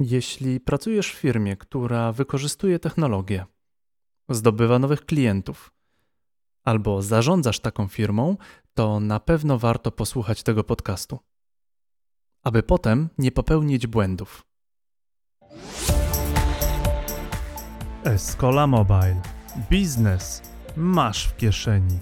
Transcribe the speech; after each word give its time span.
Jeśli 0.00 0.60
pracujesz 0.60 1.12
w 1.12 1.18
firmie, 1.18 1.56
która 1.56 2.12
wykorzystuje 2.12 2.78
technologię, 2.78 3.46
zdobywa 4.28 4.78
nowych 4.78 5.06
klientów, 5.06 5.72
albo 6.64 7.02
zarządzasz 7.02 7.60
taką 7.60 7.88
firmą, 7.88 8.36
to 8.74 9.00
na 9.00 9.20
pewno 9.20 9.58
warto 9.58 9.92
posłuchać 9.92 10.42
tego 10.42 10.64
podcastu, 10.64 11.18
aby 12.42 12.62
potem 12.62 13.08
nie 13.18 13.32
popełnić 13.32 13.86
błędów. 13.86 14.46
Escola 18.04 18.66
Mobile. 18.66 19.22
Biznes 19.70 20.42
masz 20.76 21.26
w 21.26 21.36
kieszeni. 21.36 21.98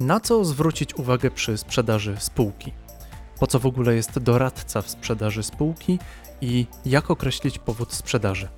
Na 0.00 0.20
co 0.20 0.44
zwrócić 0.44 0.94
uwagę 0.94 1.30
przy 1.30 1.58
sprzedaży 1.58 2.16
spółki? 2.18 2.72
Po 3.40 3.46
co 3.46 3.58
w 3.58 3.66
ogóle 3.66 3.94
jest 3.94 4.18
doradca 4.18 4.82
w 4.82 4.90
sprzedaży 4.90 5.42
spółki 5.42 5.98
i 6.40 6.66
jak 6.84 7.10
określić 7.10 7.58
powód 7.58 7.92
sprzedaży? 7.92 8.48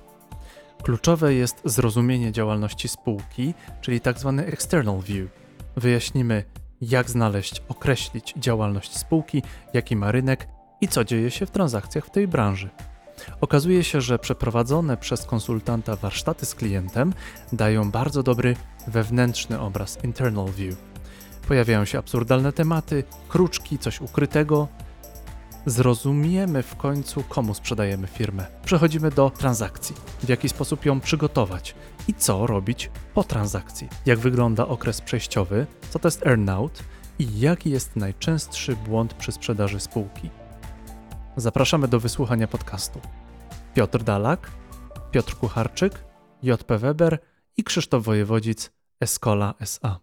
Kluczowe 0.83 1.33
jest 1.33 1.61
zrozumienie 1.65 2.31
działalności 2.31 2.87
spółki, 2.87 3.53
czyli 3.81 4.01
tzw. 4.01 4.33
Tak 4.37 4.53
external 4.53 4.99
view. 5.01 5.29
Wyjaśnimy, 5.75 6.43
jak 6.81 7.09
znaleźć, 7.09 7.61
określić 7.69 8.33
działalność 8.37 8.97
spółki, 8.97 9.43
jaki 9.73 9.95
ma 9.95 10.11
rynek 10.11 10.47
i 10.81 10.87
co 10.87 11.03
dzieje 11.03 11.31
się 11.31 11.45
w 11.45 11.51
transakcjach 11.51 12.05
w 12.05 12.09
tej 12.09 12.27
branży. 12.27 12.69
Okazuje 13.41 13.83
się, 13.83 14.01
że 14.01 14.19
przeprowadzone 14.19 14.97
przez 14.97 15.25
konsultanta 15.25 15.95
warsztaty 15.95 16.45
z 16.45 16.55
klientem 16.55 17.13
dają 17.53 17.91
bardzo 17.91 18.23
dobry 18.23 18.55
wewnętrzny 18.87 19.59
obraz 19.59 20.03
internal 20.03 20.51
view. 20.51 20.75
Pojawiają 21.47 21.85
się 21.85 21.99
absurdalne 21.99 22.53
tematy, 22.53 23.03
kruczki, 23.29 23.79
coś 23.79 24.01
ukrytego. 24.01 24.67
Zrozumiemy 25.65 26.63
w 26.63 26.75
końcu, 26.75 27.23
komu 27.23 27.53
sprzedajemy 27.53 28.07
firmę. 28.07 28.45
Przechodzimy 28.65 29.11
do 29.11 29.29
transakcji, 29.29 29.95
w 30.23 30.29
jaki 30.29 30.49
sposób 30.49 30.85
ją 30.85 30.99
przygotować 30.99 31.75
i 32.07 32.13
co 32.13 32.47
robić 32.47 32.91
po 33.13 33.23
transakcji. 33.23 33.89
Jak 34.05 34.19
wygląda 34.19 34.67
okres 34.67 35.01
przejściowy, 35.01 35.67
co 35.89 35.99
to 35.99 36.07
jest 36.07 36.25
earnout 36.25 36.83
i 37.19 37.39
jaki 37.39 37.69
jest 37.69 37.95
najczęstszy 37.95 38.75
błąd 38.75 39.13
przy 39.13 39.31
sprzedaży 39.31 39.79
spółki. 39.79 40.29
Zapraszamy 41.37 41.87
do 41.87 41.99
wysłuchania 41.99 42.47
podcastu. 42.47 43.01
Piotr 43.73 44.03
Dalak, 44.03 44.51
Piotr 45.11 45.35
Kucharczyk, 45.35 46.03
JP 46.43 46.77
Weber 46.77 47.19
i 47.57 47.63
Krzysztof 47.63 48.03
Wojewodzic, 48.03 48.71
Escola 49.01 49.53
SA. 49.59 49.99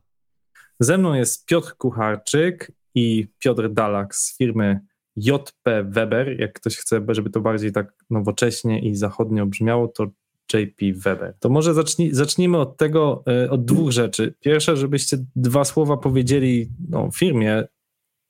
Ze 0.81 0.99
mną 0.99 1.15
jest 1.15 1.47
Piotr 1.47 1.77
Kucharczyk 1.77 2.73
i 2.95 3.29
Piotr 3.39 3.73
Dalak 3.73 4.15
z 4.15 4.37
firmy 4.37 4.81
JP 5.17 5.85
Weber. 5.85 6.41
Jak 6.41 6.53
ktoś 6.53 6.77
chce, 6.77 7.05
żeby 7.09 7.31
to 7.31 7.41
bardziej 7.41 7.73
tak 7.73 7.93
nowocześnie 8.11 8.81
i 8.81 8.95
zachodnio 8.95 9.47
brzmiało, 9.47 9.89
to 9.89 10.07
JP 10.55 10.93
Weber. 10.95 11.35
To 11.41 11.49
może 11.49 11.75
zacznij, 11.75 12.15
zacznijmy 12.15 12.59
od 12.59 12.77
tego, 12.77 13.25
e, 13.27 13.51
od 13.51 13.65
dwóch 13.65 13.91
rzeczy. 13.91 14.35
Pierwsze, 14.41 14.77
żebyście 14.77 15.19
dwa 15.37 15.65
słowa 15.65 15.97
powiedzieli 15.97 16.71
o 16.93 17.11
firmie 17.11 17.65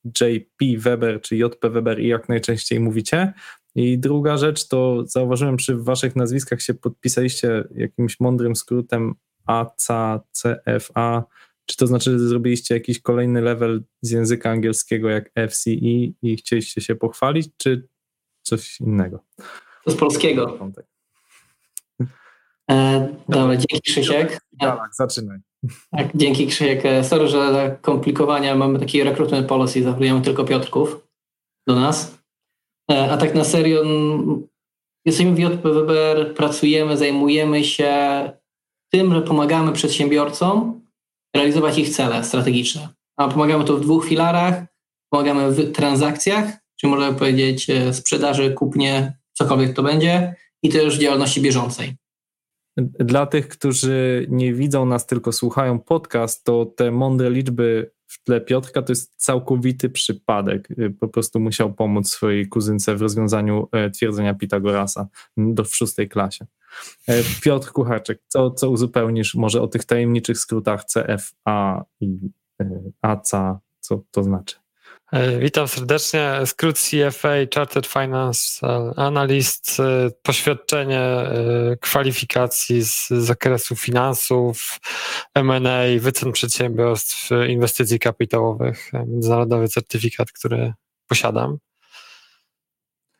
JP 0.04 0.78
Weber 0.78 1.20
czy 1.20 1.36
JP 1.36 1.70
Weber 1.70 2.00
i 2.00 2.08
jak 2.08 2.28
najczęściej 2.28 2.80
mówicie. 2.80 3.32
I 3.74 3.98
druga 3.98 4.36
rzecz 4.36 4.68
to 4.68 5.04
zauważyłem 5.06 5.56
przy 5.56 5.76
waszych 5.76 6.16
nazwiskach 6.16 6.62
się 6.62 6.74
podpisaliście 6.74 7.64
jakimś 7.74 8.20
mądrym 8.20 8.56
skrótem 8.56 9.14
ACCFA. 9.46 11.24
Czy 11.66 11.76
to 11.76 11.86
znaczy, 11.86 12.10
że 12.10 12.18
zrobiliście 12.18 12.74
jakiś 12.74 13.00
kolejny 13.00 13.40
level 13.40 13.84
z 14.02 14.10
języka 14.10 14.50
angielskiego 14.50 15.08
jak 15.08 15.30
FCE 15.50 15.70
i 16.22 16.36
chcieliście 16.36 16.80
się 16.80 16.94
pochwalić, 16.94 17.48
czy 17.56 17.88
coś 18.42 18.80
innego? 18.80 19.24
To 19.84 19.90
z 19.90 19.96
polskiego. 19.96 20.58
E, 22.70 23.08
dobra, 23.28 23.56
dzięki 23.56 23.80
Krzysiek. 23.80 24.40
Tak, 24.60 24.80
zaczynaj. 24.92 25.38
Tak, 25.90 26.08
dzięki 26.14 26.46
Krzysiek. 26.46 26.86
E, 26.86 27.04
sorry, 27.04 27.28
że 27.28 27.52
za 27.52 27.70
komplikowania 27.70 28.54
mamy 28.54 28.78
taki 28.78 29.02
recruitment 29.02 29.48
policy, 29.48 29.82
zatrudniamy 29.82 30.22
tylko 30.22 30.44
Piotrków 30.44 31.06
do 31.66 31.74
nas. 31.74 32.18
E, 32.90 33.10
a 33.12 33.16
tak 33.16 33.34
na 33.34 33.44
serio, 33.44 33.82
jesteśmy 35.04 35.34
w 35.34 35.38
JPWBR, 35.38 36.34
pracujemy, 36.34 36.96
zajmujemy 36.96 37.64
się 37.64 37.92
tym, 38.92 39.14
że 39.14 39.22
pomagamy 39.22 39.72
przedsiębiorcom 39.72 40.80
realizować 41.36 41.78
ich 41.78 41.88
cele 41.88 42.24
strategiczne. 42.24 42.88
A 43.16 43.28
pomagamy 43.28 43.64
to 43.64 43.76
w 43.76 43.80
dwóch 43.80 44.06
filarach. 44.06 44.64
Pomagamy 45.10 45.50
w 45.50 45.72
transakcjach, 45.72 46.58
czyli 46.76 46.90
można 46.90 47.12
powiedzieć 47.12 47.70
e, 47.70 47.94
sprzedaży, 47.94 48.54
kupnie, 48.54 49.18
cokolwiek 49.32 49.76
to 49.76 49.82
będzie 49.82 50.34
i 50.62 50.68
też 50.68 50.98
działalności 50.98 51.40
bieżącej. 51.40 51.96
Dla 52.78 53.26
tych, 53.26 53.48
którzy 53.48 54.26
nie 54.28 54.54
widzą 54.54 54.86
nas, 54.86 55.06
tylko 55.06 55.32
słuchają 55.32 55.78
podcast, 55.78 56.44
to 56.44 56.66
te 56.66 56.90
mądre 56.90 57.30
liczby 57.30 57.90
w 58.06 58.24
tle 58.24 58.40
Piotrka 58.40 58.82
to 58.82 58.92
jest 58.92 59.12
całkowity 59.16 59.90
przypadek. 59.90 60.68
Po 61.00 61.08
prostu 61.08 61.40
musiał 61.40 61.74
pomóc 61.74 62.10
swojej 62.10 62.48
kuzynce 62.48 62.96
w 62.96 63.02
rozwiązaniu 63.02 63.68
e, 63.72 63.90
twierdzenia 63.90 64.34
Pitagorasa 64.34 65.08
do 65.36 65.64
w 65.64 65.76
szóstej 65.76 66.08
klasie. 66.08 66.46
E, 67.08 67.22
Piotr 67.42 67.72
Kucharczyk, 67.72 68.20
co, 68.28 68.50
co 68.50 68.70
uzupełnisz 68.70 69.34
może 69.34 69.62
o 69.62 69.68
tych 69.68 69.84
tajemniczych 69.84 70.38
skrótach 70.38 70.84
CFA 70.84 71.84
i 72.00 72.18
e, 72.60 72.80
ACA, 73.02 73.60
co 73.80 74.02
to 74.10 74.22
znaczy? 74.22 74.56
E, 75.12 75.38
witam 75.38 75.68
serdecznie. 75.68 76.32
Skrót 76.46 76.76
CFA, 76.78 77.28
Chartered 77.54 77.86
Financial 77.86 78.94
Analyst, 78.96 79.78
poświadczenie 80.22 81.00
kwalifikacji 81.80 82.82
z 82.82 83.08
zakresu 83.08 83.76
finansów, 83.76 84.80
M&A, 85.34 86.00
wycen 86.00 86.32
przedsiębiorstw, 86.32 87.30
inwestycji 87.48 87.98
kapitałowych, 87.98 88.90
międzynarodowy 88.92 89.68
certyfikat, 89.68 90.32
który 90.32 90.72
posiadam. 91.08 91.58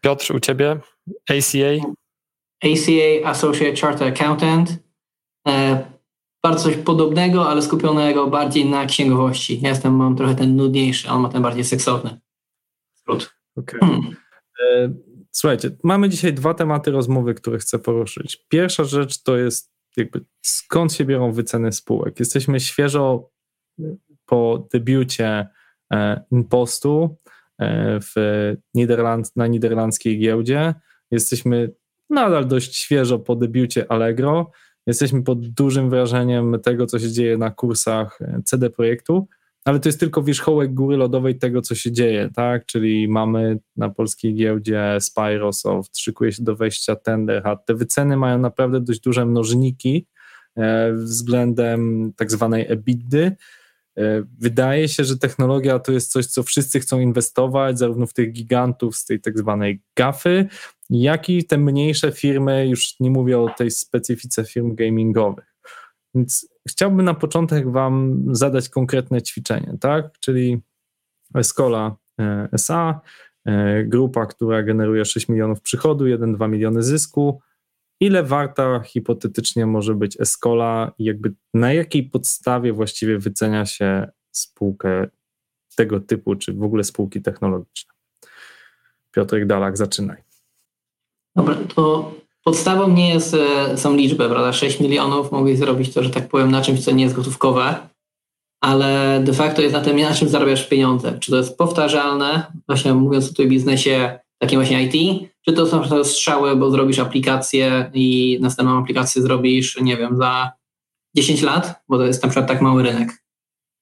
Piotr, 0.01 0.35
u 0.35 0.41
Ciebie? 0.41 0.81
ACA? 1.31 1.87
ACA, 2.63 3.29
Associate 3.29 3.77
Chartered 3.81 4.21
Accountant. 4.21 4.79
E, 5.49 5.96
bardzo 6.49 6.65
coś 6.65 6.77
podobnego, 6.77 7.49
ale 7.49 7.63
skupionego 7.63 8.27
bardziej 8.27 8.71
na 8.71 8.87
księgowości. 8.87 9.61
Ja 9.63 9.69
jestem, 9.69 9.97
mam 9.97 10.17
trochę 10.17 10.35
ten 10.35 10.57
nudniejszy, 10.57 11.09
a 11.09 11.13
on 11.13 11.23
ma 11.23 11.29
ten 11.29 11.43
bardziej 11.43 11.65
seksowny 11.65 12.21
skrót. 12.95 13.35
Okay. 13.57 13.81
Hmm. 13.81 14.17
E, 14.61 14.95
słuchajcie, 15.31 15.71
mamy 15.85 16.09
dzisiaj 16.09 16.33
dwa 16.33 16.55
tematy 16.55 16.91
rozmowy, 16.91 17.35
które 17.35 17.59
chcę 17.59 17.79
poruszyć. 17.79 18.45
Pierwsza 18.49 18.85
rzecz 18.85 19.23
to 19.23 19.37
jest 19.37 19.73
jakby 19.97 20.25
skąd 20.43 20.93
się 20.93 21.05
biorą 21.05 21.33
wyceny 21.33 21.73
spółek. 21.73 22.21
Jesteśmy 22.21 22.61
świeżo 22.61 23.31
po 24.27 24.69
debiucie 24.73 25.49
e, 25.93 26.25
Impostu 26.31 27.17
w 28.15 28.15
Niderland, 28.75 29.37
na 29.37 29.47
niderlandzkiej 29.47 30.19
giełdzie. 30.19 30.75
Jesteśmy 31.11 31.73
nadal 32.11 32.47
dość 32.47 32.77
świeżo 32.77 33.19
po 33.19 33.37
debiucie 33.37 33.93
Allegro. 33.93 34.51
Jesteśmy 34.87 35.23
pod 35.23 35.49
dużym 35.49 35.91
wrażeniem 35.91 36.57
tego, 36.63 36.87
co 36.87 36.99
się 36.99 37.11
dzieje 37.11 37.39
na 37.39 37.51
kursach 37.51 38.19
e, 38.23 38.43
CD 38.45 38.71
Projektu, 38.71 39.29
ale 39.65 39.81
to 39.81 39.89
jest 39.89 40.01
tylko 40.01 40.23
wierzchołek 40.23 40.75
góry 40.75 40.97
lodowej 40.97 41.39
tego, 41.39 41.63
co 41.63 41.75
się 41.75 41.93
dzieje, 41.93 42.31
tak? 42.35 42.67
Czyli 42.67 43.09
mamy 43.09 43.59
na 43.77 43.91
polskiej 43.91 44.35
giełdzie 44.35 44.99
Spyrosoft, 45.01 45.99
szykuje 45.99 46.33
się 46.33 46.45
do 46.45 46.57
wejścia 46.57 46.97
Tenderhat. 46.97 47.67
Te 47.67 47.75
wyceny 47.75 48.17
mają 48.17 48.39
naprawdę 48.39 48.81
dość 48.81 49.01
duże 49.01 49.27
mnożniki 49.27 50.07
e, 50.57 50.93
względem 50.93 52.13
tak 52.17 52.31
zwanej 52.31 52.67
EBITDY, 52.69 53.27
E, 53.27 53.37
wydaje 54.39 54.89
się, 54.89 55.05
że 55.05 55.19
technologia 55.19 55.79
to 55.79 55.93
jest 55.93 56.13
coś, 56.13 56.27
co 56.27 56.43
wszyscy 56.43 56.81
chcą 56.81 57.01
inwestować, 57.01 57.79
zarówno 57.79 58.07
w 58.07 58.13
tych 58.13 58.33
gigantów 58.33 58.97
z 58.97 59.05
tej 59.05 59.21
tak 59.21 59.39
zwanej 59.39 59.83
GAFy, 59.97 60.47
jak 60.91 61.29
i 61.29 61.45
te 61.45 61.59
mniejsze 61.59 62.13
firmy, 62.13 62.69
już 62.69 63.01
nie 63.01 63.11
mówię 63.11 63.39
o 63.39 63.49
tej 63.49 63.71
specyfice 63.71 64.45
firm 64.45 64.75
gamingowych. 64.75 65.55
Więc 66.15 66.49
chciałbym 66.69 67.05
na 67.05 67.15
początek 67.15 67.71
Wam 67.71 68.25
zadać 68.31 68.69
konkretne 68.69 69.23
ćwiczenie, 69.23 69.77
tak? 69.81 70.19
Czyli 70.21 70.61
Escola 71.35 71.97
e, 72.21 72.49
SA, 72.53 73.01
e, 73.45 73.85
grupa, 73.85 74.27
która 74.27 74.63
generuje 74.63 75.05
6 75.05 75.29
milionów 75.29 75.61
przychodu, 75.61 76.05
1-2 76.05 76.49
miliony 76.49 76.83
zysku, 76.83 77.41
ile 78.01 78.23
warta 78.23 78.81
hipotetycznie 78.81 79.67
może 79.67 79.95
być 79.95 80.21
Escola 80.21 80.93
i 80.99 81.05
jakby 81.05 81.35
na 81.55 81.73
jakiej 81.73 82.03
podstawie 82.03 82.73
właściwie 82.73 83.19
wycenia 83.19 83.67
się 83.67 84.09
spółkę 84.33 85.09
tego 85.77 86.01
typu, 86.01 86.37
czy 86.37 86.53
w 86.53 86.63
ogóle 86.63 86.85
spółki 86.85 87.23
technologiczne. 87.23 87.95
Piotrek 89.13 89.47
Dalak, 89.47 89.77
zaczynaj. 89.77 90.17
Dobra, 91.37 91.57
to 91.75 92.15
podstawą 92.45 92.89
nie 92.89 93.15
jest, 93.15 93.35
e, 93.35 93.79
są 93.79 93.97
liczby, 93.97 94.29
prawda? 94.29 94.53
6 94.53 94.81
milionów 94.81 95.33
mogli 95.33 95.57
zrobić 95.57 95.95
to, 95.95 96.03
że 96.03 96.11
tak 96.11 96.29
powiem, 96.29 96.51
na 96.51 96.63
czymś, 96.63 96.85
co 96.85 96.91
nie 96.91 97.05
jest 97.05 97.17
gotówkowe, 97.17 97.89
ale 98.61 99.21
de 99.25 99.33
facto 99.33 99.63
jest 99.63 99.75
na 99.75 99.81
tym, 99.81 100.01
na 100.01 100.15
czym 100.15 100.29
zarabiasz 100.29 100.69
pieniądze. 100.69 101.19
Czy 101.19 101.31
to 101.31 101.37
jest 101.37 101.59
powtarzalne, 101.59 102.47
właśnie 102.67 102.95
mówiąc 102.95 103.31
o 103.31 103.35
tym 103.35 103.49
biznesie 103.49 104.19
takim 104.39 104.59
właśnie 104.59 104.83
IT, 104.83 105.29
czy 105.49 105.55
to 105.55 105.67
są 105.67 106.05
strzały, 106.05 106.57
bo 106.57 106.71
zrobisz 106.71 106.99
aplikację 106.99 107.91
i 107.95 108.39
następną 108.41 108.79
aplikację 108.79 109.23
zrobisz, 109.23 109.81
nie 109.81 109.97
wiem, 109.97 110.17
za 110.17 110.53
10 111.17 111.43
lat, 111.43 111.83
bo 111.89 111.99
to 111.99 112.07
jest 112.07 112.23
na 112.23 112.29
przykład 112.29 112.49
tak 112.49 112.61
mały 112.63 112.83
rynek. 112.83 113.23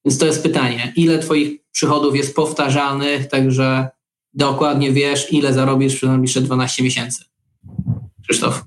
Więc 0.04 0.18
to 0.18 0.26
jest 0.26 0.42
pytanie, 0.42 0.92
ile 0.96 1.18
Twoich 1.18 1.60
przychodów 1.72 2.16
jest 2.16 2.36
powtarzalnych, 2.36 3.26
także 3.28 3.88
dokładnie 4.34 4.92
wiesz, 4.92 5.32
ile 5.32 5.52
zarobisz 5.52 5.96
przez 5.96 6.08
najbliższe 6.08 6.40
12 6.40 6.82
miesięcy. 6.82 7.24
Krzysztof. 8.22 8.64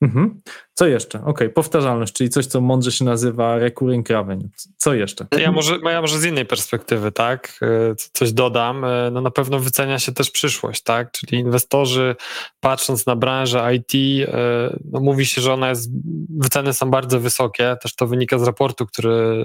Mhm. 0.00 0.40
Co 0.78 0.86
jeszcze? 0.86 1.24
Ok, 1.24 1.40
powtarzalność, 1.54 2.12
czyli 2.12 2.30
coś, 2.30 2.46
co 2.46 2.60
mądrze 2.60 2.92
się 2.92 3.04
nazywa 3.04 3.58
recurring 3.58 4.08
revenue. 4.08 4.48
Co 4.76 4.94
jeszcze? 4.94 5.26
Ja 5.38 5.52
może, 5.52 5.78
ja 5.84 6.00
może 6.00 6.18
z 6.18 6.24
innej 6.24 6.46
perspektywy, 6.46 7.12
tak? 7.12 7.60
E, 7.62 7.94
coś 8.12 8.32
dodam. 8.32 8.84
E, 8.84 9.10
no 9.10 9.20
na 9.20 9.30
pewno 9.30 9.58
wycenia 9.58 9.98
się 9.98 10.12
też 10.12 10.30
przyszłość, 10.30 10.82
tak? 10.82 11.10
Czyli 11.10 11.40
inwestorzy, 11.40 12.16
patrząc 12.60 13.06
na 13.06 13.16
branżę 13.16 13.74
IT, 13.74 13.92
e, 14.28 14.78
no 14.92 15.00
mówi 15.00 15.26
się, 15.26 15.40
że 15.40 15.52
ona 15.52 15.68
jest, 15.68 15.90
wyceny 16.38 16.74
są 16.74 16.90
bardzo 16.90 17.20
wysokie. 17.20 17.76
Też 17.82 17.94
to 17.94 18.06
wynika 18.06 18.38
z 18.38 18.42
raportu, 18.42 18.86
który 18.86 19.44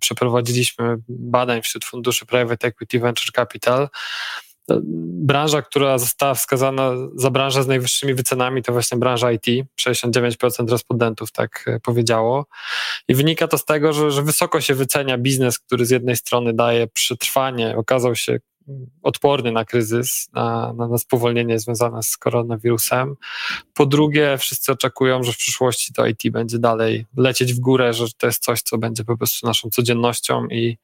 przeprowadziliśmy 0.00 0.96
badań 1.08 1.62
wśród 1.62 1.84
funduszy 1.84 2.26
Private 2.26 2.68
Equity 2.68 3.00
Venture 3.00 3.32
Capital 3.32 3.88
branża, 5.22 5.62
która 5.62 5.98
została 5.98 6.34
wskazana 6.34 6.92
za 7.14 7.30
branżę 7.30 7.62
z 7.62 7.66
najwyższymi 7.66 8.14
wycenami, 8.14 8.62
to 8.62 8.72
właśnie 8.72 8.98
branża 8.98 9.32
IT. 9.32 9.46
69% 9.80 10.70
respondentów 10.70 11.32
tak 11.32 11.64
e, 11.66 11.80
powiedziało. 11.80 12.46
I 13.08 13.14
wynika 13.14 13.48
to 13.48 13.58
z 13.58 13.64
tego, 13.64 13.92
że, 13.92 14.10
że 14.10 14.22
wysoko 14.22 14.60
się 14.60 14.74
wycenia 14.74 15.18
biznes, 15.18 15.58
który 15.58 15.86
z 15.86 15.90
jednej 15.90 16.16
strony 16.16 16.52
daje 16.52 16.86
przetrwanie, 16.86 17.76
okazał 17.76 18.16
się 18.16 18.38
odporny 19.02 19.52
na 19.52 19.64
kryzys, 19.64 20.28
na, 20.32 20.72
na, 20.72 20.88
na 20.88 20.98
spowolnienie 20.98 21.58
związane 21.58 22.02
z 22.02 22.16
koronawirusem. 22.16 23.14
Po 23.74 23.86
drugie, 23.86 24.38
wszyscy 24.38 24.72
oczekują, 24.72 25.22
że 25.22 25.32
w 25.32 25.36
przyszłości 25.36 25.92
to 25.92 26.06
IT 26.06 26.22
będzie 26.30 26.58
dalej 26.58 27.06
lecieć 27.16 27.54
w 27.54 27.60
górę, 27.60 27.92
że 27.92 28.06
to 28.18 28.26
jest 28.26 28.42
coś, 28.42 28.62
co 28.62 28.78
będzie 28.78 29.04
po 29.04 29.16
prostu 29.16 29.46
naszą 29.46 29.70
codziennością 29.70 30.46
i 30.46 30.78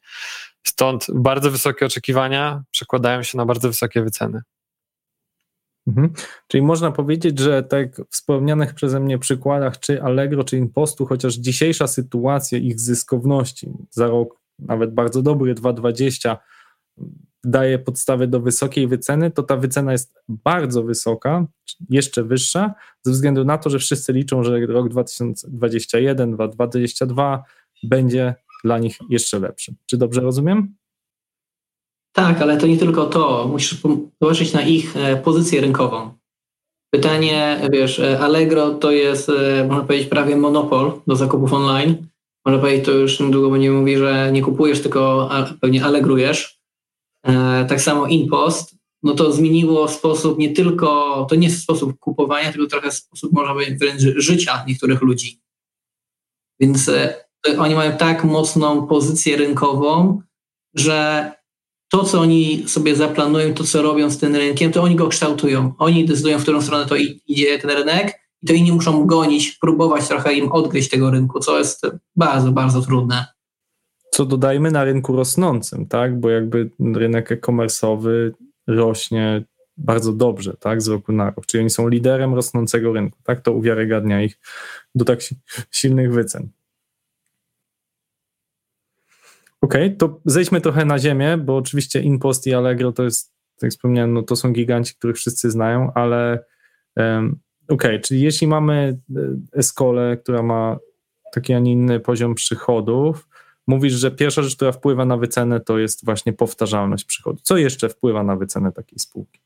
Stąd 0.66 1.06
bardzo 1.14 1.50
wysokie 1.50 1.86
oczekiwania 1.86 2.64
przekładają 2.70 3.22
się 3.22 3.38
na 3.38 3.46
bardzo 3.46 3.68
wysokie 3.68 4.02
wyceny. 4.02 4.42
Mhm. 5.86 6.12
Czyli 6.48 6.62
można 6.62 6.92
powiedzieć, 6.92 7.38
że 7.38 7.62
tak 7.62 8.02
wspomnianych 8.10 8.74
przeze 8.74 9.00
mnie 9.00 9.18
przykładach, 9.18 9.80
czy 9.80 10.02
Allegro, 10.02 10.44
czy 10.44 10.56
Impostu, 10.56 11.06
chociaż 11.06 11.34
dzisiejsza 11.34 11.86
sytuacja 11.86 12.58
ich 12.58 12.80
zyskowności 12.80 13.68
za 13.90 14.06
rok, 14.06 14.40
nawet 14.58 14.94
bardzo 14.94 15.22
dobry, 15.22 15.54
2,20, 15.54 16.36
daje 17.44 17.78
podstawę 17.78 18.26
do 18.26 18.40
wysokiej 18.40 18.88
wyceny, 18.88 19.30
to 19.30 19.42
ta 19.42 19.56
wycena 19.56 19.92
jest 19.92 20.14
bardzo 20.28 20.82
wysoka, 20.82 21.46
jeszcze 21.90 22.24
wyższa, 22.24 22.74
ze 23.02 23.12
względu 23.12 23.44
na 23.44 23.58
to, 23.58 23.70
że 23.70 23.78
wszyscy 23.78 24.12
liczą, 24.12 24.42
że 24.42 24.66
rok 24.66 24.88
2021, 24.88 26.36
2022 26.36 27.44
będzie 27.82 28.34
dla 28.64 28.78
nich 28.78 28.98
jeszcze 29.10 29.38
lepszy. 29.38 29.74
Czy 29.86 29.96
dobrze 29.96 30.20
rozumiem? 30.20 30.74
Tak, 32.12 32.42
ale 32.42 32.56
to 32.56 32.66
nie 32.66 32.76
tylko 32.76 33.06
to. 33.06 33.48
Musisz 33.48 33.82
zobaczyć 34.20 34.52
na 34.52 34.62
ich 34.62 34.96
e, 34.96 35.16
pozycję 35.16 35.60
rynkową. 35.60 36.10
Pytanie, 36.94 37.60
wiesz, 37.72 38.00
e, 38.00 38.20
Allegro 38.20 38.70
to 38.70 38.90
jest, 38.90 39.28
e, 39.28 39.64
można 39.68 39.84
powiedzieć, 39.84 40.08
prawie 40.08 40.36
monopol 40.36 40.92
do 41.06 41.16
zakupów 41.16 41.52
online. 41.52 41.96
Można 42.46 42.60
powiedzieć, 42.60 42.86
to 42.86 42.92
już 42.92 43.20
niedługo 43.20 43.50
będzie 43.50 43.70
mówi, 43.70 43.96
że 43.96 44.30
nie 44.32 44.42
kupujesz, 44.42 44.82
tylko 44.82 45.30
pewnie 45.60 45.84
allegrujesz. 45.84 46.55
Tak 47.68 47.80
samo 47.80 48.06
InPost, 48.06 48.76
no 49.02 49.14
to 49.14 49.32
zmieniło 49.32 49.88
sposób 49.88 50.38
nie 50.38 50.52
tylko, 50.52 51.26
to 51.30 51.34
nie 51.34 51.50
sposób 51.50 51.98
kupowania, 51.98 52.52
tylko 52.52 52.66
trochę 52.66 52.92
sposób, 52.92 53.32
można 53.32 53.52
powiedzieć, 53.52 53.78
wręcz 53.78 54.02
życia 54.16 54.64
niektórych 54.68 55.02
ludzi. 55.02 55.40
Więc 56.60 56.90
oni 57.58 57.74
mają 57.74 57.96
tak 57.96 58.24
mocną 58.24 58.86
pozycję 58.86 59.36
rynkową, 59.36 60.22
że 60.74 61.32
to, 61.90 62.04
co 62.04 62.20
oni 62.20 62.68
sobie 62.68 62.96
zaplanują, 62.96 63.54
to, 63.54 63.64
co 63.64 63.82
robią 63.82 64.10
z 64.10 64.18
tym 64.18 64.36
rynkiem, 64.36 64.72
to 64.72 64.82
oni 64.82 64.96
go 64.96 65.08
kształtują. 65.08 65.74
Oni 65.78 66.04
decydują, 66.04 66.38
w 66.38 66.42
którą 66.42 66.62
stronę 66.62 66.86
to 66.86 66.96
idzie 67.26 67.58
ten 67.58 67.70
rynek 67.70 68.20
i 68.42 68.46
to 68.46 68.52
inni 68.52 68.72
muszą 68.72 69.06
gonić, 69.06 69.52
próbować 69.52 70.08
trochę 70.08 70.34
im 70.34 70.52
odgryźć 70.52 70.90
tego 70.90 71.10
rynku, 71.10 71.40
co 71.40 71.58
jest 71.58 71.86
bardzo, 72.16 72.52
bardzo 72.52 72.82
trudne. 72.82 73.35
Co 74.16 74.26
dodajmy 74.26 74.70
na 74.70 74.84
rynku 74.84 75.16
rosnącym, 75.16 75.86
tak? 75.86 76.20
Bo 76.20 76.30
jakby 76.30 76.70
rynek 76.94 77.32
e-commerce'owy 77.32 78.30
rośnie 78.66 79.44
bardzo 79.76 80.12
dobrze, 80.12 80.56
tak? 80.60 80.82
Z 80.82 80.88
roku 80.88 81.12
na 81.12 81.30
rok. 81.30 81.46
Czyli 81.46 81.60
oni 81.60 81.70
są 81.70 81.88
liderem 81.88 82.34
rosnącego 82.34 82.92
rynku, 82.92 83.18
tak? 83.24 83.40
To 83.40 83.52
uwiarygadnia 83.52 84.22
ich 84.22 84.38
do 84.94 85.04
tak 85.04 85.20
silnych 85.70 86.12
wycen. 86.12 86.48
Okej, 89.60 89.86
okay, 89.86 89.96
to 89.96 90.20
zejdźmy 90.24 90.60
trochę 90.60 90.84
na 90.84 90.98
ziemię, 90.98 91.36
bo 91.36 91.56
oczywiście 91.56 92.00
InPost 92.00 92.46
i 92.46 92.54
Allegro 92.54 92.92
to 92.92 93.02
jest, 93.02 93.32
tak 93.60 93.70
wspomniałem, 93.70 94.12
no 94.12 94.22
to 94.22 94.36
są 94.36 94.52
giganci, 94.52 94.94
których 94.94 95.16
wszyscy 95.16 95.50
znają, 95.50 95.92
ale 95.94 96.44
um, 96.96 97.38
okej, 97.68 97.90
okay, 97.90 98.00
czyli 98.00 98.20
jeśli 98.20 98.46
mamy 98.46 98.98
e, 99.16 99.58
Escole, 99.58 100.16
która 100.16 100.42
ma 100.42 100.78
taki, 101.32 101.52
a 101.52 101.58
nie 101.58 101.72
inny 101.72 102.00
poziom 102.00 102.34
przychodów, 102.34 103.28
mówisz, 103.66 103.92
że 103.92 104.10
pierwsza 104.10 104.42
rzecz, 104.42 104.56
która 104.56 104.72
wpływa 104.72 105.04
na 105.04 105.16
wycenę, 105.16 105.60
to 105.60 105.78
jest 105.78 106.04
właśnie 106.04 106.32
powtarzalność 106.32 107.04
przychodu. 107.04 107.38
Co 107.42 107.56
jeszcze 107.56 107.88
wpływa 107.88 108.22
na 108.22 108.36
wycenę 108.36 108.72
takiej 108.72 108.98
spółki? 108.98 109.40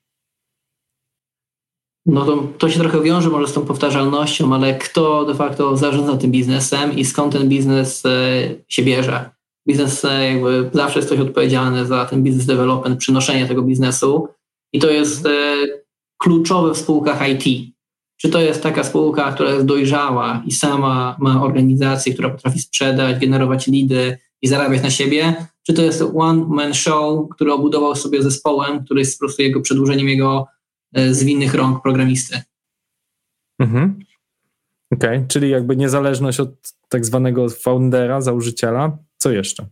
No 2.07 2.25
to, 2.25 2.49
to 2.59 2.71
się 2.71 2.81
trochę 2.81 3.03
wiąże 3.03 3.31
może 3.31 3.47
z 3.47 3.53
tą 3.53 3.67
powtarzalnością, 3.67 4.55
ale 4.55 4.79
kto 4.79 5.25
de 5.25 5.35
facto 5.35 5.77
zarządza 5.77 6.17
tym 6.17 6.31
biznesem 6.31 6.93
i 6.93 7.05
skąd 7.05 7.33
ten 7.33 7.49
biznes 7.49 8.07
e, 8.07 8.11
się 8.69 8.83
bierze? 8.83 9.31
biznes 9.69 10.05
e, 10.05 10.33
jakby 10.33 10.71
zawsze 10.73 10.99
jest 10.99 11.09
ktoś 11.09 11.21
odpowiedzialny 11.21 11.87
za 11.87 12.07
ten 12.07 12.23
business 12.23 12.47
development, 12.47 12.99
przynoszenie 12.99 13.47
tego 13.47 13.63
biznesu 13.63 14.29
i 14.73 14.79
to 14.81 14.91
jest 14.91 15.27
e, 15.27 15.57
kluczowe 16.19 16.75
w 16.75 16.79
spółkach 16.79 17.29
IT. 17.29 17.75
Czy 18.21 18.29
to 18.29 18.41
jest 18.41 18.63
taka 18.63 18.85
spółka, 18.85 19.33
która 19.33 19.51
jest 19.51 19.67
dojrzała 19.67 20.43
i 20.47 20.53
sama 20.53 21.17
ma 21.21 21.43
organizację, 21.43 22.15
która 22.15 22.31
potrafi 22.31 22.59
sprzedać, 22.59 23.21
generować 23.21 23.67
lidy 23.67 24.19
i 24.43 24.49
zarabiać 24.49 24.83
na 24.83 24.91
siebie, 24.91 25.47
czy 25.67 25.75
to 25.75 25.83
jest 25.83 26.03
one-man 26.17 26.75
show, 26.75 27.29
który 27.31 27.53
obudował 27.53 27.97
sobie 27.97 28.23
zespołem, 28.23 28.85
który 28.85 29.01
jest 29.01 29.19
po 29.19 29.19
prostu 29.19 29.43
jego 29.43 29.61
przedłużeniem 29.61 30.09
jego 30.09 30.47
e, 30.95 31.15
zwinnych 31.15 31.55
rąk 31.55 31.83
programisty. 31.83 32.43
Mhm. 33.59 33.99
Okej, 34.93 35.17
okay. 35.17 35.29
czyli 35.29 35.51
jakby 35.51 35.77
niezależność 35.77 36.41
od 36.41 36.51
tak 36.89 37.07
zwanego 37.07 37.49
foundera, 37.49 38.21
założyciela, 38.21 38.99
co 39.17 39.31
jeszcze? 39.31 39.67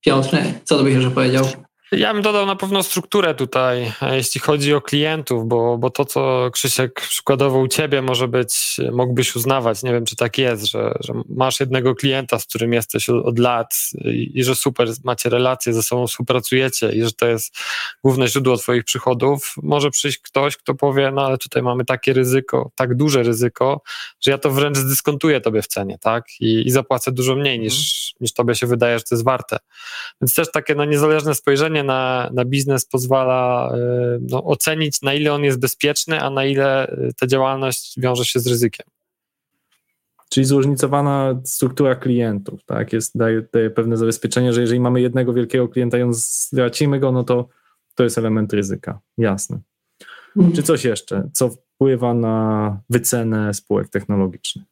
Piotr, 0.00 0.36
co 0.64 0.78
to 0.78 0.84
byś 0.84 0.94
jeszcze 0.94 1.10
powiedział? 1.10 1.44
Ja 1.92 2.14
bym 2.14 2.22
dodał 2.22 2.46
na 2.46 2.56
pewno 2.56 2.82
strukturę 2.82 3.34
tutaj, 3.34 3.92
jeśli 4.12 4.40
chodzi 4.40 4.74
o 4.74 4.80
klientów, 4.80 5.48
bo, 5.48 5.78
bo 5.78 5.90
to, 5.90 6.04
co 6.04 6.50
Krzysiek 6.52 7.00
przykładowo 7.00 7.58
u 7.58 7.68
ciebie 7.68 8.02
może 8.02 8.28
być, 8.28 8.76
mógłbyś 8.92 9.36
uznawać, 9.36 9.82
nie 9.82 9.92
wiem, 9.92 10.04
czy 10.04 10.16
tak 10.16 10.38
jest, 10.38 10.64
że, 10.64 10.94
że 11.00 11.12
masz 11.28 11.60
jednego 11.60 11.94
klienta, 11.94 12.38
z 12.38 12.46
którym 12.46 12.72
jesteś 12.72 13.08
od 13.08 13.38
lat 13.38 13.74
i, 14.04 14.30
i, 14.34 14.44
że 14.44 14.54
super 14.54 14.88
macie 15.04 15.28
relacje 15.28 15.72
ze 15.72 15.82
sobą, 15.82 16.06
współpracujecie 16.06 16.92
i 16.92 17.02
że 17.02 17.12
to 17.12 17.26
jest 17.26 17.56
główne 18.04 18.28
źródło 18.28 18.56
twoich 18.56 18.84
przychodów. 18.84 19.54
Może 19.62 19.90
przyjść 19.90 20.18
ktoś, 20.18 20.56
kto 20.56 20.74
powie, 20.74 21.10
no 21.10 21.26
ale 21.26 21.38
tutaj 21.38 21.62
mamy 21.62 21.84
takie 21.84 22.12
ryzyko, 22.12 22.70
tak 22.74 22.94
duże 22.94 23.22
ryzyko, 23.22 23.82
że 24.20 24.30
ja 24.30 24.38
to 24.38 24.50
wręcz 24.50 24.76
zdyskontuję 24.76 25.40
tobie 25.40 25.62
w 25.62 25.66
cenie, 25.66 25.98
tak? 26.00 26.24
I, 26.40 26.66
i 26.66 26.70
zapłacę 26.70 27.12
dużo 27.12 27.36
mniej 27.36 27.60
niż, 27.60 27.74
mhm. 27.74 28.16
niż 28.20 28.32
tobie 28.32 28.54
się 28.54 28.66
wydaje, 28.66 28.98
że 28.98 29.04
to 29.04 29.14
jest 29.14 29.24
warte. 29.24 29.58
Więc 30.20 30.34
też 30.34 30.50
takie 30.50 30.74
no, 30.74 30.84
niezależne 30.84 31.34
spojrzenie 31.34 31.81
na, 31.82 32.30
na 32.32 32.44
biznes 32.44 32.86
pozwala 32.86 33.72
e, 33.74 34.18
no, 34.30 34.44
ocenić, 34.44 35.02
na 35.02 35.14
ile 35.14 35.32
on 35.32 35.44
jest 35.44 35.60
bezpieczny, 35.60 36.20
a 36.20 36.30
na 36.30 36.44
ile 36.44 36.86
e, 36.86 37.12
ta 37.20 37.26
działalność 37.26 37.94
wiąże 38.00 38.24
się 38.24 38.40
z 38.40 38.46
ryzykiem. 38.46 38.86
Czyli 40.30 40.46
zróżnicowana 40.46 41.40
struktura 41.44 41.94
klientów, 41.94 42.64
tak? 42.64 42.92
Jest, 42.92 43.18
daje, 43.18 43.42
daje 43.52 43.70
pewne 43.70 43.96
zabezpieczenie, 43.96 44.52
że 44.52 44.60
jeżeli 44.60 44.80
mamy 44.80 45.00
jednego 45.00 45.32
wielkiego 45.32 45.68
klienta 45.68 45.98
i 45.98 46.02
on 46.02 46.14
stracimy 46.14 47.00
go, 47.00 47.12
no 47.12 47.24
to 47.24 47.48
to 47.94 48.04
jest 48.04 48.18
element 48.18 48.52
ryzyka. 48.52 49.00
Jasne. 49.18 49.60
Mhm. 50.36 50.56
Czy 50.56 50.62
coś 50.62 50.84
jeszcze, 50.84 51.28
co 51.32 51.50
wpływa 51.50 52.14
na 52.14 52.76
wycenę 52.90 53.54
spółek 53.54 53.88
technologicznych? 53.88 54.64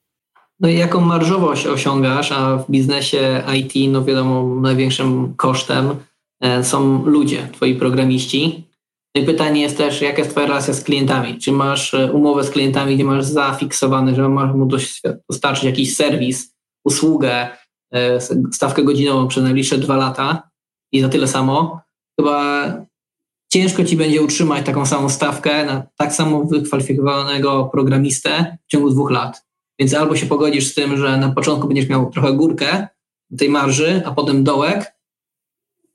No 0.61 0.69
i 0.69 0.79
jaką 0.79 1.01
marżowość 1.01 1.67
osiągasz, 1.67 2.33
a 2.33 2.57
w 2.57 2.71
biznesie 2.71 3.43
IT, 3.55 3.93
no 3.93 4.05
wiadomo, 4.05 4.61
największym 4.61 5.35
kosztem 5.35 5.91
są 6.63 7.05
ludzie, 7.07 7.49
twoi 7.53 7.75
programiści. 7.75 8.71
No 9.15 9.23
i 9.23 9.25
pytanie 9.25 9.63
jest 9.63 9.77
też, 9.77 10.01
jaka 10.01 10.19
jest 10.19 10.31
twoja 10.31 10.47
relacja 10.47 10.75
z 10.75 10.85
klientami? 10.85 11.39
Czy 11.39 11.53
masz 11.53 11.95
e, 11.95 12.13
umowę 12.13 12.45
z 12.45 12.51
klientami, 12.51 12.95
gdzie 12.95 13.05
masz 13.05 13.25
zafiksowane, 13.25 14.15
że 14.15 14.29
masz 14.29 14.55
mu 14.55 14.69
dostarczyć 15.29 15.65
jakiś 15.65 15.97
serwis, 15.97 16.55
usługę, 16.85 17.49
e, 17.93 18.21
stawkę 18.53 18.83
godzinową 18.83 19.29
przez 19.29 19.45
najbliższe 19.45 19.79
dwa 19.79 19.97
lata 19.97 20.51
i 20.93 21.01
za 21.01 21.09
tyle 21.09 21.29
samo? 21.29 21.81
Chyba 22.21 22.65
ciężko 23.53 23.85
ci 23.85 23.97
będzie 23.97 24.23
utrzymać 24.23 24.67
taką 24.67 24.87
samą 24.87 25.09
stawkę 25.09 25.67
na 25.67 25.83
tak 25.97 26.13
samo 26.13 26.45
wykwalifikowanego 26.45 27.65
programistę 27.65 28.59
w 28.67 28.71
ciągu 28.71 28.91
dwóch 28.91 29.11
lat. 29.11 29.47
Więc 29.79 29.95
albo 29.95 30.17
się 30.17 30.27
pogodzisz 30.27 30.67
z 30.67 30.75
tym, 30.75 30.97
że 30.97 31.17
na 31.17 31.33
początku 31.33 31.69
będziesz 31.69 31.89
miał 31.89 32.11
trochę 32.11 32.33
górkę 32.33 32.89
tej 33.39 33.49
marży, 33.49 34.03
a 34.07 34.11
potem 34.11 34.45
dołek, 34.45 34.93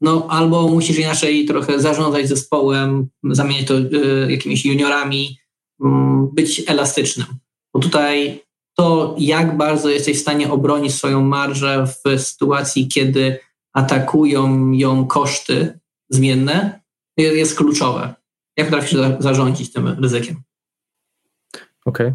no 0.06 0.28
albo 0.30 0.68
musisz 0.68 1.00
inaczej 1.00 1.46
trochę 1.46 1.80
zarządzać 1.80 2.28
zespołem, 2.28 3.08
zamieniać 3.24 3.68
to 3.68 3.78
y, 3.78 4.28
jakimiś 4.30 4.66
juniorami, 4.66 5.40
y, 5.82 5.86
być 6.34 6.64
elastycznym. 6.68 7.28
Bo 7.74 7.80
tutaj 7.80 8.44
to, 8.78 9.16
jak 9.20 9.58
bardzo 9.58 9.90
jesteś 9.90 10.18
w 10.18 10.22
stanie 10.22 10.52
obronić 10.52 10.94
swoją 10.96 11.22
marżę 11.22 11.88
w 11.88 12.20
sytuacji, 12.20 12.88
kiedy 12.88 13.40
atakują 13.74 14.72
ją 14.72 15.08
koszty 15.08 15.80
zmienne, 16.10 16.82
jest 17.18 17.58
kluczowe. 17.58 18.14
Jak 18.58 18.68
potrafisz 18.68 19.00
zarządzić 19.20 19.74
tym 19.74 19.88
ryzykiem? 19.88 20.36
Okej. 21.86 22.08
Okay. 22.08 22.14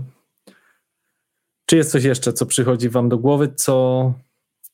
Czy 1.67 1.77
jest 1.77 1.91
coś 1.91 2.05
jeszcze, 2.05 2.33
co 2.33 2.47
przychodzi 2.47 2.89
Wam 2.89 3.09
do 3.09 3.19
głowy, 3.19 3.53
co 3.57 4.15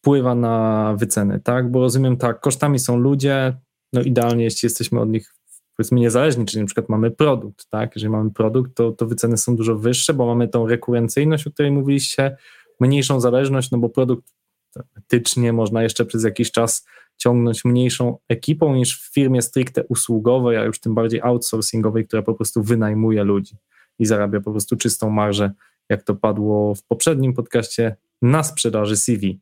wpływa 0.06 0.34
na 0.34 0.94
wyceny, 0.98 1.40
tak? 1.40 1.70
Bo 1.70 1.80
rozumiem 1.80 2.16
tak, 2.16 2.40
kosztami 2.40 2.78
są 2.78 2.96
ludzie, 2.96 3.56
no 3.92 4.02
idealnie, 4.02 4.44
jeśli 4.44 4.66
jesteśmy 4.66 5.00
od 5.00 5.08
nich 5.08 5.34
powiedzmy 5.76 6.00
niezależni, 6.00 6.46
czyli 6.46 6.60
na 6.60 6.66
przykład 6.66 6.88
mamy 6.88 7.10
produkt, 7.10 7.66
tak? 7.70 7.96
Jeżeli 7.96 8.10
mamy 8.10 8.30
produkt, 8.30 8.74
to, 8.74 8.92
to 8.92 9.06
wyceny 9.06 9.38
są 9.38 9.56
dużo 9.56 9.76
wyższe, 9.76 10.14
bo 10.14 10.26
mamy 10.26 10.48
tą 10.48 10.66
rekurencyjność, 10.66 11.46
o 11.46 11.50
której 11.50 11.72
mówiliście, 11.72 12.36
mniejszą 12.80 13.20
zależność, 13.20 13.70
no 13.70 13.78
bo 13.78 13.88
produkt 13.88 14.34
teoretycznie 14.72 15.52
można 15.52 15.82
jeszcze 15.82 16.04
przez 16.04 16.24
jakiś 16.24 16.52
czas 16.52 16.86
ciągnąć 17.16 17.64
mniejszą 17.64 18.18
ekipą 18.28 18.74
niż 18.74 19.00
w 19.00 19.14
firmie 19.14 19.42
stricte 19.42 19.84
usługowej, 19.84 20.56
a 20.56 20.64
już 20.64 20.80
tym 20.80 20.94
bardziej 20.94 21.20
outsourcingowej, 21.20 22.06
która 22.06 22.22
po 22.22 22.34
prostu 22.34 22.62
wynajmuje 22.62 23.24
ludzi 23.24 23.56
i 23.98 24.06
zarabia 24.06 24.40
po 24.40 24.50
prostu 24.50 24.76
czystą 24.76 25.10
marżę, 25.10 25.52
jak 25.88 26.02
to 26.02 26.14
padło 26.14 26.74
w 26.74 26.82
poprzednim 26.82 27.34
podcaście, 27.34 27.96
na 28.22 28.42
sprzedaży 28.42 28.96
CV. 28.96 29.40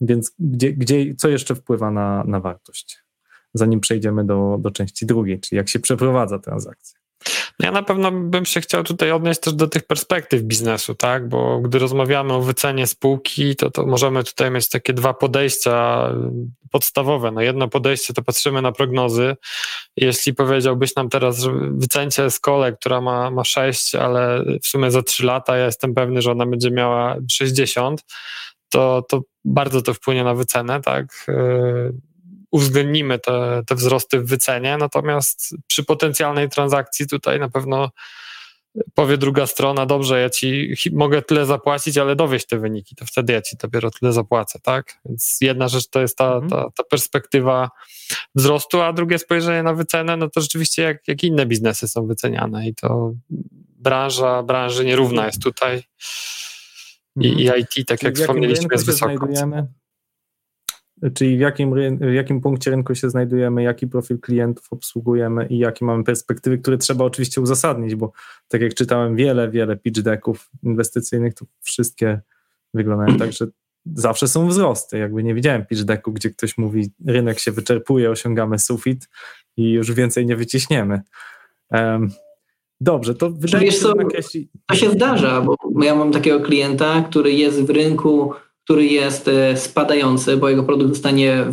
Więc 0.00 0.32
gdzie, 0.38 0.72
gdzie, 0.72 1.14
co 1.14 1.28
jeszcze 1.28 1.54
wpływa 1.54 1.90
na, 1.90 2.24
na 2.24 2.40
wartość? 2.40 2.98
Zanim 3.54 3.80
przejdziemy 3.80 4.24
do, 4.24 4.56
do 4.60 4.70
części 4.70 5.06
drugiej, 5.06 5.40
czyli 5.40 5.56
jak 5.56 5.68
się 5.68 5.78
przeprowadza 5.78 6.38
transakcja. 6.38 7.00
Ja 7.58 7.70
na 7.72 7.82
pewno 7.82 8.12
bym 8.12 8.46
się 8.46 8.60
chciał 8.60 8.84
tutaj 8.84 9.10
odnieść 9.10 9.40
też 9.40 9.54
do 9.54 9.68
tych 9.68 9.86
perspektyw 9.86 10.42
biznesu, 10.42 10.94
tak? 10.94 11.28
Bo 11.28 11.60
gdy 11.60 11.78
rozmawiamy 11.78 12.32
o 12.32 12.40
wycenie 12.40 12.86
spółki, 12.86 13.56
to, 13.56 13.70
to 13.70 13.86
możemy 13.86 14.24
tutaj 14.24 14.50
mieć 14.50 14.68
takie 14.68 14.92
dwa 14.92 15.14
podejścia 15.14 16.08
podstawowe. 16.70 17.30
No 17.30 17.40
jedno 17.40 17.68
podejście 17.68 18.14
to 18.14 18.22
patrzymy 18.22 18.62
na 18.62 18.72
prognozy. 18.72 19.36
Jeśli 19.96 20.34
powiedziałbyś 20.34 20.96
nam 20.96 21.08
teraz, 21.08 21.38
że 21.38 21.52
wycencie 21.70 22.30
skole, 22.30 22.72
która 22.72 23.00
ma, 23.00 23.30
ma 23.30 23.44
6, 23.44 23.94
ale 23.94 24.44
w 24.62 24.66
sumie 24.66 24.90
za 24.90 25.02
3 25.02 25.26
lata 25.26 25.56
ja 25.56 25.66
jestem 25.66 25.94
pewny, 25.94 26.22
że 26.22 26.30
ona 26.32 26.46
będzie 26.46 26.70
miała 26.70 27.16
60, 27.30 28.04
to, 28.70 29.04
to 29.08 29.22
bardzo 29.44 29.82
to 29.82 29.94
wpłynie 29.94 30.24
na 30.24 30.34
wycenę, 30.34 30.80
tak? 30.80 31.24
Yy, 31.28 31.92
uwzględnimy 32.50 33.18
te, 33.18 33.62
te 33.66 33.74
wzrosty 33.74 34.20
w 34.20 34.26
wycenie, 34.26 34.76
natomiast 34.76 35.54
przy 35.66 35.84
potencjalnej 35.84 36.48
transakcji 36.48 37.06
tutaj 37.06 37.40
na 37.40 37.48
pewno 37.48 37.90
powie 38.94 39.18
druga 39.18 39.46
strona, 39.46 39.86
dobrze, 39.86 40.20
ja 40.20 40.30
ci 40.30 40.74
mogę 40.92 41.22
tyle 41.22 41.46
zapłacić, 41.46 41.98
ale 41.98 42.16
dowieść 42.16 42.46
te 42.46 42.58
wyniki, 42.58 42.94
to 42.94 43.04
wtedy 43.06 43.32
ja 43.32 43.42
ci 43.42 43.56
dopiero 43.56 43.90
tyle 43.90 44.12
zapłacę, 44.12 44.58
tak? 44.62 45.00
Więc 45.04 45.38
jedna 45.40 45.68
rzecz 45.68 45.88
to 45.88 46.00
jest 46.00 46.18
ta, 46.18 46.32
mhm. 46.32 46.50
ta, 46.50 46.70
ta 46.76 46.84
perspektywa 46.84 47.70
wzrostu, 48.34 48.80
a 48.80 48.92
drugie 48.92 49.18
spojrzenie 49.18 49.62
na 49.62 49.74
wycenę, 49.74 50.16
no 50.16 50.30
to 50.30 50.40
rzeczywiście 50.40 50.82
jak, 50.82 51.08
jak 51.08 51.24
inne 51.24 51.46
biznesy 51.46 51.88
są 51.88 52.06
wyceniane 52.06 52.68
i 52.68 52.74
to 52.74 53.12
branża, 53.78 54.42
branży 54.42 54.84
nierówna 54.84 55.26
jest 55.26 55.42
tutaj 55.42 55.82
i, 57.16 57.28
i 57.28 57.46
mhm. 57.46 57.60
IT, 57.60 57.86
tak 57.86 58.02
jak 58.02 58.14
wspomnieliśmy, 58.16 58.68
jest 58.72 58.86
wysoko. 58.86 59.28
Czyli 61.14 61.36
w 61.36 61.40
jakim, 61.40 61.74
w 61.98 62.12
jakim 62.12 62.40
punkcie 62.40 62.70
rynku 62.70 62.94
się 62.94 63.10
znajdujemy, 63.10 63.62
jaki 63.62 63.86
profil 63.86 64.20
klientów 64.20 64.66
obsługujemy 64.70 65.46
i 65.46 65.58
jakie 65.58 65.84
mamy 65.84 66.04
perspektywy, 66.04 66.58
które 66.58 66.78
trzeba 66.78 67.04
oczywiście 67.04 67.40
uzasadnić, 67.40 67.94
bo 67.94 68.12
tak 68.48 68.60
jak 68.60 68.74
czytałem 68.74 69.16
wiele, 69.16 69.50
wiele 69.50 69.76
pitch 69.76 70.00
decków 70.00 70.50
inwestycyjnych, 70.62 71.34
to 71.34 71.46
wszystkie 71.60 72.20
wyglądają 72.74 73.18
tak, 73.18 73.32
że 73.32 73.46
zawsze 73.94 74.28
są 74.28 74.48
wzrosty. 74.48 74.98
Jakby 74.98 75.22
nie 75.22 75.34
widziałem 75.34 75.66
pitch 75.66 75.82
decku, 75.82 76.12
gdzie 76.12 76.30
ktoś 76.30 76.58
mówi, 76.58 76.90
rynek 77.06 77.38
się 77.38 77.52
wyczerpuje, 77.52 78.10
osiągamy 78.10 78.58
sufit 78.58 79.08
i 79.56 79.70
już 79.72 79.92
więcej 79.92 80.26
nie 80.26 80.36
wyciśniemy. 80.36 81.00
Um, 81.70 82.10
dobrze, 82.80 83.14
to 83.14 83.30
wydaje 83.30 83.66
mi 83.66 83.72
się, 83.72 83.88
nakreśli... 83.96 84.48
To 84.66 84.74
się 84.74 84.90
zdarza, 84.90 85.40
bo 85.40 85.84
ja 85.84 85.94
mam 85.94 86.12
takiego 86.12 86.40
klienta, 86.40 87.02
który 87.02 87.32
jest 87.32 87.62
w 87.62 87.70
rynku 87.70 88.32
który 88.70 88.86
jest 88.86 89.28
e, 89.28 89.56
spadający, 89.56 90.36
bo 90.36 90.48
jego 90.48 90.64
produkt 90.64 90.94
zostanie 90.94 91.46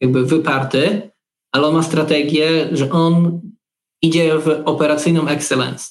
jakby 0.00 0.24
wyparty, 0.24 1.10
ale 1.52 1.66
on 1.66 1.74
ma 1.74 1.82
strategię, 1.82 2.68
że 2.72 2.90
on 2.90 3.40
idzie 4.02 4.38
w 4.38 4.62
operacyjną 4.64 5.28
excellence. 5.28 5.90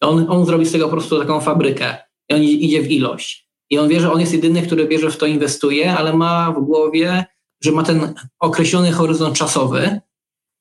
On, 0.00 0.26
on 0.28 0.46
zrobi 0.46 0.66
z 0.66 0.72
tego 0.72 0.84
po 0.84 0.90
prostu 0.90 1.18
taką 1.18 1.40
fabrykę 1.40 1.96
i 2.28 2.34
on 2.34 2.42
idzie 2.42 2.82
w 2.82 2.90
ilość. 2.90 3.48
I 3.70 3.78
on 3.78 3.88
wie, 3.88 4.00
że 4.00 4.12
on 4.12 4.20
jest 4.20 4.32
jedyny, 4.32 4.62
który 4.62 4.88
bierze 4.88 5.10
w 5.10 5.16
to 5.16 5.26
inwestuje, 5.26 5.94
ale 5.94 6.12
ma 6.12 6.52
w 6.52 6.60
głowie, 6.60 7.24
że 7.62 7.72
ma 7.72 7.82
ten 7.82 8.14
określony 8.40 8.92
horyzont 8.92 9.36
czasowy 9.36 10.00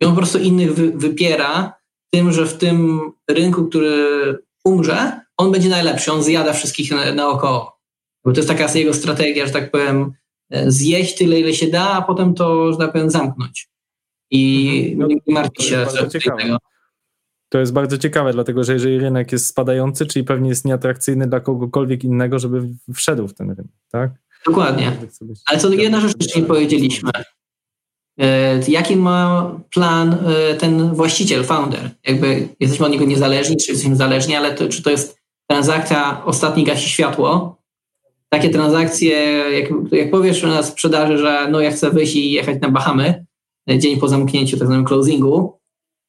i 0.02 0.06
on 0.06 0.12
po 0.12 0.18
prostu 0.18 0.40
innych 0.40 0.74
wy, 0.74 0.92
wypiera 0.92 1.74
tym, 2.10 2.32
że 2.32 2.46
w 2.46 2.58
tym 2.58 3.02
rynku, 3.30 3.66
który 3.66 4.38
umrze, 4.66 5.22
on 5.38 5.52
będzie 5.52 5.70
najlepszy, 5.70 6.12
on 6.12 6.24
zjada 6.24 6.54
wszystkich 6.54 6.92
na, 6.92 7.14
naokoło. 7.14 7.80
Bo 8.26 8.32
to 8.32 8.40
jest 8.40 8.50
taka 8.50 8.74
jego 8.74 8.94
strategia, 8.94 9.46
że 9.46 9.52
tak 9.52 9.72
powiem, 9.72 10.14
e, 10.50 10.72
zjeść 10.72 11.18
tyle, 11.18 11.40
ile 11.40 11.54
się 11.54 11.68
da, 11.68 11.90
a 11.90 12.02
potem 12.02 12.34
to, 12.34 12.72
że 12.72 12.78
tak 12.78 12.92
powiem, 12.92 13.10
zamknąć. 13.10 13.70
I 14.32 14.70
mhm. 14.92 15.00
no, 15.00 15.08
nie 15.08 15.34
martwi 15.34 15.64
się 15.64 15.86
tego. 16.38 16.58
To 17.50 17.60
jest 17.60 17.74
bardzo 17.74 17.98
ciekawe, 17.98 18.34
dlatego 18.34 18.64
że 18.64 18.74
jeżeli 18.74 19.00
rynek 19.00 19.32
jest 19.32 19.48
spadający, 19.48 20.06
czyli 20.06 20.26
pewnie 20.26 20.50
jest 20.50 20.66
nieatrakcyjny 20.66 21.28
dla 21.28 21.40
kogokolwiek 21.40 22.04
innego, 22.04 22.40
żeby 22.40 22.70
wszedł 22.94 23.28
w 23.28 23.34
ten 23.34 23.50
rynek, 23.50 23.72
tak? 23.92 24.12
Dokładnie. 24.46 24.92
Ale 25.46 25.60
co 25.60 25.74
jedna 25.74 26.02
rzecz 26.02 26.14
jeszcze 26.22 26.40
nie 26.40 26.46
powiedzieliśmy. 26.46 27.12
E, 28.22 28.60
jaki 28.68 28.96
ma 28.96 29.52
plan 29.74 30.14
e, 30.14 30.56
ten 30.56 30.94
właściciel, 30.94 31.44
founder? 31.44 31.90
Jakby 32.08 32.48
jesteśmy 32.60 32.86
od 32.86 32.92
niego 32.92 33.06
niezależni, 33.06 33.58
czy 33.58 33.72
jesteśmy 33.72 33.96
zależni, 33.96 34.36
ale 34.36 34.54
to, 34.54 34.68
czy 34.68 34.84
to 34.84 34.90
jest 34.90 35.18
transakcja 35.50 36.26
ostatni 36.26 36.64
gasi 36.64 36.90
światło, 36.90 37.58
takie 38.30 38.50
transakcje, 38.50 39.16
jak, 39.60 39.70
jak 39.92 40.12
powiesz 40.12 40.44
na 40.44 40.64
sprzedaży, 40.64 41.18
że 41.18 41.48
no 41.52 41.62
ja 41.62 41.72
chcę 41.72 41.90
wyjść 41.90 42.16
i 42.16 42.32
jechać 42.32 42.62
na 42.62 42.70
Bahamy 42.70 43.26
e, 43.70 43.80
dzień 43.80 44.00
po 44.00 44.08
zamknięciu, 44.08 44.58
tak 44.58 44.68
zwanym 44.68 44.86
closingu, 44.86 45.58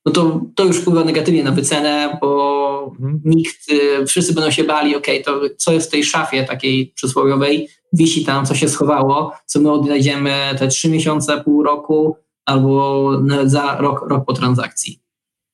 no 0.06 0.12
to, 0.12 0.40
to 0.54 0.64
już 0.64 0.76
wpływa 0.76 1.04
negatywnie 1.04 1.44
na 1.44 1.52
wycenę, 1.52 2.18
bo 2.20 2.92
mhm. 2.98 3.20
nikt, 3.24 3.66
wszyscy 4.06 4.34
będą 4.34 4.50
się 4.50 4.64
bali, 4.64 4.96
ok, 4.96 5.06
to 5.24 5.40
co 5.56 5.72
jest 5.72 5.88
w 5.88 5.90
tej 5.90 6.04
szafie 6.04 6.44
takiej 6.44 6.92
przysłowiowej, 6.94 7.68
wisi 7.92 8.24
tam, 8.24 8.46
co 8.46 8.54
się 8.54 8.68
schowało, 8.68 9.32
co 9.46 9.60
my 9.60 9.72
odnajdziemy 9.72 10.34
te 10.58 10.68
trzy 10.68 10.90
miesiące, 10.90 11.40
pół 11.44 11.62
roku 11.62 12.16
albo 12.44 13.10
za 13.44 13.76
rok, 13.76 14.06
rok 14.08 14.24
po 14.26 14.32
transakcji. 14.32 15.00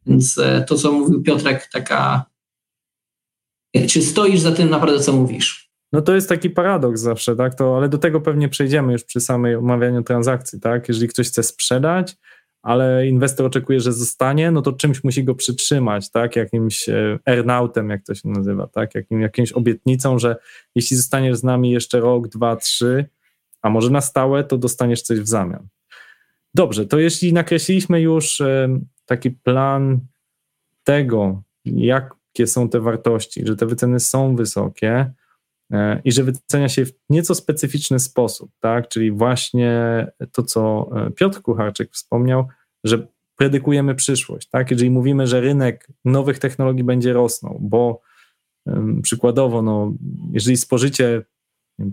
Więc 0.07 0.39
e, 0.39 0.65
to, 0.69 0.75
co 0.75 0.93
mówił 0.93 1.23
Piotrek, 1.23 1.69
taka, 1.73 2.25
czy 3.89 4.03
stoisz 4.03 4.41
za 4.41 4.53
tym 4.53 4.71
naprawdę, 4.71 5.01
co 5.01 5.13
mówisz? 5.13 5.65
No 5.93 6.03
to 6.03 6.15
jest 6.15 6.29
taki 6.29 6.51
paradoks 6.51 7.01
zawsze, 7.01 7.37
tak? 7.37 7.55
To, 7.55 7.77
ale 7.77 7.89
do 7.89 7.99
tego 7.99 8.21
pewnie 8.21 8.49
przejdziemy 8.49 8.93
już 8.93 9.05
przy 9.05 9.21
samej 9.21 9.55
omawianiu 9.55 10.03
transakcji, 10.03 10.61
tak? 10.61 10.89
Jeżeli 10.89 11.09
ktoś 11.09 11.29
chce 11.29 11.43
sprzedać, 11.43 12.17
ale 12.65 13.07
inwestor 13.07 13.47
oczekuje, 13.47 13.81
że 13.81 13.93
zostanie, 13.93 14.51
no 14.51 14.63
to 14.63 14.73
czymś 14.73 15.05
musi 15.05 15.25
go 15.25 15.35
przytrzymać, 15.35 16.11
tak? 16.11 16.37
Jakimś 16.37 16.89
e, 16.89 17.19
earnoutem, 17.27 17.91
jak 17.91 18.05
to 18.05 18.15
się 18.15 18.29
nazywa, 18.29 18.67
tak? 18.67 18.95
Jakim, 18.95 19.21
jakimś 19.21 19.53
obietnicą, 19.53 20.19
że 20.19 20.37
jeśli 20.75 20.97
zostaniesz 20.97 21.37
z 21.37 21.43
nami 21.43 21.71
jeszcze 21.71 22.01
rok, 22.01 22.29
dwa, 22.29 22.57
trzy, 22.57 23.05
a 23.63 23.71
może 23.71 23.91
na 23.91 24.01
stałe, 24.01 24.45
to 24.45 24.59
dostaniesz 24.59 25.03
coś 25.03 25.21
w 25.21 25.29
zamian. 25.29 25.69
Dobrze, 26.55 26.87
to 26.87 26.99
jeśli 26.99 27.33
nakreśliliśmy 27.33 28.01
już 28.01 28.41
e, 28.41 28.81
taki 29.07 29.31
plan 29.31 30.01
tego, 30.85 31.43
jakie 31.65 32.47
są 32.47 32.69
te 32.69 32.81
wartości, 32.81 33.47
że 33.47 33.57
te 33.57 33.67
wyceny 33.67 34.01
są 34.01 34.37
wysokie, 34.37 35.13
i 36.05 36.13
że 36.13 36.25
wycenia 36.25 36.69
się 36.69 36.87
w 36.87 36.93
nieco 37.11 37.35
specyficzny 37.35 37.99
sposób, 37.99 38.51
tak? 38.61 38.89
Czyli 38.89 39.11
właśnie 39.11 40.07
to, 40.33 40.43
co 40.43 40.91
e, 40.97 41.11
Piotr 41.11 41.43
Kucharczyk 41.43 41.93
wspomniał, 41.93 42.49
że 42.85 43.07
predykujemy 43.37 43.95
przyszłość, 43.95 44.49
tak? 44.49 44.71
Jeżeli 44.71 44.91
mówimy, 44.91 45.27
że 45.27 45.41
rynek 45.41 45.89
nowych 46.05 46.39
technologii 46.39 46.85
będzie 46.85 47.13
rosnął, 47.13 47.59
bo 47.61 48.01
przykładowo, 49.03 49.63
no, 49.63 49.93
jeżeli 50.33 50.57
spożycie 50.57 51.23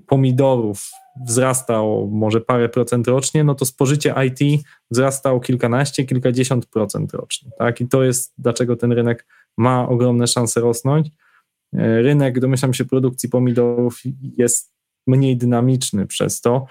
pomidorów 0.07 0.91
wzrastał 1.27 2.09
może 2.11 2.41
parę 2.41 2.69
procent 2.69 3.07
rocznie, 3.07 3.43
no 3.43 3.55
to 3.55 3.65
spożycie 3.65 4.15
IT 4.27 4.63
wzrastał 4.91 5.39
kilkanaście, 5.39 6.05
kilkadziesiąt 6.05 6.65
procent 6.65 7.13
rocznie. 7.13 7.51
Tak? 7.57 7.81
I 7.81 7.87
to 7.87 8.03
jest 8.03 8.33
dlaczego 8.37 8.75
ten 8.75 8.91
rynek 8.91 9.27
ma 9.57 9.89
ogromne 9.89 10.27
szanse 10.27 10.59
rosnąć. 10.59 11.09
E, 11.73 12.01
rynek, 12.01 12.39
domyślam 12.39 12.73
się, 12.73 12.85
produkcji 12.85 13.29
pomidorów 13.29 14.01
jest 14.37 14.73
mniej 15.07 15.37
dynamiczny 15.37 16.07
przez 16.07 16.41
to. 16.41 16.65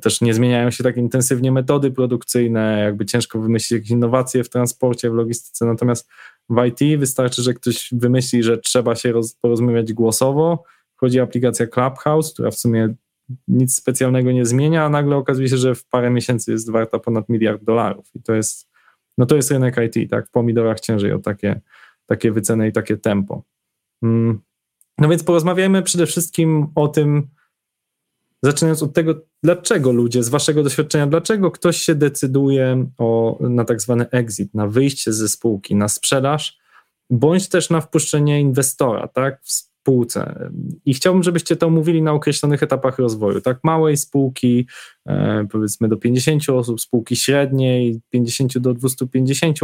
Też 0.00 0.20
nie 0.20 0.34
zmieniają 0.34 0.70
się 0.70 0.84
tak 0.84 0.96
intensywnie 0.96 1.52
metody 1.52 1.90
produkcyjne, 1.90 2.80
jakby 2.84 3.06
ciężko 3.06 3.40
wymyślić 3.40 3.70
jakieś 3.70 3.90
innowacje 3.90 4.44
w 4.44 4.50
transporcie, 4.50 5.10
w 5.10 5.14
logistyce. 5.14 5.66
Natomiast 5.66 6.08
w 6.48 6.64
IT 6.66 6.98
wystarczy, 6.98 7.42
że 7.42 7.54
ktoś 7.54 7.88
wymyśli, 7.92 8.42
że 8.42 8.58
trzeba 8.58 8.94
się 8.94 9.12
roz, 9.12 9.34
porozmawiać 9.34 9.92
głosowo. 9.92 10.64
Wchodzi 10.96 11.20
aplikacja 11.20 11.66
Clubhouse, 11.66 12.32
która 12.32 12.50
w 12.50 12.54
sumie 12.54 12.94
nic 13.48 13.74
specjalnego 13.74 14.32
nie 14.32 14.46
zmienia, 14.46 14.84
a 14.84 14.88
nagle 14.88 15.16
okazuje 15.16 15.48
się, 15.48 15.56
że 15.56 15.74
w 15.74 15.84
parę 15.84 16.10
miesięcy 16.10 16.52
jest 16.52 16.70
warta 16.70 16.98
ponad 16.98 17.28
miliard 17.28 17.64
dolarów. 17.64 18.10
I 18.14 18.22
to 18.22 18.34
jest, 18.34 18.68
no 19.18 19.26
to 19.26 19.36
jest 19.36 19.50
rynek 19.50 19.76
IT, 19.96 20.10
tak? 20.10 20.28
W 20.28 20.30
pomidorach 20.30 20.80
ciężej 20.80 21.12
o 21.12 21.18
takie, 21.18 21.60
takie 22.06 22.32
wyceny 22.32 22.68
i 22.68 22.72
takie 22.72 22.96
tempo. 22.96 23.42
Mm. 24.02 24.40
No 24.98 25.08
więc 25.08 25.24
porozmawiajmy 25.24 25.82
przede 25.82 26.06
wszystkim 26.06 26.66
o 26.74 26.88
tym, 26.88 27.28
zaczynając 28.42 28.82
od 28.82 28.94
tego, 28.94 29.14
dlaczego 29.42 29.92
ludzie, 29.92 30.22
z 30.22 30.28
waszego 30.28 30.62
doświadczenia, 30.62 31.06
dlaczego 31.06 31.50
ktoś 31.50 31.76
się 31.76 31.94
decyduje 31.94 32.86
o, 32.98 33.38
na 33.40 33.64
tak 33.64 33.80
zwany 33.80 34.10
exit, 34.10 34.54
na 34.54 34.66
wyjście 34.66 35.12
ze 35.12 35.28
spółki, 35.28 35.74
na 35.74 35.88
sprzedaż, 35.88 36.58
bądź 37.10 37.48
też 37.48 37.70
na 37.70 37.80
wpuszczenie 37.80 38.40
inwestora, 38.40 39.08
tak, 39.08 39.40
w 39.42 39.52
spółce. 39.52 40.50
I 40.84 40.94
chciałbym, 40.94 41.22
żebyście 41.22 41.56
to 41.56 41.66
omówili 41.66 42.02
na 42.02 42.12
określonych 42.12 42.62
etapach 42.62 42.98
rozwoju, 42.98 43.40
tak, 43.40 43.58
małej 43.64 43.96
spółki, 43.96 44.66
e, 45.06 45.46
powiedzmy 45.50 45.88
do 45.88 45.96
50 45.96 46.48
osób, 46.48 46.80
spółki 46.80 47.16
średniej, 47.16 48.00
50 48.10 48.58
do 48.58 48.74
250 48.74 49.58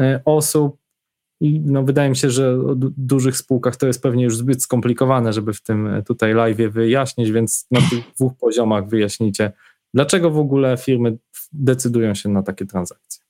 e, 0.00 0.20
osób, 0.24 0.76
i 1.40 1.60
no, 1.60 1.82
wydaje 1.82 2.10
mi 2.10 2.16
się, 2.16 2.30
że 2.30 2.52
o 2.52 2.74
dużych 2.96 3.36
spółkach 3.36 3.76
to 3.76 3.86
jest 3.86 4.02
pewnie 4.02 4.24
już 4.24 4.36
zbyt 4.36 4.62
skomplikowane, 4.62 5.32
żeby 5.32 5.52
w 5.52 5.62
tym 5.62 5.86
e, 5.86 6.02
tutaj 6.02 6.34
live 6.34 6.72
wyjaśnić, 6.72 7.30
więc 7.30 7.66
na 7.70 7.80
tych 7.80 8.10
dwóch 8.16 8.32
poziomach 8.40 8.88
wyjaśnicie, 8.88 9.52
dlaczego 9.94 10.30
w 10.30 10.38
ogóle 10.38 10.76
firmy 10.76 11.18
decydują 11.52 12.14
się 12.14 12.28
na 12.28 12.42
takie 12.42 12.66
transakcje. 12.66 13.24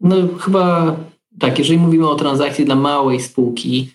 No 0.00 0.16
chyba 0.40 0.96
tak, 1.38 1.58
jeżeli 1.58 1.78
mówimy 1.78 2.08
o 2.08 2.14
transakcji 2.14 2.64
dla 2.64 2.74
małej 2.74 3.20
spółki, 3.20 3.90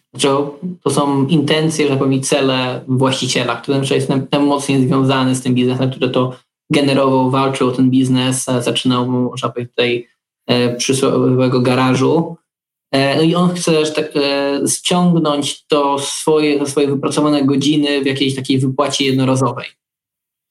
to 0.83 0.89
są 0.89 1.27
intencje, 1.27 1.87
że 1.87 1.97
powiem, 1.97 2.21
cele 2.21 2.81
właściciela, 2.87 3.55
który 3.55 3.81
jest 3.91 4.09
mocniej 4.39 4.87
związany 4.87 5.35
z 5.35 5.41
tym 5.41 5.55
biznesem, 5.55 5.89
który 5.89 6.09
to 6.09 6.33
generował, 6.71 7.31
walczył 7.31 7.67
o 7.67 7.71
ten 7.71 7.89
biznes, 7.89 8.45
zaczynał, 8.45 9.07
można 9.07 9.49
powiedzieć, 9.49 9.71
tutaj 9.71 10.07
e, 10.47 10.75
przysłowiowego 10.75 11.61
garażu, 11.61 12.37
E, 12.37 12.46
no 12.93 13.21
i 13.21 13.35
on 13.35 13.55
chce 13.55 13.91
tak, 13.91 14.05
e, 14.15 14.59
ściągnąć 14.67 15.65
to 15.67 15.99
swoje, 15.99 16.65
swoje 16.65 16.87
wypracowane 16.87 17.45
godziny 17.45 18.01
w 18.01 18.05
jakiejś 18.05 18.35
takiej 18.35 18.59
wypłacie 18.59 19.05
jednorazowej. 19.05 19.65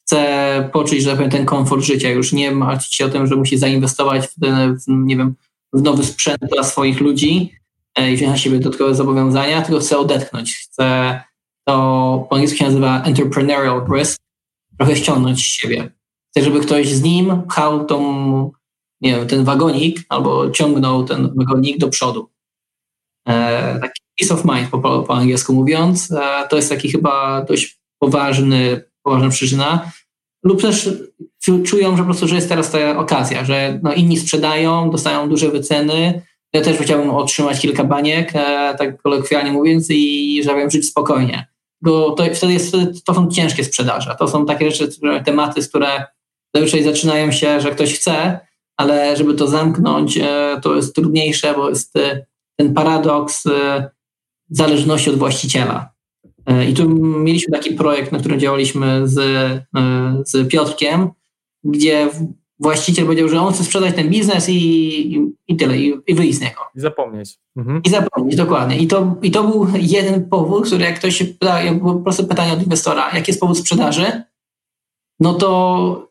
Chce 0.07 0.71
poczuć, 0.73 1.03
że 1.03 1.07
tak 1.07 1.17
powiem, 1.17 1.31
ten 1.31 1.47
komfort 1.47 1.83
życia, 1.83 2.11
już 2.11 2.33
nie 2.33 2.51
martwić 2.51 2.95
się 2.95 3.05
o 3.05 3.09
tym, 3.09 3.27
że 3.27 3.37
musi 3.37 3.59
zainwestować 3.59 4.27
w, 4.27 4.41
ten, 4.41 4.77
w, 4.77 4.85
nie 4.89 5.17
wiem, 5.17 5.35
w 5.73 5.83
nowy 5.83 6.05
sprzęt 6.05 6.41
dla 6.53 6.65
swoich 6.65 7.01
ludzi 7.01 7.53
e, 7.97 8.13
i 8.13 8.17
wziąć 8.17 8.31
na 8.31 8.39
siebie 8.39 8.59
dodatkowe 8.59 8.95
zobowiązania, 8.95 9.63
tylko 9.63 9.81
chce 9.81 9.99
odetchnąć. 9.99 10.57
Chce 10.57 11.21
to 11.65 12.27
po 12.31 12.37
angielsku 12.37 12.59
się 12.59 12.65
nazywa 12.65 13.03
entrepreneurial 13.03 13.87
risk, 13.95 14.21
trochę 14.79 14.97
ściągnąć 14.97 15.39
z 15.39 15.47
siebie. 15.47 15.91
Chce, 16.31 16.45
żeby 16.45 16.61
ktoś 16.61 16.89
z 16.89 17.03
nim 17.03 17.43
pchał 17.49 17.85
tą 17.85 18.51
nie 19.01 19.17
wiem, 19.17 19.27
ten 19.27 19.45
wagonik 19.45 20.01
albo 20.09 20.51
ciągnął 20.51 21.05
ten 21.05 21.35
wagonik 21.35 21.79
do 21.79 21.89
przodu. 21.89 22.31
E, 23.29 23.79
taki 23.81 24.03
peace 24.19 24.35
of 24.35 24.45
mind 24.45 24.71
po, 24.71 25.03
po 25.03 25.15
angielsku 25.15 25.55
mówiąc, 25.55 26.11
e, 26.13 26.49
to 26.49 26.57
jest 26.57 26.69
taki 26.69 26.91
chyba 26.91 27.45
dość 27.45 27.79
poważny, 27.99 28.83
poważna 29.03 29.29
przyczyna. 29.29 29.93
Lub 30.45 30.63
też 30.63 30.91
czują, 31.65 31.97
że 31.97 31.99
po 31.99 32.05
prostu, 32.05 32.29
że 32.29 32.35
jest 32.35 32.49
teraz 32.49 32.71
ta 32.71 32.99
okazja, 32.99 33.45
że 33.45 33.81
no, 33.83 33.95
inni 33.95 34.17
sprzedają, 34.17 34.91
dostają 34.91 35.29
duże 35.29 35.51
wyceny. 35.51 36.23
Ja 36.53 36.63
też 36.63 36.79
chciałbym 36.79 37.11
otrzymać 37.11 37.61
kilka 37.61 37.85
baniek, 37.85 38.31
e, 38.35 38.75
tak 38.79 39.03
kolokwialnie 39.03 39.53
mówiąc, 39.53 39.87
i 39.91 40.41
żebym 40.45 40.71
żyć 40.71 40.89
spokojnie. 40.89 41.47
Bo 41.83 42.11
to, 42.11 42.25
wtedy 42.35 42.53
jest, 42.53 42.77
to 43.05 43.15
są 43.15 43.31
ciężkie 43.31 43.65
sprzedaże. 43.65 44.17
To 44.19 44.29
są 44.29 44.47
takie 44.47 44.71
rzeczy, 44.71 44.89
tematy, 45.25 45.63
z 45.63 45.69
które 45.69 46.05
zazwyczaj 46.55 46.83
zaczynają 46.83 47.33
się, 47.33 47.61
że 47.61 47.71
ktoś 47.71 47.95
chce, 47.95 48.41
ale 48.77 49.17
żeby 49.17 49.35
to 49.35 49.47
zamknąć, 49.47 50.19
e, 50.19 50.61
to 50.63 50.77
jest 50.77 50.95
trudniejsze, 50.95 51.55
bo 51.55 51.69
jest 51.69 51.97
e, 51.97 52.27
ten 52.57 52.75
paradoks 52.75 53.47
e, 53.47 53.91
zależności 54.51 55.11
od 55.11 55.17
właściciela. 55.17 55.97
I 56.71 56.75
tu 56.75 56.89
mieliśmy 56.99 57.53
taki 57.53 57.75
projekt, 57.75 58.13
na 58.13 58.19
którym 58.19 58.41
działaliśmy 58.41 59.09
z, 59.09 59.15
z 60.25 60.49
Piotrkiem, 60.49 61.11
gdzie 61.65 62.09
właściciel 62.61 63.05
powiedział, 63.05 63.29
że 63.29 63.41
on 63.41 63.53
chce 63.53 63.65
sprzedać 63.65 63.95
ten 63.95 64.11
biznes 64.11 64.49
i, 64.49 64.55
i, 65.15 65.33
i 65.49 65.57
tyle, 65.57 65.79
i, 65.79 65.95
i 66.07 66.15
wyjść 66.15 66.39
z 66.39 66.41
niego. 66.41 66.61
I 66.77 66.81
zapomnieć. 66.81 67.39
Mhm. 67.57 67.81
I 67.85 67.91
zapomnieć, 67.91 68.37
dokładnie. 68.37 68.79
I 68.79 68.87
to, 68.87 69.17
I 69.23 69.31
to 69.31 69.45
był 69.45 69.67
jeden 69.81 70.29
powód, 70.29 70.67
który 70.67 70.85
jak 70.85 70.99
ktoś 70.99 71.17
się 71.17 71.25
pyta, 71.25 71.59
po 71.83 71.95
prostu 71.95 72.27
pytanie 72.27 72.53
od 72.53 72.63
inwestora, 72.63 73.11
jaki 73.15 73.31
jest 73.31 73.41
powód 73.41 73.59
sprzedaży, 73.59 74.23
no 75.21 75.35
to 75.35 76.06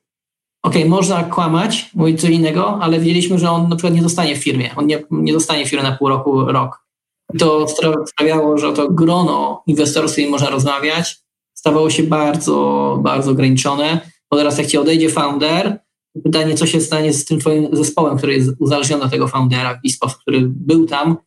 okej, 0.66 0.82
okay, 0.82 0.90
można 0.90 1.24
kłamać, 1.24 1.90
mówić 1.94 2.22
co 2.22 2.28
innego, 2.28 2.80
ale 2.82 3.00
wiedzieliśmy, 3.00 3.40
że 3.40 3.52
on 3.52 3.70
na 3.70 3.76
przykład 3.76 3.94
nie 3.94 4.02
zostanie 4.02 4.36
w 4.36 4.44
firmie. 4.44 4.70
On 4.76 4.88
nie, 4.88 5.04
nie 5.12 5.34
zostanie 5.34 5.66
w 5.66 5.70
firmie 5.70 5.84
na 5.84 5.98
pół 5.98 6.10
roku, 6.10 6.46
rok. 6.46 6.86
I 7.34 7.38
to 7.38 7.68
sprawiało, 8.08 8.58
że 8.58 8.74
to 8.74 8.90
grono 8.92 9.64
inwestorów, 9.68 10.10
z 10.10 10.14
którymi 10.14 10.32
można 10.32 10.50
rozmawiać, 10.50 11.18
stawało 11.54 11.90
się 11.90 12.04
bardzo, 12.04 13.00
bardzo 13.04 13.32
ograniczone. 13.32 14.02
Bo 14.32 14.38
teraz 14.38 14.58
jak 14.58 14.68
ci 14.68 14.78
odejdzie 14.78 15.10
founder, 15.10 15.80
pytanie, 16.24 16.56
co 16.56 16.68
się 16.68 16.82
stanie 16.82 17.14
z 17.14 17.26
tym 17.26 17.40
twoim 17.40 17.76
zespołem, 17.76 18.18
który 18.18 18.34
jest 18.34 18.50
uzależniony 18.60 19.04
od 19.04 19.12
tego 19.12 19.28
foundera 19.28 19.70
w 19.70 19.76
jakiś 19.76 19.96
sposób, 19.96 20.22
który 20.22 20.42
był 20.46 20.86
tam, 20.86 21.18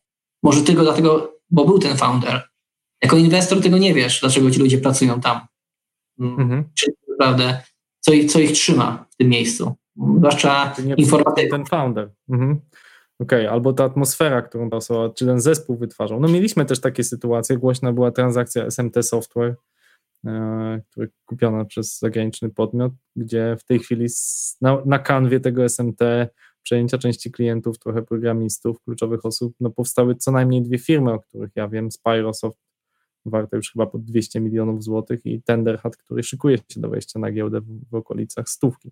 może 0.43 0.61
tylko 0.61 0.83
dlatego, 0.83 1.33
bo 1.49 1.65
był 1.65 1.79
ten 1.79 1.97
founder. 1.97 2.49
Jako 3.01 3.17
inwestor 3.17 3.61
tego 3.61 3.77
nie 3.77 3.93
wiesz, 3.93 4.19
dlaczego 4.21 4.51
ci 4.51 4.59
ludzie 4.59 4.77
pracują 4.77 5.21
tam. 5.21 5.39
Mhm. 6.19 6.63
Czy 6.75 6.93
naprawdę 7.09 7.61
co 8.09 8.15
ich, 8.15 8.31
co 8.31 8.39
ich 8.39 8.51
trzyma 8.51 9.05
w 9.09 9.15
tym 9.15 9.29
miejscu. 9.29 9.75
Zwłaszcza 10.17 10.75
informatyka. 10.97 11.57
Ten 11.57 11.65
founder. 11.65 12.09
Mhm. 12.29 12.59
Okej, 13.19 13.39
okay. 13.39 13.49
albo 13.49 13.73
ta 13.73 13.83
atmosfera, 13.83 14.41
którą 14.41 14.69
ta 14.69 14.77
osoba, 14.77 15.13
czy 15.13 15.25
ten 15.25 15.41
zespół 15.41 15.77
wytwarzał. 15.77 16.19
No 16.19 16.27
mieliśmy 16.27 16.65
też 16.65 16.81
takie 16.81 17.03
sytuacje, 17.03 17.57
głośna 17.57 17.93
była 17.93 18.11
transakcja 18.11 18.65
SMT 18.65 19.03
Software, 19.03 19.55
e, 20.25 20.81
która 20.89 21.07
kupiona 21.25 21.65
przez 21.65 21.99
zagraniczny 21.99 22.49
podmiot, 22.49 22.93
gdzie 23.15 23.55
w 23.59 23.63
tej 23.63 23.79
chwili 23.79 24.05
na, 24.61 24.77
na 24.85 24.99
kanwie 24.99 25.39
tego 25.39 25.63
SMT 25.69 25.99
przejęcia 26.63 26.97
części 26.97 27.31
klientów, 27.31 27.79
trochę 27.79 28.01
programistów, 28.01 28.81
kluczowych 28.81 29.25
osób, 29.25 29.53
no 29.59 29.69
powstały 29.69 30.15
co 30.15 30.31
najmniej 30.31 30.61
dwie 30.61 30.77
firmy, 30.77 31.13
o 31.13 31.19
których 31.19 31.51
ja 31.55 31.67
wiem, 31.67 31.91
Spyrosoft 31.91 32.59
warte 33.25 33.57
już 33.57 33.71
chyba 33.71 33.85
pod 33.85 34.03
200 34.03 34.39
milionów 34.39 34.83
złotych 34.83 35.25
i 35.25 35.41
Tenderhat, 35.41 35.97
który 35.97 36.23
szykuje 36.23 36.57
się 36.57 36.81
do 36.81 36.89
wejścia 36.89 37.19
na 37.19 37.31
giełdę 37.31 37.61
w, 37.61 37.89
w 37.89 37.95
okolicach 37.95 38.49
stówki, 38.49 38.91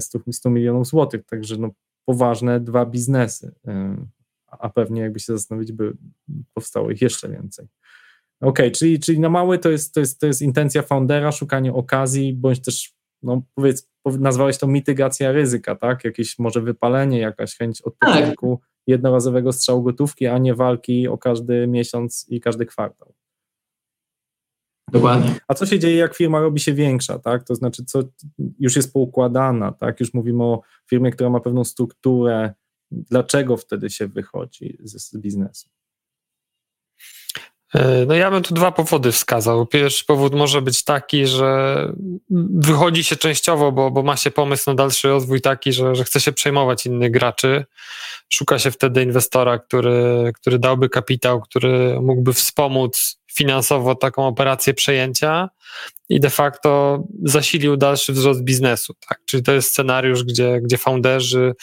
100, 0.00 0.18
e, 0.28 0.32
100 0.32 0.50
milionów 0.50 0.86
złotych, 0.86 1.24
także 1.24 1.56
no 1.56 1.70
poważne 2.04 2.60
dwa 2.60 2.86
biznesy, 2.86 3.54
e, 3.66 4.06
a 4.46 4.68
pewnie 4.68 5.00
jakby 5.00 5.20
się 5.20 5.32
zastanowić, 5.32 5.72
by 5.72 5.96
powstało 6.54 6.90
ich 6.90 7.02
jeszcze 7.02 7.28
więcej. 7.28 7.68
OK, 8.40 8.58
czyli, 8.74 9.00
czyli 9.00 9.20
na 9.20 9.28
mały 9.28 9.58
to 9.58 9.70
jest, 9.70 9.94
to, 9.94 10.00
jest, 10.00 10.20
to 10.20 10.26
jest 10.26 10.42
intencja 10.42 10.82
foundera, 10.82 11.32
szukanie 11.32 11.72
okazji, 11.72 12.34
bądź 12.34 12.62
też, 12.62 12.94
no 13.22 13.42
powiedz, 13.54 13.90
nazwałeś 14.04 14.58
to 14.58 14.66
mitygacja 14.66 15.32
ryzyka, 15.32 15.76
tak? 15.76 16.04
Jakieś 16.04 16.38
może 16.38 16.60
wypalenie, 16.60 17.18
jakaś 17.18 17.56
chęć 17.56 17.82
odpoczynku, 17.82 18.58
tak. 18.62 18.70
jednorazowego 18.86 19.52
strzału 19.52 19.82
gotówki, 19.82 20.26
a 20.26 20.38
nie 20.38 20.54
walki 20.54 21.08
o 21.08 21.18
każdy 21.18 21.66
miesiąc 21.66 22.26
i 22.28 22.40
każdy 22.40 22.66
kwartał. 22.66 23.14
Dokładnie. 24.92 25.34
A 25.48 25.54
co 25.54 25.66
się 25.66 25.78
dzieje, 25.78 25.96
jak 25.96 26.16
firma 26.16 26.40
robi 26.40 26.60
się 26.60 26.74
większa, 26.74 27.18
tak? 27.18 27.44
To 27.44 27.54
znaczy, 27.54 27.84
co 27.84 28.02
już 28.58 28.76
jest 28.76 28.92
poukładana, 28.92 29.72
tak? 29.72 30.00
Już 30.00 30.14
mówimy 30.14 30.44
o 30.44 30.62
firmie, 30.90 31.10
która 31.10 31.30
ma 31.30 31.40
pewną 31.40 31.64
strukturę. 31.64 32.54
Dlaczego 32.90 33.56
wtedy 33.56 33.90
się 33.90 34.06
wychodzi 34.06 34.78
z, 34.80 35.02
z 35.02 35.16
biznesu? 35.16 35.68
E, 37.74 38.06
no 38.06 38.14
ja 38.14 38.30
bym 38.30 38.42
tu 38.42 38.54
dwa 38.54 38.72
powody 38.72 39.12
wskazał. 39.12 39.66
Pierwszy 39.66 40.04
powód 40.04 40.34
może 40.34 40.62
być 40.62 40.84
taki, 40.84 41.26
że 41.26 41.92
wychodzi 42.50 43.04
się 43.04 43.16
częściowo, 43.16 43.72
bo, 43.72 43.90
bo 43.90 44.02
ma 44.02 44.16
się 44.16 44.30
pomysł 44.30 44.70
na 44.70 44.74
dalszy 44.74 45.08
rozwój 45.08 45.40
taki, 45.40 45.72
że, 45.72 45.94
że 45.94 46.04
chce 46.04 46.20
się 46.20 46.32
przejmować 46.32 46.86
innych 46.86 47.10
graczy. 47.10 47.64
Szuka 48.32 48.58
się 48.58 48.70
wtedy 48.70 49.02
inwestora, 49.02 49.58
który, 49.58 50.32
który 50.34 50.58
dałby 50.58 50.88
kapitał, 50.88 51.40
który 51.40 52.00
mógłby 52.00 52.32
wspomóc 52.32 53.21
finansowo 53.34 53.94
taką 53.94 54.26
operację 54.26 54.74
przejęcia 54.74 55.48
i 56.08 56.20
de 56.20 56.30
facto 56.30 57.02
zasilił 57.22 57.76
dalszy 57.76 58.12
wzrost 58.12 58.42
biznesu. 58.42 58.94
Tak? 59.08 59.20
Czyli 59.26 59.42
to 59.42 59.52
jest 59.52 59.70
scenariusz, 59.70 60.24
gdzie, 60.24 60.60
gdzie 60.60 60.78
founderzy 60.78 61.54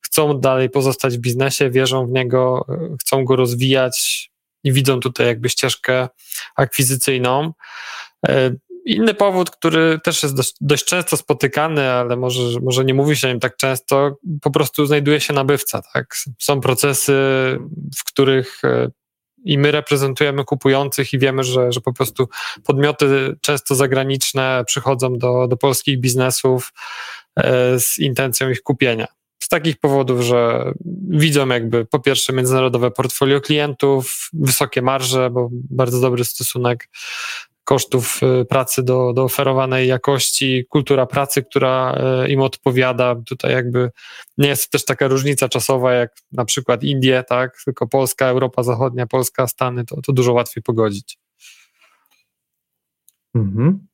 chcą 0.00 0.40
dalej 0.40 0.70
pozostać 0.70 1.18
w 1.18 1.20
biznesie, 1.20 1.70
wierzą 1.70 2.06
w 2.06 2.10
niego, 2.10 2.66
chcą 3.00 3.24
go 3.24 3.36
rozwijać 3.36 4.30
i 4.64 4.72
widzą 4.72 5.00
tutaj 5.00 5.26
jakby 5.26 5.48
ścieżkę 5.48 6.08
akwizycyjną. 6.56 7.52
E, 8.28 8.54
inny 8.86 9.14
powód, 9.14 9.50
który 9.50 10.00
też 10.04 10.22
jest 10.22 10.36
dość, 10.36 10.54
dość, 10.60 10.84
często 10.84 11.16
spotykany, 11.16 11.90
ale 11.90 12.16
może, 12.16 12.60
może 12.60 12.84
nie 12.84 12.94
mówi 12.94 13.16
się 13.16 13.28
o 13.28 13.30
nim 13.30 13.40
tak 13.40 13.56
często, 13.56 14.16
po 14.42 14.50
prostu 14.50 14.86
znajduje 14.86 15.20
się 15.20 15.32
nabywca. 15.32 15.82
Tak? 15.92 16.16
Są 16.40 16.60
procesy, 16.60 17.12
w 17.98 18.04
których 18.04 18.64
e, 18.64 18.88
i 19.44 19.58
my 19.58 19.70
reprezentujemy 19.70 20.44
kupujących 20.44 21.12
i 21.12 21.18
wiemy, 21.18 21.44
że, 21.44 21.72
że 21.72 21.80
po 21.80 21.92
prostu 21.92 22.28
podmioty 22.64 23.36
często 23.40 23.74
zagraniczne 23.74 24.64
przychodzą 24.66 25.18
do, 25.18 25.48
do 25.48 25.56
polskich 25.56 26.00
biznesów 26.00 26.72
e, 27.36 27.80
z 27.80 27.98
intencją 27.98 28.50
ich 28.50 28.62
kupienia. 28.62 29.06
Z 29.42 29.48
takich 29.48 29.76
powodów, 29.76 30.20
że 30.20 30.72
widzą 31.08 31.48
jakby 31.48 31.84
po 31.84 31.98
pierwsze 31.98 32.32
międzynarodowe 32.32 32.90
portfolio 32.90 33.40
klientów, 33.40 34.28
wysokie 34.32 34.82
marże, 34.82 35.30
bo 35.30 35.48
bardzo 35.52 36.00
dobry 36.00 36.24
stosunek 36.24 36.88
kosztów 37.64 38.20
y, 38.42 38.44
pracy 38.44 38.82
do, 38.82 39.12
do 39.12 39.24
oferowanej 39.24 39.88
jakości, 39.88 40.66
kultura 40.68 41.06
pracy, 41.06 41.42
która 41.42 41.98
y, 42.24 42.28
im 42.28 42.40
odpowiada. 42.40 43.16
Tutaj 43.26 43.52
jakby 43.52 43.90
nie 44.38 44.48
jest 44.48 44.70
też 44.70 44.84
taka 44.84 45.08
różnica 45.08 45.48
czasowa 45.48 45.92
jak 45.92 46.16
na 46.32 46.44
przykład 46.44 46.82
Indie, 46.82 47.24
tak? 47.28 47.56
Tylko 47.64 47.86
Polska, 47.86 48.26
Europa 48.26 48.62
Zachodnia, 48.62 49.06
Polska, 49.06 49.46
Stany, 49.46 49.84
to, 49.84 50.02
to 50.02 50.12
dużo 50.12 50.32
łatwiej 50.32 50.62
pogodzić. 50.62 51.18
Mhm. 53.34 53.86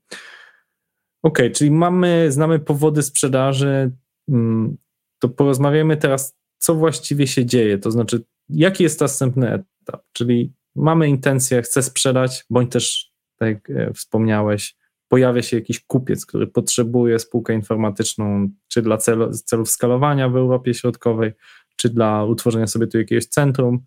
Okej, 1.23 1.47
okay, 1.47 1.51
czyli 1.51 1.71
mamy, 1.71 2.33
znamy 2.33 2.59
powody 2.59 3.03
sprzedaży. 3.03 3.91
Mm, 4.29 4.77
to 5.19 5.29
porozmawiamy 5.29 5.97
teraz, 5.97 6.37
co 6.59 6.75
właściwie 6.75 7.27
się 7.27 7.47
dzieje. 7.47 7.79
To 7.79 7.91
znaczy, 7.91 8.25
jaki 8.49 8.83
jest 8.83 9.01
następny 9.01 9.53
etap? 9.53 10.03
Czyli 10.13 10.53
mamy 10.75 11.09
intencję, 11.09 11.63
chcę 11.63 11.83
sprzedać, 11.83 12.45
bądź 12.51 12.73
też 12.73 13.10
tak 13.41 13.49
jak 13.49 13.71
e, 13.71 13.93
wspomniałeś, 13.93 14.77
pojawia 15.09 15.43
się 15.43 15.57
jakiś 15.57 15.81
kupiec, 15.81 16.27
który 16.27 16.47
potrzebuje 16.47 17.19
spółkę 17.19 17.55
informatyczną, 17.55 18.49
czy 18.69 18.83
dla 18.83 18.97
celu, 18.97 19.33
celów 19.33 19.71
skalowania 19.71 20.29
w 20.29 20.37
Europie 20.37 20.75
Środkowej, 20.75 21.33
czy 21.77 21.89
dla 21.89 22.25
utworzenia 22.25 22.67
sobie 22.67 22.87
tu 22.87 22.99
jakiegoś 22.99 23.27
centrum. 23.27 23.85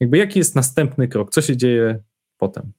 Jakby 0.00 0.18
jaki 0.18 0.38
jest 0.38 0.54
następny 0.54 1.08
krok? 1.08 1.30
Co 1.30 1.42
się 1.42 1.56
dzieje 1.56 2.02
potem? 2.38 2.72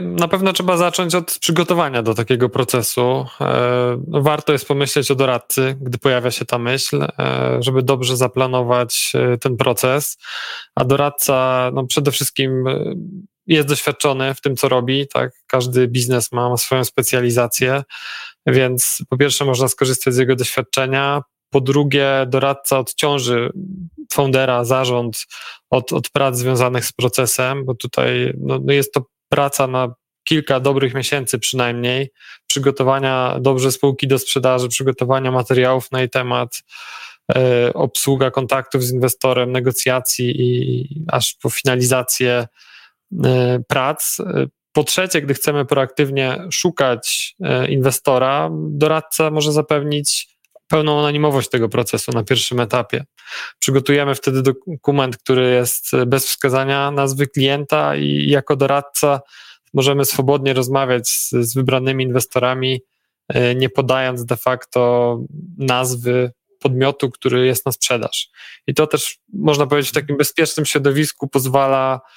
Na 0.00 0.28
pewno 0.28 0.52
trzeba 0.52 0.76
zacząć 0.76 1.14
od 1.14 1.38
przygotowania 1.38 2.02
do 2.02 2.14
takiego 2.14 2.48
procesu. 2.48 3.26
E, 3.40 4.02
no, 4.08 4.22
warto 4.22 4.52
jest 4.52 4.68
pomyśleć 4.68 5.10
o 5.10 5.14
doradcy, 5.14 5.76
gdy 5.80 5.98
pojawia 5.98 6.30
się 6.30 6.44
ta 6.44 6.58
myśl, 6.58 7.02
e, 7.02 7.56
żeby 7.60 7.82
dobrze 7.82 8.16
zaplanować 8.16 9.12
e, 9.14 9.38
ten 9.38 9.56
proces. 9.56 10.18
A 10.74 10.84
doradca 10.84 11.70
no 11.74 11.86
przede 11.86 12.10
wszystkim 12.10 12.64
jest 13.46 13.68
doświadczony 13.68 14.34
w 14.34 14.40
tym, 14.40 14.56
co 14.56 14.68
robi. 14.68 15.08
Tak? 15.08 15.32
Każdy 15.46 15.88
biznes 15.88 16.32
ma 16.32 16.56
swoją 16.56 16.84
specjalizację, 16.84 17.82
więc 18.46 18.98
po 19.08 19.16
pierwsze 19.16 19.44
można 19.44 19.68
skorzystać 19.68 20.14
z 20.14 20.18
jego 20.18 20.36
doświadczenia. 20.36 21.22
Po 21.50 21.60
drugie, 21.60 22.26
doradca 22.28 22.78
odciąży 22.78 23.50
foundera, 24.12 24.64
zarząd 24.64 25.26
od, 25.70 25.92
od 25.92 26.10
prac 26.10 26.36
związanych 26.36 26.84
z 26.84 26.92
procesem, 26.92 27.64
bo 27.64 27.74
tutaj 27.74 28.34
no, 28.38 28.58
no 28.64 28.72
jest 28.72 28.92
to 28.92 29.11
praca 29.32 29.66
na 29.66 29.94
kilka 30.24 30.60
dobrych 30.60 30.94
miesięcy 30.94 31.38
przynajmniej, 31.38 32.10
przygotowania 32.46 33.36
dobrze 33.40 33.72
spółki 33.72 34.08
do 34.08 34.18
sprzedaży, 34.18 34.68
przygotowania 34.68 35.30
materiałów 35.30 35.92
na 35.92 35.98
jej 35.98 36.10
temat, 36.10 36.62
e, 37.34 37.72
obsługa 37.74 38.30
kontaktów 38.30 38.84
z 38.84 38.92
inwestorem, 38.92 39.52
negocjacji 39.52 40.40
i 40.40 40.88
aż 41.08 41.34
po 41.42 41.50
finalizację 41.50 42.46
e, 43.24 43.58
prac. 43.68 44.18
Po 44.72 44.84
trzecie, 44.84 45.22
gdy 45.22 45.34
chcemy 45.34 45.64
proaktywnie 45.64 46.38
szukać 46.50 47.36
e, 47.42 47.68
inwestora, 47.68 48.50
doradca 48.52 49.30
może 49.30 49.52
zapewnić 49.52 50.28
pełną 50.72 50.98
anonimowość 50.98 51.48
tego 51.48 51.68
procesu 51.68 52.12
na 52.12 52.24
pierwszym 52.24 52.60
etapie. 52.60 53.04
Przygotujemy 53.58 54.14
wtedy 54.14 54.42
dokument, 54.42 55.16
który 55.16 55.50
jest 55.50 55.90
bez 56.06 56.26
wskazania 56.26 56.90
nazwy 56.90 57.26
klienta 57.26 57.96
i 57.96 58.28
jako 58.28 58.56
doradca 58.56 59.20
możemy 59.74 60.04
swobodnie 60.04 60.52
rozmawiać 60.52 61.08
z, 61.08 61.30
z 61.30 61.54
wybranymi 61.54 62.04
inwestorami, 62.04 62.80
e, 63.28 63.54
nie 63.54 63.68
podając 63.68 64.24
de 64.24 64.36
facto 64.36 65.18
nazwy 65.58 66.32
podmiotu, 66.58 67.10
który 67.10 67.46
jest 67.46 67.66
na 67.66 67.72
sprzedaż. 67.72 68.28
I 68.66 68.74
to 68.74 68.86
też 68.86 69.18
można 69.32 69.66
powiedzieć 69.66 69.90
w 69.90 69.94
takim 69.94 70.16
bezpiecznym 70.16 70.66
środowisku 70.66 71.28
pozwala 71.28 72.00
e, 72.00 72.08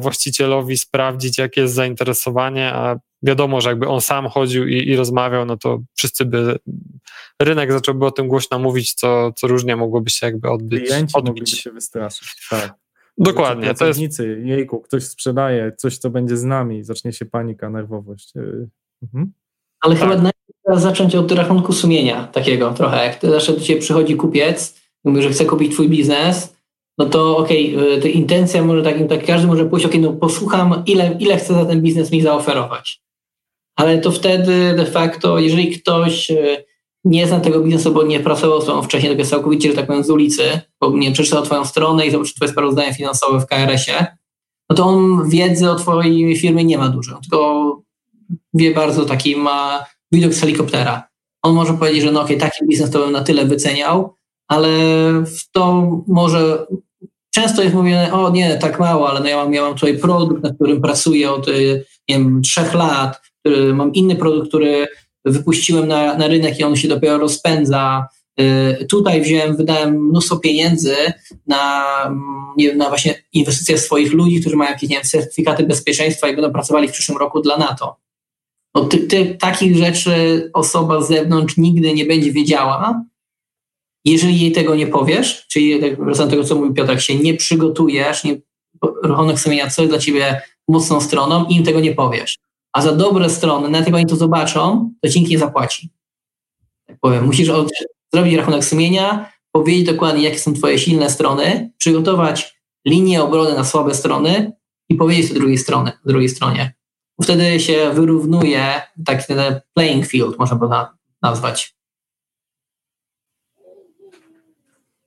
właścicielowi 0.00 0.76
sprawdzić, 0.76 1.38
jakie 1.38 1.60
jest 1.60 1.74
zainteresowanie, 1.74 2.72
a 2.72 2.96
wiadomo, 3.22 3.60
że 3.60 3.68
jakby 3.68 3.88
on 3.88 4.00
sam 4.00 4.28
chodził 4.28 4.68
i, 4.68 4.88
i 4.88 4.96
rozmawiał, 4.96 5.46
no 5.46 5.56
to 5.56 5.80
wszyscy 5.94 6.24
by, 6.24 6.58
rynek 7.42 7.72
zacząłby 7.72 8.06
o 8.06 8.10
tym 8.10 8.28
głośno 8.28 8.58
mówić, 8.58 8.94
co, 8.94 9.32
co 9.32 9.46
różnie 9.46 9.76
mogłoby 9.76 10.10
się 10.10 10.26
jakby 10.26 10.50
odbyć. 10.50 10.88
Klienci 10.88 11.14
odbić. 11.16 11.30
mogliby 11.30 11.46
się 11.46 11.70
wystraszyć, 11.70 12.46
tak. 12.50 12.74
Dokładnie. 13.18 13.74
To 13.74 13.86
jest... 13.86 14.00
Jejku, 14.44 14.80
ktoś 14.80 15.04
sprzedaje 15.04 15.72
coś, 15.76 15.98
co 15.98 16.10
będzie 16.10 16.36
z 16.36 16.44
nami, 16.44 16.84
zacznie 16.84 17.12
się 17.12 17.24
panika, 17.24 17.70
nerwowość. 17.70 18.36
Y, 18.36 18.68
mhm. 19.02 19.32
Ale 19.80 19.94
tak. 19.94 20.02
chyba 20.02 20.14
najlepiej 20.14 20.82
zacząć 20.82 21.14
od 21.14 21.32
rachunku 21.32 21.72
sumienia 21.72 22.26
takiego 22.26 22.72
trochę. 22.72 23.04
Jak 23.04 23.18
zawsze 23.22 23.52
do 23.52 23.60
ciebie 23.60 23.80
przychodzi 23.80 24.16
kupiec, 24.16 24.80
mówi, 25.04 25.22
że 25.22 25.30
chce 25.30 25.44
kupić 25.44 25.72
twój 25.72 25.88
biznes, 25.88 26.53
no 26.98 27.06
to 27.06 27.36
okej, 27.36 27.76
okay, 27.98 28.10
intencja 28.10 28.64
może 28.64 28.82
takim, 28.82 29.08
tak 29.08 29.26
każdy 29.26 29.46
może 29.46 29.64
pójść, 29.64 29.86
okej, 29.86 30.00
okay, 30.00 30.12
no 30.12 30.18
posłucham, 30.18 30.82
ile, 30.86 31.16
ile 31.20 31.36
chce 31.36 31.54
za 31.54 31.64
ten 31.64 31.82
biznes 31.82 32.12
mi 32.12 32.22
zaoferować. 32.22 33.02
Ale 33.76 33.98
to 33.98 34.12
wtedy 34.12 34.74
de 34.76 34.86
facto, 34.86 35.38
jeżeli 35.38 35.70
ktoś 35.70 36.30
y, 36.30 36.64
nie 37.04 37.26
zna 37.26 37.40
tego 37.40 37.60
biznesu, 37.60 37.92
bo 37.92 38.02
nie 38.02 38.20
pracował 38.20 38.62
z 38.62 38.66
tobą 38.66 38.82
wcześniej, 38.82 39.10
tylko 39.10 39.20
jest 39.20 39.30
całkowicie, 39.30 39.70
że 39.70 39.76
tak 39.76 39.86
powiem, 39.86 40.04
z 40.04 40.10
ulicy, 40.10 40.60
bo 40.80 40.90
nie 40.90 41.12
przeczytał 41.12 41.42
twoją 41.42 41.64
stronę 41.64 42.06
i 42.06 42.10
zobaczył 42.10 42.34
twoje 42.34 42.50
sprawozdanie 42.50 42.94
finansowe 42.94 43.40
w 43.40 43.46
KRS-ie, 43.46 44.06
no 44.70 44.76
to 44.76 44.84
on 44.84 45.28
wiedzy 45.28 45.70
o 45.70 45.74
twojej 45.74 46.36
firmie 46.36 46.64
nie 46.64 46.78
ma 46.78 46.88
dużo, 46.88 47.20
tylko 47.20 47.82
wie 48.54 48.74
bardzo 48.74 49.04
taki, 49.04 49.36
ma 49.36 49.84
widok 50.12 50.34
z 50.34 50.40
helikoptera. 50.40 51.08
On 51.42 51.54
może 51.54 51.74
powiedzieć, 51.74 52.02
że 52.02 52.12
no 52.12 52.22
okej, 52.22 52.36
okay, 52.36 52.50
taki 52.50 52.66
biznes 52.66 52.90
to 52.90 52.98
bym 52.98 53.12
na 53.12 53.24
tyle 53.24 53.44
wyceniał, 53.44 54.14
ale 54.48 54.68
w 55.24 55.50
to 55.52 55.90
może 56.06 56.66
często 57.34 57.62
jest 57.62 57.74
mówione, 57.74 58.12
o 58.12 58.30
nie, 58.30 58.56
tak 58.56 58.80
mało, 58.80 59.10
ale 59.10 59.20
no 59.20 59.26
ja 59.26 59.36
mam, 59.36 59.54
ja 59.54 59.62
mam 59.62 59.74
tutaj 59.74 59.98
produkt, 59.98 60.42
na 60.42 60.54
którym 60.54 60.80
pracuję 60.80 61.30
od 61.30 61.46
nie 61.46 61.84
wiem, 62.08 62.42
trzech 62.42 62.74
lat, 62.74 63.22
mam 63.74 63.92
inny 63.92 64.16
produkt, 64.16 64.48
który 64.48 64.86
wypuściłem 65.24 65.88
na, 65.88 66.16
na 66.18 66.26
rynek 66.26 66.60
i 66.60 66.64
on 66.64 66.76
się 66.76 66.88
dopiero 66.88 67.18
rozpędza. 67.18 68.08
Y, 68.40 68.86
tutaj 68.90 69.22
wziąłem, 69.22 69.56
wydałem 69.56 70.08
mnóstwo 70.08 70.36
pieniędzy 70.36 70.96
na, 71.46 71.84
nie 72.56 72.68
wiem, 72.68 72.78
na 72.78 72.88
właśnie 72.88 73.14
inwestycje 73.32 73.78
swoich 73.78 74.12
ludzi, 74.12 74.40
którzy 74.40 74.56
mają 74.56 74.70
jakieś 74.70 74.90
nie 74.90 74.96
wiem, 74.96 75.04
certyfikaty 75.04 75.64
bezpieczeństwa 75.64 76.28
i 76.28 76.34
będą 76.34 76.52
pracowali 76.52 76.88
w 76.88 76.92
przyszłym 76.92 77.18
roku 77.18 77.40
dla 77.40 77.56
NATO. 77.56 77.96
No, 78.74 78.84
ty, 78.84 78.98
ty, 78.98 79.36
takich 79.40 79.76
rzeczy 79.76 80.50
osoba 80.52 81.02
z 81.02 81.08
zewnątrz 81.08 81.56
nigdy 81.56 81.94
nie 81.94 82.04
będzie 82.04 82.32
wiedziała, 82.32 83.04
jeżeli 84.04 84.40
jej 84.40 84.52
tego 84.52 84.74
nie 84.74 84.86
powiesz, 84.86 85.46
czyli 85.48 85.80
tak 85.80 86.04
wracam 86.04 86.26
do 86.26 86.30
tego, 86.30 86.44
co 86.44 86.54
mówił 86.54 86.74
Piotr, 86.74 87.00
się 87.00 87.18
nie 87.18 87.34
przygotujesz, 87.34 88.24
nie, 88.24 88.40
rachunek 89.04 89.40
sumienia, 89.40 89.70
co 89.70 89.82
jest 89.82 89.92
dla 89.92 90.00
ciebie 90.00 90.42
mocną 90.68 91.00
stroną 91.00 91.44
im 91.44 91.64
tego 91.64 91.80
nie 91.80 91.94
powiesz 91.94 92.38
a 92.74 92.82
za 92.82 92.92
dobre 92.92 93.30
strony, 93.30 93.68
nawet 93.68 93.86
jak 93.86 93.96
oni 93.96 94.06
to 94.06 94.16
zobaczą, 94.16 94.90
to 95.02 95.08
ci 95.08 95.18
nikt 95.18 95.30
nie 95.30 95.38
zapłaci. 95.38 95.90
Tak 96.86 96.96
powiem, 97.00 97.24
musisz 97.24 97.48
od, 97.48 97.70
zrobić 98.12 98.34
rachunek 98.34 98.64
sumienia, 98.64 99.32
powiedzieć 99.52 99.86
dokładnie, 99.86 100.22
jakie 100.22 100.38
są 100.38 100.54
twoje 100.54 100.78
silne 100.78 101.10
strony, 101.10 101.70
przygotować 101.78 102.60
linię 102.86 103.22
obrony 103.22 103.54
na 103.54 103.64
słabe 103.64 103.94
strony 103.94 104.52
i 104.88 104.94
powiedzieć 104.94 105.28
to 105.28 105.34
drugiej 105.34 105.58
strony, 105.58 105.92
drugiej 106.04 106.28
stronie. 106.28 106.74
Wtedy 107.22 107.60
się 107.60 107.90
wyrównuje 107.94 108.82
taki 109.06 109.34
playing 109.74 110.06
field, 110.06 110.38
można 110.38 110.56
by 110.56 110.66
nazwać. 111.22 111.76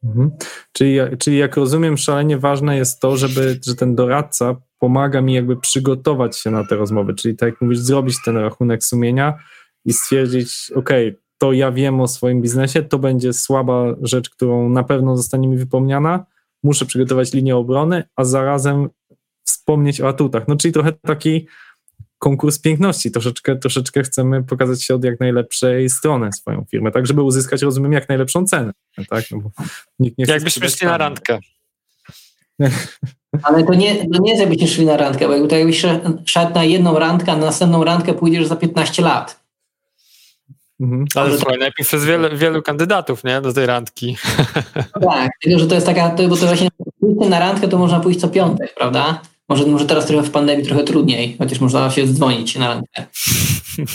Mhm. 0.03 0.31
Czyli, 0.71 0.97
czyli 1.19 1.37
jak 1.37 1.55
rozumiem, 1.55 1.97
szalenie 1.97 2.37
ważne 2.37 2.77
jest 2.77 2.99
to, 2.99 3.17
żeby, 3.17 3.59
że 3.65 3.75
ten 3.75 3.95
doradca 3.95 4.55
pomaga 4.79 5.21
mi 5.21 5.33
jakby 5.33 5.57
przygotować 5.57 6.37
się 6.37 6.51
na 6.51 6.63
te 6.63 6.75
rozmowy, 6.75 7.13
czyli 7.13 7.35
tak 7.35 7.49
jak 7.49 7.61
mówisz, 7.61 7.79
zrobić 7.79 8.15
ten 8.25 8.37
rachunek 8.37 8.83
sumienia 8.83 9.39
i 9.85 9.93
stwierdzić, 9.93 10.71
ok, 10.75 10.89
to 11.37 11.53
ja 11.53 11.71
wiem 11.71 12.01
o 12.01 12.07
swoim 12.07 12.41
biznesie, 12.41 12.83
to 12.83 12.99
będzie 12.99 13.33
słaba 13.33 13.95
rzecz, 14.01 14.29
którą 14.29 14.69
na 14.69 14.83
pewno 14.83 15.17
zostanie 15.17 15.47
mi 15.47 15.57
wypomniana, 15.57 16.25
muszę 16.63 16.85
przygotować 16.85 17.33
linię 17.33 17.55
obrony, 17.55 18.03
a 18.15 18.23
zarazem 18.23 18.89
wspomnieć 19.47 20.01
o 20.01 20.07
atutach. 20.07 20.47
No 20.47 20.55
czyli 20.55 20.71
trochę 20.71 20.91
taki 20.91 21.47
konkurs 22.17 22.59
piękności. 22.59 23.11
Troszeczkę, 23.11 23.55
troszeczkę 23.55 24.03
chcemy 24.03 24.43
pokazać 24.43 24.83
się 24.83 24.95
od 24.95 25.03
jak 25.03 25.19
najlepszej 25.19 25.89
strony 25.89 26.33
swoją 26.33 26.65
firmę, 26.71 26.91
tak 26.91 27.07
żeby 27.07 27.21
uzyskać, 27.21 27.61
rozumiem, 27.61 27.91
jak 27.91 28.09
najlepszą 28.09 28.45
cenę. 28.45 28.71
Tak? 29.09 29.25
No 29.31 29.37
bo 29.37 29.51
nikt 29.99 30.17
nie 30.17 30.25
chce 30.25 30.33
Jakbyśmy 30.33 30.69
szli 30.69 30.87
na 30.87 30.97
randkę. 30.97 31.39
Ale 33.43 33.63
to 33.63 33.73
nie, 33.73 33.95
to 33.95 34.21
nie 34.21 34.29
jest 34.29 34.41
jakbyście 34.41 34.67
szli 34.67 34.85
na 34.85 34.97
randkę, 34.97 35.27
bo 35.27 35.33
jakby 35.33 35.47
to 35.47 35.55
jakbyś 35.55 35.85
szedł 36.25 36.53
na 36.53 36.63
jedną 36.63 36.99
randkę, 36.99 37.31
a 37.31 37.35
na 37.35 37.45
następną 37.45 37.83
randkę 37.83 38.13
pójdziesz 38.13 38.47
za 38.47 38.55
15 38.55 39.03
lat. 39.03 39.47
Mhm. 40.79 41.05
Ale 41.15 41.29
to... 41.29 41.37
słuchaj, 41.37 41.57
najpierw 41.59 41.93
jest 41.93 42.05
wiele, 42.05 42.35
wielu 42.35 42.61
kandydatów 42.61 43.23
nie, 43.23 43.41
do 43.41 43.53
tej 43.53 43.65
randki. 43.65 44.17
tak, 45.01 45.31
tylko 45.41 45.59
że 45.59 45.67
to 45.67 45.75
jest 45.75 45.87
taka, 45.87 46.09
to, 46.09 46.27
bo 46.27 46.37
to 46.37 46.45
właśnie 46.45 46.69
na 47.01 47.39
randkę 47.39 47.67
to 47.67 47.77
można 47.77 47.99
pójść 47.99 48.19
co 48.19 48.27
piątek, 48.27 48.73
prawda? 48.75 49.21
Może, 49.49 49.65
może 49.65 49.85
teraz 49.85 50.05
trochę 50.05 50.23
w 50.23 50.31
pandemii 50.31 50.65
trochę 50.65 50.83
trudniej, 50.83 51.35
chociaż 51.37 51.59
można 51.59 51.91
się 51.91 52.07
dzwonić 52.07 52.55
na 52.55 52.67
randkę. 52.67 53.05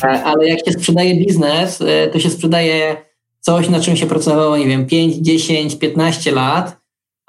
E, 0.04 0.24
ale 0.24 0.48
jak 0.48 0.58
się 0.66 0.72
sprzedaje 0.72 1.14
biznes, 1.14 1.80
e, 1.80 2.08
to 2.08 2.20
się 2.20 2.30
sprzedaje 2.30 2.96
coś, 3.40 3.68
na 3.68 3.80
czym 3.80 3.96
się 3.96 4.06
pracowało, 4.06 4.56
nie 4.56 4.66
wiem, 4.66 4.86
5, 4.86 5.16
10, 5.16 5.78
15 5.78 6.32
lat, 6.32 6.76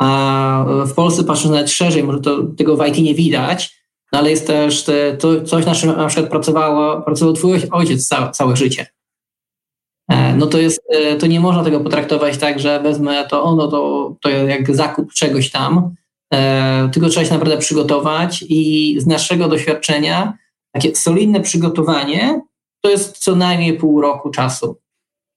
a 0.01 0.65
w 0.87 0.93
Polsce 0.93 1.23
patrząc 1.23 1.51
nawet 1.51 1.71
szerzej, 1.71 2.03
może 2.03 2.19
to, 2.19 2.43
tego 2.43 2.77
w 2.77 2.87
IT 2.87 2.97
nie 2.97 3.13
widać, 3.13 3.83
no 4.11 4.19
ale 4.19 4.29
jest 4.29 4.47
też 4.47 4.83
te, 4.83 5.17
to 5.17 5.41
coś, 5.41 5.65
na 5.65 5.75
czym 5.75 5.97
na 5.97 6.07
przykład 6.07 6.29
pracowało, 6.29 7.01
pracował 7.01 7.33
twój 7.33 7.61
ojciec 7.71 8.07
całe, 8.07 8.31
całe 8.31 8.55
życie. 8.55 8.87
E, 10.09 10.35
no 10.35 10.47
to 10.47 10.57
jest, 10.57 10.81
to 11.19 11.27
nie 11.27 11.39
można 11.39 11.63
tego 11.63 11.79
potraktować 11.79 12.37
tak, 12.37 12.59
że 12.59 12.79
wezmę 12.79 13.27
to 13.29 13.43
ono, 13.43 13.67
to, 13.67 14.15
to 14.21 14.29
jak 14.29 14.75
zakup 14.75 15.13
czegoś 15.13 15.51
tam, 15.51 15.95
tylko 16.93 17.09
trzeba 17.09 17.25
się 17.25 17.33
naprawdę 17.33 17.57
przygotować 17.57 18.45
i 18.49 18.95
z 18.99 19.05
naszego 19.07 19.47
doświadczenia 19.47 20.37
takie 20.71 20.95
solidne 20.95 21.41
przygotowanie 21.41 22.41
to 22.83 22.89
jest 22.89 23.17
co 23.17 23.35
najmniej 23.35 23.77
pół 23.77 24.01
roku 24.01 24.29
czasu. 24.29 24.77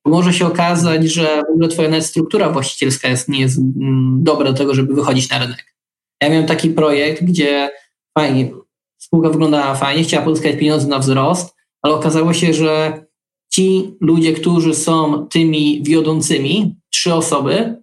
Może 0.06 0.32
się 0.32 0.46
okazać, 0.46 1.04
że 1.04 1.42
w 1.48 1.50
ogóle 1.50 1.68
twoja 1.68 2.00
struktura 2.00 2.50
właścicielska 2.50 3.08
jest, 3.08 3.28
nie 3.28 3.40
jest 3.40 3.58
mm, 3.58 4.18
dobra 4.22 4.52
do 4.52 4.58
tego, 4.58 4.74
żeby 4.74 4.94
wychodzić 4.94 5.30
na 5.30 5.38
rynek. 5.38 5.74
Ja 6.22 6.28
miałem 6.28 6.46
taki 6.46 6.70
projekt, 6.70 7.24
gdzie 7.24 7.70
fajnie, 8.18 8.50
spółka 8.98 9.30
wyglądała 9.30 9.74
fajnie, 9.74 10.04
chciała 10.04 10.24
pozyskać 10.24 10.56
pieniądze 10.56 10.88
na 10.88 10.98
wzrost, 10.98 11.54
ale 11.82 11.94
okazało 11.94 12.32
się, 12.32 12.54
że 12.54 13.04
ci 13.52 13.96
ludzie, 14.00 14.32
którzy 14.32 14.74
są 14.74 15.26
tymi 15.26 15.82
wiodącymi, 15.82 16.76
trzy 16.92 17.14
osoby, 17.14 17.82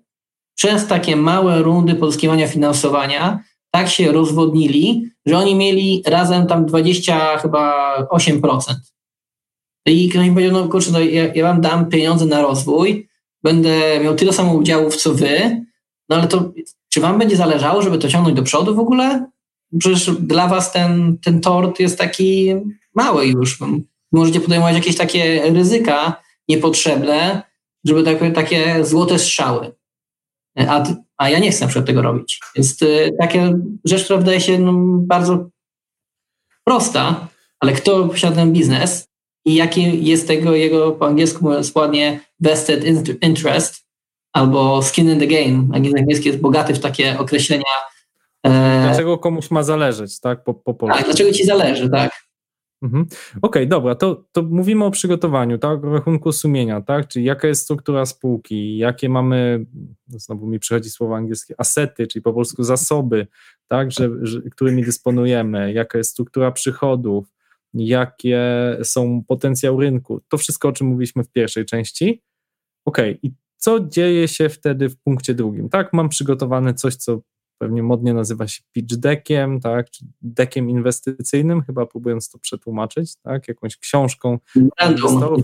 przez 0.55 0.87
takie 0.87 1.15
małe 1.15 1.63
rundy 1.63 1.95
pozyskiwania 1.95 2.47
finansowania 2.47 3.39
tak 3.71 3.89
się 3.89 4.11
rozwodnili, 4.11 5.09
że 5.25 5.37
oni 5.37 5.55
mieli 5.55 6.03
razem 6.05 6.47
tam 6.47 6.65
20 6.65 7.37
chyba 7.37 7.95
8%. 8.11 8.59
I 9.85 10.09
ktoś 10.09 10.29
powiedział, 10.29 10.51
no 10.51 10.67
kurczę, 10.67 10.91
no 10.91 10.99
ja, 10.99 11.33
ja 11.33 11.43
wam 11.43 11.61
dam 11.61 11.89
pieniądze 11.89 12.25
na 12.25 12.41
rozwój, 12.41 13.07
będę 13.43 13.99
miał 14.03 14.15
tyle 14.15 14.33
samo 14.33 14.53
udziałów, 14.53 14.95
co 14.95 15.13
wy, 15.13 15.65
no 16.09 16.15
ale 16.15 16.27
to 16.27 16.51
czy 16.89 17.01
wam 17.01 17.19
będzie 17.19 17.35
zależało, 17.35 17.81
żeby 17.81 17.97
to 17.97 18.07
ciągnąć 18.07 18.35
do 18.35 18.43
przodu 18.43 18.75
w 18.75 18.79
ogóle? 18.79 19.25
Przecież 19.79 20.11
dla 20.19 20.47
was 20.47 20.71
ten, 20.71 21.17
ten 21.23 21.41
tort 21.41 21.79
jest 21.79 21.97
taki 21.97 22.53
mały 22.95 23.27
już. 23.27 23.59
Możecie 24.11 24.39
podejmować 24.39 24.75
jakieś 24.75 24.97
takie 24.97 25.51
ryzyka 25.53 26.21
niepotrzebne, 26.49 27.43
żeby 27.85 28.03
takie, 28.03 28.31
takie 28.31 28.85
złote 28.85 29.19
strzały. 29.19 29.71
A, 30.57 30.83
a 31.17 31.29
ja 31.29 31.39
nie 31.39 31.51
chcę 31.51 31.61
na 31.61 31.67
przykład 31.67 31.85
tego 31.85 32.01
robić. 32.01 32.39
Więc 32.55 32.81
y, 32.81 33.11
taka 33.19 33.39
rzecz, 33.85 34.03
która 34.03 34.19
wydaje 34.19 34.41
się 34.41 34.59
no, 34.59 34.73
bardzo 34.99 35.49
prosta, 36.63 37.27
ale 37.59 37.73
kto 37.73 38.07
posiada 38.07 38.35
ten 38.35 38.53
biznes 38.53 39.07
i 39.45 39.55
jaki 39.55 40.05
jest 40.05 40.27
tego 40.27 40.55
jego, 40.55 40.91
po 40.91 41.07
angielsku 41.07 41.45
mówiąc 41.45 41.75
ładnie, 41.75 42.19
vested 42.39 42.85
interest 43.21 43.83
albo 44.33 44.81
skin 44.81 45.09
in 45.09 45.19
the 45.19 45.27
game. 45.27 45.67
Angielski 45.73 46.27
jest 46.27 46.39
bogaty 46.39 46.73
w 46.73 46.79
takie 46.79 47.19
określenia. 47.19 47.63
E, 48.45 48.83
dlaczego 48.83 49.17
komuś 49.17 49.51
ma 49.51 49.63
zależeć, 49.63 50.19
tak? 50.19 50.43
Po, 50.43 50.53
po 50.53 50.73
polsku. 50.73 50.97
Tak, 50.97 51.05
dlaczego 51.05 51.31
ci 51.31 51.45
zależy, 51.45 51.89
tak? 51.89 52.11
Mhm. 52.83 53.05
Okej, 53.05 53.39
okay, 53.41 53.67
dobra, 53.67 53.95
to, 53.95 54.25
to 54.31 54.41
mówimy 54.41 54.85
o 54.85 54.91
przygotowaniu, 54.91 55.57
tak, 55.57 55.83
o 55.83 55.93
rachunku 55.93 56.31
sumienia, 56.31 56.81
tak, 56.81 57.07
czyli 57.07 57.25
jaka 57.25 57.47
jest 57.47 57.61
struktura 57.61 58.05
spółki, 58.05 58.77
jakie 58.77 59.09
mamy, 59.09 59.65
znowu 60.07 60.47
mi 60.47 60.59
przychodzi 60.59 60.89
słowo 60.89 61.15
angielskie, 61.15 61.55
asety, 61.57 62.07
czyli 62.07 62.23
po 62.23 62.33
polsku 62.33 62.63
zasoby, 62.63 63.27
tak, 63.67 63.91
że, 63.91 64.09
że, 64.21 64.41
którymi 64.41 64.83
dysponujemy, 64.83 65.73
jaka 65.73 65.97
jest 65.97 66.09
struktura 66.09 66.51
przychodów, 66.51 67.33
jakie 67.73 68.41
są 68.83 69.23
potencjał 69.27 69.79
rynku, 69.79 70.21
to 70.29 70.37
wszystko, 70.37 70.67
o 70.67 70.71
czym 70.71 70.87
mówiliśmy 70.87 71.23
w 71.23 71.31
pierwszej 71.31 71.65
części. 71.65 72.21
Okej, 72.85 73.11
okay, 73.11 73.19
i 73.23 73.31
co 73.57 73.79
dzieje 73.79 74.27
się 74.27 74.49
wtedy 74.49 74.89
w 74.89 74.97
punkcie 74.97 75.33
drugim, 75.33 75.69
tak, 75.69 75.93
mam 75.93 76.09
przygotowane 76.09 76.73
coś, 76.73 76.95
co 76.95 77.21
pewnie 77.63 77.83
modnie 77.83 78.13
nazywa 78.13 78.47
się 78.47 78.61
pitch 78.71 78.95
deckiem, 78.95 79.59
tak, 79.59 79.89
czy 79.89 80.05
deckiem 80.21 80.69
inwestycyjnym, 80.69 81.61
chyba 81.61 81.85
próbując 81.85 82.29
to 82.29 82.39
przetłumaczyć, 82.39 83.15
tak, 83.15 83.47
jakąś 83.47 83.77
książką. 83.77 84.39
Memorandum, 84.55 85.43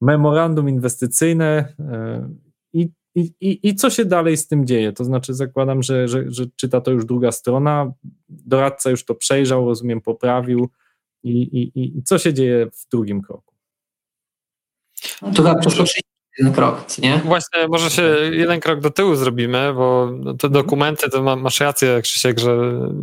memorandum 0.00 0.68
inwestycyjne 0.68 1.74
e, 1.80 2.28
i, 2.72 2.90
i, 3.14 3.32
i, 3.40 3.68
i 3.68 3.74
co 3.74 3.90
się 3.90 4.04
dalej 4.04 4.36
z 4.36 4.48
tym 4.48 4.66
dzieje, 4.66 4.92
to 4.92 5.04
znaczy 5.04 5.34
zakładam, 5.34 5.82
że, 5.82 6.08
że, 6.08 6.24
że 6.28 6.44
czyta 6.56 6.80
to 6.80 6.90
już 6.90 7.04
druga 7.04 7.32
strona, 7.32 7.92
doradca 8.28 8.90
już 8.90 9.04
to 9.04 9.14
przejrzał, 9.14 9.64
rozumiem, 9.64 10.00
poprawił 10.00 10.68
i, 11.22 11.42
i, 11.42 11.98
i 11.98 12.02
co 12.02 12.18
się 12.18 12.34
dzieje 12.34 12.66
w 12.66 12.88
drugim 12.90 13.22
kroku? 13.22 13.54
To 15.20 15.32
chyba 15.32 15.54
przeskoczyć 15.54 16.02
jeden 16.38 16.54
krok, 16.54 16.98
nie? 16.98 17.18
Właśnie, 17.24 17.68
może 17.68 17.90
się 17.90 18.02
jeden 18.32 18.60
krok 18.60 18.80
do 18.80 18.90
tyłu 18.90 19.14
zrobimy, 19.14 19.74
bo 19.74 20.10
te 20.38 20.48
dokumenty, 20.48 21.10
to 21.10 21.36
masz 21.36 21.60
rację, 21.60 22.00
Krzysiek, 22.02 22.38
że 22.38 22.56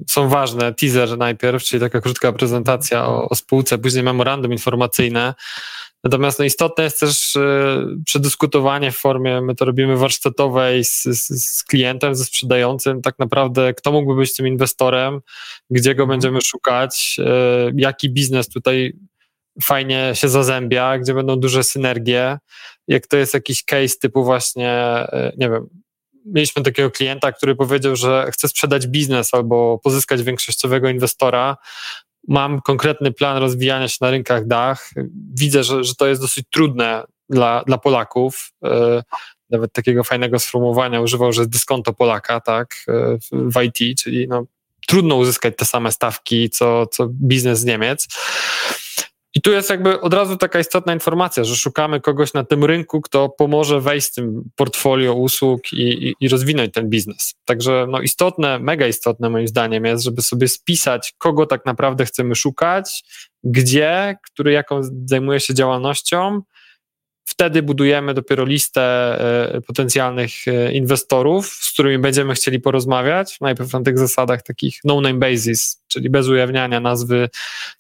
są 0.09 0.29
ważne. 0.29 0.73
Teaser 0.73 1.17
najpierw, 1.17 1.63
czyli 1.63 1.79
taka 1.79 2.01
krótka 2.01 2.31
prezentacja 2.31 3.05
o, 3.07 3.29
o 3.29 3.35
spółce, 3.35 3.77
później 3.77 4.03
memorandum 4.03 4.51
informacyjne. 4.51 5.33
Natomiast 6.03 6.39
no, 6.39 6.45
istotne 6.45 6.83
jest 6.83 6.99
też 6.99 7.35
y, 7.35 7.41
przedyskutowanie 8.05 8.91
w 8.91 8.97
formie, 8.97 9.41
my 9.41 9.55
to 9.55 9.65
robimy 9.65 9.97
warsztatowej 9.97 10.83
z, 10.85 11.03
z, 11.03 11.27
z, 11.27 11.63
klientem, 11.63 12.15
ze 12.15 12.25
sprzedającym, 12.25 13.01
tak 13.01 13.19
naprawdę 13.19 13.73
kto 13.73 13.91
mógłby 13.91 14.15
być 14.15 14.35
tym 14.35 14.47
inwestorem, 14.47 15.21
gdzie 15.69 15.95
go 15.95 16.07
będziemy 16.07 16.41
szukać, 16.41 17.15
y, 17.19 17.73
jaki 17.75 18.09
biznes 18.09 18.49
tutaj 18.49 18.93
fajnie 19.61 20.11
się 20.13 20.29
zazębia, 20.29 20.97
gdzie 20.99 21.13
będą 21.13 21.35
duże 21.35 21.63
synergie. 21.63 22.37
Jak 22.87 23.07
to 23.07 23.17
jest 23.17 23.33
jakiś 23.33 23.63
case 23.63 23.95
typu 24.01 24.23
właśnie, 24.23 24.69
e, 24.69 25.33
nie 25.37 25.49
wiem, 25.49 25.67
mieliśmy 26.25 26.63
takiego 26.63 26.91
klienta, 26.91 27.31
który 27.31 27.55
powiedział, 27.55 27.95
że 27.95 28.27
chce 28.31 28.47
sprzedać 28.47 28.87
biznes 28.87 29.33
albo 29.33 29.79
pozyskać 29.83 30.23
większościowego 30.23 30.89
inwestora. 30.89 31.57
Mam 32.27 32.61
konkretny 32.61 33.11
plan 33.11 33.37
rozwijania 33.37 33.87
się 33.87 33.97
na 34.01 34.11
rynkach 34.11 34.47
dach. 34.47 34.89
Widzę, 35.33 35.63
że, 35.63 35.83
że 35.83 35.95
to 35.95 36.07
jest 36.07 36.21
dosyć 36.21 36.45
trudne 36.49 37.03
dla, 37.29 37.63
dla 37.67 37.77
Polaków. 37.77 38.51
E, 38.65 39.03
nawet 39.49 39.73
takiego 39.73 40.03
fajnego 40.03 40.39
sformułowania 40.39 41.01
używał, 41.01 41.33
że 41.33 41.47
dyskonto 41.47 41.93
Polaka, 41.93 42.41
tak, 42.41 42.75
e, 42.87 43.17
w 43.31 43.63
IT, 43.63 43.99
czyli 43.99 44.27
no, 44.27 44.45
trudno 44.87 45.15
uzyskać 45.15 45.53
te 45.57 45.65
same 45.65 45.91
stawki, 45.91 46.49
co, 46.49 46.87
co 46.87 47.07
biznes 47.09 47.59
z 47.59 47.65
Niemiec. 47.65 48.07
I 49.35 49.41
tu 49.41 49.51
jest 49.51 49.69
jakby 49.69 50.01
od 50.01 50.13
razu 50.13 50.37
taka 50.37 50.59
istotna 50.59 50.93
informacja, 50.93 51.43
że 51.43 51.55
szukamy 51.55 52.01
kogoś 52.01 52.33
na 52.33 52.43
tym 52.43 52.63
rynku, 52.63 53.01
kto 53.01 53.29
pomoże 53.29 53.81
wejść 53.81 54.11
w 54.11 54.13
tym 54.13 54.49
portfolio 54.55 55.13
usług 55.13 55.73
i, 55.73 56.07
i, 56.07 56.15
i, 56.19 56.29
rozwinąć 56.29 56.73
ten 56.73 56.89
biznes. 56.89 57.33
Także 57.45 57.87
no 57.89 58.01
istotne, 58.01 58.59
mega 58.59 58.87
istotne 58.87 59.29
moim 59.29 59.47
zdaniem 59.47 59.85
jest, 59.85 60.03
żeby 60.03 60.21
sobie 60.21 60.47
spisać, 60.47 61.13
kogo 61.17 61.45
tak 61.45 61.65
naprawdę 61.65 62.05
chcemy 62.05 62.35
szukać, 62.35 63.03
gdzie, 63.43 64.17
który 64.31 64.51
jaką 64.51 64.81
zajmuje 65.05 65.39
się 65.39 65.53
działalnością, 65.53 66.41
Wtedy 67.25 67.63
budujemy 67.63 68.13
dopiero 68.13 68.45
listę 68.45 68.81
e, 69.55 69.61
potencjalnych 69.61 70.31
e, 70.47 70.73
inwestorów, 70.73 71.47
z 71.47 71.73
którymi 71.73 71.99
będziemy 71.99 72.33
chcieli 72.33 72.59
porozmawiać, 72.59 73.39
najpierw 73.41 73.73
na 73.73 73.81
tych 73.81 73.99
zasadach 73.99 74.43
takich 74.43 74.79
no-name 74.83 75.19
basis, 75.19 75.83
czyli 75.87 76.09
bez 76.09 76.27
ujawniania 76.27 76.79
nazwy 76.79 77.29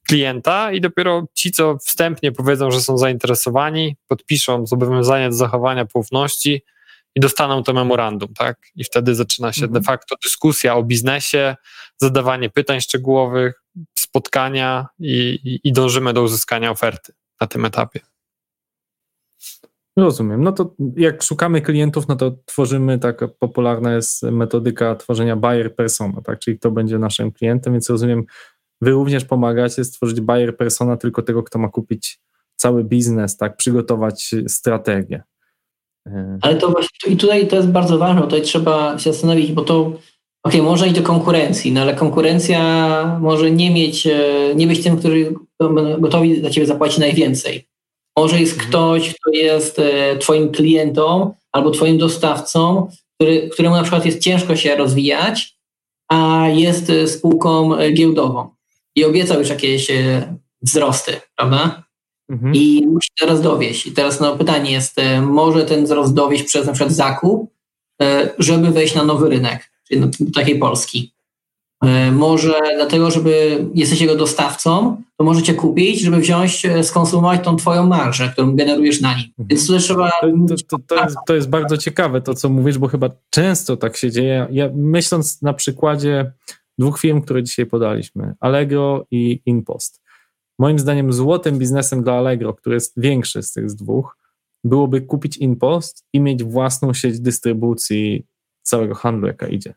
klienta 0.07 0.71
i 0.71 0.81
dopiero 0.81 1.25
ci, 1.33 1.51
co 1.51 1.77
wstępnie 1.77 2.31
powiedzą, 2.31 2.71
że 2.71 2.81
są 2.81 2.97
zainteresowani, 2.97 3.95
podpiszą 4.07 4.67
zobowiązanie 4.67 5.29
do 5.29 5.35
zachowania 5.35 5.85
poufności 5.85 6.63
i 7.15 7.19
dostaną 7.19 7.63
to 7.63 7.73
memorandum, 7.73 8.33
tak? 8.33 8.57
I 8.75 8.83
wtedy 8.83 9.15
zaczyna 9.15 9.53
się 9.53 9.63
mhm. 9.63 9.81
de 9.81 9.85
facto 9.85 10.15
dyskusja 10.23 10.75
o 10.75 10.83
biznesie, 10.83 11.55
zadawanie 11.97 12.49
pytań 12.49 12.81
szczegółowych, 12.81 13.63
spotkania 13.97 14.87
i, 14.99 15.39
i, 15.43 15.67
i 15.67 15.73
dążymy 15.73 16.13
do 16.13 16.23
uzyskania 16.23 16.71
oferty 16.71 17.13
na 17.41 17.47
tym 17.47 17.65
etapie. 17.65 17.99
Rozumiem. 19.97 20.43
No 20.43 20.51
to 20.51 20.75
jak 20.97 21.23
szukamy 21.23 21.61
klientów, 21.61 22.07
no 22.07 22.15
to 22.15 22.31
tworzymy, 22.45 22.99
tak 22.99 23.21
popularna 23.39 23.93
jest 23.93 24.23
metodyka 24.23 24.95
tworzenia 24.95 25.35
buyer 25.35 25.75
persona, 25.75 26.21
tak? 26.21 26.39
Czyli 26.39 26.59
kto 26.59 26.71
będzie 26.71 26.99
naszym 26.99 27.31
klientem, 27.31 27.73
więc 27.73 27.89
rozumiem, 27.89 28.23
wy 28.81 28.91
również 28.91 29.25
pomagacie 29.25 29.83
stworzyć 29.83 30.21
buyer 30.21 30.57
persona 30.57 30.97
tylko 30.97 31.21
tego, 31.21 31.43
kto 31.43 31.59
ma 31.59 31.69
kupić 31.69 32.19
cały 32.55 32.83
biznes, 32.83 33.37
tak? 33.37 33.57
Przygotować 33.57 34.35
strategię. 34.47 35.23
Ale 36.41 36.55
to 36.55 36.69
właśnie, 36.69 37.13
i 37.13 37.17
tutaj 37.17 37.47
to 37.47 37.55
jest 37.55 37.67
bardzo 37.67 37.97
ważne, 37.97 38.21
tutaj 38.21 38.41
trzeba 38.41 38.99
się 38.99 39.13
zastanowić, 39.13 39.51
bo 39.51 39.61
to 39.61 39.93
Okej, 40.45 40.61
okay, 40.61 40.71
może 40.71 40.87
iść 40.87 40.95
do 40.95 41.01
konkurencji, 41.01 41.71
no 41.71 41.81
ale 41.81 41.95
konkurencja 41.95 43.19
może 43.21 43.51
nie 43.51 43.71
mieć, 43.71 44.07
e, 44.07 44.55
nie 44.55 44.67
być 44.67 44.83
tym, 44.83 44.97
który 44.97 45.33
gotowi 45.99 46.41
za 46.41 46.49
ciebie 46.49 46.67
zapłacić 46.67 46.97
najwięcej. 46.97 47.67
Może 48.17 48.39
jest 48.39 48.53
mhm. 48.53 48.69
ktoś, 48.69 49.13
kto 49.13 49.31
jest 49.31 49.79
e, 49.79 50.17
twoim 50.17 50.51
klientem 50.51 51.31
albo 51.51 51.71
twoim 51.71 51.97
dostawcą, 51.97 52.87
który, 53.15 53.49
któremu 53.49 53.75
na 53.75 53.81
przykład 53.81 54.05
jest 54.05 54.19
ciężko 54.19 54.55
się 54.55 54.75
rozwijać, 54.75 55.57
a 56.11 56.47
jest 56.47 56.89
e, 56.89 57.07
spółką 57.07 57.69
giełdową 57.93 58.49
i 58.95 59.05
obiecał 59.05 59.39
już 59.39 59.49
jakieś 59.49 59.87
wzrosty, 60.61 61.21
prawda? 61.35 61.83
Mhm. 62.29 62.53
I 62.55 62.87
musi 62.87 63.09
teraz 63.19 63.41
dowieść. 63.41 63.87
I 63.87 63.91
teraz 63.91 64.19
no, 64.19 64.37
pytanie 64.37 64.71
jest, 64.71 64.95
może 65.21 65.65
ten 65.65 65.83
wzrost 65.85 66.13
dowieść 66.13 66.43
przez 66.43 66.67
na 66.67 66.73
przykład 66.73 66.93
zakup, 66.93 67.53
żeby 68.39 68.71
wejść 68.71 68.95
na 68.95 69.03
nowy 69.03 69.29
rynek 69.29 69.73
czyli 69.87 70.01
do 70.01 70.07
takiej 70.35 70.59
Polski. 70.59 71.13
E, 71.83 72.11
może 72.11 72.53
dlatego, 72.75 73.11
żeby 73.11 73.65
jesteś 73.73 74.01
jego 74.01 74.15
dostawcą, 74.15 75.01
to 75.17 75.23
możecie 75.23 75.53
kupić, 75.53 76.01
żeby 76.01 76.17
wziąć, 76.17 76.65
e, 76.65 76.83
skonsumować 76.83 77.43
tą 77.43 77.55
twoją 77.55 77.87
marżę, 77.87 78.29
którą 78.33 78.55
generujesz 78.55 79.01
na 79.01 79.09
nim. 79.09 79.25
Mhm. 79.29 79.47
Więc 79.47 79.67
to 79.67 79.77
trzeba... 79.77 80.09
To, 80.09 80.55
to, 80.69 80.77
to, 80.87 81.03
jest, 81.03 81.17
to 81.27 81.35
jest 81.35 81.49
bardzo 81.49 81.77
ciekawe 81.77 82.21
to, 82.21 82.33
co 82.33 82.49
mówisz, 82.49 82.77
bo 82.77 82.87
chyba 82.87 83.09
często 83.29 83.77
tak 83.77 83.97
się 83.97 84.11
dzieje. 84.11 84.47
Ja 84.51 84.69
myśląc 84.75 85.41
na 85.41 85.53
przykładzie 85.53 86.31
dwóch 86.77 86.99
firm, 86.99 87.21
które 87.21 87.43
dzisiaj 87.43 87.65
podaliśmy, 87.65 88.33
Allegro 88.39 89.05
i 89.11 89.41
InPost. 89.45 90.01
Moim 90.59 90.79
zdaniem 90.79 91.13
złotym 91.13 91.57
biznesem 91.57 92.03
dla 92.03 92.13
Allegro, 92.13 92.53
który 92.53 92.75
jest 92.75 92.93
większy 92.97 93.43
z 93.43 93.51
tych 93.51 93.65
dwóch, 93.65 94.17
byłoby 94.63 95.01
kupić 95.01 95.37
InPost 95.37 96.05
i 96.13 96.19
mieć 96.19 96.43
własną 96.43 96.93
sieć 96.93 97.19
dystrybucji 97.19 98.25
całego 98.61 98.95
handlu, 98.95 99.27
jaka 99.27 99.47
idzie. 99.47 99.73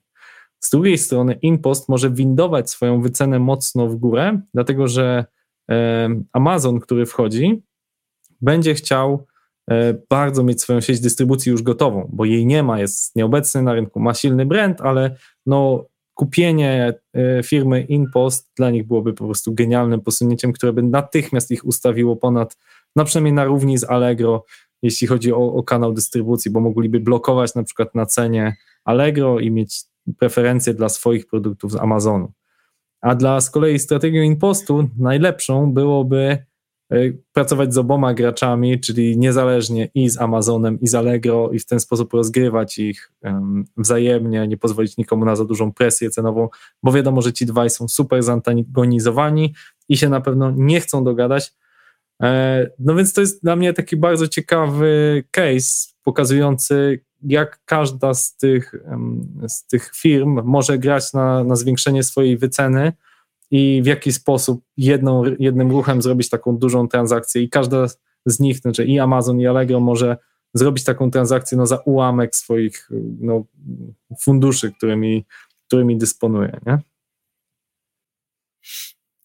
Z 0.60 0.70
drugiej 0.70 0.98
strony 0.98 1.38
InPost 1.42 1.88
może 1.88 2.10
windować 2.10 2.70
swoją 2.70 3.00
wycenę 3.00 3.38
mocno 3.38 3.88
w 3.88 3.96
górę, 3.96 4.40
dlatego 4.54 4.88
że 4.88 5.24
Amazon, 6.32 6.80
który 6.80 7.06
wchodzi, 7.06 7.62
będzie 8.40 8.74
chciał 8.74 9.26
e, 9.70 9.94
bardzo 10.10 10.42
mieć 10.42 10.60
swoją 10.60 10.80
sieć 10.80 11.00
dystrybucji 11.00 11.52
już 11.52 11.62
gotową, 11.62 12.10
bo 12.12 12.24
jej 12.24 12.46
nie 12.46 12.62
ma, 12.62 12.80
jest 12.80 13.16
nieobecny 13.16 13.62
na 13.62 13.74
rynku, 13.74 14.00
ma 14.00 14.14
silny 14.14 14.46
brand, 14.46 14.80
ale 14.80 15.16
no, 15.46 15.86
kupienie 16.14 16.94
e, 17.14 17.42
firmy 17.42 17.80
InPost 17.80 18.50
dla 18.56 18.70
nich 18.70 18.86
byłoby 18.86 19.12
po 19.12 19.24
prostu 19.24 19.54
genialnym 19.54 20.00
posunięciem, 20.00 20.52
które 20.52 20.72
by 20.72 20.82
natychmiast 20.82 21.50
ich 21.50 21.64
ustawiło 21.64 22.16
ponad, 22.16 22.56
no 22.96 23.04
przynajmniej 23.04 23.32
na 23.32 23.44
równi 23.44 23.78
z 23.78 23.84
Allegro, 23.84 24.44
jeśli 24.82 25.06
chodzi 25.06 25.32
o, 25.32 25.54
o 25.54 25.62
kanał 25.62 25.92
dystrybucji, 25.92 26.50
bo 26.50 26.60
mogliby 26.60 27.00
blokować 27.00 27.54
na 27.54 27.62
przykład 27.62 27.94
na 27.94 28.06
cenie 28.06 28.56
Allegro 28.84 29.40
i 29.40 29.50
mieć 29.50 29.84
preferencje 30.18 30.74
dla 30.74 30.88
swoich 30.88 31.26
produktów 31.26 31.72
z 31.72 31.76
Amazonu. 31.76 32.32
A 33.00 33.14
dla 33.14 33.40
z 33.40 33.50
kolei 33.50 33.78
strategią 33.78 34.22
impostu 34.22 34.88
najlepszą 34.98 35.72
byłoby 35.72 36.38
e, 36.90 36.96
pracować 37.32 37.74
z 37.74 37.78
oboma 37.78 38.14
graczami, 38.14 38.80
czyli 38.80 39.18
niezależnie 39.18 39.88
i 39.94 40.08
z 40.08 40.20
Amazonem, 40.20 40.80
i 40.80 40.88
z 40.88 40.94
Allegro, 40.94 41.50
i 41.52 41.58
w 41.58 41.66
ten 41.66 41.80
sposób 41.80 42.12
rozgrywać 42.12 42.78
ich 42.78 43.12
um, 43.22 43.64
wzajemnie, 43.76 44.48
nie 44.48 44.56
pozwolić 44.56 44.96
nikomu 44.96 45.24
na 45.24 45.36
za 45.36 45.44
dużą 45.44 45.72
presję 45.72 46.10
cenową, 46.10 46.48
bo 46.82 46.92
wiadomo, 46.92 47.22
że 47.22 47.32
ci 47.32 47.46
dwaj 47.46 47.70
są 47.70 47.88
super 47.88 48.22
zantagonizowani 48.22 49.54
i 49.88 49.96
się 49.96 50.08
na 50.08 50.20
pewno 50.20 50.50
nie 50.56 50.80
chcą 50.80 51.04
dogadać. 51.04 51.54
E, 52.22 52.70
no 52.78 52.94
więc 52.94 53.12
to 53.12 53.20
jest 53.20 53.42
dla 53.42 53.56
mnie 53.56 53.72
taki 53.72 53.96
bardzo 53.96 54.28
ciekawy 54.28 55.24
case 55.30 55.92
pokazujący, 56.02 57.00
jak 57.22 57.60
każda 57.64 58.14
z 58.14 58.36
tych, 58.36 58.74
z 59.48 59.66
tych 59.66 59.92
firm 59.94 60.40
może 60.44 60.78
grać 60.78 61.12
na, 61.12 61.44
na 61.44 61.56
zwiększenie 61.56 62.02
swojej 62.02 62.38
wyceny 62.38 62.92
i 63.50 63.80
w 63.84 63.86
jaki 63.86 64.12
sposób 64.12 64.64
jedną, 64.76 65.22
jednym 65.38 65.70
ruchem 65.70 66.02
zrobić 66.02 66.28
taką 66.28 66.56
dużą 66.56 66.88
transakcję 66.88 67.42
i 67.42 67.48
każda 67.48 67.86
z 68.26 68.40
nich, 68.40 68.58
znaczy 68.58 68.84
i 68.84 68.98
Amazon 68.98 69.40
i 69.40 69.46
Allegro 69.46 69.80
może 69.80 70.16
zrobić 70.54 70.84
taką 70.84 71.10
transakcję 71.10 71.58
no, 71.58 71.66
za 71.66 71.76
ułamek 71.76 72.36
swoich 72.36 72.88
no, 73.20 73.44
funduszy, 74.20 74.72
którymi, 74.72 75.24
którymi 75.66 75.98
dysponuje. 75.98 76.60
Nie? 76.66 76.78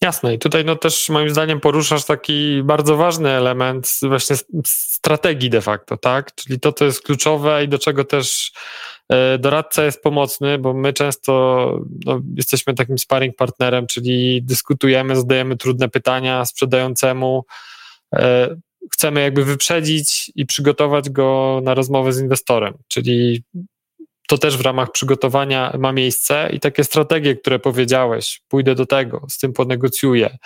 Jasne. 0.04 0.34
I 0.34 0.40
tutaj 0.40 0.66
no 0.66 0.76
też 0.76 1.10
moim 1.10 1.30
zdaniem 1.30 1.60
poruszasz 1.60 2.06
taki 2.06 2.64
bardzo 2.64 2.98
ważny 2.98 3.30
element 3.30 4.00
właśnie 4.02 4.36
strategii 4.66 5.50
de 5.50 5.62
facto, 5.62 5.98
tak? 5.98 6.36
Czyli 6.36 6.60
to, 6.60 6.74
co 6.74 6.86
jest 6.86 7.02
kluczowe 7.04 7.64
i 7.64 7.68
do 7.68 7.80
czego 7.80 8.06
też 8.06 8.52
e, 9.10 9.38
doradca 9.38 9.84
jest 9.84 10.04
pomocny, 10.04 10.58
bo 10.58 10.74
my 10.74 10.94
często 10.94 11.32
no, 12.06 12.22
jesteśmy 12.36 12.74
takim 12.74 12.98
sparring 12.98 13.36
partnerem, 13.36 13.88
czyli 13.88 14.44
dyskutujemy, 14.44 15.16
zadajemy 15.16 15.58
trudne 15.58 15.90
pytania 15.90 16.46
sprzedającemu, 16.46 17.46
e, 18.16 18.56
chcemy 18.94 19.22
jakby 19.22 19.46
wyprzedzić 19.46 20.32
i 20.36 20.46
przygotować 20.46 21.10
go 21.10 21.60
na 21.64 21.74
rozmowę 21.74 22.14
z 22.14 22.20
inwestorem, 22.20 22.74
czyli 22.88 23.44
to 24.32 24.38
też 24.38 24.58
w 24.58 24.62
ramach 24.62 24.92
przygotowania 24.92 25.74
ma 25.80 25.92
miejsce 25.92 26.50
i 26.54 26.60
takie 26.60 26.84
strategie, 26.84 27.36
które 27.36 27.60
powiedziałeś, 27.60 28.42
pójdę 28.48 28.76
do 28.76 28.86
tego, 28.86 29.26
z 29.30 29.38
tym 29.38 29.54
ponegocjuję. 29.54 30.38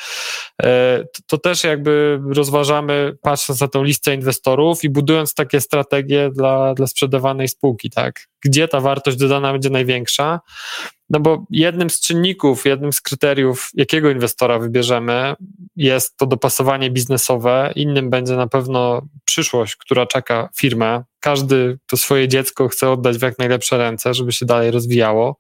E, 0.63 1.03
to, 1.13 1.21
to 1.27 1.37
też 1.37 1.63
jakby 1.63 2.19
rozważamy, 2.35 3.17
patrząc 3.21 3.61
na 3.61 3.67
tą 3.67 3.83
listę 3.83 4.15
inwestorów 4.15 4.83
i 4.83 4.89
budując 4.89 5.33
takie 5.33 5.61
strategie 5.61 6.29
dla, 6.33 6.73
dla 6.73 6.87
sprzedawanej 6.87 7.47
spółki, 7.47 7.89
tak? 7.89 8.27
Gdzie 8.45 8.67
ta 8.67 8.79
wartość 8.79 9.17
dodana 9.17 9.51
będzie 9.51 9.69
największa? 9.69 10.39
No 11.09 11.19
bo 11.19 11.45
jednym 11.49 11.89
z 11.89 11.99
czynników, 11.99 12.65
jednym 12.65 12.93
z 12.93 13.01
kryteriów, 13.01 13.69
jakiego 13.73 14.09
inwestora 14.09 14.59
wybierzemy, 14.59 15.33
jest 15.75 16.17
to 16.17 16.25
dopasowanie 16.25 16.91
biznesowe. 16.91 17.71
Innym 17.75 18.09
będzie 18.09 18.35
na 18.35 18.47
pewno 18.47 19.01
przyszłość, 19.25 19.75
która 19.75 20.05
czeka 20.05 20.49
firmę. 20.57 21.03
Każdy 21.19 21.79
to 21.85 21.97
swoje 21.97 22.27
dziecko 22.27 22.67
chce 22.67 22.89
oddać 22.89 23.17
w 23.17 23.21
jak 23.21 23.39
najlepsze 23.39 23.77
ręce, 23.77 24.13
żeby 24.13 24.31
się 24.31 24.45
dalej 24.45 24.71
rozwijało. 24.71 25.37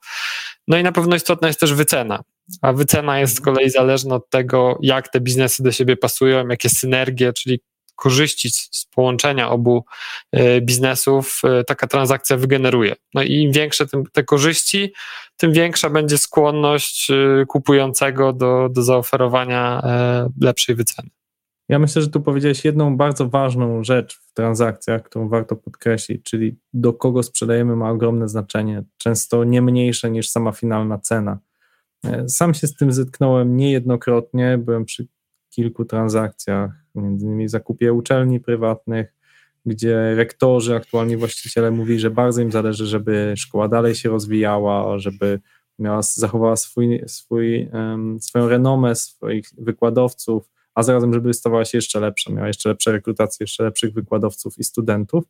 No 0.67 0.77
i 0.77 0.83
na 0.83 0.91
pewno 0.91 1.15
istotna 1.15 1.47
jest 1.47 1.59
też 1.59 1.73
wycena. 1.73 2.23
A 2.61 2.73
wycena 2.73 3.19
jest 3.19 3.35
z 3.35 3.41
kolei 3.41 3.69
zależna 3.69 4.15
od 4.15 4.29
tego, 4.29 4.77
jak 4.81 5.11
te 5.11 5.19
biznesy 5.19 5.63
do 5.63 5.71
siebie 5.71 5.97
pasują, 5.97 6.47
jakie 6.47 6.69
synergie, 6.69 7.33
czyli 7.33 7.59
korzyści 7.95 8.49
z 8.51 8.85
połączenia 8.95 9.49
obu 9.49 9.85
e, 10.31 10.61
biznesów 10.61 11.41
e, 11.43 11.63
taka 11.63 11.87
transakcja 11.87 12.37
wygeneruje. 12.37 12.95
No 13.13 13.23
i 13.23 13.33
im 13.33 13.51
większe 13.51 13.85
te 14.13 14.23
korzyści, 14.23 14.93
tym 15.37 15.53
większa 15.53 15.89
będzie 15.89 16.17
skłonność 16.17 17.11
e, 17.11 17.45
kupującego 17.47 18.33
do, 18.33 18.69
do 18.69 18.83
zaoferowania 18.83 19.81
lepszej 20.41 20.75
wyceny. 20.75 21.09
Ja 21.69 21.79
myślę, 21.79 22.01
że 22.01 22.09
tu 22.09 22.21
powiedziałeś 22.21 22.65
jedną 22.65 22.97
bardzo 22.97 23.29
ważną 23.29 23.83
rzecz 23.83 24.19
w 24.19 24.33
transakcjach, 24.33 25.03
którą 25.03 25.29
warto 25.29 25.55
podkreślić, 25.55 26.23
czyli 26.23 26.57
do 26.73 26.93
kogo 26.93 27.23
sprzedajemy 27.23 27.75
ma 27.75 27.89
ogromne 27.89 28.29
znaczenie, 28.29 28.83
często 28.97 29.43
nie 29.43 29.61
mniejsze 29.61 30.11
niż 30.11 30.29
sama 30.29 30.51
finalna 30.51 30.97
cena. 30.97 31.39
Sam 32.27 32.53
się 32.53 32.67
z 32.67 32.75
tym 32.75 32.91
zetknąłem 32.91 33.57
niejednokrotnie, 33.57 34.57
byłem 34.57 34.85
przy 34.85 35.07
kilku 35.55 35.85
transakcjach, 35.85 36.71
między 36.95 37.25
innymi 37.25 37.47
zakupie 37.47 37.93
uczelni 37.93 38.39
prywatnych, 38.39 39.13
gdzie 39.65 40.15
rektorzy, 40.15 40.75
aktualnie 40.75 41.17
właściciele 41.17 41.71
mówili, 41.71 41.99
że 41.99 42.11
bardzo 42.11 42.41
im 42.41 42.51
zależy, 42.51 42.85
żeby 42.85 43.33
szkoła 43.37 43.67
dalej 43.67 43.95
się 43.95 44.09
rozwijała, 44.09 44.99
żeby 44.99 45.39
miała, 45.79 46.01
zachowała 46.01 46.55
swój, 46.55 47.03
swój, 47.07 47.69
um, 47.73 48.21
swoją 48.21 48.49
renomę 48.49 48.95
swoich 48.95 49.49
wykładowców, 49.57 50.49
a 50.75 50.83
zarazem, 50.83 51.13
żeby 51.13 51.33
stawała 51.33 51.65
się 51.65 51.77
jeszcze 51.77 51.99
lepsza, 51.99 52.33
miała 52.33 52.47
jeszcze 52.47 52.69
lepsze 52.69 52.91
rekrutacje, 52.91 53.43
jeszcze 53.43 53.63
lepszych 53.63 53.93
wykładowców 53.93 54.57
i 54.57 54.63
studentów. 54.63 55.23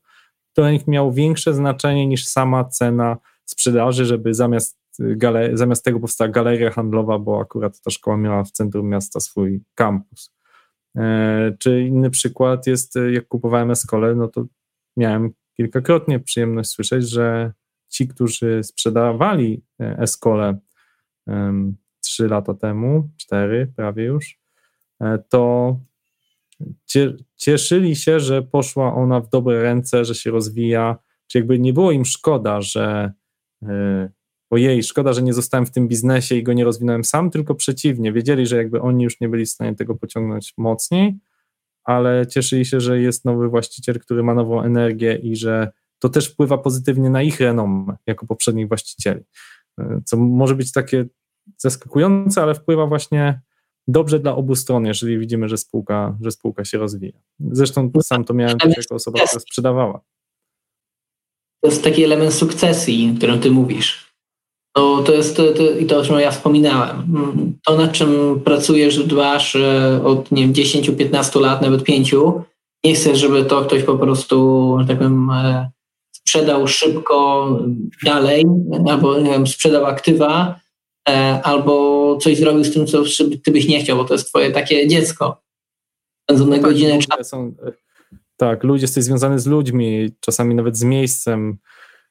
To 0.54 0.62
dla 0.62 0.72
nich 0.72 0.88
miało 0.88 1.12
większe 1.12 1.54
znaczenie 1.54 2.08
niż 2.08 2.26
sama 2.26 2.64
cena 2.64 3.18
sprzedaży, 3.46 4.06
żeby 4.06 4.34
zamiast, 4.34 4.78
zamiast 5.54 5.86
tego 5.86 6.00
powstała 6.00 6.32
galeria 6.32 6.72
handlowa, 6.72 7.20
bo 7.20 7.40
akurat 7.40 7.82
ta 7.82 7.92
szkoła 7.92 8.18
miała 8.18 8.44
w 8.44 8.52
centrum 8.52 8.90
miasta 8.90 9.20
swój 9.20 9.62
kampus. 9.76 10.36
E, 10.96 11.56
czy 11.60 11.82
inny 11.82 12.10
przykład 12.10 12.68
jest, 12.68 12.98
e, 12.98 13.12
jak 13.12 13.28
kupowałem 13.28 13.72
Escole, 13.72 14.16
no 14.16 14.28
to 14.28 14.46
miałem 14.98 15.32
kilkakrotnie 15.58 16.20
przyjemność 16.20 16.70
słyszeć, 16.70 17.10
że 17.10 17.54
ci, 17.90 18.08
którzy 18.08 18.64
sprzedawali 18.64 19.64
e, 19.80 19.98
Escole 20.00 20.58
trzy 22.02 22.28
lata 22.28 22.54
temu, 22.54 23.10
cztery 23.18 23.74
prawie 23.76 24.04
już, 24.04 24.40
to 25.30 25.76
cieszyli 27.36 27.96
się, 27.96 28.20
że 28.20 28.42
poszła 28.42 28.96
ona 28.96 29.20
w 29.20 29.30
dobre 29.30 29.62
ręce, 29.62 30.06
że 30.06 30.16
się 30.16 30.32
rozwija, 30.32 30.98
czy 31.28 31.38
jakby 31.38 31.60
nie 31.60 31.74
było 31.74 31.92
im 31.92 32.06
szkoda, 32.06 32.62
że 32.62 33.12
ojej, 34.50 34.84
szkoda, 34.84 35.14
że 35.14 35.22
nie 35.22 35.34
zostałem 35.34 35.66
w 35.66 35.72
tym 35.72 35.88
biznesie 35.88 36.36
i 36.36 36.44
go 36.44 36.54
nie 36.54 36.64
rozwinąłem 36.64 37.04
sam, 37.04 37.32
tylko 37.32 37.56
przeciwnie, 37.56 38.14
wiedzieli, 38.14 38.48
że 38.48 38.58
jakby 38.58 38.82
oni 38.82 39.04
już 39.04 39.20
nie 39.20 39.30
byli 39.30 39.46
w 39.46 39.50
stanie 39.50 39.76
tego 39.76 39.96
pociągnąć 39.96 40.54
mocniej, 40.58 41.18
ale 41.84 42.28
cieszyli 42.28 42.66
się, 42.66 42.80
że 42.80 43.02
jest 43.02 43.26
nowy 43.26 43.50
właściciel, 43.50 44.00
który 44.00 44.24
ma 44.24 44.34
nową 44.34 44.62
energię 44.62 45.20
i 45.24 45.36
że 45.36 45.72
to 46.00 46.10
też 46.10 46.28
wpływa 46.28 46.58
pozytywnie 46.58 47.10
na 47.10 47.22
ich 47.22 47.40
renomę 47.40 47.98
jako 48.08 48.26
poprzednich 48.26 48.68
właścicieli. 48.68 49.22
E, 49.80 50.02
co 50.06 50.18
może 50.18 50.56
być 50.56 50.72
takie 50.72 51.06
zaskakujące, 51.58 52.42
ale 52.42 52.56
wpływa 52.56 52.86
właśnie 52.86 53.42
dobrze 53.88 54.20
dla 54.20 54.36
obu 54.36 54.56
stron, 54.56 54.86
jeżeli 54.86 55.20
widzimy, 55.20 55.50
że 55.50 55.58
spółka, 55.58 56.18
że 56.22 56.32
spółka 56.32 56.66
się 56.66 56.78
rozwija. 56.78 57.20
Zresztą 57.40 57.92
sam 58.02 58.26
to 58.26 58.34
miałem 58.34 58.58
też 58.58 58.78
jako 58.78 58.96
osoba, 58.96 59.20
która 59.26 59.42
sprzedawała. 59.42 60.02
To 61.62 61.70
jest 61.70 61.84
taki 61.84 62.04
element 62.04 62.34
sukcesji, 62.34 63.12
o 63.14 63.18
którym 63.18 63.40
ty 63.40 63.52
mówisz. 63.52 64.05
No, 64.78 65.04
to 65.04 65.14
jest 65.14 65.38
to, 65.38 65.54
to, 65.54 65.64
i 65.64 65.86
to, 65.86 66.00
o 66.00 66.04
czym 66.04 66.20
ja 66.20 66.32
wspominałem. 66.32 67.04
To, 67.66 67.78
nad 67.78 67.92
czym 67.92 68.42
pracujesz, 68.46 69.04
dbasz 69.04 69.56
e, 69.56 70.02
od 70.04 70.32
nie 70.32 70.42
wiem, 70.42 70.54
10-15 70.54 71.42
lat, 71.42 71.62
nawet 71.62 71.84
5, 71.84 72.16
nie 72.84 72.94
chcesz, 72.94 73.20
żeby 73.20 73.46
to 73.46 73.62
ktoś 73.62 73.84
po 73.84 73.98
prostu, 73.98 74.78
że 74.80 74.88
tak 74.88 74.98
powiem, 74.98 75.30
e, 75.30 75.72
sprzedał 76.12 76.68
szybko 76.68 77.48
dalej, 78.06 78.46
albo 78.90 79.20
nie 79.20 79.32
wiem, 79.32 79.48
sprzedał 79.48 79.86
aktywa, 79.86 80.60
e, 81.10 81.42
albo 81.44 82.18
coś 82.22 82.38
zrobił 82.38 82.64
z 82.64 82.74
tym, 82.74 82.88
co 82.88 83.04
ty 83.44 83.52
byś 83.52 83.68
nie 83.68 83.80
chciał, 83.80 83.98
bo 83.98 84.06
to 84.06 84.14
jest 84.14 84.30
twoje 84.30 84.52
takie 84.52 84.88
dziecko. 84.88 85.42
Spędzone 86.24 86.56
tak, 86.56 86.66
godziny 86.66 87.00
czasu. 87.00 87.56
Tak, 88.38 88.64
ludzie 88.64 88.84
jesteś 88.84 89.04
związany 89.04 89.40
z 89.40 89.48
ludźmi, 89.48 90.10
czasami 90.20 90.56
nawet 90.56 90.78
z 90.78 90.84
miejscem. 90.84 91.58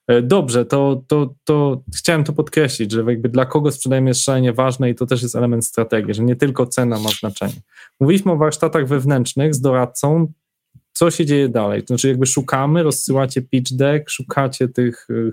E, 0.09 0.23
dobrze, 0.23 0.65
to, 0.65 1.03
to, 1.07 1.35
to 1.45 1.83
chciałem 1.97 2.25
to 2.25 2.33
podkreślić, 2.33 2.93
że 2.93 3.05
jakby 3.09 3.29
dla 3.29 3.47
kogo 3.47 3.73
sprzedajemy 3.73 4.11
jest 4.11 4.25
szalenie 4.25 4.53
ważne 4.53 4.91
i 4.91 4.95
to 4.95 5.07
też 5.07 5.23
jest 5.23 5.37
element 5.37 5.67
strategii, 5.67 6.15
że 6.15 6.23
nie 6.23 6.37
tylko 6.37 6.67
cena 6.67 6.99
ma 6.99 7.09
znaczenie. 7.09 7.61
Mówiliśmy 8.01 8.33
o 8.33 8.37
warsztatach 8.37 8.89
wewnętrznych 8.89 9.55
z 9.55 9.61
doradcą, 9.61 10.33
co 10.93 11.11
się 11.11 11.27
dzieje 11.27 11.49
dalej? 11.49 11.83
To 11.83 11.87
znaczy 11.87 12.09
jakby 12.09 12.27
szukamy, 12.27 12.83
rozsyłacie 12.83 13.43
pitch 13.43 13.73
deck, 13.73 14.11
szukacie 14.11 14.69
tych 14.69 15.11
y, 15.11 15.33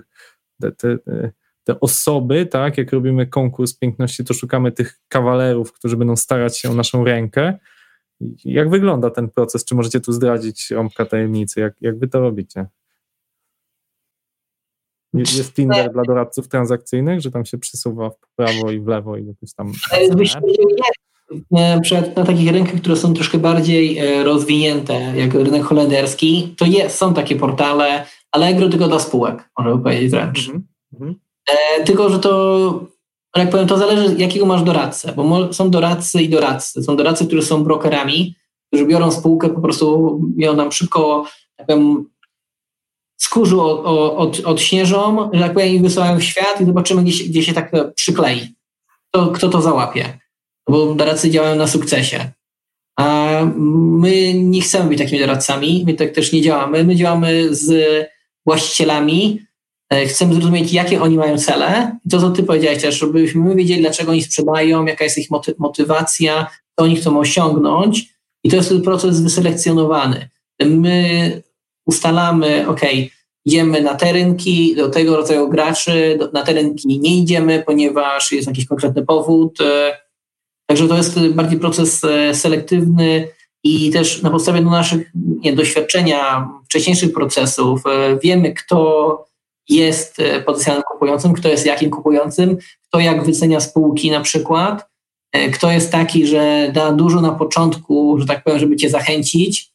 te, 0.60 0.72
te, 0.72 0.98
te, 1.64 1.80
osoby, 1.80 2.46
tak, 2.46 2.78
jak 2.78 2.92
robimy 2.92 3.26
konkurs 3.26 3.78
piękności, 3.78 4.24
to 4.24 4.34
szukamy 4.34 4.72
tych 4.72 5.00
kawalerów, 5.08 5.72
którzy 5.72 5.96
będą 5.96 6.16
starać 6.16 6.58
się 6.58 6.70
o 6.70 6.74
naszą 6.74 7.04
rękę. 7.04 7.58
Jak 8.44 8.70
wygląda 8.70 9.10
ten 9.10 9.30
proces? 9.30 9.64
Czy 9.64 9.74
możecie 9.74 10.00
tu 10.00 10.12
zdradzić 10.12 10.70
rąbka 10.70 11.06
tajemnicy? 11.06 11.60
Jak, 11.60 11.74
jak 11.80 11.98
wy 11.98 12.08
to 12.08 12.20
robicie? 12.20 12.66
Jest 15.14 15.54
Tinder 15.54 15.92
dla 15.92 16.02
doradców 16.02 16.48
transakcyjnych, 16.48 17.20
że 17.20 17.30
tam 17.30 17.44
się 17.44 17.58
przesuwa 17.58 18.10
w 18.10 18.16
prawo 18.36 18.70
i 18.70 18.80
w 18.80 18.86
lewo 18.86 19.16
i 19.16 19.26
jakoś 19.26 19.54
tam. 19.54 19.72
Na 21.50 21.80
przykład 21.80 22.16
na 22.16 22.24
takich 22.24 22.50
rynkach, 22.50 22.80
które 22.80 22.96
są 22.96 23.14
troszkę 23.14 23.38
bardziej 23.38 23.98
e, 23.98 24.24
rozwinięte, 24.24 25.12
jak 25.16 25.34
rynek 25.34 25.62
holenderski, 25.62 26.54
to 26.58 26.64
jest, 26.64 26.96
są 26.96 27.14
takie 27.14 27.36
portale 27.36 28.06
Allegro 28.32 28.68
tylko 28.68 28.88
dla 28.88 28.98
spółek, 28.98 29.50
można 29.58 29.76
by 29.76 29.82
powiedzieć 29.82 30.10
wręcz. 30.10 30.48
Mm 30.48 30.62
-hmm. 31.00 31.14
e, 31.48 31.84
tylko, 31.84 32.10
że 32.10 32.18
to, 32.18 32.84
jak 33.36 33.50
powiem, 33.50 33.66
to 33.66 33.78
zależy 33.78 34.14
jakiego 34.18 34.46
masz 34.46 34.62
doradcę, 34.62 35.12
bo 35.16 35.52
są 35.52 35.70
doradcy 35.70 36.22
i 36.22 36.28
doradcy. 36.28 36.82
Są 36.82 36.96
doradcy, 36.96 37.26
którzy 37.26 37.42
są 37.42 37.64
brokerami, 37.64 38.34
którzy 38.68 38.86
biorą 38.86 39.10
spółkę, 39.10 39.48
po 39.48 39.60
prostu 39.60 40.20
ją 40.36 40.56
tam 40.56 40.72
szybko, 40.72 41.24
tak 41.56 41.66
powiem, 41.66 42.04
skórzu 43.24 43.60
od, 43.60 43.86
od, 44.16 44.40
odśnieżą, 44.44 45.30
że 45.32 45.40
tak 45.40 45.52
powiem, 45.52 45.68
i 45.68 45.80
wysyłają 45.80 46.18
w 46.18 46.22
świat 46.22 46.60
i 46.60 46.66
zobaczymy, 46.66 47.02
gdzie 47.02 47.12
się, 47.12 47.24
gdzie 47.24 47.42
się 47.42 47.52
tak 47.52 47.72
przyklei. 47.94 48.54
To, 49.10 49.26
kto 49.26 49.48
to 49.48 49.62
załapie 49.62 50.18
bo 50.68 50.94
doradcy 50.94 51.30
działają 51.30 51.56
na 51.56 51.66
sukcesie. 51.66 52.30
A 52.98 53.28
my 53.54 54.34
nie 54.34 54.60
chcemy 54.60 54.88
być 54.88 54.98
takimi 54.98 55.20
doradcami, 55.20 55.84
my 55.86 55.94
tak 55.94 56.10
też 56.10 56.32
nie 56.32 56.42
działamy. 56.42 56.84
My 56.84 56.96
działamy 56.96 57.54
z 57.54 57.72
właścicielami, 58.46 59.40
e, 59.90 60.06
chcemy 60.06 60.34
zrozumieć, 60.34 60.72
jakie 60.72 61.02
oni 61.02 61.16
mają 61.16 61.38
cele. 61.38 61.98
To, 62.10 62.20
co 62.20 62.30
ty 62.30 62.42
powiedziałeś 62.42 62.82
też, 62.82 62.98
żebyśmy 62.98 63.40
my 63.40 63.54
wiedzieli, 63.54 63.80
dlaczego 63.80 64.12
oni 64.12 64.22
sprzedają, 64.22 64.84
jaka 64.84 65.04
jest 65.04 65.18
ich 65.18 65.30
motywacja, 65.58 66.46
co 66.76 66.84
oni 66.84 66.96
chcą 66.96 67.18
osiągnąć. 67.18 68.12
I 68.44 68.50
to 68.50 68.56
jest 68.56 68.68
ten 68.68 68.82
proces 68.82 69.20
wyselekcjonowany. 69.20 70.28
My 70.60 71.42
ustalamy, 71.86 72.68
ok, 72.68 72.80
idziemy 73.44 73.80
na 73.80 73.94
te 73.94 74.12
rynki, 74.12 74.76
do 74.76 74.88
tego 74.88 75.16
rodzaju 75.16 75.48
graczy, 75.48 76.18
na 76.32 76.42
te 76.42 76.52
rynki 76.52 77.00
nie 77.00 77.16
idziemy, 77.16 77.62
ponieważ 77.66 78.32
jest 78.32 78.48
jakiś 78.48 78.66
konkretny 78.66 79.06
powód, 79.06 79.60
e, 79.60 80.02
Także 80.72 80.88
to 80.88 80.96
jest 80.96 81.28
bardziej 81.28 81.58
proces 81.58 82.04
e, 82.04 82.34
selektywny 82.34 83.28
i 83.64 83.90
też 83.90 84.22
na 84.22 84.30
podstawie 84.30 84.60
naszych 84.60 85.10
nie, 85.14 85.52
doświadczenia, 85.52 86.48
wcześniejszych 86.64 87.12
procesów 87.12 87.82
e, 87.86 88.18
wiemy, 88.22 88.52
kto 88.52 89.24
jest 89.68 90.16
potencjalnym 90.46 90.82
kupującym, 90.92 91.32
kto 91.32 91.48
jest 91.48 91.66
jakim 91.66 91.90
kupującym, 91.90 92.56
kto 92.88 93.00
jak 93.00 93.24
wycenia 93.24 93.60
spółki 93.60 94.10
na 94.10 94.20
przykład, 94.20 94.90
kto 95.52 95.70
jest 95.70 95.92
taki, 95.92 96.26
że 96.26 96.70
da 96.74 96.92
dużo 96.92 97.20
na 97.20 97.32
początku, 97.32 98.16
że 98.20 98.26
tak 98.26 98.44
powiem, 98.44 98.58
żeby 98.58 98.76
cię 98.76 98.90
zachęcić, 98.90 99.71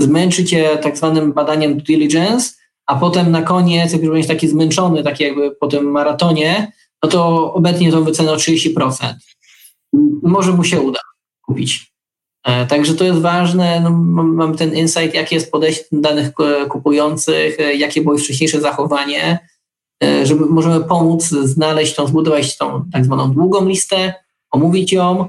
zmęczy 0.00 0.44
cię 0.44 0.78
tak 0.82 0.96
zwanym 0.96 1.32
badaniem 1.32 1.74
due 1.74 1.84
diligence, 1.84 2.54
a 2.86 2.96
potem 2.96 3.30
na 3.30 3.42
koniec, 3.42 3.92
jak 3.92 4.02
już 4.02 4.10
będziesz 4.10 4.28
taki 4.28 4.48
zmęczony, 4.48 5.02
taki 5.02 5.24
jakby 5.24 5.50
po 5.50 5.66
tym 5.66 5.90
maratonie, 5.90 6.72
no 7.02 7.08
to 7.08 7.52
obecnie 7.54 7.92
tą 7.92 8.04
wycenę 8.04 8.32
o 8.32 8.36
30% 8.36 9.14
może 10.22 10.52
mu 10.52 10.64
się 10.64 10.80
uda 10.80 11.00
kupić. 11.42 11.92
E, 12.44 12.66
także 12.66 12.94
to 12.94 13.04
jest 13.04 13.20
ważne, 13.20 13.80
no, 13.80 13.90
mamy 13.90 14.56
ten 14.56 14.74
insight, 14.74 15.14
jakie 15.14 15.36
jest 15.36 15.50
podejście 15.50 15.84
danych 15.92 16.32
kupujących, 16.68 17.60
e, 17.60 17.74
jakie 17.74 18.02
było 18.02 18.14
ich 18.14 18.20
wcześniejsze 18.20 18.60
zachowanie, 18.60 19.38
e, 20.04 20.26
żeby 20.26 20.46
możemy 20.46 20.84
pomóc 20.84 21.24
znaleźć 21.24 21.94
tą, 21.94 22.06
zbudować 22.06 22.56
tą 22.56 22.84
tak 22.92 23.04
zwaną 23.04 23.32
długą 23.32 23.68
listę, 23.68 24.14
omówić 24.50 24.92
ją, 24.92 25.28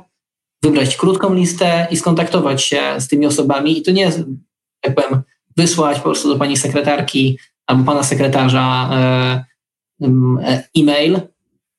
wybrać 0.64 0.98
krótką 0.98 1.34
listę 1.34 1.88
i 1.92 1.98
skontaktować 1.98 2.64
się 2.64 2.82
z 2.98 3.08
tymi 3.08 3.26
osobami. 3.26 3.78
I 3.78 3.82
to 3.82 3.92
nie 3.92 4.02
jest, 4.02 4.20
jak 4.88 4.96
powiem, 4.96 5.22
wysłać 5.58 5.98
po 5.98 6.04
prostu 6.04 6.30
do 6.30 6.40
pani 6.40 6.58
sekretarki 6.58 7.40
albo 7.68 7.84
pana 7.84 8.04
sekretarza 8.04 8.90
e-mail, 10.78 11.22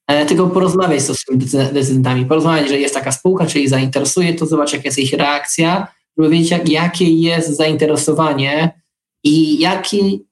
E, 0.08 0.26
tylko 0.26 0.46
porozmawiać 0.46 1.02
z 1.02 1.18
swoimi 1.18 1.44
decydentami, 1.72 2.26
porozmawiać, 2.26 2.68
że 2.68 2.80
jest 2.80 2.94
taka 2.94 3.12
spółka, 3.12 3.46
czy 3.46 3.68
zainteresuje, 3.68 4.34
to 4.34 4.46
zobacz, 4.46 4.72
jaka 4.72 4.84
jest 4.84 4.98
ich 4.98 5.12
reakcja, 5.12 5.86
żeby 6.18 6.30
wiedzieć, 6.30 6.50
jak, 6.50 6.68
jakie 6.68 7.04
jest 7.14 7.56
zainteresowanie 7.56 8.80
i 9.24 9.58
jaki, 9.58 10.24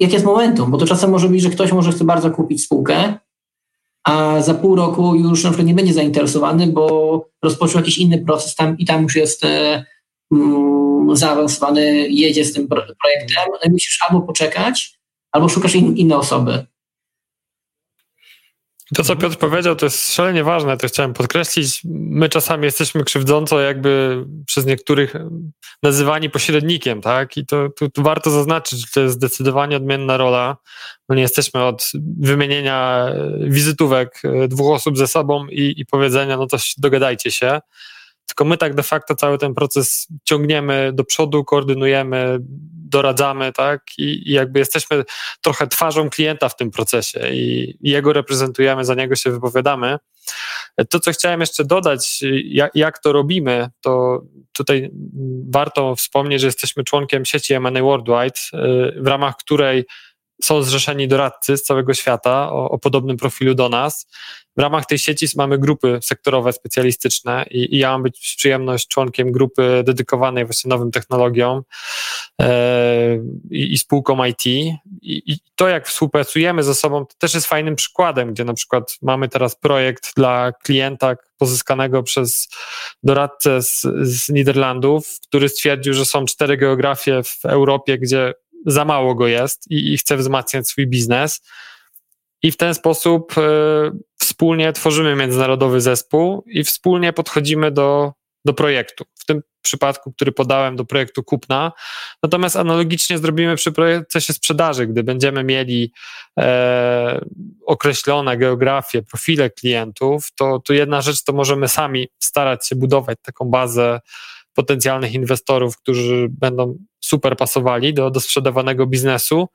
jakie 0.00 0.12
jest 0.12 0.26
momentum, 0.26 0.70
bo 0.70 0.78
to 0.78 0.86
czasem 0.86 1.10
może 1.10 1.28
być, 1.28 1.42
że 1.42 1.50
ktoś 1.50 1.72
może 1.72 1.92
chce 1.92 2.04
bardzo 2.04 2.30
kupić 2.30 2.64
spółkę, 2.64 3.14
a 4.04 4.40
za 4.40 4.54
pół 4.54 4.76
roku 4.76 5.14
już 5.14 5.44
na 5.44 5.50
przykład 5.50 5.66
nie 5.66 5.74
będzie 5.74 5.92
zainteresowany, 5.92 6.66
bo 6.66 7.26
rozpoczął 7.42 7.80
jakiś 7.80 7.98
inny 7.98 8.18
proces 8.18 8.54
tam 8.54 8.78
i 8.78 8.84
tam 8.84 9.02
już 9.02 9.16
jest 9.16 9.44
e, 9.44 9.84
mm, 10.32 10.93
zaawansowany, 11.12 12.08
jedzie 12.08 12.44
z 12.44 12.52
tym 12.52 12.68
projektem, 12.68 13.70
musisz 13.70 13.98
albo 14.08 14.26
poczekać, 14.26 14.98
albo 15.32 15.48
szukasz 15.48 15.74
in, 15.74 15.96
inne 15.96 16.16
osoby. 16.16 16.66
To, 18.94 19.04
co 19.04 19.16
Piotr 19.16 19.36
powiedział, 19.36 19.76
to 19.76 19.86
jest 19.86 20.14
szalenie 20.14 20.44
ważne, 20.44 20.76
to 20.76 20.88
chciałem 20.88 21.12
podkreślić. 21.12 21.80
My 21.84 22.28
czasami 22.28 22.64
jesteśmy 22.64 23.04
krzywdząco 23.04 23.60
jakby 23.60 24.24
przez 24.46 24.66
niektórych 24.66 25.14
nazywani 25.82 26.30
pośrednikiem, 26.30 27.00
tak? 27.00 27.36
I 27.36 27.46
to 27.46 27.68
tu, 27.68 27.90
tu 27.90 28.02
warto 28.02 28.30
zaznaczyć, 28.30 28.80
że 28.80 28.86
to 28.94 29.00
jest 29.00 29.14
zdecydowanie 29.14 29.76
odmienna 29.76 30.16
rola. 30.16 30.56
No 31.08 31.14
nie 31.14 31.22
jesteśmy 31.22 31.64
od 31.64 31.90
wymienienia 32.20 33.08
wizytówek 33.40 34.22
dwóch 34.48 34.74
osób 34.74 34.98
ze 34.98 35.08
sobą 35.08 35.46
i, 35.46 35.74
i 35.76 35.86
powiedzenia, 35.86 36.36
no 36.36 36.46
to 36.46 36.56
dogadajcie 36.78 37.30
się. 37.30 37.60
Tylko 38.26 38.44
my 38.44 38.56
tak 38.56 38.74
de 38.74 38.82
facto 38.82 39.14
cały 39.14 39.38
ten 39.38 39.54
proces 39.54 40.08
ciągniemy 40.24 40.90
do 40.92 41.04
przodu, 41.04 41.44
koordynujemy, 41.44 42.38
doradzamy, 42.94 43.52
tak? 43.52 43.82
I, 43.98 44.30
i 44.30 44.32
jakby 44.32 44.58
jesteśmy 44.58 45.04
trochę 45.40 45.66
twarzą 45.66 46.10
klienta 46.10 46.48
w 46.48 46.56
tym 46.56 46.70
procesie 46.70 47.20
i, 47.32 47.76
i 47.80 47.90
jego 47.90 48.12
reprezentujemy, 48.12 48.84
za 48.84 48.94
niego 48.94 49.16
się 49.16 49.30
wypowiadamy. 49.30 49.98
To, 50.90 51.00
co 51.00 51.12
chciałem 51.12 51.40
jeszcze 51.40 51.64
dodać, 51.64 52.20
jak, 52.44 52.70
jak, 52.74 52.98
to 52.98 53.12
robimy, 53.12 53.68
to 53.80 54.22
tutaj 54.52 54.90
warto 55.50 55.96
wspomnieć, 55.96 56.40
że 56.40 56.46
jesteśmy 56.46 56.84
członkiem 56.84 57.24
sieci 57.24 57.54
M&A 57.54 57.82
Worldwide, 57.82 58.40
w 58.96 59.06
ramach 59.06 59.36
której 59.36 59.84
są 60.42 60.62
zrzeszeni 60.62 61.08
doradcy 61.08 61.56
z 61.56 61.62
całego 61.62 61.94
świata 61.94 62.52
o, 62.52 62.70
o, 62.70 62.78
podobnym 62.78 63.16
profilu 63.16 63.54
do 63.54 63.68
nas. 63.68 64.06
W 64.56 64.60
ramach 64.60 64.86
tej 64.86 64.98
sieci 64.98 65.26
mamy 65.36 65.58
grupy 65.58 65.98
sektorowe 66.02 66.52
specjalistyczne 66.52 67.44
i, 67.50 67.74
i 67.74 67.78
ja 67.78 67.90
mam 67.90 68.02
być 68.02 68.34
przyjemność 68.36 68.88
członkiem 68.88 69.32
grupy 69.32 69.82
dedykowanej 69.86 70.44
właśnie 70.44 70.68
nowym 70.68 70.90
technologiom 70.90 71.62
e, 72.40 73.18
i, 73.50 73.78
spółkom 73.78 74.26
IT. 74.26 74.46
I, 74.46 74.76
I, 75.02 75.38
to, 75.56 75.68
jak 75.68 75.88
współpracujemy 75.88 76.62
ze 76.62 76.74
sobą, 76.74 77.06
to 77.06 77.14
też 77.18 77.34
jest 77.34 77.46
fajnym 77.46 77.76
przykładem, 77.76 78.32
gdzie 78.32 78.44
na 78.44 78.54
przykład 78.54 78.98
mamy 79.02 79.28
teraz 79.28 79.56
projekt 79.56 80.14
dla 80.16 80.52
klienta 80.52 81.16
pozyskanego 81.38 82.02
przez 82.02 82.48
doradcę 83.02 83.62
z, 83.62 83.82
z 84.02 84.28
Niderlandów, 84.28 85.18
który 85.28 85.48
stwierdził, 85.48 85.94
że 85.94 86.04
są 86.04 86.24
cztery 86.24 86.56
geografie 86.56 87.22
w 87.22 87.44
Europie, 87.44 87.98
gdzie 87.98 88.34
za 88.66 88.84
mało 88.84 89.14
go 89.14 89.26
jest 89.26 89.70
i, 89.70 89.92
i 89.92 89.98
chce 89.98 90.16
wzmacniać 90.16 90.68
swój 90.68 90.86
biznes. 90.86 91.40
I 92.42 92.52
w 92.52 92.56
ten 92.56 92.74
sposób 92.74 93.38
y, 93.38 93.42
wspólnie 94.18 94.72
tworzymy 94.72 95.16
międzynarodowy 95.16 95.80
zespół 95.80 96.44
i 96.46 96.64
wspólnie 96.64 97.12
podchodzimy 97.12 97.70
do, 97.70 98.12
do 98.44 98.54
projektu. 98.54 99.04
W 99.14 99.24
tym 99.24 99.42
przypadku, 99.62 100.12
który 100.12 100.32
podałem 100.32 100.76
do 100.76 100.84
projektu 100.84 101.22
kupna. 101.22 101.72
Natomiast 102.22 102.56
analogicznie 102.56 103.18
zrobimy 103.18 103.56
przy 103.56 103.72
procesie 103.72 104.32
sprzedaży, 104.32 104.86
gdy 104.86 105.02
będziemy 105.02 105.44
mieli 105.44 105.92
e, 106.38 107.24
określone 107.66 108.36
geografie, 108.36 109.02
profile 109.02 109.50
klientów, 109.50 110.28
to, 110.34 110.60
to 110.60 110.72
jedna 110.72 111.02
rzecz 111.02 111.24
to 111.24 111.32
możemy 111.32 111.68
sami 111.68 112.08
starać 112.18 112.68
się 112.68 112.76
budować 112.76 113.18
taką 113.22 113.44
bazę 113.44 114.00
potencjalnych 114.54 115.14
inwestorów, 115.14 115.76
którzy 115.76 116.26
będą 116.30 116.78
super 117.04 117.36
pasowali 117.36 117.94
do, 117.94 118.10
do 118.10 118.20
sprzedawanego 118.20 118.86
biznesu. 118.86 119.48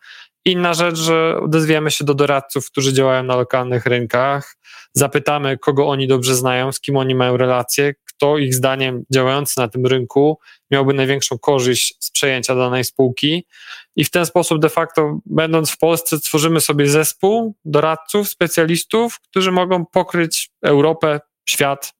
Inna 0.46 0.74
rzecz, 0.74 0.98
że 0.98 1.40
odezwiemy 1.42 1.92
się 1.92 2.06
do 2.06 2.14
doradców, 2.14 2.72
którzy 2.72 2.94
działają 2.94 3.24
na 3.24 3.36
lokalnych 3.36 3.86
rynkach, 3.86 4.56
zapytamy, 4.94 5.58
kogo 5.58 5.88
oni 5.88 6.08
dobrze 6.08 6.36
znają, 6.36 6.72
z 6.72 6.80
kim 6.80 6.98
oni 6.98 7.16
mają 7.16 7.38
relacje, 7.38 7.94
kto 8.06 8.38
ich 8.38 8.56
zdaniem 8.56 9.04
działający 9.14 9.60
na 9.60 9.68
tym 9.68 9.86
rynku 9.86 10.40
miałby 10.72 10.94
największą 10.94 11.40
korzyść 11.40 11.96
z 12.00 12.12
przejęcia 12.12 12.56
danej 12.56 12.84
spółki. 12.84 13.48
I 13.96 14.06
w 14.06 14.12
ten 14.12 14.26
sposób, 14.26 14.60
de 14.60 14.70
facto, 14.70 15.20
będąc 15.26 15.72
w 15.72 15.78
Polsce, 15.78 16.20
tworzymy 16.20 16.62
sobie 16.62 16.90
zespół 16.90 17.56
doradców, 17.66 18.30
specjalistów, 18.30 19.20
którzy 19.20 19.52
mogą 19.52 19.86
pokryć 19.86 20.50
Europę, 20.64 21.20
świat. 21.50 21.94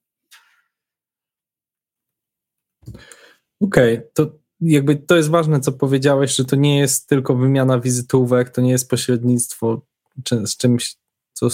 Okej, 3.62 3.98
okay, 3.98 4.10
to 4.14 4.39
jakby 4.62 4.96
to 4.96 5.16
jest 5.16 5.30
ważne, 5.30 5.60
co 5.60 5.72
powiedziałeś, 5.72 6.36
że 6.36 6.46
to 6.46 6.56
nie 6.56 6.80
jest 6.80 7.10
tylko 7.10 7.36
wymiana 7.36 7.80
wizytówek, 7.80 8.50
to 8.50 8.62
nie 8.62 8.72
jest 8.72 8.90
pośrednictwo 8.90 9.82
z 10.46 10.58
czymś, 10.58 10.96
co, 11.34 11.48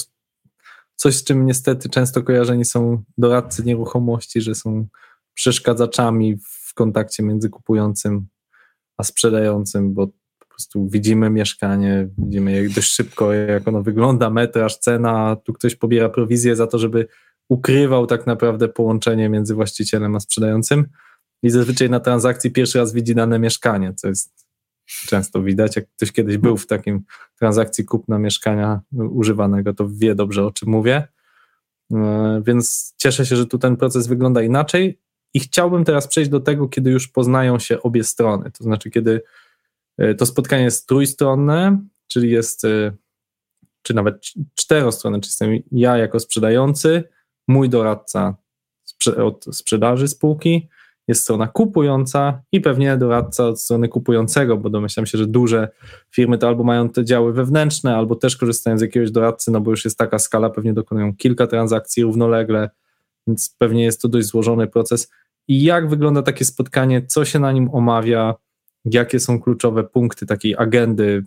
coś 0.95 1.15
z 1.15 1.23
czym 1.23 1.45
niestety 1.45 1.89
często 1.89 2.23
kojarzeni 2.23 2.65
są 2.65 3.03
doradcy 3.17 3.63
nieruchomości, 3.63 4.41
że 4.41 4.55
są 4.55 4.87
przeszkadzaczami 5.33 6.37
w 6.37 6.73
kontakcie 6.73 7.23
między 7.23 7.49
kupującym 7.49 8.27
a 8.97 9.03
sprzedającym, 9.03 9.93
bo 9.93 10.07
po 10.39 10.45
prostu 10.49 10.87
widzimy 10.89 11.29
mieszkanie, 11.29 12.09
widzimy 12.17 12.51
jak 12.51 12.69
dość 12.69 12.91
szybko, 12.91 13.33
jak 13.33 13.67
ono 13.67 13.83
wygląda, 13.83 14.29
metraż, 14.29 14.77
cena, 14.77 15.35
tu 15.35 15.53
ktoś 15.53 15.75
pobiera 15.75 16.09
prowizję 16.09 16.55
za 16.55 16.67
to, 16.67 16.79
żeby 16.79 17.07
ukrywał 17.49 18.07
tak 18.07 18.27
naprawdę 18.27 18.67
połączenie 18.67 19.29
między 19.29 19.55
właścicielem 19.55 20.15
a 20.15 20.19
sprzedającym 20.19 20.85
i 21.45 21.49
zazwyczaj 21.49 21.89
na 21.89 21.99
transakcji 21.99 22.51
pierwszy 22.51 22.77
raz 22.77 22.93
widzi 22.93 23.15
dane 23.15 23.39
mieszkanie, 23.39 23.93
co 23.93 24.07
jest 24.07 24.47
często 24.85 25.41
widać. 25.41 25.75
Jak 25.75 25.85
ktoś 25.89 26.11
kiedyś 26.11 26.37
był 26.37 26.57
w 26.57 26.67
takim 26.67 27.03
transakcji 27.39 27.85
kupna 27.85 28.19
mieszkania 28.19 28.81
używanego, 28.93 29.73
to 29.73 29.87
wie 29.89 30.15
dobrze 30.15 30.45
o 30.45 30.51
czym 30.51 30.69
mówię. 30.69 31.07
E, 31.93 32.41
więc 32.45 32.93
cieszę 32.97 33.25
się, 33.25 33.35
że 33.35 33.45
tu 33.45 33.57
ten 33.57 33.77
proces 33.77 34.07
wygląda 34.07 34.41
inaczej 34.41 34.99
i 35.33 35.39
chciałbym 35.39 35.83
teraz 35.83 36.07
przejść 36.07 36.29
do 36.29 36.39
tego, 36.39 36.67
kiedy 36.67 36.91
już 36.91 37.07
poznają 37.07 37.59
się 37.59 37.81
obie 37.81 38.03
strony. 38.03 38.51
To 38.51 38.63
znaczy, 38.63 38.89
kiedy 38.89 39.21
e, 39.97 40.15
to 40.15 40.25
spotkanie 40.25 40.63
jest 40.63 40.87
trójstronne, 40.87 41.79
czyli 42.07 42.31
jest, 42.31 42.65
e, 42.65 42.91
czy 43.81 43.93
nawet 43.93 44.25
czterostronne, 44.55 45.19
czyli 45.19 45.29
jestem 45.29 45.79
ja 45.79 45.97
jako 45.97 46.19
sprzedający, 46.19 47.03
mój 47.47 47.69
doradca 47.69 48.35
od 49.17 49.45
sprzedaży 49.51 50.07
spółki, 50.07 50.69
jest 51.07 51.21
strona 51.21 51.47
kupująca 51.47 52.41
i 52.51 52.61
pewnie 52.61 52.97
doradca 52.97 53.47
od 53.47 53.61
strony 53.61 53.87
kupującego, 53.87 54.57
bo 54.57 54.69
domyślam 54.69 55.05
się, 55.05 55.17
że 55.17 55.27
duże 55.27 55.69
firmy 56.11 56.37
to 56.37 56.47
albo 56.47 56.63
mają 56.63 56.89
te 56.89 57.05
działy 57.05 57.33
wewnętrzne, 57.33 57.95
albo 57.95 58.15
też 58.15 58.37
korzystają 58.37 58.77
z 58.77 58.81
jakiegoś 58.81 59.11
doradcy, 59.11 59.51
no 59.51 59.61
bo 59.61 59.71
już 59.71 59.85
jest 59.85 59.97
taka 59.97 60.19
skala, 60.19 60.49
pewnie 60.49 60.73
dokonują 60.73 61.15
kilka 61.15 61.47
transakcji 61.47 62.03
równolegle, 62.03 62.69
więc 63.27 63.55
pewnie 63.57 63.83
jest 63.83 64.01
to 64.01 64.07
dość 64.07 64.27
złożony 64.27 64.67
proces. 64.67 65.11
I 65.47 65.63
jak 65.63 65.89
wygląda 65.89 66.21
takie 66.21 66.45
spotkanie, 66.45 67.05
co 67.05 67.25
się 67.25 67.39
na 67.39 67.51
nim 67.51 67.69
omawia, 67.73 68.35
jakie 68.85 69.19
są 69.19 69.41
kluczowe 69.41 69.83
punkty 69.83 70.25
takiej 70.25 70.55
agendy 70.57 71.23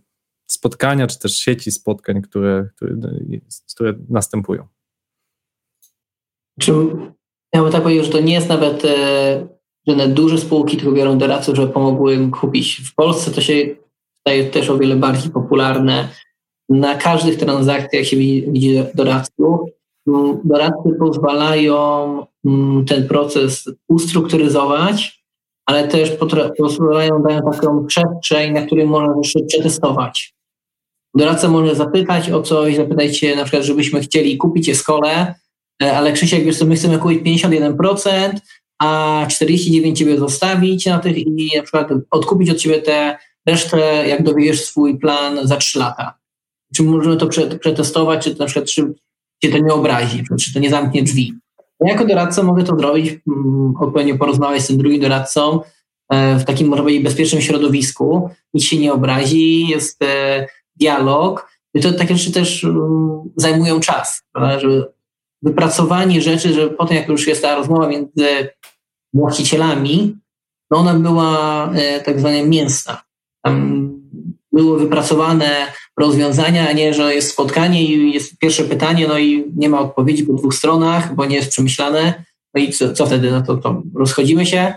spotkania, 0.46 1.06
czy 1.06 1.18
też 1.18 1.36
sieci 1.36 1.72
spotkań, 1.72 2.22
które, 2.22 2.68
które, 2.76 2.94
które 3.74 3.94
następują? 4.08 4.66
Czy 6.60 6.72
ja 7.52 7.62
bym 7.62 7.72
tak 7.72 7.82
powiedział, 7.82 8.04
że 8.04 8.10
to 8.10 8.20
nie 8.20 8.34
jest 8.34 8.48
nawet 8.48 8.84
e, 8.84 9.57
że 9.88 9.96
na 9.96 10.06
duże 10.06 10.38
spółki 10.38 10.76
tylko 10.76 10.92
biorą 10.92 11.18
doradców, 11.18 11.56
żeby 11.56 11.72
pomogły 11.72 12.14
im 12.14 12.30
kupić. 12.30 12.80
W 12.84 12.94
Polsce 12.94 13.30
to 13.30 13.40
się 13.40 13.54
staje 14.20 14.44
też 14.44 14.70
o 14.70 14.78
wiele 14.78 14.96
bardziej 14.96 15.30
popularne. 15.30 16.08
Na 16.68 16.94
każdych 16.94 17.38
transakcjach 17.38 18.06
się 18.06 18.16
widzi 18.16 18.82
doradców. 18.94 19.60
Mm, 20.08 20.40
doradcy 20.44 20.90
pozwalają 20.98 22.26
mm, 22.44 22.84
ten 22.84 23.08
proces 23.08 23.70
ustrukturyzować, 23.88 25.24
ale 25.66 25.88
też 25.88 26.12
pozwalają, 26.58 27.22
dają 27.22 27.40
taką 27.52 27.86
przestrzeń, 27.86 28.52
na 28.52 28.62
której 28.62 28.86
można 28.86 29.14
jeszcze 29.18 29.40
przetestować. 29.40 30.34
Doradca 31.14 31.48
może 31.48 31.74
zapytać 31.74 32.30
o 32.30 32.42
coś, 32.42 32.76
zapytajcie 32.76 33.36
na 33.36 33.42
przykład, 33.42 33.64
żebyśmy 33.64 34.00
chcieli 34.00 34.36
kupić 34.36 34.68
je 34.68 34.74
skole, 34.74 35.34
e, 35.82 35.96
ale 35.96 36.12
Krzysiek, 36.12 36.44
wiesz 36.44 36.58
co, 36.58 36.66
my 36.66 36.76
chcemy 36.76 36.98
kupić 36.98 37.42
51%, 37.44 38.40
a 38.78 39.26
49 39.30 39.98
ciebie 39.98 40.18
zostawić 40.18 40.86
na 40.86 40.98
tych 40.98 41.18
i 41.18 41.50
na 41.56 41.62
przykład 41.62 41.88
odkupić 42.10 42.50
od 42.50 42.56
ciebie 42.56 42.82
tę 42.82 43.18
resztę, 43.46 43.78
jak 44.08 44.22
dowiesz 44.22 44.64
swój 44.64 44.98
plan 44.98 45.38
za 45.42 45.56
3 45.56 45.78
lata. 45.78 46.18
Czy 46.74 46.82
możemy 46.82 47.16
to 47.16 47.26
przetestować, 47.60 48.24
czy 48.24 48.34
to 48.34 48.38
na 48.38 48.46
przykład 48.46 48.66
czy 48.66 48.94
cię 49.42 49.50
to 49.50 49.58
nie 49.58 49.72
obrazi, 49.72 50.22
czy 50.40 50.54
to 50.54 50.60
nie 50.60 50.70
zamknie 50.70 51.02
drzwi. 51.02 51.34
Ja 51.80 51.92
jako 51.92 52.06
doradca 52.06 52.42
mogę 52.42 52.64
to 52.64 52.76
zrobić, 52.76 53.20
mm, 53.28 53.74
odpowiednio 53.80 54.18
porozmawiać 54.18 54.62
z 54.62 54.66
tym 54.66 54.78
drugim 54.78 55.00
doradcą 55.00 55.60
e, 56.08 56.38
w 56.38 56.44
takim, 56.44 56.68
może 56.68 56.82
bezpiecznym 57.02 57.42
środowisku, 57.42 58.30
nic 58.54 58.64
się 58.64 58.78
nie 58.78 58.92
obrazi, 58.92 59.68
jest 59.68 60.02
e, 60.02 60.46
dialog. 60.76 61.48
I 61.74 61.80
to 61.80 61.92
takie 61.92 62.16
rzeczy 62.16 62.32
też 62.32 62.64
mm, 62.64 63.22
zajmują 63.36 63.80
czas, 63.80 64.22
prawda? 64.32 64.60
żeby 64.60 64.86
wypracowanie 65.42 66.22
rzeczy, 66.22 66.52
że 66.52 66.70
potem 66.70 66.96
jak 66.96 67.08
już 67.08 67.26
jest 67.26 67.42
ta 67.42 67.54
rozmowa 67.54 67.88
między 67.88 68.48
właścicielami, 69.14 70.16
no 70.70 70.78
ona 70.78 70.94
była 70.94 71.72
e, 71.72 72.00
tak 72.00 72.20
zwana 72.20 72.42
mięsna. 72.42 73.02
Tam 73.42 73.88
były 74.52 74.78
wypracowane 74.78 75.50
rozwiązania, 75.98 76.68
a 76.68 76.72
nie, 76.72 76.94
że 76.94 77.14
jest 77.14 77.30
spotkanie 77.30 77.84
i 77.84 78.12
jest 78.12 78.38
pierwsze 78.38 78.64
pytanie, 78.64 79.08
no 79.08 79.18
i 79.18 79.44
nie 79.56 79.68
ma 79.68 79.80
odpowiedzi 79.80 80.24
po 80.24 80.32
dwóch 80.32 80.54
stronach, 80.54 81.14
bo 81.14 81.24
nie 81.24 81.36
jest 81.36 81.50
przemyślane. 81.50 82.24
No 82.54 82.60
i 82.60 82.72
co, 82.72 82.92
co 82.92 83.06
wtedy? 83.06 83.30
No 83.30 83.42
to, 83.42 83.56
to 83.56 83.82
rozchodzimy 83.94 84.46
się? 84.46 84.74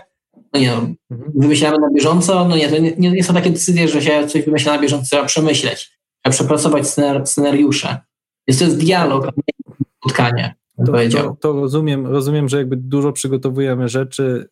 No 0.52 0.60
nie, 0.60 0.66
no, 0.66 0.86
mhm. 1.10 1.32
wymyślamy 1.34 1.78
na 1.78 1.90
bieżąco? 1.90 2.48
No 2.48 2.56
nie, 2.56 2.68
to 2.68 2.78
nie, 2.78 3.10
nie 3.10 3.24
są 3.24 3.34
takie 3.34 3.50
decyzje, 3.50 3.88
że 3.88 4.02
się 4.02 4.26
coś 4.26 4.44
wymyśla 4.44 4.72
na 4.72 4.82
bieżąco, 4.82 5.06
trzeba 5.06 5.24
przemyśleć, 5.24 5.98
trzeba 6.22 6.34
przepracować 6.34 6.84
scenariusze. 7.24 7.98
Jest 8.46 8.58
to 8.58 8.64
jest 8.64 8.78
dialog, 8.78 9.24
a 9.24 9.30
nie 9.36 9.74
spotkanie. 10.00 10.54
To, 10.76 10.92
to, 11.22 11.36
to, 11.40 11.52
rozumiem, 11.52 12.06
rozumiem, 12.06 12.48
że 12.48 12.56
jakby 12.56 12.76
dużo 12.76 13.12
przygotowujemy 13.12 13.88
rzeczy 13.88 14.48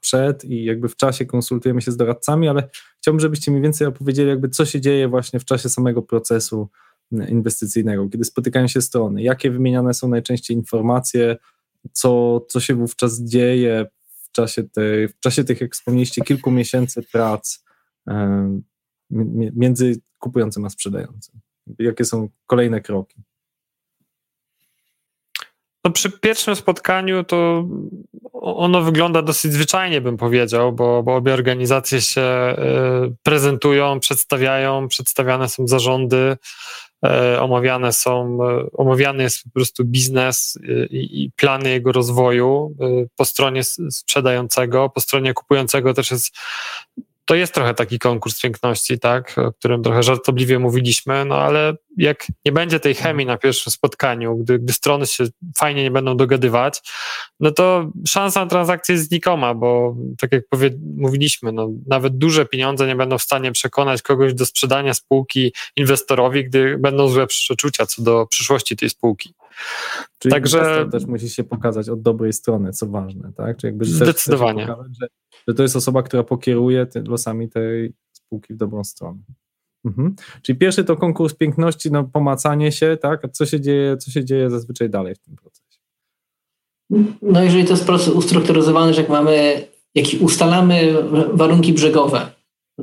przed 0.00 0.44
i 0.44 0.64
jakby 0.64 0.88
w 0.88 0.96
czasie 0.96 1.26
konsultujemy 1.26 1.82
się 1.82 1.92
z 1.92 1.96
doradcami, 1.96 2.48
ale 2.48 2.68
chciałbym, 3.00 3.20
żebyście 3.20 3.52
mi 3.52 3.60
więcej 3.60 3.86
opowiedzieli, 3.86 4.28
jakby 4.28 4.48
co 4.48 4.64
się 4.64 4.80
dzieje 4.80 5.08
właśnie 5.08 5.40
w 5.40 5.44
czasie 5.44 5.68
samego 5.68 6.02
procesu 6.02 6.68
inwestycyjnego, 7.28 8.08
kiedy 8.08 8.24
spotykają 8.24 8.68
się 8.68 8.82
strony, 8.82 9.22
jakie 9.22 9.50
wymieniane 9.50 9.94
są 9.94 10.08
najczęściej 10.08 10.56
informacje, 10.56 11.36
co, 11.92 12.40
co 12.48 12.60
się 12.60 12.74
wówczas 12.74 13.20
dzieje 13.20 13.86
w 14.06 14.32
czasie, 14.32 14.64
tej, 14.64 15.08
w 15.08 15.18
czasie 15.18 15.44
tych, 15.44 15.60
jak 15.60 15.74
wspomnieliście, 15.74 16.22
kilku 16.22 16.50
miesięcy 16.50 17.02
prac 17.12 17.64
między 19.54 20.00
kupującym 20.18 20.64
a 20.64 20.70
sprzedającym. 20.70 21.40
Jakie 21.78 22.04
są 22.04 22.28
kolejne 22.46 22.80
kroki? 22.80 23.22
No 25.84 25.90
przy 25.90 26.10
pierwszym 26.10 26.56
spotkaniu 26.56 27.24
to 27.24 27.64
ono 28.32 28.82
wygląda 28.82 29.22
dosyć 29.22 29.52
zwyczajnie, 29.52 30.00
bym 30.00 30.16
powiedział, 30.16 30.72
bo, 30.72 31.02
bo 31.02 31.16
obie 31.16 31.34
organizacje 31.34 32.00
się 32.00 32.56
prezentują, 33.22 34.00
przedstawiają, 34.00 34.88
przedstawiane 34.88 35.48
są 35.48 35.66
zarządy, 35.66 36.36
omawiane 37.40 37.92
są, 37.92 38.38
omawiany 38.72 39.22
jest 39.22 39.44
po 39.44 39.50
prostu 39.50 39.84
biznes 39.84 40.58
i, 40.90 41.22
i 41.22 41.30
plany 41.36 41.70
jego 41.70 41.92
rozwoju 41.92 42.76
po 43.16 43.24
stronie 43.24 43.62
sprzedającego, 43.90 44.88
po 44.88 45.00
stronie 45.00 45.34
kupującego 45.34 45.94
też 45.94 46.10
jest 46.10 46.36
to 47.32 47.36
jest 47.36 47.54
trochę 47.54 47.74
taki 47.74 47.98
konkurs 47.98 48.40
piękności, 48.40 48.98
tak, 48.98 49.38
o 49.38 49.52
którym 49.52 49.82
trochę 49.82 50.02
żartobliwie 50.02 50.58
mówiliśmy, 50.58 51.24
no 51.24 51.34
ale 51.34 51.74
jak 51.96 52.26
nie 52.44 52.52
będzie 52.52 52.80
tej 52.80 52.94
chemii 52.94 53.26
na 53.26 53.38
pierwszym 53.38 53.72
spotkaniu, 53.72 54.36
gdy, 54.36 54.58
gdy 54.58 54.72
strony 54.72 55.06
się 55.06 55.24
fajnie 55.56 55.82
nie 55.82 55.90
będą 55.90 56.16
dogadywać, 56.16 56.82
no 57.40 57.50
to 57.50 57.90
szansa 58.06 58.40
na 58.40 58.50
transakcję 58.50 58.94
jest 58.94 59.08
znikoma, 59.08 59.54
bo 59.54 59.96
tak 60.18 60.32
jak 60.32 60.48
powie, 60.48 60.70
mówiliśmy, 60.96 61.52
no, 61.52 61.68
nawet 61.86 62.18
duże 62.18 62.46
pieniądze 62.46 62.86
nie 62.86 62.96
będą 62.96 63.18
w 63.18 63.22
stanie 63.22 63.52
przekonać 63.52 64.02
kogoś 64.02 64.34
do 64.34 64.46
sprzedania 64.46 64.94
spółki 64.94 65.52
inwestorowi, 65.76 66.44
gdy 66.44 66.78
będą 66.78 67.08
złe 67.08 67.26
przeczucia 67.26 67.86
co 67.86 68.02
do 68.02 68.26
przyszłości 68.26 68.76
tej 68.76 68.90
spłółki. 68.90 69.34
Czyli 70.18 70.32
Także 70.32 70.88
też 70.92 71.06
musi 71.06 71.30
się 71.30 71.44
pokazać 71.44 71.88
od 71.88 72.02
dobrej 72.02 72.32
strony, 72.32 72.72
co 72.72 72.86
ważne, 72.86 73.32
tak? 73.36 73.56
Czy 73.56 73.66
jakby 73.66 73.84
zdecydowanie. 73.84 74.66
Pokazać, 74.66 74.92
że 75.00 75.06
że 75.48 75.54
to 75.54 75.62
jest 75.62 75.76
osoba, 75.76 76.02
która 76.02 76.22
pokieruje 76.22 76.86
losami 77.08 77.48
tej 77.48 77.92
spółki 78.12 78.54
w 78.54 78.56
dobrą 78.56 78.84
stronę. 78.84 79.18
Mhm. 79.84 80.14
Czyli 80.42 80.58
pierwszy 80.58 80.84
to 80.84 80.96
konkurs 80.96 81.34
piękności, 81.34 81.90
no 81.92 82.04
pomacanie 82.04 82.72
się, 82.72 82.96
tak? 83.02 83.24
A 83.24 83.28
co 83.28 83.46
się 83.46 83.60
dzieje, 83.60 83.96
co 83.96 84.10
się 84.10 84.24
dzieje 84.24 84.50
zazwyczaj 84.50 84.90
dalej 84.90 85.14
w 85.14 85.18
tym 85.18 85.36
procesie? 85.36 85.62
No 87.22 87.42
jeżeli 87.42 87.64
to 87.64 87.70
jest 87.70 87.86
proces 87.86 88.08
ustrukturyzowany, 88.08 88.94
że 88.94 89.00
jak 89.00 89.10
mamy, 89.10 89.66
jak 89.94 90.06
ustalamy 90.20 90.94
warunki 91.32 91.72
brzegowe, 91.72 92.30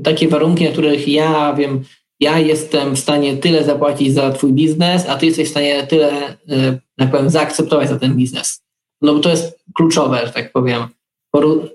takie 0.03 0.27
warunki, 0.27 0.65
na 0.65 0.71
których 0.71 1.07
ja 1.07 1.53
wiem, 1.53 1.83
ja 2.19 2.39
jestem 2.39 2.95
w 2.95 2.99
stanie 2.99 3.37
tyle 3.37 3.63
zapłacić 3.63 4.13
za 4.13 4.31
twój 4.31 4.53
biznes, 4.53 5.05
a 5.09 5.15
ty 5.17 5.25
jesteś 5.25 5.47
w 5.47 5.51
stanie 5.51 5.87
tyle, 5.87 6.37
e, 6.49 6.79
jak 6.97 7.11
powiem, 7.11 7.29
zaakceptować 7.29 7.89
za 7.89 7.99
ten 7.99 8.15
biznes. 8.15 8.61
No 9.01 9.13
bo 9.13 9.19
to 9.19 9.29
jest 9.29 9.63
kluczowe, 9.73 10.27
że 10.27 10.33
tak 10.33 10.51
powiem 10.51 10.87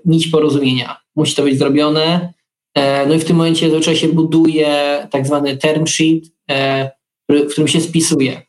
nić 0.05 0.27
porozumienia. 0.27 0.97
Musi 1.15 1.35
to 1.35 1.43
być 1.43 1.57
zrobione. 1.57 2.33
E, 2.75 3.05
no 3.05 3.13
i 3.13 3.19
w 3.19 3.25
tym 3.25 3.35
momencie 3.35 3.69
zazwyczaj 3.69 3.95
się 3.95 4.07
buduje 4.07 5.07
tak 5.11 5.27
zwany 5.27 5.57
term 5.57 5.87
sheet, 5.87 6.23
e, 6.51 6.91
w 7.29 7.51
którym 7.51 7.67
się 7.67 7.81
spisuje, 7.81 8.41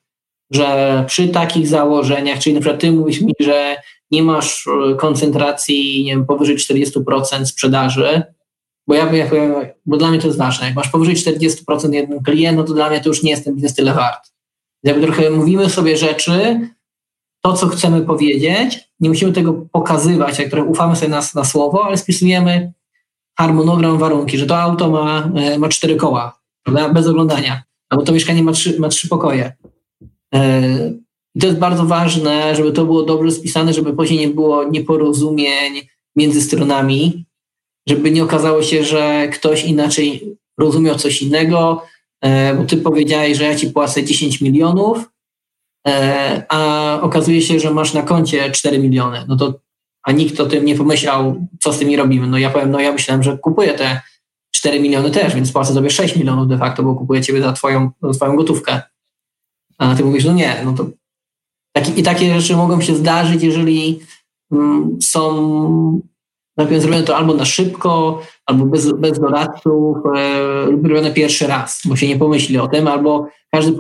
że 0.50 1.04
przy 1.06 1.28
takich 1.28 1.66
założeniach, 1.68 2.38
czyli 2.38 2.54
na 2.54 2.60
przykład 2.60 2.80
ty 2.80 2.92
mówisz 2.92 3.20
mi, 3.20 3.32
że 3.40 3.76
nie 4.10 4.22
masz 4.22 4.66
e, 4.66 4.94
koncentracji 4.94 6.04
nie 6.04 6.12
wiem, 6.12 6.26
powyżej 6.26 6.56
40% 6.56 7.46
sprzedaży, 7.46 8.22
bo 8.88 8.94
ja 8.94 9.10
bo 9.86 9.96
dla 9.96 10.10
mnie 10.10 10.18
to 10.18 10.26
jest 10.26 10.38
ważne. 10.38 10.66
Jak 10.66 10.76
masz 10.76 10.88
powyżej 10.88 11.16
40% 11.16 11.92
jeden 11.92 12.22
klient, 12.22 12.58
no 12.58 12.64
to 12.64 12.74
dla 12.74 12.90
mnie 12.90 13.00
to 13.00 13.08
już 13.08 13.22
nie 13.22 13.30
jest 13.30 13.44
ten 13.44 13.54
biznes 13.54 13.74
tyle 13.74 13.94
wart. 13.94 14.32
Jakby 14.82 15.06
trochę 15.06 15.30
mówimy 15.30 15.70
sobie 15.70 15.96
rzeczy, 15.96 16.60
to, 17.46 17.52
co 17.52 17.66
chcemy 17.66 18.02
powiedzieć, 18.02 18.80
nie 19.00 19.08
musimy 19.08 19.32
tego 19.32 19.52
pokazywać, 19.72 20.38
jak 20.38 20.50
trochę 20.50 20.68
ufamy 20.68 20.96
sobie 20.96 21.08
na, 21.08 21.22
na 21.34 21.44
słowo, 21.44 21.84
ale 21.84 21.96
spisujemy 21.96 22.72
harmonogram, 23.38 23.98
warunki, 23.98 24.38
że 24.38 24.46
to 24.46 24.58
auto 24.58 24.90
ma, 24.90 25.30
e, 25.36 25.58
ma 25.58 25.68
cztery 25.68 25.96
koła, 25.96 26.38
prawda? 26.62 26.88
bez 26.88 27.06
oglądania, 27.06 27.62
albo 27.88 28.04
to 28.04 28.12
mieszkanie 28.12 28.42
ma 28.42 28.52
trzy, 28.52 28.80
ma 28.80 28.88
trzy 28.88 29.08
pokoje. 29.08 29.52
E, 30.34 30.60
I 31.34 31.40
to 31.40 31.46
jest 31.46 31.58
bardzo 31.58 31.84
ważne, 31.84 32.54
żeby 32.54 32.72
to 32.72 32.84
było 32.84 33.02
dobrze 33.02 33.30
spisane, 33.30 33.72
żeby 33.72 33.92
później 33.92 34.20
nie 34.20 34.28
było 34.28 34.64
nieporozumień 34.64 35.88
między 36.16 36.42
stronami, 36.42 37.24
żeby 37.88 38.10
nie 38.10 38.24
okazało 38.24 38.62
się, 38.62 38.84
że 38.84 39.28
ktoś 39.28 39.64
inaczej 39.64 40.36
rozumiał 40.58 40.94
coś 40.94 41.22
innego, 41.22 41.82
e, 42.20 42.54
bo 42.54 42.64
ty 42.64 42.76
powiedziałeś, 42.76 43.38
że 43.38 43.44
ja 43.44 43.54
ci 43.54 43.70
płacę 43.70 44.04
10 44.04 44.40
milionów, 44.40 45.15
a 46.48 46.98
okazuje 47.02 47.42
się, 47.42 47.60
że 47.60 47.70
masz 47.70 47.94
na 47.94 48.02
koncie 48.02 48.50
4 48.50 48.78
miliony, 48.78 49.24
no 49.28 49.36
to 49.36 49.60
a 50.02 50.12
nikt 50.12 50.40
o 50.40 50.46
tym 50.46 50.64
nie 50.64 50.74
pomyślał, 50.74 51.46
co 51.60 51.72
z 51.72 51.78
tymi 51.78 51.96
robimy. 51.96 52.26
No 52.26 52.38
ja 52.38 52.50
powiem, 52.50 52.70
no 52.70 52.80
ja 52.80 52.92
myślałem, 52.92 53.22
że 53.22 53.38
kupuję 53.38 53.74
te 53.74 54.00
4 54.54 54.80
miliony 54.80 55.10
też, 55.10 55.34
więc 55.34 55.52
płacę 55.52 55.74
sobie 55.74 55.90
6 55.90 56.16
milionów 56.16 56.48
de 56.48 56.58
facto, 56.58 56.82
bo 56.82 56.94
kupuję 56.94 57.22
ciebie 57.22 57.42
za 57.42 57.52
twoją, 57.52 57.90
za 58.02 58.10
twoją 58.10 58.36
gotówkę. 58.36 58.82
A 59.78 59.94
ty 59.94 60.04
mówisz, 60.04 60.24
no 60.24 60.32
nie, 60.32 60.62
no 60.64 60.72
to 60.72 60.86
taki, 61.72 62.00
i 62.00 62.02
takie 62.02 62.40
rzeczy 62.40 62.56
mogą 62.56 62.80
się 62.80 62.96
zdarzyć, 62.96 63.42
jeżeli 63.42 64.00
mm, 64.52 64.98
są 65.02 66.00
najpierw 66.56 66.82
zrobione 66.82 67.04
to 67.04 67.16
albo 67.16 67.34
na 67.34 67.44
szybko, 67.44 68.22
albo 68.46 68.66
bez, 68.66 68.92
bez 68.92 69.20
doradców, 69.20 69.96
e, 70.16 70.66
lub 70.70 70.86
robione 70.86 71.12
pierwszy 71.12 71.46
raz, 71.46 71.82
bo 71.84 71.96
się 71.96 72.08
nie 72.08 72.16
pomyśli 72.16 72.58
o 72.58 72.68
tym, 72.68 72.88
albo 72.88 73.28
każdy 73.50 73.72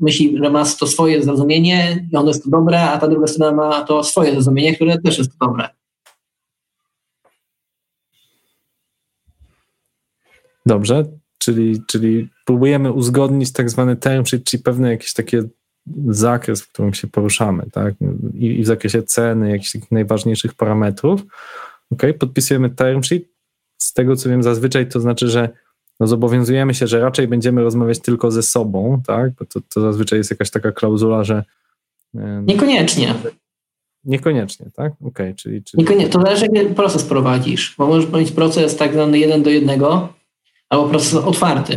myśli, 0.00 0.38
że 0.42 0.50
ma 0.50 0.64
to 0.64 0.86
swoje 0.86 1.22
zrozumienie 1.22 2.06
i 2.12 2.16
ono 2.16 2.28
jest 2.28 2.44
to 2.44 2.50
dobre, 2.50 2.90
a 2.90 2.98
ta 2.98 3.08
druga 3.08 3.26
strona 3.26 3.56
ma 3.56 3.84
to 3.84 4.04
swoje 4.04 4.32
zrozumienie, 4.32 4.74
które 4.74 4.98
też 4.98 5.18
jest 5.18 5.38
to 5.38 5.46
dobre. 5.46 5.68
Dobrze, 10.66 11.04
czyli, 11.38 11.82
czyli 11.86 12.28
próbujemy 12.44 12.92
uzgodnić 12.92 13.52
tak 13.52 13.70
zwany 13.70 13.96
term 13.96 14.26
sheet, 14.26 14.44
czyli 14.44 14.62
pewne 14.62 14.90
jakieś 14.90 15.12
takie 15.12 15.42
zakres, 16.08 16.62
w 16.62 16.72
którym 16.72 16.94
się 16.94 17.08
poruszamy, 17.08 17.70
tak? 17.72 17.94
I, 18.34 18.46
i 18.46 18.62
w 18.62 18.66
zakresie 18.66 19.02
ceny, 19.02 19.50
jakichś 19.50 19.72
takich 19.72 19.90
najważniejszych 19.90 20.54
parametrów. 20.54 21.22
Ok, 21.92 22.02
podpisujemy 22.18 22.70
term 22.70 23.02
sheet. 23.02 23.24
Z 23.82 23.92
tego 23.92 24.16
co 24.16 24.28
wiem, 24.28 24.42
zazwyczaj 24.42 24.88
to 24.88 25.00
znaczy, 25.00 25.28
że 25.28 25.48
no 26.00 26.06
zobowiązujemy 26.06 26.74
się, 26.74 26.86
że 26.86 27.00
raczej 27.00 27.28
będziemy 27.28 27.62
rozmawiać 27.62 27.98
tylko 27.98 28.30
ze 28.30 28.42
sobą, 28.42 29.02
tak? 29.06 29.32
Bo 29.34 29.44
to, 29.44 29.60
to 29.74 29.80
zazwyczaj 29.80 30.18
jest 30.18 30.30
jakaś 30.30 30.50
taka 30.50 30.72
klauzula, 30.72 31.24
że. 31.24 31.44
Niekoniecznie. 32.46 33.14
Niekoniecznie, 34.04 34.66
tak? 34.74 34.92
Okej, 34.92 35.08
okay, 35.08 35.34
czyli, 35.34 35.64
czyli. 35.64 35.82
Niekoniecznie. 35.82 36.12
To 36.12 36.20
zależy, 36.20 36.46
jaki 36.52 36.74
proces 36.74 37.04
prowadzisz, 37.04 37.74
bo 37.78 37.86
możesz 37.86 38.12
mieć 38.12 38.32
proces 38.32 38.76
tak 38.76 38.92
zwany 38.92 39.18
jeden 39.18 39.42
do 39.42 39.50
jednego, 39.50 40.12
albo 40.68 40.88
proces 40.88 41.14
otwarty. 41.14 41.76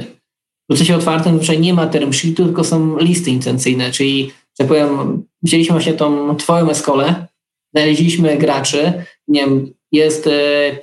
W 0.64 0.68
procesie 0.68 0.96
otwartym 0.96 1.32
zazwyczaj 1.32 1.60
nie 1.60 1.74
ma 1.74 1.88
term 1.88 2.14
sheetu, 2.14 2.46
tylko 2.46 2.64
są 2.64 2.98
listy 2.98 3.32
intencyjne, 3.32 3.92
czyli, 3.92 4.32
że 4.60 4.68
powiem, 4.68 5.24
wzięliśmy 5.44 5.74
właśnie 5.74 5.94
tą 5.94 6.36
twoją 6.36 6.70
eskolę, 6.70 7.28
znaleźliśmy 7.74 8.38
graczy, 8.38 8.94
nie 9.28 9.46
wiem, 9.46 9.74
jest 9.96 10.28
e, 10.28 10.32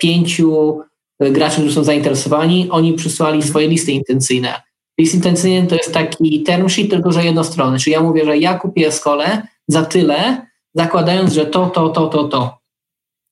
pięciu 0.00 0.80
e, 1.18 1.30
graczy, 1.30 1.56
którzy 1.56 1.74
są 1.74 1.84
zainteresowani, 1.84 2.70
oni 2.70 2.92
przysłali 2.92 3.42
swoje 3.42 3.68
listy 3.68 3.92
intencyjne. 3.92 4.62
List 4.98 5.14
intencyjny 5.14 5.66
to 5.66 5.74
jest 5.74 5.94
taki 5.94 6.42
term 6.42 6.68
sheet, 6.68 6.90
tylko 6.90 7.12
że 7.12 7.24
jednostronny, 7.24 7.78
czyli 7.78 7.92
ja 7.92 8.00
mówię, 8.00 8.24
że 8.24 8.38
ja 8.38 8.58
kupię 8.58 8.92
skolę 8.92 9.42
za 9.68 9.84
tyle, 9.84 10.46
zakładając, 10.74 11.32
że 11.32 11.46
to, 11.46 11.66
to, 11.66 11.88
to, 11.88 12.06
to, 12.06 12.28
to. 12.28 12.58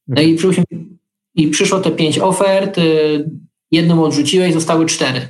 No 0.09 0.23
i, 0.23 0.35
przyszło, 0.35 0.65
i 1.35 1.49
przyszło 1.49 1.81
te 1.81 1.91
pięć 1.91 2.19
ofert, 2.19 2.79
e, 2.79 2.83
jedną 3.71 4.05
odrzuciłeś, 4.05 4.55
zostały 4.55 4.87
cztery. 4.87 5.29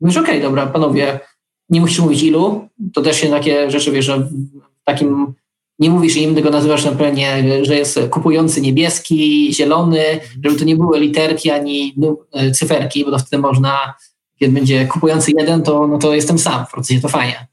Mówisz, 0.00 0.16
okej, 0.16 0.30
okay, 0.30 0.42
dobra, 0.42 0.66
panowie, 0.66 1.20
nie 1.68 1.80
musisz 1.80 1.98
mówić 1.98 2.22
ilu, 2.22 2.68
to 2.94 3.02
też 3.02 3.16
się 3.16 3.30
takie 3.30 3.70
rzeczy, 3.70 3.92
wiesz, 3.92 4.04
że 4.04 4.18
w 4.18 4.84
takim 4.84 5.34
nie 5.82 5.90
mówisz 5.90 6.16
im, 6.16 6.34
tego 6.34 6.50
nazywasz 6.50 6.84
na 6.84 6.92
planie, 6.92 7.44
że 7.62 7.76
jest 7.76 8.00
kupujący 8.10 8.60
niebieski, 8.60 9.50
zielony, 9.54 10.04
żeby 10.44 10.56
to 10.56 10.64
nie 10.64 10.76
były 10.76 11.00
literki 11.00 11.50
ani 11.50 11.94
no, 11.96 12.16
cyferki, 12.54 13.04
bo 13.04 13.10
to 13.10 13.18
wtedy 13.18 13.42
można, 13.42 13.94
kiedy 14.38 14.52
będzie 14.52 14.86
kupujący 14.86 15.32
jeden, 15.38 15.62
to, 15.62 15.86
no 15.86 15.98
to 15.98 16.14
jestem 16.14 16.38
sam 16.38 16.66
w 16.66 16.70
procesie, 16.70 17.00
to 17.00 17.08
fajnie. 17.08 17.46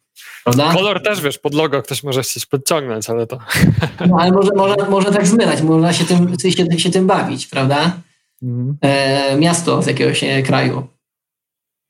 Prawda? 0.44 0.74
Kolor 0.74 1.04
też, 1.04 1.22
wiesz, 1.22 1.38
pod 1.38 1.54
logo 1.54 1.82
ktoś 1.82 2.04
może 2.04 2.24
chcieć 2.24 2.46
podciągnąć, 2.46 3.10
ale 3.10 3.28
to... 3.28 3.38
No, 4.10 4.18
ale 4.20 4.32
może, 4.32 4.50
może, 4.56 4.76
może 4.90 5.12
tak 5.12 5.28
zmylać, 5.28 5.62
można 5.62 5.94
się 5.94 6.06
tym, 6.06 6.36
się, 6.40 6.80
się 6.80 6.90
tym 6.90 7.08
bawić, 7.08 7.48
prawda? 7.48 7.92
Mhm. 8.44 8.78
E, 8.82 9.38
miasto 9.38 9.82
z 9.82 9.88
jakiegoś 9.88 10.24
e, 10.24 10.42
kraju. 10.42 10.88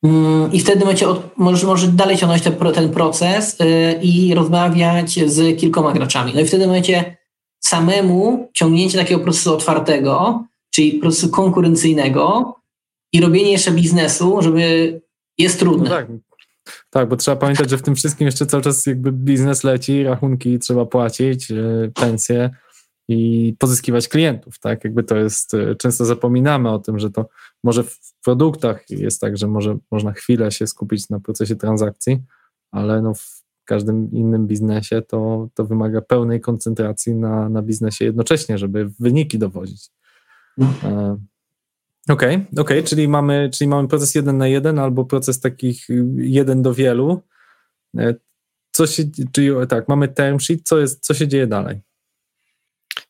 Mm, 0.04 0.52
I 0.54 0.60
wtedy 0.60 0.86
macie 0.86 1.08
od, 1.08 1.38
możesz, 1.38 1.64
możesz 1.64 1.89
dalej 1.89 2.18
ciągnąć 2.18 2.43
ten, 2.43 2.56
ten 2.74 2.89
proces 2.89 3.60
yy, 3.60 3.93
i 4.02 4.34
rozmawiać 4.34 5.12
z 5.12 5.60
kilkoma 5.60 5.93
graczami. 5.93 6.32
No 6.36 6.41
i 6.41 6.45
wtedy 6.45 6.68
macie 6.68 7.18
samemu 7.60 8.50
ciągnięcie 8.54 8.97
takiego 8.97 9.24
procesu 9.24 9.54
otwartego, 9.54 10.43
czyli 10.72 10.93
procesu 10.93 11.30
konkurencyjnego 11.30 12.56
i 13.14 13.22
robienie 13.22 13.52
jeszcze 13.52 13.72
biznesu, 13.72 14.41
żeby 14.41 15.02
jest 15.38 15.60
trudne. 15.60 15.89
No 15.89 15.95
tak. 15.95 16.08
tak, 16.89 17.10
bo 17.10 17.16
trzeba 17.16 17.38
pamiętać, 17.38 17.70
że 17.70 17.78
w 17.78 17.82
tym 17.82 17.95
wszystkim 17.95 18.26
jeszcze 18.26 18.45
cały 18.45 18.64
czas 18.64 18.86
jakby 18.86 19.12
biznes 19.12 19.64
leci, 19.64 20.04
rachunki 20.04 20.60
trzeba 20.60 20.86
płacić, 20.86 21.50
yy, 21.50 21.91
pensje 21.95 22.50
i 23.12 23.55
pozyskiwać 23.60 24.07
klientów, 24.07 24.60
tak? 24.60 24.84
Jakby 24.84 25.03
to 25.03 25.18
jest, 25.18 25.53
yy, 25.53 25.76
często 25.76 26.05
zapominamy 26.05 26.72
o 26.72 26.80
tym, 26.80 26.99
że 26.99 27.12
to 27.12 27.30
może 27.64 27.84
w 27.84 28.14
produktach 28.24 28.89
jest 28.89 29.22
tak, 29.22 29.38
że 29.38 29.47
może 29.47 29.78
można 29.91 30.12
chwilę 30.12 30.51
się 30.51 30.68
skupić 30.68 31.10
na 31.10 31.20
procesie 31.20 31.55
transakcji, 31.55 32.22
ale 32.72 33.01
no 33.01 33.14
w 33.14 33.43
każdym 33.66 34.12
innym 34.12 34.47
biznesie, 34.47 35.01
to, 35.01 35.49
to 35.53 35.66
wymaga 35.66 36.01
pełnej 36.01 36.41
koncentracji 36.41 37.16
na, 37.16 37.49
na 37.49 37.62
biznesie 37.62 38.05
jednocześnie, 38.05 38.57
żeby 38.57 38.89
wyniki 38.99 39.39
dowodzić. 39.39 39.89
E, 40.84 41.18
Okej, 42.10 42.36
okay, 42.36 42.62
okay, 42.62 42.84
czyli, 42.84 43.07
mamy, 43.07 43.49
czyli 43.53 43.68
mamy 43.68 43.88
proces 43.88 44.16
jeden 44.16 44.38
na 44.38 44.47
jeden 44.47 44.80
albo 44.80 45.05
proces 45.05 45.39
takich 45.39 45.88
jeden 46.16 46.62
do 46.62 46.74
wielu. 46.74 47.22
E, 47.97 48.16
co 48.72 48.88
się, 48.88 49.03
czyli 49.32 49.49
tak, 49.70 49.88
mamy 49.88 50.07
term 50.07 50.39
sheet, 50.39 50.62
co, 50.64 50.80
jest, 50.80 51.05
co 51.05 51.14
się 51.14 51.28
dzieje 51.28 51.47
dalej? 51.47 51.82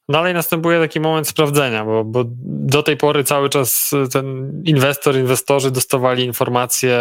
Dalej 0.10 0.34
następuje 0.34 0.80
taki 0.80 1.00
moment 1.00 1.28
sprawdzenia, 1.28 1.86
bo, 1.86 2.04
bo, 2.04 2.24
do 2.44 2.84
tej 2.84 2.98
pory 2.98 3.24
cały 3.24 3.50
czas 3.50 3.92
ten 4.12 4.52
inwestor, 4.66 5.16
inwestorzy 5.16 5.72
dostawali 5.72 6.26
informacje, 6.26 7.00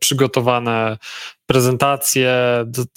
przygotowane 0.00 0.98
prezentacje, 1.46 2.34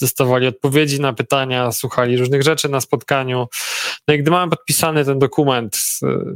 dostawali 0.02 0.48
odpowiedzi 0.48 1.02
na 1.02 1.14
pytania, 1.14 1.72
słuchali 1.72 2.18
różnych 2.18 2.44
rzeczy 2.44 2.70
na 2.70 2.82
spotkaniu. 2.82 3.48
No 4.08 4.14
i 4.14 4.20
gdy 4.20 4.32
mamy 4.32 4.50
podpisany 4.50 5.06
ten 5.06 5.20
dokument 5.20 5.78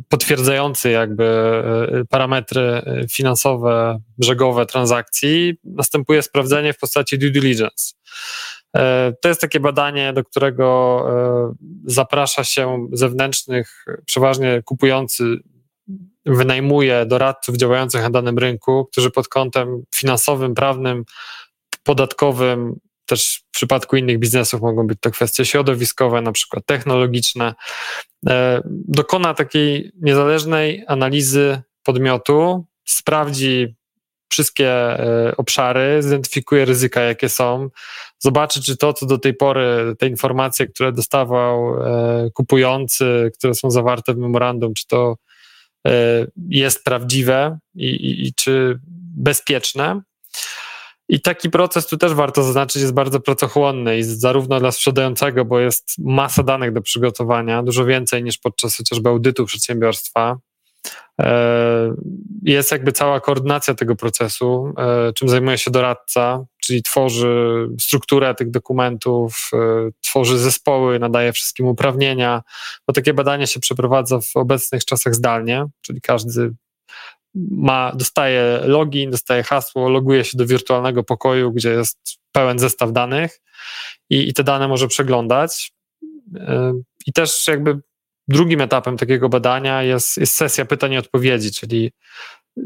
potwierdzający 0.10 0.90
jakby 0.90 1.24
e, 1.24 2.06
parametry 2.10 2.82
finansowe, 3.12 4.00
brzegowe 4.18 4.66
transakcji, 4.66 5.54
następuje 5.64 6.22
sprawdzenie 6.22 6.74
w 6.74 6.78
postaci 6.78 7.20
due 7.20 7.30
diligence. 7.30 7.94
E, 8.76 9.14
to 9.22 9.30
jest 9.30 9.42
takie 9.42 9.60
badanie, 9.60 10.14
do 10.14 10.24
którego 10.24 11.06
e, 11.10 11.54
zaprasza 11.86 12.44
się 12.44 12.88
zewnętrznych, 12.92 13.86
przeważnie 14.06 14.62
kupujący 14.66 15.24
wynajmuje 16.26 17.06
doradców 17.06 17.58
działających 17.58 18.02
na 18.02 18.10
danym 18.10 18.38
rynku, 18.38 18.86
którzy 18.92 19.12
pod 19.12 19.28
kątem 19.28 19.84
finansowym, 19.96 20.56
prawnym, 20.56 21.06
podatkowym, 21.84 22.80
też 23.06 23.44
w 23.48 23.52
przypadku 23.52 23.96
innych 23.96 24.20
biznesów 24.20 24.62
mogą 24.62 24.88
być 24.88 24.98
to 25.02 25.12
kwestie 25.12 25.46
środowiskowe, 25.46 26.22
na 26.22 26.32
przykład 26.32 26.66
technologiczne, 26.66 27.54
e, 28.30 28.62
dokona 28.68 29.34
takiej 29.34 29.92
niezależnej 30.02 30.84
analizy 30.88 31.62
podmiotu, 31.84 32.66
sprawdzi 32.86 33.76
wszystkie 34.36 34.70
e, 34.70 35.34
obszary, 35.38 36.04
zidentyfikuje 36.04 36.66
ryzyka, 36.66 37.02
jakie 37.02 37.30
są, 37.30 37.70
zobaczy, 38.20 38.64
czy 38.64 38.78
to, 38.78 38.94
co 38.94 39.06
do 39.06 39.18
tej 39.18 39.34
pory, 39.34 39.96
te 40.00 40.08
informacje, 40.08 40.68
które 40.68 40.92
dostawał 40.92 41.84
e, 41.84 42.30
kupujący, 42.34 43.32
które 43.38 43.54
są 43.56 43.72
zawarte 43.72 44.14
w 44.14 44.18
memorandum, 44.18 44.74
czy 44.74 44.88
to 44.88 45.16
e, 45.88 45.92
jest 46.50 46.84
prawdziwe 46.84 47.60
i, 47.76 47.86
i, 47.86 48.28
i 48.28 48.34
czy 48.34 48.80
bezpieczne. 49.18 50.02
I 51.10 51.22
taki 51.22 51.50
proces 51.50 51.88
tu 51.88 51.98
też 51.98 52.14
warto 52.14 52.44
zaznaczyć, 52.44 52.82
jest 52.82 52.94
bardzo 52.94 53.20
pracochłonny 53.20 53.98
i 53.98 54.04
zarówno 54.04 54.60
dla 54.60 54.72
sprzedającego, 54.72 55.46
bo 55.46 55.60
jest 55.60 55.96
masa 55.98 56.44
danych 56.44 56.74
do 56.74 56.82
przygotowania, 56.82 57.64
dużo 57.64 57.86
więcej 57.86 58.24
niż 58.24 58.38
podczas 58.38 58.78
chociażby 58.78 59.10
audytu 59.10 59.46
przedsiębiorstwa. 59.46 60.38
E, 61.22 61.96
jest 62.44 62.72
jakby 62.72 62.92
cała 62.92 63.20
koordynacja 63.20 63.74
tego 63.74 63.96
procesu, 63.96 64.74
e, 64.78 65.14
czym 65.14 65.30
zajmuje 65.30 65.58
się 65.58 65.72
doradca, 65.72 66.46
czyli 66.62 66.84
tworzy 66.84 67.68
strukturę 67.80 68.36
tych 68.36 68.52
dokumentów, 68.52 69.50
e, 69.54 69.58
tworzy 70.02 70.38
zespoły, 70.38 71.00
nadaje 71.00 71.34
wszystkim 71.34 71.68
uprawnienia, 71.68 72.44
bo 72.88 72.94
takie 72.94 73.14
badanie 73.14 73.48
się 73.48 73.60
przeprowadza 73.60 74.20
w 74.20 74.36
obecnych 74.36 74.86
czasach 74.86 75.16
zdalnie, 75.16 75.66
czyli 75.82 76.02
każdy 76.02 76.54
ma, 77.52 77.92
dostaje 77.96 78.60
login, 78.64 79.12
dostaje 79.12 79.44
hasło, 79.44 79.90
loguje 79.90 80.24
się 80.24 80.38
do 80.38 80.46
wirtualnego 80.46 81.04
pokoju, 81.04 81.52
gdzie 81.52 81.70
jest 81.70 82.00
pełen 82.32 82.60
zestaw 82.60 82.92
danych 82.92 83.42
i, 84.10 84.30
i 84.30 84.34
te 84.34 84.44
dane 84.44 84.68
może 84.68 84.88
przeglądać. 84.88 85.72
I 87.08 87.14
też 87.14 87.48
jakby 87.48 87.80
drugim 88.28 88.62
etapem 88.62 88.98
takiego 88.98 89.30
badania 89.30 89.84
jest, 89.84 90.18
jest 90.18 90.36
sesja 90.36 90.66
pytań 90.66 90.94
i 90.94 90.98
odpowiedzi, 90.98 91.52
czyli 91.52 91.92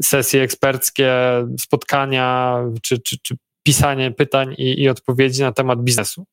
sesje 0.02 0.42
eksperckie, 0.42 1.12
spotkania 1.60 2.58
czy, 2.82 2.98
czy, 2.98 3.16
czy 3.22 3.36
pisanie 3.62 4.10
pytań 4.10 4.54
i, 4.58 4.82
i 4.82 4.88
odpowiedzi 4.88 5.42
na 5.42 5.52
temat 5.52 5.82
biznesu. 5.82 6.24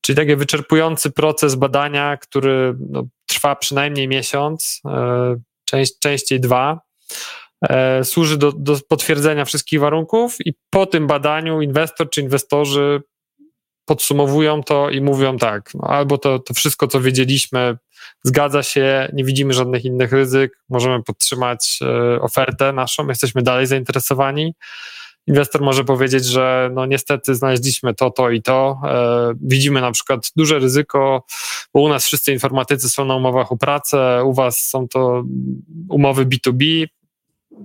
Czyli 0.00 0.16
taki 0.16 0.36
wyczerpujący 0.36 1.10
proces 1.10 1.54
badania, 1.54 2.16
który 2.16 2.74
no, 2.90 3.04
trwa 3.26 3.56
przynajmniej 3.56 4.08
miesiąc, 4.08 4.80
e, 4.86 5.36
część, 5.64 5.98
częściej 5.98 6.40
dwa, 6.40 6.80
e, 7.68 8.04
służy 8.04 8.38
do, 8.38 8.52
do 8.52 8.78
potwierdzenia 8.88 9.44
wszystkich 9.44 9.80
warunków 9.80 10.36
i 10.44 10.54
po 10.70 10.86
tym 10.86 11.06
badaniu 11.06 11.60
inwestor 11.60 12.10
czy 12.10 12.20
inwestorzy 12.20 13.02
podsumowują 13.88 14.62
to 14.62 14.90
i 14.90 15.00
mówią 15.00 15.38
tak, 15.38 15.70
no, 15.74 15.88
albo 15.88 16.18
to, 16.18 16.38
to 16.38 16.54
wszystko, 16.54 16.86
co 16.86 17.00
wiedzieliśmy, 17.00 17.76
zgadza 18.24 18.62
się, 18.62 19.08
nie 19.12 19.24
widzimy 19.24 19.54
żadnych 19.54 19.84
innych 19.84 20.12
ryzyk, 20.12 20.58
możemy 20.68 21.02
podtrzymać 21.02 21.78
e, 21.82 22.20
ofertę 22.20 22.72
naszą, 22.72 23.08
jesteśmy 23.08 23.42
dalej 23.42 23.66
zainteresowani. 23.66 24.54
Inwestor 25.26 25.62
może 25.62 25.84
powiedzieć, 25.84 26.24
że 26.24 26.70
no 26.74 26.86
niestety 26.86 27.34
znaleźliśmy 27.34 27.94
to, 27.94 28.10
to 28.10 28.30
i 28.30 28.42
to. 28.42 28.80
E, 28.84 29.32
widzimy 29.40 29.80
na 29.80 29.92
przykład 29.92 30.30
duże 30.36 30.58
ryzyko, 30.58 31.24
bo 31.74 31.80
u 31.80 31.88
nas 31.88 32.04
wszyscy 32.06 32.32
informatycy 32.32 32.88
są 32.88 33.04
na 33.04 33.16
umowach 33.16 33.52
o 33.52 33.56
pracę, 33.56 34.24
u 34.24 34.34
was 34.34 34.64
są 34.64 34.88
to 34.88 35.24
umowy 35.88 36.26
B2B. 36.26 36.86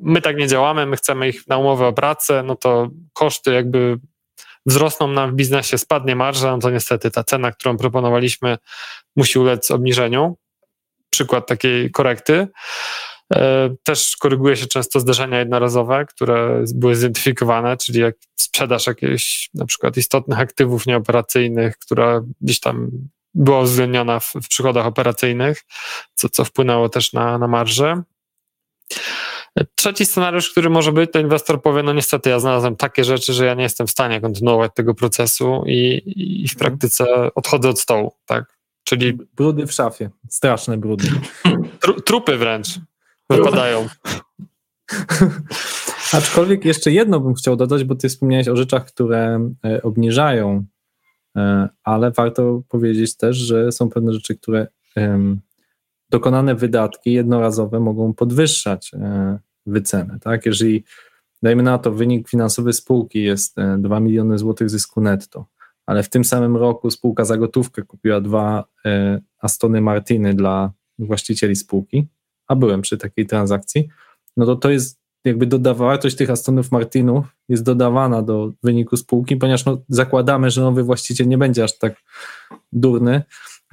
My 0.01 0.21
tak 0.21 0.37
nie 0.37 0.47
działamy, 0.47 0.85
my 0.85 0.95
chcemy 0.95 1.29
ich 1.29 1.47
na 1.47 1.57
umowę 1.57 1.87
o 1.87 1.93
pracę, 1.93 2.43
no 2.45 2.55
to 2.55 2.89
koszty 3.13 3.53
jakby 3.53 3.99
wzrosną 4.65 5.07
nam 5.07 5.31
w 5.31 5.33
biznesie, 5.33 5.77
spadnie 5.77 6.15
marża, 6.15 6.51
no 6.51 6.59
to 6.59 6.69
niestety 6.69 7.11
ta 7.11 7.23
cena, 7.23 7.51
którą 7.51 7.77
proponowaliśmy, 7.77 8.57
musi 9.15 9.39
ulec 9.39 9.71
obniżeniu. 9.71 10.37
Przykład 11.09 11.47
takiej 11.47 11.91
korekty. 11.91 12.47
E, 13.33 13.69
też 13.83 14.17
koryguje 14.17 14.55
się 14.57 14.67
często 14.67 14.99
zdarzenia 14.99 15.39
jednorazowe, 15.39 16.05
które 16.05 16.63
były 16.75 16.95
zidentyfikowane, 16.95 17.77
czyli 17.77 17.99
jak 17.99 18.15
sprzedaż 18.35 18.87
jakichś 18.87 19.49
na 19.53 19.65
przykład 19.65 19.97
istotnych 19.97 20.39
aktywów 20.39 20.85
nieoperacyjnych, 20.85 21.77
która 21.77 22.21
gdzieś 22.41 22.59
tam 22.59 22.91
była 23.33 23.59
uwzględniona 23.59 24.19
w, 24.19 24.33
w 24.33 24.47
przychodach 24.47 24.85
operacyjnych, 24.85 25.61
co, 26.15 26.29
co 26.29 26.45
wpłynęło 26.45 26.89
też 26.89 27.13
na, 27.13 27.37
na 27.37 27.47
marżę. 27.47 28.03
Trzeci 29.75 30.05
scenariusz, 30.05 30.51
który 30.51 30.69
może 30.69 30.91
być, 30.91 31.11
to 31.11 31.19
inwestor 31.19 31.61
powie, 31.61 31.83
no 31.83 31.93
niestety 31.93 32.29
ja 32.29 32.39
znalazłem 32.39 32.75
takie 32.75 33.03
rzeczy, 33.03 33.33
że 33.33 33.45
ja 33.45 33.53
nie 33.53 33.63
jestem 33.63 33.87
w 33.87 33.91
stanie 33.91 34.21
kontynuować 34.21 34.71
tego 34.75 34.93
procesu 34.95 35.63
i, 35.67 36.01
i 36.43 36.47
w 36.47 36.55
praktyce 36.55 37.05
odchodzę 37.35 37.69
od 37.69 37.79
stołu, 37.79 38.11
tak? 38.25 38.57
Czyli 38.83 39.17
brudy 39.35 39.67
w 39.67 39.71
szafie, 39.71 40.09
straszne 40.29 40.77
brudy. 40.77 41.07
Tru, 41.79 42.01
trupy 42.01 42.37
wręcz 42.37 42.67
wypadają. 43.29 43.87
Aczkolwiek 46.13 46.65
jeszcze 46.65 46.91
jedno 46.91 47.19
bym 47.19 47.33
chciał 47.33 47.55
dodać, 47.55 47.83
bo 47.83 47.95
ty 47.95 48.09
wspomniałeś 48.09 48.47
o 48.47 48.55
rzeczach, 48.55 48.85
które 48.85 49.49
e, 49.65 49.81
obniżają, 49.81 50.65
e, 51.37 51.69
ale 51.83 52.11
warto 52.11 52.61
powiedzieć 52.69 53.17
też, 53.17 53.37
że 53.37 53.71
są 53.71 53.89
pewne 53.89 54.13
rzeczy, 54.13 54.35
które 54.35 54.67
dokonane 56.13 56.55
wydatki 56.55 57.13
jednorazowe 57.13 57.79
mogą 57.79 58.13
podwyższać 58.13 58.91
e, 58.93 59.39
wycenę. 59.65 60.19
Tak? 60.21 60.45
Jeżeli 60.45 60.83
dajmy 61.43 61.63
na 61.63 61.77
to, 61.77 61.91
wynik 61.91 62.29
finansowy 62.29 62.73
spółki 62.73 63.23
jest 63.23 63.55
2 63.77 63.99
miliony 63.99 64.37
złotych 64.37 64.69
zysku 64.69 65.01
netto, 65.01 65.45
ale 65.85 66.03
w 66.03 66.09
tym 66.09 66.23
samym 66.23 66.57
roku 66.57 66.91
spółka 66.91 67.25
za 67.25 67.37
gotówkę 67.37 67.81
kupiła 67.81 68.21
dwa 68.21 68.63
e, 68.85 69.21
Astony 69.39 69.81
Martiny 69.81 70.33
dla 70.33 70.71
właścicieli 70.99 71.55
spółki, 71.55 72.07
a 72.47 72.55
byłem 72.55 72.81
przy 72.81 72.97
takiej 72.97 73.25
transakcji, 73.25 73.89
no 74.37 74.45
to 74.45 74.55
to 74.55 74.69
jest 74.69 75.03
jakby 75.25 75.45
dodawa, 75.45 75.85
wartość 75.85 76.15
tych 76.15 76.29
Astonów 76.29 76.71
Martinów 76.71 77.25
jest 77.49 77.63
dodawana 77.63 78.21
do 78.21 78.51
wyniku 78.63 78.97
spółki, 78.97 79.35
ponieważ 79.35 79.65
no, 79.65 79.77
zakładamy, 79.89 80.49
że 80.49 80.61
nowy 80.61 80.83
właściciel 80.83 81.27
nie 81.27 81.37
będzie 81.37 81.63
aż 81.63 81.77
tak 81.77 81.95
durny, 82.71 83.23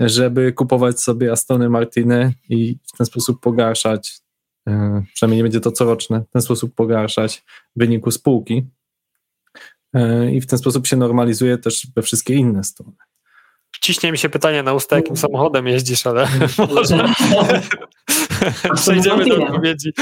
żeby 0.00 0.52
kupować 0.52 1.00
sobie 1.00 1.32
Astony 1.32 1.68
Martiny 1.68 2.34
i 2.48 2.76
w 2.94 2.96
ten 2.96 3.06
sposób 3.06 3.40
pogarszać, 3.40 4.20
e, 4.68 5.02
przynajmniej 5.14 5.36
nie 5.36 5.42
będzie 5.42 5.60
to 5.60 5.72
coroczne, 5.72 6.20
w 6.20 6.32
ten 6.32 6.42
sposób 6.42 6.74
pogarszać 6.74 7.44
wyniku 7.76 8.10
spółki. 8.10 8.66
E, 9.94 10.32
i 10.32 10.40
w 10.40 10.46
ten 10.46 10.58
sposób 10.58 10.86
się 10.86 10.96
normalizuje 10.96 11.58
też 11.58 11.86
we 11.96 12.02
wszystkie 12.02 12.34
inne 12.34 12.64
strony. 12.64 12.92
Ciśnie 13.80 14.12
mi 14.12 14.18
się 14.18 14.28
pytanie 14.28 14.62
na 14.62 14.74
usta, 14.74 14.96
jakim 14.96 15.16
samochodem 15.16 15.66
jeździsz, 15.66 16.06
ale 16.06 16.28
może 16.74 17.04
przejdziemy 18.74 19.24
do 19.26 19.44
odpowiedzi. 19.44 19.92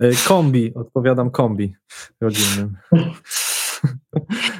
E, 0.00 0.10
kombi, 0.28 0.74
odpowiadam 0.74 1.30
kombi 1.30 1.74
rodzinnym. 2.20 2.76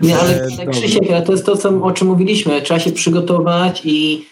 Nie, 0.02 0.18
ale 0.18 0.48
tak, 0.56 0.70
Krzysiek, 0.70 1.24
to 1.26 1.32
jest 1.32 1.46
to, 1.46 1.56
co, 1.56 1.82
o 1.82 1.92
czym 1.92 2.08
mówiliśmy. 2.08 2.62
Trzeba 2.62 2.80
się 2.80 2.92
przygotować 2.92 3.82
i 3.84 4.26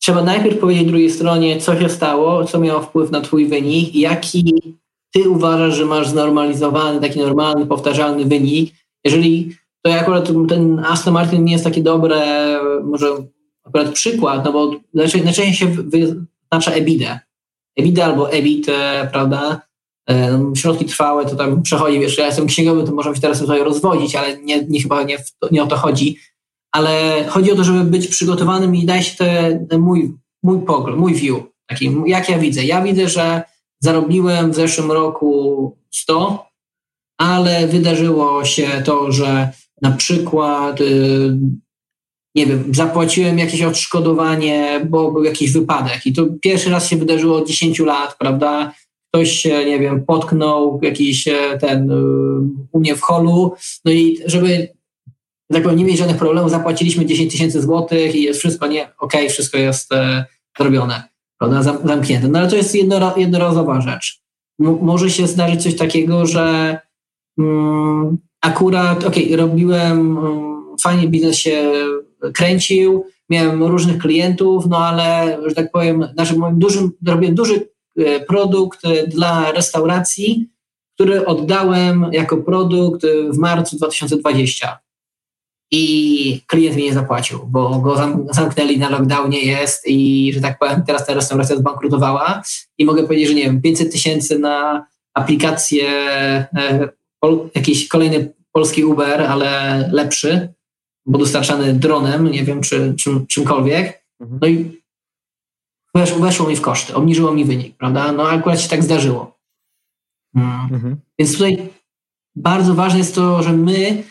trzeba 0.00 0.22
najpierw 0.22 0.58
powiedzieć 0.58 0.88
drugiej 0.88 1.10
stronie, 1.10 1.60
co 1.60 1.80
się 1.80 1.88
stało, 1.88 2.44
co 2.44 2.60
miało 2.60 2.80
wpływ 2.80 3.10
na 3.10 3.20
twój 3.20 3.46
wynik, 3.46 3.94
jaki 3.94 4.74
ty 5.12 5.28
uważasz, 5.28 5.74
że 5.74 5.84
masz 5.84 6.08
znormalizowany, 6.08 7.00
taki 7.00 7.18
normalny, 7.18 7.66
powtarzalny 7.66 8.24
wynik, 8.24 8.74
jeżeli 9.04 9.56
to 9.82 9.94
akurat 9.94 10.28
ten 10.48 10.78
Aston 10.78 11.14
Martin 11.14 11.44
nie 11.44 11.52
jest 11.52 11.64
takie 11.64 11.82
dobre, 11.82 12.20
może 12.84 13.06
akurat 13.64 13.92
przykład, 13.92 14.44
no 14.44 14.52
bo 14.52 14.72
najczęściej 14.94 15.54
się 15.54 15.66
wyznacza 15.66 16.72
EBITDA. 16.72 17.20
EBITDA 17.76 18.04
albo 18.04 18.32
EBIT, 18.32 18.66
prawda? 19.12 19.65
E, 20.06 20.38
no, 20.38 20.54
środki 20.54 20.84
trwałe 20.84 21.26
to 21.26 21.36
tam 21.36 21.62
przechodzi, 21.62 22.00
wiesz, 22.00 22.18
ja 22.18 22.26
jestem 22.26 22.46
księgowy, 22.46 22.84
to 22.84 22.92
możemy 22.92 23.16
się 23.16 23.22
teraz 23.22 23.38
tutaj 23.38 23.60
rozwodzić, 23.60 24.14
ale 24.14 24.38
nie, 24.38 24.64
nie 24.64 24.82
chyba 24.82 25.02
nie, 25.02 25.18
nie 25.50 25.62
o 25.62 25.66
to 25.66 25.76
chodzi. 25.76 26.16
Ale 26.72 27.24
chodzi 27.28 27.52
o 27.52 27.56
to, 27.56 27.64
żeby 27.64 27.84
być 27.84 28.08
przygotowanym 28.08 28.74
i 28.74 28.86
dać 28.86 29.06
się 29.06 29.16
ten 29.70 29.80
mój, 29.80 30.14
mój 30.42 30.60
pogląd, 30.60 30.98
mój 30.98 31.14
view, 31.14 31.36
taki, 31.66 31.96
jak 32.06 32.28
ja 32.28 32.38
widzę. 32.38 32.64
Ja 32.64 32.82
widzę, 32.82 33.08
że 33.08 33.42
zarobiłem 33.80 34.50
w 34.50 34.54
zeszłym 34.54 34.92
roku 34.92 35.76
100, 35.90 36.46
ale 37.18 37.68
wydarzyło 37.68 38.44
się 38.44 38.82
to, 38.84 39.12
że 39.12 39.50
na 39.82 39.90
przykład, 39.90 40.80
y, 40.80 41.38
nie 42.34 42.46
wiem, 42.46 42.74
zapłaciłem 42.74 43.38
jakieś 43.38 43.62
odszkodowanie, 43.62 44.86
bo 44.90 45.12
był 45.12 45.24
jakiś 45.24 45.52
wypadek 45.52 46.06
i 46.06 46.12
to 46.12 46.26
pierwszy 46.42 46.70
raz 46.70 46.88
się 46.88 46.96
wydarzyło 46.96 47.36
od 47.36 47.48
10 47.48 47.78
lat, 47.78 48.16
prawda? 48.18 48.72
Ktoś 49.16 49.30
się, 49.30 49.64
nie 49.64 49.80
wiem, 49.80 50.04
potknął, 50.04 50.80
jakiś 50.82 51.28
e, 51.28 51.58
ten 51.60 51.90
y, 51.90 51.94
u 52.72 52.80
mnie 52.80 52.96
w 52.96 53.00
holu, 53.00 53.54
no 53.84 53.92
i 53.92 54.18
żeby 54.26 54.68
tak 55.52 55.62
powiem, 55.62 55.78
nie 55.78 55.84
mieć 55.84 55.98
żadnych 55.98 56.16
problemów, 56.16 56.50
zapłaciliśmy 56.50 57.06
10 57.06 57.32
tysięcy 57.32 57.62
złotych 57.62 58.14
i 58.14 58.22
jest 58.22 58.38
wszystko, 58.38 58.66
nie, 58.66 58.88
okej, 58.98 59.28
wszystko 59.28 59.58
jest 59.58 59.92
e, 59.92 60.24
zrobione, 60.58 61.02
prawda, 61.38 61.62
zamknięte. 61.62 62.28
No 62.28 62.38
ale 62.38 62.48
to 62.48 62.56
jest 62.56 62.74
jednorazowa 63.16 63.80
rzecz. 63.80 64.20
M 64.60 64.78
może 64.82 65.10
się 65.10 65.26
zdarzyć 65.26 65.62
coś 65.62 65.76
takiego, 65.76 66.26
że 66.26 66.78
mm, 67.38 68.18
akurat, 68.40 69.04
okej, 69.04 69.36
robiłem, 69.36 70.18
um, 70.18 70.76
fajnie 70.82 71.08
biznes 71.08 71.36
się 71.36 71.72
kręcił, 72.34 73.04
miałem 73.30 73.62
różnych 73.62 73.98
klientów, 73.98 74.66
no 74.66 74.78
ale, 74.78 75.38
że 75.46 75.54
tak 75.54 75.70
powiem, 75.72 76.08
znaczy 76.14 76.36
moim 76.36 76.58
dużym, 76.58 76.90
robiłem 77.06 77.34
duży 77.34 77.54
e, 77.54 77.60
produkt 78.28 78.84
e, 78.84 79.06
dla 79.06 79.52
restauracji, 79.52 80.48
który 80.94 81.26
oddałem 81.26 82.06
jako 82.12 82.36
produkt 82.36 83.02
w 83.30 83.38
marcu 83.38 83.76
2020. 83.76 84.78
I 85.70 86.40
klient 86.46 86.76
mi 86.76 86.82
nie 86.82 86.94
zapłacił, 86.94 87.46
bo 87.46 87.78
go 87.78 87.96
zamknęli 88.30 88.78
na 88.78 88.90
lockdownie 88.90 89.42
jest 89.42 89.82
i, 89.86 90.30
że 90.34 90.40
tak 90.40 90.58
powiem, 90.58 90.82
teraz 90.86 91.06
ta 91.06 91.14
restauracja 91.14 91.56
zbankrutowała 91.56 92.42
i 92.78 92.84
mogę 92.84 93.02
powiedzieć, 93.02 93.28
że 93.28 93.34
nie 93.34 93.44
wiem, 93.44 93.62
500 93.62 93.92
tysięcy 93.92 94.38
na 94.38 94.86
aplikację, 95.14 95.88
e, 96.56 96.88
jakiś 97.54 97.88
kolejny 97.88 98.32
polski 98.52 98.84
Uber, 98.84 99.22
ale 99.22 99.90
lepszy, 99.92 100.48
bo 101.06 101.18
dostarczany 101.18 101.74
dronem, 101.74 102.30
nie 102.30 102.44
wiem, 102.44 102.60
czy 102.60 102.94
czym, 102.98 103.26
czymkolwiek. 103.26 104.06
Mhm. 104.20 104.38
No 104.42 104.48
i 104.48 104.75
weszło, 105.96 106.18
weszło, 106.18 106.48
mi 106.48 106.56
w 106.56 106.60
koszty, 106.60 106.94
obniżyło 106.94 107.32
mi 107.32 107.44
wynik, 107.44 107.76
prawda? 107.76 108.12
No 108.12 108.28
akurat 108.28 108.60
się 108.60 108.68
tak 108.68 108.84
zdarzyło. 108.84 109.38
Mm. 110.34 110.68
Mhm. 110.72 110.96
Więc 111.18 111.32
tutaj 111.32 111.68
bardzo 112.36 112.74
ważne 112.74 112.98
jest 112.98 113.14
to, 113.14 113.42
że 113.42 113.52
my, 113.52 114.02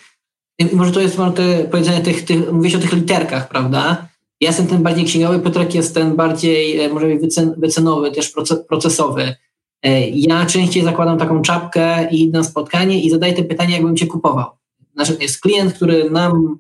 może 0.74 0.92
to 0.92 1.02
jest 1.02 1.18
te 1.36 1.64
powiedzenie 1.72 2.02
tych, 2.02 2.26
tych 2.26 2.52
mówisz 2.52 2.76
o 2.76 2.80
tych 2.80 2.94
literkach, 2.94 3.50
prawda? 3.50 4.08
Ja 4.42 4.48
jestem 4.48 4.68
ten 4.68 4.84
bardziej 4.84 5.06
księgowy, 5.06 5.40
Piotrek 5.40 5.76
jest 5.76 5.94
ten 5.94 6.16
bardziej, 6.16 6.80
e, 6.80 6.90
może 6.90 7.08
wycen, 7.08 7.54
wycenowy, 7.58 8.12
też 8.12 8.34
procesowy. 8.68 9.36
E, 9.84 10.10
ja 10.10 10.46
częściej 10.46 10.84
zakładam 10.84 11.18
taką 11.18 11.42
czapkę 11.42 12.10
i 12.12 12.24
idę 12.24 12.38
na 12.38 12.44
spotkanie 12.44 13.02
i 13.02 13.10
zadaję 13.10 13.34
te 13.34 13.44
pytania, 13.44 13.76
jakbym 13.76 13.96
cię 13.96 14.08
kupował. 14.08 14.46
Znaczy, 14.94 15.18
jest 15.20 15.42
klient, 15.42 15.74
który 15.74 16.10
nam 16.10 16.60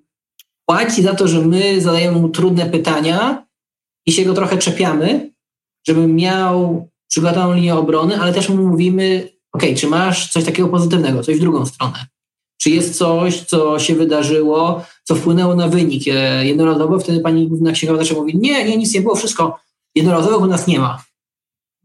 płaci 0.65 1.01
za 1.03 1.13
to, 1.15 1.27
że 1.27 1.41
my 1.41 1.81
zadajemy 1.81 2.19
mu 2.19 2.29
trudne 2.29 2.65
pytania 2.65 3.44
i 4.05 4.11
się 4.11 4.25
go 4.25 4.33
trochę 4.33 4.57
czepiamy, 4.57 5.31
żeby 5.87 6.07
miał 6.07 6.89
przygotowaną 7.09 7.53
linię 7.53 7.75
obrony, 7.75 8.21
ale 8.21 8.33
też 8.33 8.49
mu 8.49 8.67
mówimy, 8.67 9.29
ok, 9.51 9.63
czy 9.77 9.87
masz 9.87 10.31
coś 10.31 10.43
takiego 10.43 10.69
pozytywnego, 10.69 11.23
coś 11.23 11.37
w 11.37 11.39
drugą 11.39 11.65
stronę? 11.65 12.05
Czy 12.61 12.69
jest 12.69 12.97
coś, 12.97 13.41
co 13.41 13.79
się 13.79 13.95
wydarzyło, 13.95 14.85
co 15.03 15.15
wpłynęło 15.15 15.55
na 15.55 15.67
wynik 15.67 16.03
e, 16.07 16.45
jednorazowo? 16.45 16.99
Wtedy 16.99 17.19
pani 17.19 17.47
główna 17.47 17.71
księgowa 17.71 17.99
zawsze 17.99 18.15
mówi, 18.15 18.37
nie, 18.37 18.65
nie, 18.65 18.77
nic 18.77 18.93
nie 18.93 19.01
było, 19.01 19.15
wszystko 19.15 19.59
jednorazowo 19.95 20.37
u 20.37 20.45
nas 20.45 20.67
nie 20.67 20.79
ma 20.79 21.03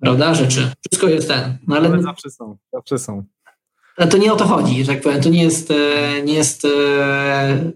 prawda, 0.01 0.35
rzeczy. 0.35 0.73
Wszystko 0.91 1.09
jest 1.09 1.29
ten. 1.29 1.59
No 1.67 1.77
ale, 1.77 1.89
ale 1.89 2.03
zawsze 2.03 2.31
są, 2.31 2.57
zawsze 2.73 2.99
są. 2.99 3.25
To 4.11 4.17
nie 4.19 4.33
o 4.33 4.37
to 4.37 4.45
chodzi, 4.45 4.85
że 4.85 4.93
tak 4.93 5.03
powiem. 5.03 5.23
To 5.23 5.29
nie 5.29 5.43
jest, 5.43 5.71
e, 5.71 6.23
nie 6.25 6.35
jest, 6.35 6.65
e, 6.65 7.73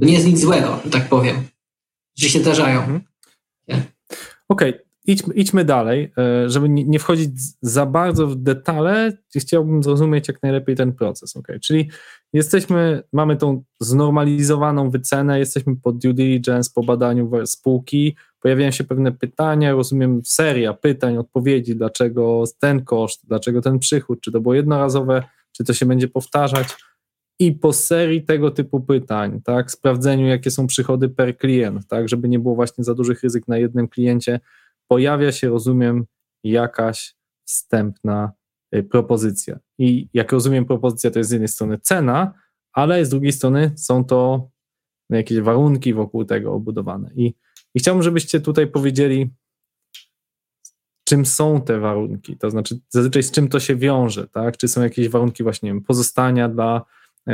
to 0.00 0.06
nie 0.06 0.12
jest 0.12 0.26
nic 0.26 0.40
złego, 0.40 0.80
że 0.84 0.90
tak 0.90 1.08
powiem. 1.08 1.36
Że 2.18 2.28
się 2.28 2.40
zdarzają. 2.40 3.00
Okej, 4.48 4.70
okay. 4.70 4.86
Idźmy, 5.06 5.34
idźmy 5.34 5.64
dalej, 5.64 6.12
e, 6.18 6.50
żeby 6.50 6.68
nie 6.68 6.98
wchodzić 6.98 7.30
za 7.62 7.86
bardzo 7.86 8.26
w 8.26 8.36
detale, 8.36 9.12
chciałbym 9.36 9.82
zrozumieć 9.82 10.28
jak 10.28 10.42
najlepiej 10.42 10.76
ten 10.76 10.92
proces. 10.92 11.36
Okay? 11.36 11.60
Czyli 11.60 11.90
jesteśmy, 12.32 13.02
mamy 13.12 13.36
tą 13.36 13.64
znormalizowaną 13.80 14.90
wycenę, 14.90 15.38
jesteśmy 15.38 15.76
po 15.76 15.92
due 15.92 16.14
diligence, 16.14 16.70
po 16.74 16.82
badaniu 16.82 17.30
spółki, 17.46 18.16
pojawiają 18.40 18.70
się 18.70 18.84
pewne 18.84 19.12
pytania, 19.12 19.72
rozumiem 19.72 20.20
seria 20.24 20.74
pytań, 20.74 21.16
odpowiedzi, 21.16 21.76
dlaczego 21.76 22.44
ten 22.58 22.84
koszt, 22.84 23.26
dlaczego 23.28 23.62
ten 23.62 23.78
przychód, 23.78 24.20
czy 24.20 24.32
to 24.32 24.40
było 24.40 24.54
jednorazowe, 24.54 25.22
czy 25.52 25.64
to 25.64 25.74
się 25.74 25.86
będzie 25.86 26.08
powtarzać. 26.08 26.68
I 27.38 27.52
po 27.52 27.72
serii 27.72 28.24
tego 28.24 28.50
typu 28.50 28.80
pytań, 28.80 29.40
tak, 29.44 29.70
sprawdzeniu, 29.70 30.26
jakie 30.26 30.50
są 30.50 30.66
przychody 30.66 31.08
per 31.08 31.36
klient, 31.36 31.86
tak, 31.86 32.08
żeby 32.08 32.28
nie 32.28 32.38
było 32.38 32.54
właśnie 32.54 32.84
za 32.84 32.94
dużych 32.94 33.22
ryzyk 33.22 33.48
na 33.48 33.58
jednym 33.58 33.88
kliencie, 33.88 34.40
pojawia 34.88 35.32
się, 35.32 35.48
rozumiem, 35.48 36.04
jakaś 36.44 37.16
wstępna 37.44 38.32
y, 38.74 38.82
propozycja. 38.82 39.58
I 39.78 40.08
jak 40.14 40.32
rozumiem, 40.32 40.64
propozycja 40.64 41.10
to 41.10 41.18
jest 41.18 41.30
z 41.30 41.32
jednej 41.32 41.48
strony 41.48 41.78
cena, 41.78 42.34
ale 42.72 43.04
z 43.04 43.08
drugiej 43.08 43.32
strony 43.32 43.72
są 43.76 44.04
to 44.04 44.50
jakieś 45.10 45.40
warunki 45.40 45.94
wokół 45.94 46.24
tego 46.24 46.52
obudowane. 46.52 47.10
I 47.14 47.34
i 47.76 47.78
chciałbym, 47.78 48.02
żebyście 48.02 48.40
tutaj 48.40 48.66
powiedzieli, 48.66 49.30
czym 51.08 51.26
są 51.26 51.60
te 51.60 51.78
warunki, 51.78 52.36
to 52.36 52.50
znaczy 52.50 52.78
zazwyczaj 52.88 53.22
z 53.22 53.30
czym 53.30 53.48
to 53.48 53.60
się 53.60 53.76
wiąże, 53.76 54.28
tak? 54.28 54.56
Czy 54.56 54.68
są 54.68 54.82
jakieś 54.82 55.08
warunki 55.08 55.42
właśnie 55.42 55.70
wiem, 55.70 55.82
pozostania 55.82 56.48
dla 56.48 56.84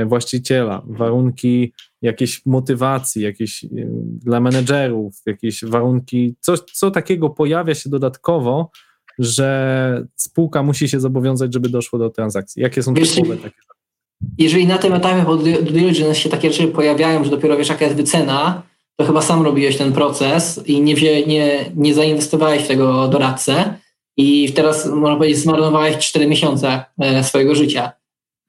właściciela, 0.06 0.82
warunki 0.86 1.72
jakiejś 2.02 2.46
motywacji, 2.46 3.22
jakieś 3.22 3.64
e, 3.64 3.68
dla 4.24 4.40
menedżerów, 4.40 5.14
jakieś 5.26 5.64
warunki, 5.64 6.34
coś, 6.40 6.60
co 6.60 6.90
takiego 6.90 7.30
pojawia 7.30 7.74
się 7.74 7.90
dodatkowo, 7.90 8.70
że 9.18 10.06
spółka 10.16 10.62
musi 10.62 10.88
się 10.88 11.00
zobowiązać, 11.00 11.52
żeby 11.52 11.68
doszło 11.68 11.98
do 11.98 12.10
transakcji. 12.10 12.62
Jakie 12.62 12.82
są 12.82 12.94
typowe 12.94 13.36
takie 13.36 13.56
Jeżeli 14.38 14.66
na 14.66 14.78
tym 14.78 14.92
etapie 14.92 15.24
due 15.24 15.62
diligence 15.62 16.14
się 16.14 16.28
takie 16.28 16.52
rzeczy 16.52 16.68
pojawiają, 16.68 17.24
że 17.24 17.30
dopiero 17.30 17.56
wiesz 17.56 17.68
jaka 17.68 17.84
jest 17.84 17.96
wycena, 17.96 18.62
to 18.96 19.06
chyba 19.06 19.22
sam 19.22 19.42
robiłeś 19.42 19.76
ten 19.76 19.92
proces 19.92 20.60
i 20.66 20.80
nie, 20.80 20.94
wzię, 20.94 21.26
nie, 21.26 21.64
nie 21.76 21.94
zainwestowałeś 21.94 22.62
w 22.62 22.68
tego 22.68 23.08
doradcę 23.08 23.74
i 24.16 24.52
teraz, 24.52 24.86
można 24.86 25.16
powiedzieć, 25.16 25.38
zmarnowałeś 25.38 25.96
4 25.96 26.26
miesiące 26.26 26.84
e, 26.98 27.24
swojego 27.24 27.54
życia. 27.54 27.92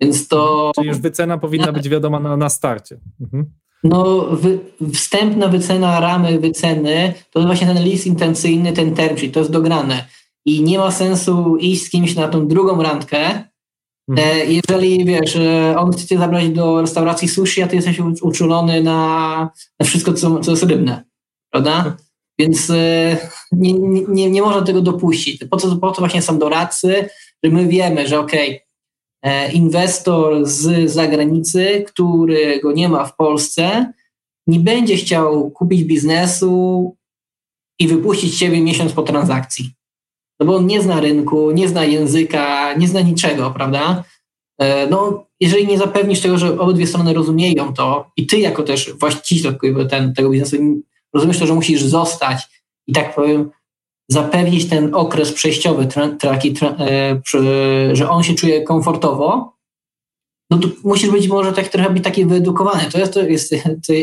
Więc 0.04 0.28
to... 0.28 0.72
Czyli 0.76 0.88
już 0.88 0.98
wycena 0.98 1.38
powinna 1.38 1.72
być 1.72 1.90
wiadoma 1.90 2.20
na, 2.20 2.38
na 2.38 2.50
starcie. 2.50 3.00
Mhm. 3.22 3.46
No, 3.84 4.28
wy, 4.32 4.60
wstępna 4.94 5.48
wycena 5.48 6.00
ramy 6.00 6.40
wyceny 6.40 7.14
to 7.32 7.40
jest 7.40 7.48
właśnie 7.48 7.68
ten 7.68 7.84
list 7.84 8.08
intencyjny, 8.08 8.74
ten 8.74 8.96
term 8.96 9.18
sheet, 9.18 9.34
to 9.34 9.40
jest 9.40 9.52
dograne. 9.52 10.06
I 10.46 10.64
nie 10.64 10.78
ma 10.78 10.92
sensu 10.92 11.58
iść 11.58 11.86
z 11.86 11.90
kimś 11.90 12.16
na 12.16 12.28
tą 12.28 12.48
drugą 12.48 12.84
randkę, 12.84 13.44
Mhm. 14.10 14.30
E, 14.30 14.46
jeżeli 14.46 15.06
wiesz, 15.06 15.38
on 15.78 15.92
chce 15.92 16.08
cię 16.08 16.18
zabrać 16.18 16.50
do 16.50 16.82
restauracji 16.82 17.28
sushi, 17.28 17.62
a 17.62 17.68
ty 17.68 17.76
jesteś 17.76 18.00
uczulony 18.22 18.84
na, 18.84 19.50
na 19.80 19.86
wszystko, 19.86 20.14
co, 20.14 20.40
co 20.40 20.52
jest 20.52 20.64
rybne, 20.64 21.04
prawda? 21.52 21.78
Mhm. 21.78 21.96
Więc 22.40 22.70
e, 22.70 23.18
nie, 23.52 23.74
nie, 24.08 24.30
nie 24.30 24.42
można 24.42 24.62
tego 24.62 24.82
dopuścić. 24.82 25.44
Po 25.50 25.58
co, 25.58 25.76
po 25.76 25.92
co 25.92 26.02
właśnie 26.02 26.22
są 26.22 26.40
doradcy, 26.40 27.10
że 27.44 27.52
my 27.52 27.68
wiemy, 27.68 28.08
że 28.08 28.20
okej, 28.20 28.50
okay, 28.50 28.60
e, 28.60 28.73
inwestor 29.54 30.46
z 30.46 30.92
zagranicy, 30.92 31.84
którego 31.88 32.72
nie 32.72 32.90
ma 32.90 33.06
w 33.06 33.16
Polsce, 33.16 33.94
nie 34.48 34.60
będzie 34.60 34.96
chciał 34.96 35.52
kupić 35.52 35.84
biznesu 35.84 36.96
i 37.80 37.88
wypuścić 37.88 38.40
ciebie 38.40 38.62
miesiąc 38.62 38.94
po 38.94 39.04
transakcji 39.04 39.74
no 40.40 40.46
bo 40.46 40.56
on 40.56 40.68
nie 40.68 40.82
zna 40.82 41.00
rynku, 41.00 41.52
nie 41.52 41.68
zna 41.68 41.86
języka, 41.86 42.74
nie 42.74 42.88
zna 42.88 43.02
niczego, 43.02 43.52
prawda? 43.52 44.04
E, 44.60 44.88
no, 44.88 45.26
jeżeli 45.40 45.68
nie 45.68 45.78
zapewnisz 45.78 46.20
tego, 46.20 46.38
że 46.38 46.60
obydwie 46.60 46.88
strony 46.88 47.14
rozumieją 47.14 47.74
to 47.74 48.12
i 48.18 48.28
ty 48.28 48.40
jako 48.40 48.64
też 48.64 48.94
właściciel 48.94 49.58
ten, 49.90 50.14
tego 50.14 50.30
biznesu 50.30 50.58
rozumiesz 51.14 51.40
to, 51.40 51.48
że 51.48 51.54
musisz 51.54 51.84
zostać 51.84 52.64
i 52.88 52.94
tak 52.94 53.16
powiem 53.16 53.52
zapewnić 54.10 54.70
ten 54.70 54.96
okres 54.96 55.32
przejściowy, 55.32 55.88
taki, 56.20 56.54
e, 56.80 57.22
że 57.94 58.10
on 58.10 58.24
się 58.24 58.34
czuje 58.34 58.62
komfortowo, 58.62 59.54
no 60.50 60.60
to 60.60 60.68
musisz 60.84 61.10
być 61.10 61.28
może 61.28 61.54
tak 61.54 61.68
trochę 61.68 61.90
być 61.90 62.04
taki 62.04 62.26
wyedukowany. 62.26 62.92
To 62.92 63.00
jest, 63.00 63.14
to 63.14 63.22
jest, 63.22 63.56
to 63.88 63.94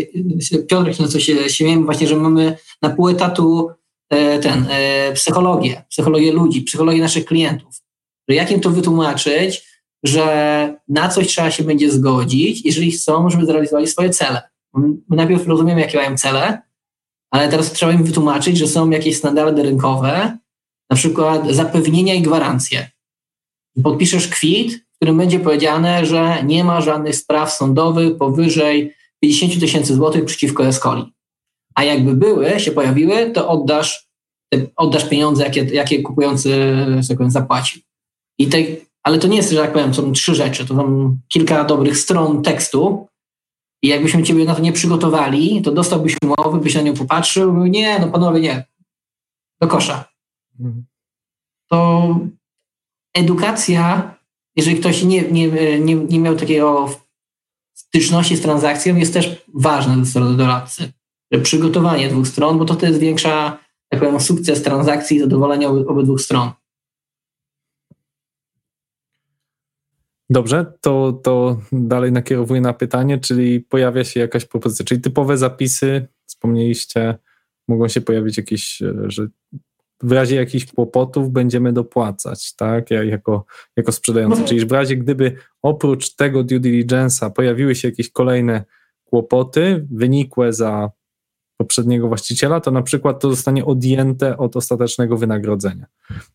Piotrek, 0.69 0.99
no 0.99 1.09
co 1.09 1.21
się 1.21 1.51
śmiejemy 1.51 1.85
właśnie, 1.85 2.07
że 2.07 2.17
mamy 2.17 2.57
na 2.83 2.91
pół 2.91 3.09
etatu 3.09 3.71
e, 4.11 4.39
ten, 4.39 4.67
e, 4.71 5.13
psychologię, 5.13 5.85
psychologię 5.89 6.33
ludzi, 6.33 6.63
psychologię 6.63 7.01
naszych 7.01 7.25
klientów. 7.25 7.83
Jak 8.29 8.51
im 8.51 8.61
to 8.61 8.71
wytłumaczyć, 8.71 9.71
że 10.03 10.75
na 10.89 11.09
coś 11.09 11.27
trzeba 11.27 11.51
się 11.51 11.65
będzie 11.65 11.91
zgodzić, 11.91 12.65
jeżeli 12.65 12.93
chcą, 12.93 13.31
żeby 13.31 13.47
zrealizowali 13.47 13.87
swoje 13.87 14.11
cele. 14.11 14.43
My 14.75 15.17
najpierw 15.17 15.47
rozumiemy, 15.47 15.81
jakie 15.81 15.99
mają 15.99 16.17
cele, 16.17 16.63
ale 17.31 17.49
teraz 17.49 17.73
trzeba 17.73 17.93
im 17.93 18.05
wytłumaczyć, 18.05 18.59
że 18.59 18.67
są 18.67 18.91
jakieś 18.91 19.17
standardy 19.17 19.63
rynkowe, 19.63 20.39
na 20.91 20.97
przykład 20.97 21.51
zapewnienia 21.51 22.15
i 22.15 22.23
gwarancje. 22.23 22.91
Podpiszesz 23.83 24.29
kwit, 24.29 24.85
w 24.93 24.97
którym 24.97 25.19
będzie 25.19 25.41
powiedziane, 25.41 26.07
że 26.07 26.43
nie 26.45 26.65
ma 26.65 26.81
żadnych 26.81 27.17
spraw 27.17 27.53
sądowych 27.53 28.17
powyżej 28.17 28.95
50 29.23 29.61
tysięcy 29.61 29.95
złotych 29.95 30.25
przeciwko 30.25 30.67
Escoli. 30.67 31.13
A 31.75 31.85
jakby 31.85 32.15
były, 32.15 32.61
się 32.61 32.73
pojawiły, 32.73 33.31
to 33.31 33.49
oddasz, 33.49 34.09
oddasz 34.77 35.09
pieniądze, 35.09 35.45
jakie, 35.45 35.65
jakie 35.65 36.03
kupujący 36.03 36.77
tak 37.09 37.17
powiem, 37.17 37.31
zapłacił. 37.31 37.83
I 38.39 38.47
te, 38.47 38.59
ale 39.03 39.19
to 39.19 39.29
nie 39.29 39.37
jest, 39.37 39.51
że 39.51 39.61
tak 39.61 39.73
powiem, 39.73 39.95
są 39.95 40.13
trzy 40.13 40.35
rzeczy, 40.35 40.67
to 40.67 40.75
są 40.75 41.17
kilka 41.29 41.65
dobrych 41.65 41.99
stron 41.99 42.43
tekstu, 42.43 43.07
i 43.83 43.89
jakbyśmy 43.89 44.23
ciebie 44.23 44.45
na 44.45 44.55
to 44.55 44.61
nie 44.61 44.73
przygotowali, 44.73 45.63
to 45.63 45.73
dostałbyś 45.73 46.17
umowę, 46.23 46.61
byś 46.61 46.75
na 46.75 46.81
nią 46.81 46.95
popatrzył, 46.95 47.53
mówił, 47.53 47.73
nie, 47.73 47.99
no 47.99 48.09
panowie, 48.09 48.41
nie, 48.41 48.65
do 49.61 49.69
kosza. 49.69 50.05
Mhm. 50.61 50.85
To 51.71 52.19
edukacja, 53.15 54.15
jeżeli 54.57 54.77
ktoś 54.77 55.03
nie, 55.03 55.23
nie, 55.23 55.49
nie, 55.81 55.95
nie 55.95 56.21
miał 56.21 56.37
takiego 56.37 56.91
styczności 57.75 58.37
z 58.37 58.41
transakcją, 58.41 58.97
jest 58.97 59.15
też 59.15 59.45
ważna 59.55 59.97
ze 59.97 60.07
strony 60.07 60.37
doradcy. 60.37 60.93
Przygotowanie 61.43 62.09
dwóch 62.09 62.29
stron, 62.29 62.59
bo 62.59 62.65
to, 62.65 62.75
to 62.75 62.87
jest 62.87 62.99
większa, 62.99 63.59
jak 63.93 64.01
powiem, 64.01 64.21
sukces 64.21 64.63
transakcji 64.63 65.17
i 65.17 65.21
zadowolenia 65.21 65.69
obydwu 65.69 66.19
stron. 66.19 66.51
Dobrze, 70.31 70.73
to, 70.81 71.13
to 71.13 71.61
dalej 71.73 72.13
nakierowuję 72.13 72.61
na 72.61 72.73
pytanie, 72.73 73.19
czyli 73.19 73.61
pojawia 73.61 74.05
się 74.05 74.21
jakaś 74.21 74.45
propozycja, 74.45 74.85
czyli 74.85 75.01
typowe 75.01 75.39
zapisy, 75.39 76.07
wspomnieliście, 76.27 77.19
mogą 77.69 77.89
się 77.89 78.01
pojawić 78.01 78.37
jakieś, 78.37 78.83
e, 78.83 78.95
że 79.07 79.27
w 80.03 80.13
razie 80.13 80.37
jakichś 80.37 80.67
kłopotów 80.67 81.31
będziemy 81.31 81.73
dopłacać, 81.73 82.55
tak, 82.57 82.91
jako, 82.91 83.45
jako 83.77 83.93
sprzedający. 83.93 84.45
Czyli 84.45 84.67
w 84.67 84.73
razie 84.73 84.97
gdyby 84.97 85.37
oprócz 85.63 86.15
tego 86.15 86.45
due 86.45 86.61
diligence'a 86.61 87.31
pojawiły 87.31 87.75
się 87.75 87.89
jakieś 87.89 88.11
kolejne 88.11 88.65
kłopoty 89.05 89.87
wynikłe 89.91 90.53
za 90.53 90.91
poprzedniego 91.61 92.09
właściciela, 92.09 92.61
to 92.61 92.71
na 92.71 92.83
przykład 92.83 93.21
to 93.21 93.31
zostanie 93.31 93.65
odjęte 93.65 94.39
od 94.39 94.57
ostatecznego 94.57 95.17
wynagrodzenia. 95.17 95.87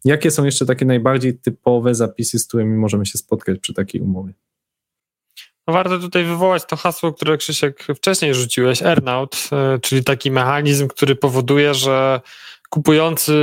Jakie 0.06 0.32
są 0.32 0.46
jeszcze 0.46 0.66
takie 0.66 0.86
najbardziej 0.86 1.38
typowe 1.40 1.96
zapisy, 1.96 2.40
z 2.40 2.48
którymi 2.48 2.78
możemy 2.78 3.06
się 3.06 3.18
spotkać 3.18 3.60
przy 3.60 3.74
takiej 3.74 4.02
umowie? 4.02 4.34
No 5.68 5.74
warto 5.74 6.00
tutaj 6.00 6.24
wywołać 6.24 6.66
to 6.66 6.76
hasło, 6.76 7.14
które 7.14 7.38
Krzysiek 7.38 7.88
wcześniej 7.96 8.34
rzuciłeś, 8.34 8.84
earnout, 8.84 9.50
e, 9.52 9.80
czyli 9.80 10.04
taki 10.04 10.32
mechanizm, 10.32 10.88
który 10.88 11.16
powoduje, 11.16 11.74
że 11.74 12.22
kupujący 12.70 13.34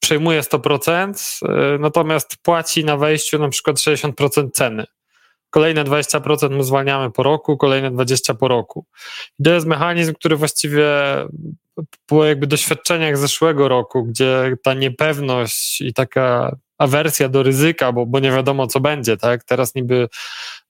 przejmuje 0.00 0.42
100%, 0.42 1.40
e, 1.42 1.78
natomiast 1.78 2.36
płaci 2.42 2.84
na 2.84 2.96
wejściu 2.96 3.38
na 3.38 3.48
przykład 3.48 3.80
60% 3.80 4.50
ceny. 4.52 4.84
Kolejne 5.50 5.84
20% 5.84 6.50
mu 6.50 6.62
zwalniamy 6.62 7.10
po 7.10 7.22
roku, 7.22 7.56
kolejne 7.56 7.90
20% 7.90 8.36
po 8.36 8.48
roku. 8.48 8.86
I 9.40 9.42
to 9.42 9.50
jest 9.50 9.66
mechanizm, 9.66 10.14
który 10.14 10.36
właściwie 10.36 10.86
po 12.06 12.24
jakby 12.24 12.46
doświadczeniach 12.46 13.16
zeszłego 13.16 13.68
roku, 13.68 14.04
gdzie 14.04 14.56
ta 14.62 14.74
niepewność 14.74 15.80
i 15.80 15.94
taka 15.94 16.56
awersja 16.78 17.28
do 17.28 17.42
ryzyka, 17.42 17.92
bo, 17.92 18.06
bo 18.06 18.20
nie 18.20 18.30
wiadomo 18.30 18.66
co 18.66 18.80
będzie, 18.80 19.16
tak? 19.16 19.44
Teraz 19.44 19.74
niby 19.74 20.08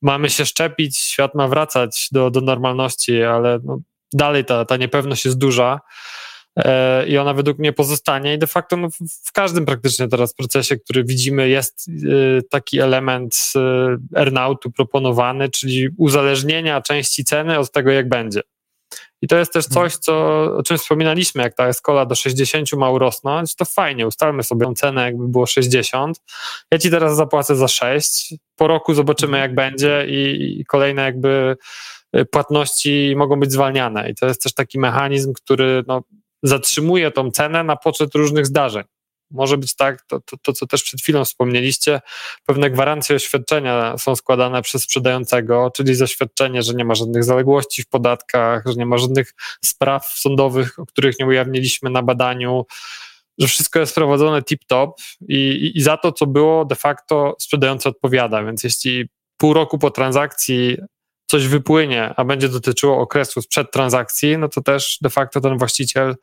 mamy 0.02 0.30
się 0.30 0.46
szczepić, 0.46 0.98
świat 0.98 1.34
ma 1.34 1.48
wracać 1.48 2.08
do, 2.12 2.30
do 2.30 2.40
normalności, 2.40 3.22
ale 3.22 3.58
no, 3.64 3.78
dalej 4.12 4.44
ta, 4.44 4.64
ta 4.64 4.76
niepewność 4.76 5.24
jest 5.24 5.38
duża. 5.38 5.80
E, 6.58 7.06
i 7.06 7.18
ona 7.18 7.34
według 7.34 7.58
mnie 7.58 7.72
pozostanie 7.72 8.34
i 8.34 8.38
de 8.38 8.46
facto 8.46 8.76
no, 8.76 8.88
w 9.24 9.32
każdym 9.32 9.66
praktycznie 9.66 10.08
teraz 10.08 10.34
procesie, 10.34 10.76
który 10.76 11.04
widzimy 11.04 11.48
jest 11.48 11.88
e, 11.88 12.42
taki 12.42 12.80
element 12.80 13.52
e, 13.56 13.60
earnoutu 14.16 14.70
proponowany, 14.70 15.48
czyli 15.48 15.88
uzależnienia 15.96 16.80
części 16.80 17.24
ceny 17.24 17.58
od 17.58 17.72
tego, 17.72 17.90
jak 17.90 18.08
będzie. 18.08 18.40
I 19.22 19.28
to 19.28 19.36
jest 19.36 19.52
też 19.52 19.66
coś, 19.66 19.96
co, 19.96 20.42
o 20.56 20.62
czym 20.62 20.78
wspominaliśmy, 20.78 21.42
jak 21.42 21.54
ta 21.54 21.66
eskola 21.66 22.06
do 22.06 22.14
60 22.14 22.72
ma 22.72 22.90
urosnąć, 22.90 23.54
to 23.54 23.64
fajnie, 23.64 24.06
ustalmy 24.06 24.42
sobie 24.42 24.66
tą 24.66 24.74
cenę, 24.74 25.04
jakby 25.04 25.28
było 25.28 25.46
60. 25.46 26.20
Ja 26.72 26.78
ci 26.78 26.90
teraz 26.90 27.16
zapłacę 27.16 27.56
za 27.56 27.68
6, 27.68 28.34
po 28.56 28.66
roku 28.66 28.94
zobaczymy, 28.94 29.38
jak 29.38 29.54
będzie 29.54 30.06
i, 30.08 30.60
i 30.60 30.64
kolejne 30.64 31.02
jakby 31.02 31.56
płatności 32.30 33.14
mogą 33.16 33.40
być 33.40 33.52
zwalniane. 33.52 34.10
I 34.10 34.14
to 34.14 34.26
jest 34.26 34.42
też 34.42 34.54
taki 34.54 34.78
mechanizm, 34.78 35.32
który 35.32 35.84
no, 35.86 36.02
zatrzymuje 36.42 37.10
tą 37.10 37.30
cenę 37.30 37.64
na 37.64 37.76
poczet 37.76 38.14
różnych 38.14 38.46
zdarzeń. 38.46 38.84
Może 39.30 39.58
być 39.58 39.76
tak, 39.76 40.02
to, 40.02 40.20
to, 40.20 40.36
to, 40.36 40.52
co 40.52 40.66
też 40.66 40.82
przed 40.82 41.00
chwilą 41.00 41.24
wspomnieliście, 41.24 42.00
pewne 42.46 42.70
gwarancje 42.70 43.16
oświadczenia 43.16 43.98
są 43.98 44.16
składane 44.16 44.62
przez 44.62 44.82
sprzedającego, 44.82 45.70
czyli 45.76 45.94
zaświadczenie, 45.94 46.62
że 46.62 46.74
nie 46.74 46.84
ma 46.84 46.94
żadnych 46.94 47.24
zaległości 47.24 47.82
w 47.82 47.88
podatkach, 47.88 48.62
że 48.66 48.74
nie 48.74 48.86
ma 48.86 48.98
żadnych 48.98 49.34
spraw 49.64 50.06
sądowych, 50.06 50.78
o 50.78 50.86
których 50.86 51.18
nie 51.18 51.26
ujawniliśmy 51.26 51.90
na 51.90 52.02
badaniu, 52.02 52.66
że 53.38 53.48
wszystko 53.48 53.78
jest 53.78 53.94
prowadzone 53.94 54.42
tip-top 54.42 54.92
i, 55.28 55.34
i, 55.34 55.78
i 55.78 55.82
za 55.82 55.96
to, 55.96 56.12
co 56.12 56.26
było, 56.26 56.64
de 56.64 56.74
facto 56.74 57.36
sprzedający 57.40 57.88
odpowiada. 57.88 58.44
Więc 58.44 58.64
jeśli 58.64 59.08
pół 59.36 59.54
roku 59.54 59.78
po 59.78 59.90
transakcji 59.90 60.76
coś 61.30 61.46
wypłynie, 61.46 62.14
a 62.16 62.24
będzie 62.24 62.48
dotyczyło 62.48 62.98
okresu 62.98 63.42
sprzed 63.42 63.72
transakcji, 63.72 64.38
no 64.38 64.48
to 64.48 64.62
też 64.62 64.98
de 65.02 65.10
facto 65.10 65.40
ten 65.40 65.58
właściciel 65.58 66.16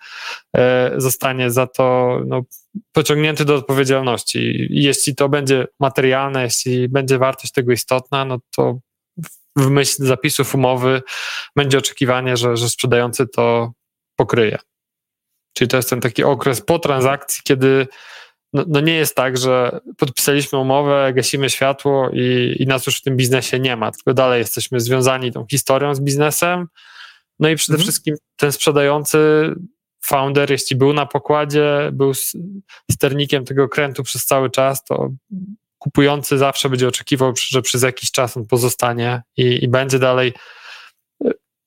e, 0.58 0.91
zostanie 0.97 1.51
za 1.51 1.68
to 1.68 2.20
no, 2.28 2.41
pociągnięty 2.91 3.45
do 3.45 3.56
odpowiedzialności. 3.56 4.68
Jeśli 4.70 5.16
to 5.16 5.30
będzie 5.30 5.68
materialne, 5.80 6.43
jeśli 6.43 6.89
będzie 6.89 7.18
wartość 7.18 7.53
tego 7.53 7.72
istotna, 7.72 8.26
no 8.26 8.39
to 8.56 8.80
w 9.56 9.70
myśl 9.70 10.06
zapisów 10.06 10.56
umowy 10.56 11.01
będzie 11.56 11.78
oczekiwanie, 11.78 12.38
że, 12.38 12.58
że 12.58 12.70
sprzedający 12.70 13.28
to 13.28 13.72
pokryje. 14.16 14.58
Czyli 15.53 15.68
to 15.68 15.78
jest 15.78 15.89
ten 15.89 16.01
taki 16.01 16.24
okres 16.24 16.62
po 16.62 16.80
transakcji, 16.80 17.41
kiedy 17.43 17.88
no, 18.56 18.64
no, 18.68 18.80
nie 18.80 18.93
jest 18.93 19.16
tak, 19.16 19.38
że 19.38 19.80
podpisaliśmy 19.97 20.60
umowę, 20.60 21.12
gasimy 21.16 21.49
światło 21.49 22.10
i, 22.14 22.56
i 22.60 22.66
nas 22.66 22.86
już 22.86 22.97
w 22.97 23.01
tym 23.01 23.18
biznesie 23.18 23.60
nie 23.60 23.76
ma, 23.76 23.91
tylko 23.91 24.14
dalej 24.14 24.39
jesteśmy 24.39 24.80
związani 24.80 25.32
tą 25.32 25.45
historią 25.51 25.95
z 25.95 25.99
biznesem. 25.99 26.68
No 27.39 27.49
i 27.49 27.56
przede 27.56 27.76
mhm. 27.76 27.84
wszystkim 27.84 28.16
ten 28.36 28.51
sprzedający 28.51 29.20
founder, 30.06 30.51
jeśli 30.51 30.76
był 30.76 30.93
na 30.93 31.06
pokładzie, 31.06 31.89
był 31.93 32.12
sternikiem 32.91 33.45
tego 33.45 33.70
krętu 33.70 34.03
przez 34.03 34.26
cały 34.26 34.49
czas, 34.49 34.84
to 34.84 35.10
kupujący 35.78 36.38
zawsze 36.38 36.70
będzie 36.70 36.88
oczekiwał, 36.88 37.34
że 37.49 37.62
przez 37.62 37.84
jakiś 37.84 38.12
czas 38.12 38.38
on 38.38 38.45
pozostanie 38.45 39.22
i, 39.38 39.64
i 39.64 39.68
będzie 39.68 39.99
dalej 39.99 40.34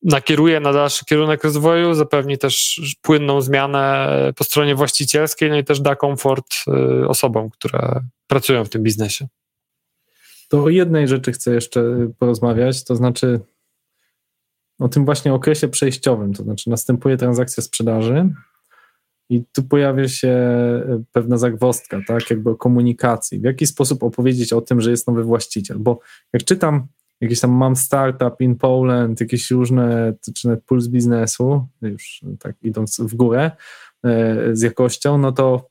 nakieruje 0.03 0.61
na 0.61 0.73
dalszy 0.73 1.05
kierunek 1.05 1.45
rozwoju, 1.45 1.95
zapewni 1.95 2.39
też 2.39 2.81
płynną 3.03 3.41
zmianę 3.41 4.09
po 4.37 4.45
stronie 4.45 4.75
właścicielskiej, 4.75 5.51
no 5.51 5.57
i 5.57 5.65
też 5.65 5.81
da 5.81 5.97
komfort 5.97 6.47
y, 7.03 7.09
osobom, 7.09 7.51
które 7.51 8.01
pracują 8.27 8.65
w 8.65 8.69
tym 8.69 8.83
biznesie. 8.83 9.29
To 10.49 10.65
o 10.65 10.69
jednej 10.69 11.09
rzeczy 11.09 11.33
chcę 11.33 11.55
jeszcze 11.55 12.11
porozmawiać, 12.19 12.85
to 12.85 12.97
znaczy 12.97 13.41
o 14.79 14.89
tym 14.89 15.05
właśnie 15.05 15.35
okresie 15.35 15.69
przejściowym, 15.69 16.35
to 16.35 16.43
znaczy 16.43 16.71
następuje 16.71 17.17
transakcja 17.17 17.63
sprzedaży 17.63 18.31
i 19.31 19.45
tu 19.53 19.63
pojawia 19.63 20.09
się 20.09 20.37
pewna 21.13 21.39
zagwostka, 21.39 22.01
tak, 22.07 22.31
jakby 22.31 22.51
o 22.51 22.57
komunikacji. 22.57 23.39
W 23.39 23.45
jaki 23.45 23.67
sposób 23.67 24.03
opowiedzieć 24.03 24.53
o 24.53 24.61
tym, 24.61 24.81
że 24.81 24.91
jest 24.91 25.07
nowy 25.07 25.25
właściciel? 25.25 25.79
Bo 25.79 26.01
jak 26.33 26.45
czytam 26.45 26.87
jakieś 27.21 27.41
tam 27.41 27.51
mam 27.51 27.77
startup 27.77 28.41
in 28.41 28.57
Poland, 28.57 29.21
jakieś 29.21 29.51
różne, 29.51 30.15
czy 30.35 30.49
nawet 30.49 30.65
puls 30.65 30.89
biznesu, 30.89 31.67
już 31.83 32.21
tak 32.39 32.57
idąc 32.63 33.01
w 33.01 33.15
górę 33.15 33.51
e, 34.05 34.37
z 34.53 34.63
jakością, 34.63 35.19
no 35.19 35.33
to 35.33 35.69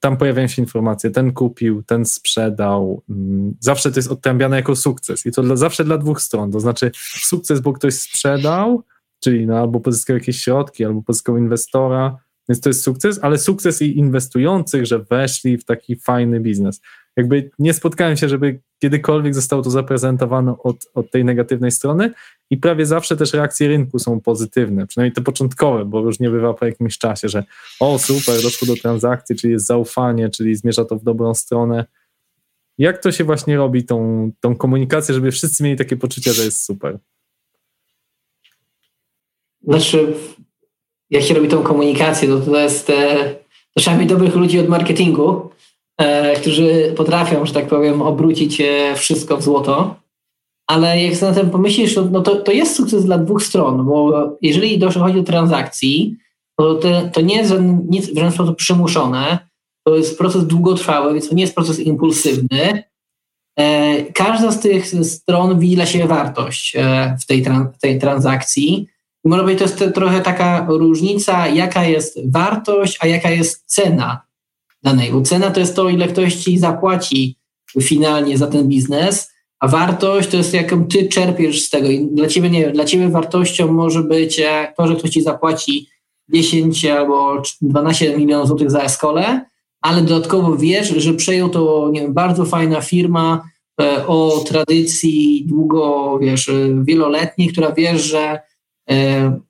tam 0.00 0.16
pojawiają 0.16 0.48
się 0.48 0.62
informacje, 0.62 1.10
ten 1.10 1.32
kupił, 1.32 1.82
ten 1.82 2.04
sprzedał. 2.04 3.02
Mm, 3.10 3.56
zawsze 3.60 3.92
to 3.92 3.98
jest 3.98 4.10
odtrębiane 4.10 4.56
jako 4.56 4.76
sukces 4.76 5.26
i 5.26 5.32
to 5.32 5.42
dla, 5.42 5.56
zawsze 5.56 5.84
dla 5.84 5.98
dwóch 5.98 6.20
stron. 6.20 6.52
To 6.52 6.60
znaczy 6.60 6.90
sukces, 7.20 7.60
bo 7.60 7.72
ktoś 7.72 7.94
sprzedał, 7.94 8.82
czyli 9.20 9.46
no, 9.46 9.58
albo 9.58 9.80
pozyskał 9.80 10.16
jakieś 10.16 10.40
środki, 10.40 10.84
albo 10.84 11.02
pozyskał 11.02 11.38
inwestora, 11.38 12.18
więc 12.48 12.60
to 12.60 12.68
jest 12.68 12.82
sukces, 12.82 13.18
ale 13.22 13.38
sukces 13.38 13.82
i 13.82 13.98
inwestujących, 13.98 14.86
że 14.86 14.98
weszli 14.98 15.58
w 15.58 15.64
taki 15.64 15.96
fajny 15.96 16.40
biznes. 16.40 16.80
Jakby 17.16 17.50
nie 17.58 17.74
spotkałem 17.74 18.16
się, 18.16 18.28
żeby 18.28 18.60
kiedykolwiek 18.78 19.34
zostało 19.34 19.62
to 19.62 19.70
zaprezentowane 19.70 20.54
od, 20.62 20.76
od 20.94 21.10
tej 21.10 21.24
negatywnej 21.24 21.70
strony 21.70 22.12
i 22.50 22.56
prawie 22.56 22.86
zawsze 22.86 23.16
też 23.16 23.32
reakcje 23.32 23.68
rynku 23.68 23.98
są 23.98 24.20
pozytywne, 24.20 24.86
przynajmniej 24.86 25.14
te 25.14 25.20
początkowe, 25.20 25.84
bo 25.84 26.02
różnie 26.02 26.30
bywa 26.30 26.54
po 26.54 26.66
jakimś 26.66 26.98
czasie, 26.98 27.28
że 27.28 27.44
o 27.80 27.98
super, 27.98 28.42
doszło 28.42 28.68
do 28.68 28.76
transakcji, 28.76 29.36
czyli 29.36 29.52
jest 29.52 29.66
zaufanie, 29.66 30.28
czyli 30.30 30.56
zmierza 30.56 30.84
to 30.84 30.96
w 30.96 31.04
dobrą 31.04 31.34
stronę. 31.34 31.84
Jak 32.78 33.02
to 33.02 33.12
się 33.12 33.24
właśnie 33.24 33.56
robi, 33.56 33.84
tą, 33.84 34.30
tą 34.40 34.56
komunikację, 34.56 35.14
żeby 35.14 35.30
wszyscy 35.30 35.64
mieli 35.64 35.76
takie 35.76 35.96
poczucie, 35.96 36.32
że 36.32 36.44
jest 36.44 36.64
super? 36.64 36.98
Znaczy, 39.62 40.14
jak 41.10 41.22
się 41.22 41.34
robi 41.34 41.48
tą 41.48 41.62
komunikację, 41.62 42.28
to, 42.28 42.40
to 42.40 42.60
jest, 42.60 42.90
e, 42.90 43.34
to 43.74 43.80
trzeba 43.80 43.96
mieć 43.96 44.08
dobrych 44.08 44.34
ludzi 44.34 44.60
od 44.60 44.68
marketingu, 44.68 45.50
którzy 46.40 46.94
potrafią, 46.96 47.46
że 47.46 47.52
tak 47.52 47.66
powiem, 47.66 48.02
obrócić 48.02 48.60
e, 48.60 48.94
wszystko 48.94 49.36
w 49.36 49.42
złoto. 49.42 49.94
Ale 50.66 51.02
jak 51.02 51.22
na 51.22 51.32
tym 51.32 51.50
pomyślisz, 51.50 51.96
no 52.10 52.20
to, 52.20 52.36
to 52.36 52.52
jest 52.52 52.76
sukces 52.76 53.04
dla 53.04 53.18
dwóch 53.18 53.42
stron, 53.42 53.86
bo 53.86 54.30
jeżeli 54.42 54.78
dochodzi 54.78 55.14
do 55.14 55.22
transakcji, 55.22 56.16
to, 56.58 56.74
to, 56.74 56.88
to 57.12 57.20
nie 57.20 57.36
jest 57.36 57.54
nic 57.88 58.10
w 58.10 58.14
żaden 58.14 58.32
sposób 58.32 58.56
przymuszone, 58.56 59.38
to 59.86 59.96
jest 59.96 60.18
proces 60.18 60.46
długotrwały, 60.46 61.12
więc 61.12 61.28
to 61.28 61.34
nie 61.34 61.42
jest 61.42 61.54
proces 61.54 61.80
impulsywny. 61.80 62.82
Każda 64.14 64.52
z 64.52 64.60
tych 64.60 64.86
stron 64.86 65.58
widzi 65.58 65.76
dla 65.76 65.86
siebie 65.86 66.06
wartość 66.06 66.76
w 67.22 67.26
tej, 67.26 67.44
w 67.74 67.78
tej 67.80 67.98
transakcji 67.98 68.86
może 69.24 69.44
być 69.44 69.58
to 69.58 69.64
jest 69.64 69.84
trochę 69.94 70.20
taka 70.20 70.66
różnica, 70.68 71.48
jaka 71.48 71.84
jest 71.84 72.32
wartość, 72.32 72.98
a 73.00 73.06
jaka 73.06 73.30
jest 73.30 73.62
cena 73.66 74.25
danej. 74.86 75.12
Bo 75.12 75.22
cena 75.22 75.50
to 75.50 75.60
jest 75.60 75.76
to, 75.76 75.88
ile 75.88 76.08
ktoś 76.08 76.34
ci 76.34 76.58
zapłaci 76.58 77.36
finalnie 77.80 78.38
za 78.38 78.46
ten 78.46 78.68
biznes, 78.68 79.32
a 79.60 79.68
wartość 79.68 80.28
to 80.28 80.36
jest 80.36 80.54
jaką 80.54 80.84
ty 80.84 81.08
czerpiesz 81.08 81.62
z 81.62 81.70
tego. 81.70 81.90
I 81.90 82.06
dla 82.06 82.26
ciebie, 82.28 82.50
nie 82.50 82.60
wiem, 82.60 82.72
dla 82.72 82.84
ciebie 82.84 83.08
wartością 83.08 83.72
może 83.72 84.02
być 84.02 84.42
to, 84.76 84.88
że 84.88 84.96
ktoś 84.96 85.10
ci 85.10 85.22
zapłaci 85.22 85.88
10 86.28 86.86
albo 86.86 87.42
12 87.60 88.16
milionów 88.18 88.48
złotych 88.48 88.70
za 88.70 88.80
eskolę, 88.80 89.44
ale 89.80 90.02
dodatkowo 90.02 90.56
wiesz, 90.56 90.88
że 90.88 91.14
przejął 91.14 91.48
to 91.48 91.90
nie 91.92 92.00
wiem, 92.00 92.14
bardzo 92.14 92.44
fajna 92.44 92.80
firma 92.80 93.42
e, 93.80 94.06
o 94.06 94.44
tradycji 94.48 95.44
długo, 95.46 96.18
wiesz, 96.18 96.50
wieloletniej, 96.84 97.48
która 97.48 97.72
wiesz, 97.72 98.02
że 98.02 98.40
E, 98.90 99.40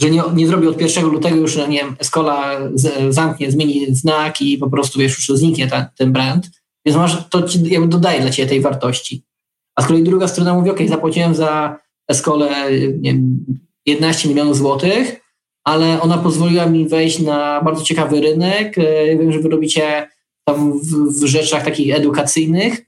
że 0.00 0.10
nie, 0.10 0.22
nie 0.34 0.46
zrobi 0.46 0.66
od 0.66 0.80
1 0.80 1.04
lutego 1.04 1.36
już, 1.36 1.56
nie 1.56 1.66
wiem, 1.66 1.96
Escola 1.98 2.60
zamknie, 3.08 3.50
zmieni 3.50 3.94
znak 3.94 4.42
i 4.42 4.58
po 4.58 4.70
prostu 4.70 5.00
wiesz, 5.00 5.28
już 5.28 5.38
zniknie 5.38 5.68
ta, 5.68 5.90
ten 5.96 6.12
brand. 6.12 6.50
Więc 6.86 6.98
masz, 6.98 7.28
to 7.28 7.42
ci 7.42 7.62
jakby 7.62 7.88
dodaje 7.88 8.20
dla 8.20 8.30
ciebie 8.30 8.48
tej 8.48 8.60
wartości. 8.60 9.24
A 9.76 9.82
z 9.82 9.86
kolei 9.86 10.02
druga 10.02 10.28
strona 10.28 10.54
mówi, 10.54 10.70
ok, 10.70 10.78
zapłaciłem 10.88 11.34
za 11.34 11.78
Escolę 12.08 12.72
nie 13.00 13.12
wiem, 13.12 13.44
11 13.86 14.28
milionów 14.28 14.56
złotych, 14.56 15.20
ale 15.64 16.00
ona 16.00 16.18
pozwoliła 16.18 16.66
mi 16.66 16.88
wejść 16.88 17.18
na 17.18 17.62
bardzo 17.62 17.84
ciekawy 17.84 18.20
rynek. 18.20 18.78
E, 18.78 19.16
wiem, 19.18 19.32
że 19.32 19.38
wy 19.38 19.48
robicie 19.48 20.08
tam 20.44 20.80
w, 20.80 21.20
w 21.20 21.24
rzeczach 21.24 21.64
takich 21.64 21.94
edukacyjnych, 21.94 22.86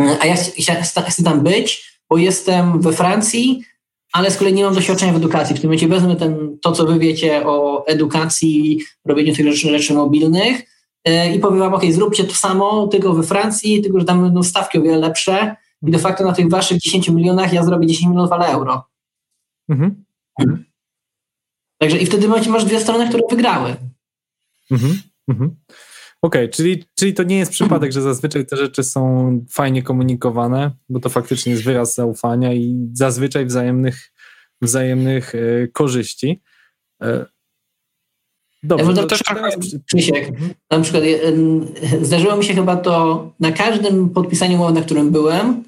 e, 0.00 0.16
a 0.20 0.26
ja 0.26 0.36
chcę, 0.36 1.02
chcę 1.02 1.22
tam 1.22 1.40
być, 1.40 2.00
bo 2.10 2.18
jestem 2.18 2.80
we 2.80 2.92
Francji, 2.92 3.64
ale 4.12 4.30
z 4.30 4.36
kolei 4.36 4.54
nie 4.54 4.64
mam 4.64 4.74
doświadczenia 4.74 5.12
w 5.12 5.16
edukacji. 5.16 5.56
W 5.56 5.60
tym 5.60 5.68
momencie 5.68 5.88
wezmę 5.88 6.16
ten, 6.16 6.58
to, 6.62 6.72
co 6.72 6.86
wy 6.86 6.98
wiecie 6.98 7.46
o 7.46 7.86
edukacji, 7.86 8.80
robieniu 9.04 9.34
tych 9.34 9.46
rzeczy, 9.46 9.70
rzeczy 9.70 9.94
mobilnych 9.94 10.62
yy, 11.04 11.34
i 11.34 11.38
powiem 11.38 11.58
wam, 11.58 11.74
ok, 11.74 11.82
zróbcie 11.90 12.24
to 12.24 12.34
samo, 12.34 12.86
tylko 12.86 13.14
we 13.14 13.22
Francji, 13.22 13.82
tylko 13.82 14.00
że 14.00 14.06
tam 14.06 14.22
będą 14.22 14.42
stawki 14.42 14.78
o 14.78 14.82
wiele 14.82 14.98
lepsze 14.98 15.56
i 15.82 15.90
de 15.90 15.98
facto 15.98 16.24
na 16.24 16.32
tych 16.32 16.48
waszych 16.48 16.78
10 16.78 17.08
milionach 17.08 17.52
ja 17.52 17.64
zrobię 17.64 17.86
10 17.86 18.10
milionów, 18.10 18.32
ale 18.32 18.46
euro. 18.46 18.84
Mhm. 19.68 20.04
Mhm. 20.40 20.64
Także 21.78 21.98
i 21.98 22.06
wtedy 22.06 22.28
masz 22.28 22.64
dwie 22.64 22.80
strony, 22.80 23.08
które 23.08 23.22
wygrały. 23.30 23.76
Mhm. 24.70 25.02
Mhm. 25.28 25.56
Okej, 26.22 26.44
okay, 26.44 26.48
czyli, 26.48 26.84
czyli 26.94 27.14
to 27.14 27.22
nie 27.22 27.38
jest 27.38 27.52
przypadek, 27.52 27.92
że 27.92 28.02
zazwyczaj 28.02 28.46
te 28.46 28.56
rzeczy 28.56 28.84
są 28.84 29.30
fajnie 29.50 29.82
komunikowane, 29.82 30.70
bo 30.88 31.00
to 31.00 31.08
faktycznie 31.08 31.52
jest 31.52 31.64
wyraz 31.64 31.94
zaufania 31.94 32.54
i 32.54 32.88
zazwyczaj 32.92 33.46
wzajemnych, 33.46 34.12
wzajemnych 34.62 35.34
e, 35.34 35.68
korzyści. 35.68 36.42
E, 37.02 37.26
dobrze, 38.62 38.94
to 38.94 39.06
też 39.06 39.22
Krzysiek, 39.86 40.28
mhm. 40.28 40.50
na 40.70 40.80
przykład 40.80 41.04
e, 41.04 42.04
zdarzyło 42.04 42.36
mi 42.36 42.44
się 42.44 42.54
chyba 42.54 42.76
to 42.76 43.32
na 43.40 43.52
każdym 43.52 44.10
podpisaniu 44.10 44.54
umowy, 44.54 44.72
na 44.72 44.82
którym 44.82 45.10
byłem, 45.10 45.64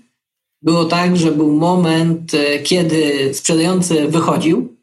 było 0.62 0.84
tak, 0.84 1.16
że 1.16 1.32
był 1.32 1.52
moment, 1.52 2.32
kiedy 2.62 3.30
sprzedający 3.34 4.08
wychodził, 4.08 4.76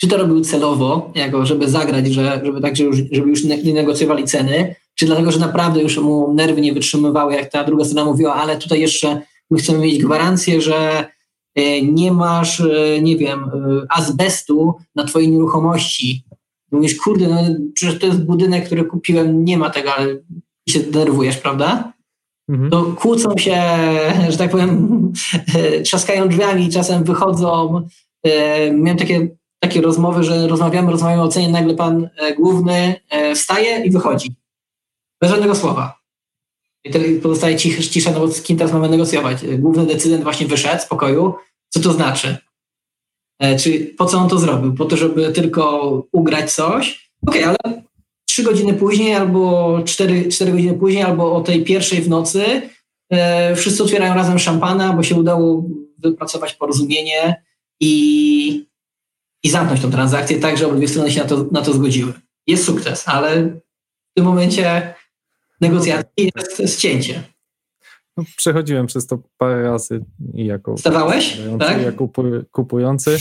czy 0.00 0.08
to 0.08 0.16
robił 0.16 0.40
celowo, 0.40 1.12
jako 1.14 1.46
żeby 1.46 1.68
zagrać, 1.68 2.06
że, 2.06 2.40
żeby 2.44 2.60
tak, 2.60 2.78
już, 2.78 2.96
żeby 3.12 3.30
już 3.30 3.44
nie 3.44 3.74
negocjowali 3.74 4.24
ceny, 4.24 4.74
czy 5.00 5.06
dlatego, 5.06 5.30
że 5.30 5.38
naprawdę 5.38 5.82
już 5.82 5.98
mu 5.98 6.34
nerwy 6.34 6.60
nie 6.60 6.72
wytrzymywały, 6.72 7.34
jak 7.34 7.50
ta 7.50 7.64
druga 7.64 7.84
strona 7.84 8.04
mówiła, 8.04 8.34
ale 8.34 8.56
tutaj 8.56 8.80
jeszcze 8.80 9.22
my 9.50 9.58
chcemy 9.58 9.78
mieć 9.78 10.02
gwarancję, 10.02 10.60
że 10.60 11.06
e, 11.54 11.82
nie 11.82 12.12
masz, 12.12 12.60
e, 12.60 13.02
nie 13.02 13.16
wiem, 13.16 13.44
e, 13.44 13.48
azbestu 13.88 14.74
na 14.94 15.04
twojej 15.04 15.30
nieruchomości. 15.30 16.24
Mówisz, 16.72 16.96
kurde, 16.96 17.28
no 17.28 17.36
przecież 17.74 17.98
to 17.98 18.06
jest 18.06 18.24
budynek, 18.24 18.66
który 18.66 18.84
kupiłem, 18.84 19.44
nie 19.44 19.58
ma 19.58 19.70
tego, 19.70 19.94
ale 19.94 20.06
się 20.68 20.80
denerwujesz, 20.80 21.36
prawda? 21.36 21.92
Mhm. 22.48 22.70
To 22.70 22.82
kłócą 22.84 23.38
się, 23.38 23.62
że 24.28 24.38
tak 24.38 24.50
powiem, 24.50 25.12
trzaskają 25.84 26.28
drzwiami, 26.28 26.70
czasem 26.70 27.04
wychodzą. 27.04 27.82
Miałem 28.72 28.98
takie, 28.98 29.28
takie 29.60 29.80
rozmowy, 29.80 30.24
że 30.24 30.48
rozmawiamy, 30.48 30.90
rozmawiamy 30.90 31.22
o 31.22 31.28
cenie, 31.28 31.48
nagle 31.48 31.74
pan 31.74 32.08
główny 32.38 32.94
wstaje 33.34 33.84
i 33.84 33.90
wychodzi. 33.90 34.39
Bez 35.20 35.30
żadnego 35.30 35.54
słowa. 35.54 36.00
I 36.84 36.90
wtedy 36.90 37.20
pozostaje 37.20 37.56
cisza, 37.90 38.10
no 38.10 38.20
bo 38.20 38.28
z 38.28 38.42
kim 38.42 38.56
teraz 38.56 38.72
mamy 38.72 38.88
negocjować? 38.88 39.38
Główny 39.58 39.86
decydent 39.86 40.22
właśnie 40.22 40.46
wyszedł 40.46 40.82
z 40.82 40.86
pokoju. 40.86 41.34
Co 41.68 41.80
to 41.80 41.92
znaczy? 41.92 42.36
E, 43.40 43.56
czy 43.56 43.94
po 43.98 44.06
co 44.06 44.18
on 44.18 44.28
to 44.28 44.38
zrobił? 44.38 44.74
Po 44.74 44.84
to, 44.84 44.96
żeby 44.96 45.32
tylko 45.32 45.90
ugrać 46.12 46.52
coś? 46.52 47.10
Okej, 47.26 47.44
okay, 47.44 47.56
ale 47.64 47.82
trzy 48.28 48.42
godziny 48.42 48.74
później, 48.74 49.14
albo 49.14 49.78
cztery, 49.84 50.28
cztery 50.28 50.52
godziny 50.52 50.74
później, 50.74 51.02
albo 51.02 51.36
o 51.36 51.40
tej 51.40 51.64
pierwszej 51.64 52.02
w 52.02 52.08
nocy 52.08 52.62
e, 53.10 53.56
wszyscy 53.56 53.82
otwierają 53.82 54.14
razem 54.14 54.38
szampana, 54.38 54.92
bo 54.92 55.02
się 55.02 55.14
udało 55.14 55.64
wypracować 55.98 56.54
porozumienie 56.54 57.42
i, 57.80 58.66
i 59.42 59.50
zamknąć 59.50 59.82
tą 59.82 59.90
transakcję 59.90 60.40
tak, 60.40 60.58
że 60.58 60.66
obydwie 60.66 60.88
strony 60.88 61.10
się 61.10 61.20
na 61.20 61.26
to, 61.26 61.46
na 61.52 61.62
to 61.62 61.72
zgodziły. 61.72 62.12
Jest 62.46 62.64
sukces, 62.64 63.08
ale 63.08 63.42
w 63.42 64.14
tym 64.16 64.24
momencie 64.24 64.94
negocjacji 65.60 66.30
jest 66.58 66.80
cięcie. 66.80 67.22
No, 68.16 68.24
przechodziłem 68.36 68.86
przez 68.86 69.06
to 69.06 69.22
parę 69.38 69.62
razy 69.62 70.04
i 70.34 70.46
jako, 70.46 70.78
Stawałeś? 70.78 71.40
Tak? 71.58 71.82
jako 71.82 72.08
kupujący. 72.50 73.16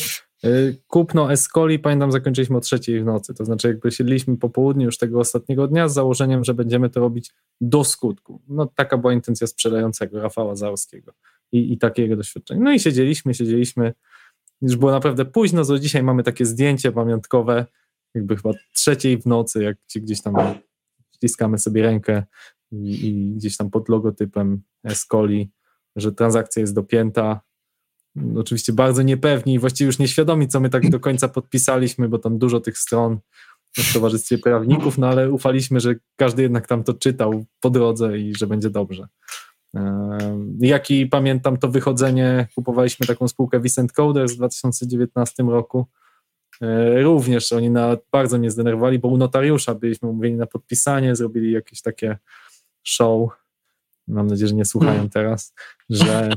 Y, 0.45 0.81
kupno 0.87 1.31
Escoli, 1.31 1.79
pamiętam, 1.79 2.11
zakończyliśmy 2.11 2.57
o 2.57 2.59
trzeciej 2.59 3.01
w 3.01 3.05
nocy. 3.05 3.33
To 3.33 3.45
znaczy, 3.45 3.67
jakby 3.67 3.91
siedliśmy 3.91 4.37
po 4.37 4.49
południu 4.49 4.85
już 4.85 4.97
tego 4.97 5.19
ostatniego 5.19 5.67
dnia 5.67 5.89
z 5.89 5.93
założeniem, 5.93 6.43
że 6.43 6.53
będziemy 6.53 6.89
to 6.89 6.99
robić 6.99 7.31
do 7.61 7.83
skutku. 7.83 8.41
No, 8.47 8.65
taka 8.75 8.97
była 8.97 9.13
intencja 9.13 9.47
sprzedającego 9.47 10.21
Rafała 10.21 10.55
Załowskiego 10.55 11.13
i, 11.51 11.73
i 11.73 11.77
takie 11.77 12.01
jego 12.01 12.15
doświadczenie. 12.15 12.61
No 12.61 12.71
i 12.71 12.79
siedzieliśmy, 12.79 13.33
siedzieliśmy. 13.33 13.93
Już 14.61 14.75
było 14.75 14.91
naprawdę 14.91 15.25
późno, 15.25 15.65
do 15.65 15.79
dzisiaj 15.79 16.03
mamy 16.03 16.23
takie 16.23 16.45
zdjęcie 16.45 16.91
pamiątkowe, 16.91 17.65
jakby 18.15 18.35
chyba 18.35 18.51
trzeciej 18.73 19.21
w 19.21 19.25
nocy, 19.25 19.63
jak 19.63 19.77
ci 19.87 20.01
gdzieś 20.01 20.21
tam 20.21 20.35
ściskamy 21.19 21.57
sobie 21.57 21.83
rękę 21.83 22.23
i, 22.71 23.07
i 23.07 23.35
gdzieś 23.35 23.57
tam 23.57 23.69
pod 23.69 23.89
logotypem 23.89 24.61
Escoli, 24.83 25.51
że 25.95 26.11
transakcja 26.11 26.61
jest 26.61 26.75
dopięta. 26.75 27.41
Oczywiście 28.35 28.73
bardzo 28.73 29.01
niepewni 29.01 29.53
i 29.53 29.59
właściwie 29.59 29.85
już 29.85 29.99
nieświadomi, 29.99 30.47
co 30.47 30.59
my 30.59 30.69
tak 30.69 30.89
do 30.89 30.99
końca 30.99 31.27
podpisaliśmy, 31.27 32.09
bo 32.09 32.19
tam 32.19 32.37
dużo 32.37 32.59
tych 32.59 32.77
stron 32.77 33.19
w 33.77 33.93
towarzystwie 33.93 34.37
prawników, 34.37 34.97
no 34.97 35.07
ale 35.07 35.31
ufaliśmy, 35.31 35.79
że 35.79 35.95
każdy 36.15 36.41
jednak 36.41 36.67
tam 36.67 36.83
to 36.83 36.93
czytał 36.93 37.45
po 37.59 37.69
drodze 37.69 38.19
i 38.19 38.35
że 38.35 38.47
będzie 38.47 38.69
dobrze. 38.69 39.07
Jak 40.59 40.91
i 40.91 41.07
pamiętam 41.07 41.57
to 41.57 41.67
wychodzenie, 41.67 42.47
kupowaliśmy 42.55 43.07
taką 43.07 43.27
spółkę 43.27 43.59
Vicent 43.59 43.91
Coders 43.91 44.33
w 44.33 44.37
2019 44.37 45.43
roku 45.43 45.87
również 47.01 47.51
oni 47.51 47.69
na, 47.69 47.97
bardzo 48.11 48.37
mnie 48.37 48.51
zdenerwowali, 48.51 48.99
bo 48.99 49.07
u 49.07 49.17
notariusza 49.17 49.75
byliśmy 49.75 50.09
umówieni 50.09 50.37
na 50.37 50.45
podpisanie, 50.45 51.15
zrobili 51.15 51.51
jakieś 51.51 51.81
takie 51.81 52.17
show, 52.83 53.29
mam 54.07 54.27
nadzieję, 54.27 54.47
że 54.47 54.55
nie 54.55 54.65
słuchają 54.65 54.93
mm. 54.93 55.09
teraz, 55.09 55.53
że 55.89 56.29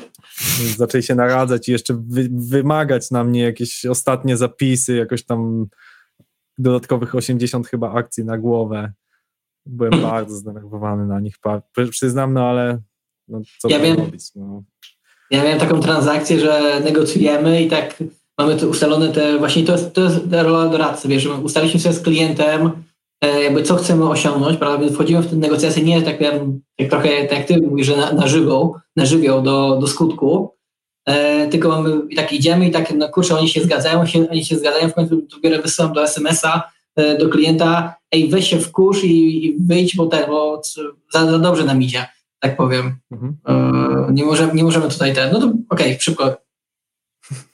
zaczęli 0.76 1.02
się 1.02 1.14
naradzać 1.14 1.68
i 1.68 1.72
jeszcze 1.72 1.94
wy, 2.08 2.28
wymagać 2.32 3.10
na 3.10 3.24
mnie 3.24 3.42
jakieś 3.42 3.86
ostatnie 3.86 4.36
zapisy, 4.36 4.96
jakoś 4.96 5.24
tam 5.24 5.66
dodatkowych 6.58 7.14
80 7.14 7.68
chyba 7.68 7.92
akcji 7.92 8.24
na 8.24 8.38
głowę. 8.38 8.92
byłem 9.66 10.02
bardzo 10.10 10.36
zdenerwowany 10.36 11.06
na 11.06 11.20
nich, 11.20 11.34
przyznam, 11.90 12.34
no 12.34 12.48
ale 12.48 12.80
no, 13.28 13.40
co 13.58 13.68
ja 13.68 13.80
wiem, 13.80 13.96
robić? 13.96 14.34
No. 14.34 14.62
Ja 15.30 15.44
miałem 15.44 15.58
taką 15.60 15.80
transakcję, 15.80 16.40
że 16.40 16.80
negocjujemy 16.84 17.62
i 17.62 17.68
tak 17.68 18.02
mamy 18.38 18.68
ustalone 18.68 19.08
te, 19.08 19.38
właśnie 19.38 19.64
to 19.64 19.72
jest, 19.72 19.92
to 19.92 20.00
jest 20.00 20.20
rola 20.32 20.68
doradcy, 20.68 21.08
wiesz, 21.08 21.26
ustaliliśmy 21.26 21.80
sobie 21.80 21.94
z 21.94 22.00
klientem, 22.00 22.70
e, 23.20 23.42
jakby 23.42 23.62
co 23.62 23.76
chcemy 23.76 24.08
osiągnąć, 24.08 24.58
prawda, 24.58 24.78
więc 24.78 24.92
wchodzimy 24.92 25.22
w 25.22 25.30
tę 25.30 25.36
negocjację 25.36 25.82
nie 25.82 26.02
tak, 26.02 26.20
jak 26.20 26.34
trochę 26.90 27.08
tak 27.26 27.38
jak 27.38 27.48
ty 27.48 27.60
mówisz, 27.60 27.86
że 27.86 27.96
na, 27.96 28.12
na 28.12 28.28
żywą, 28.28 28.74
na 28.96 29.06
żywioł 29.06 29.42
do, 29.42 29.78
do 29.80 29.86
skutku, 29.86 30.54
e, 31.06 31.48
tylko 31.48 31.68
mamy 31.68 32.00
i 32.10 32.16
tak 32.16 32.32
idziemy 32.32 32.68
i 32.68 32.70
tak, 32.70 32.94
no 32.94 33.08
kurczę, 33.08 33.38
oni 33.38 33.48
się 33.48 33.60
zgadzają, 33.60 34.06
się, 34.06 34.28
oni 34.30 34.44
się 34.44 34.56
zgadzają, 34.56 34.88
w 34.88 34.94
końcu 34.94 35.22
dopiero 35.34 35.62
wysyłam 35.62 35.92
do 35.92 36.02
SMS-a 36.02 36.70
e, 36.96 37.18
do 37.18 37.28
klienta, 37.28 37.94
ej, 38.12 38.28
weź 38.28 38.50
się 38.50 38.58
w 38.58 38.72
kurz 38.72 39.04
i, 39.04 39.46
i 39.46 39.56
wyjdź, 39.60 39.96
bo, 39.96 40.06
te, 40.06 40.26
bo 40.26 40.62
za, 41.12 41.30
za 41.30 41.38
dobrze 41.38 41.64
nam 41.64 41.82
idzie 41.82 42.06
tak 42.40 42.56
powiem. 42.56 42.96
Mhm. 43.10 43.36
E, 43.48 44.12
nie, 44.12 44.24
możemy, 44.24 44.54
nie 44.54 44.64
możemy 44.64 44.88
tutaj 44.88 45.14
ten, 45.14 45.32
no 45.32 45.40
to 45.40 45.46
okej, 45.46 45.62
okay, 45.68 46.00
szybko. 46.00 46.36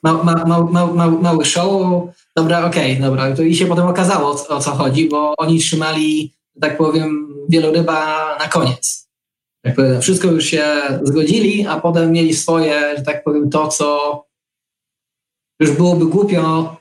Ma, 0.03 0.13
ma, 0.13 0.45
ma, 0.45 0.87
ma, 0.87 1.11
mały 1.11 1.45
show, 1.45 2.03
dobra, 2.37 2.67
okej, 2.67 2.93
okay, 2.93 3.03
dobra. 3.03 3.37
To 3.37 3.43
I 3.43 3.57
się 3.57 3.67
potem 3.67 3.87
okazało, 3.87 4.31
o, 4.49 4.61
co 4.61 4.71
chodzi, 4.71 5.09
bo 5.09 5.35
oni 5.37 5.59
trzymali, 5.59 6.35
tak 6.61 6.77
powiem, 6.77 7.35
wieloryba 7.49 8.29
na 8.39 8.49
koniec. 8.49 9.09
Tak 9.65 9.75
powiem, 9.75 10.01
wszystko 10.01 10.29
już 10.29 10.45
się 10.45 10.65
zgodzili, 11.03 11.67
a 11.67 11.81
potem 11.81 12.13
mieli 12.13 12.35
swoje, 12.35 12.97
że 12.97 13.03
tak 13.03 13.25
powiem, 13.25 13.51
to, 13.51 13.69
co 13.69 14.25
już 15.61 15.71
byłoby 15.71 16.07
głupio 16.07 16.77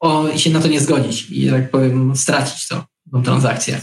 o, 0.00 0.36
się 0.36 0.50
na 0.50 0.60
to 0.60 0.68
nie 0.68 0.80
zgodzić 0.80 1.30
i, 1.30 1.50
tak 1.50 1.70
powiem, 1.70 2.16
stracić 2.16 2.68
to, 2.68 2.84
tą 3.12 3.22
transakcję. 3.22 3.80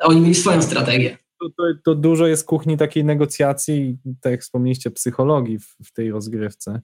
Oni 0.00 0.20
mieli 0.20 0.34
swoją 0.34 0.62
strategię 0.62 1.18
to, 1.40 1.48
to, 1.48 1.64
to, 1.84 1.94
dużo 1.94 2.26
jest 2.26 2.46
kuchni 2.46 2.76
takiej 2.76 3.04
negocjacji, 3.04 3.98
tak 4.20 4.32
jak 4.32 4.42
wspomnieliście, 4.42 4.90
psychologii 4.90 5.58
w, 5.58 5.76
w 5.84 5.92
tej 5.92 6.10
rozgrywce. 6.10 6.80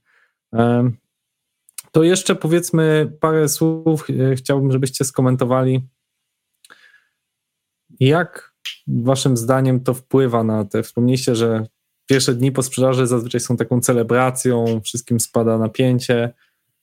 To 1.92 2.02
jeszcze 2.02 2.34
powiedzmy 2.34 3.12
parę 3.20 3.48
słów 3.48 4.06
e, 4.10 4.36
chciałbym, 4.36 4.72
żebyście 4.72 5.04
skomentowali, 5.04 5.88
jak 8.00 8.54
waszym 8.86 9.36
zdaniem 9.36 9.80
to 9.80 9.94
wpływa 9.94 10.44
na 10.44 10.64
te, 10.64 10.82
wspomnieliście, 10.82 11.34
że 11.34 11.66
pierwsze 12.06 12.34
dni 12.34 12.52
po 12.52 12.62
sprzedaży 12.62 13.06
zazwyczaj 13.06 13.40
są 13.40 13.56
taką 13.56 13.80
celebracją, 13.80 14.80
wszystkim 14.84 15.20
spada 15.20 15.58
napięcie, 15.58 16.34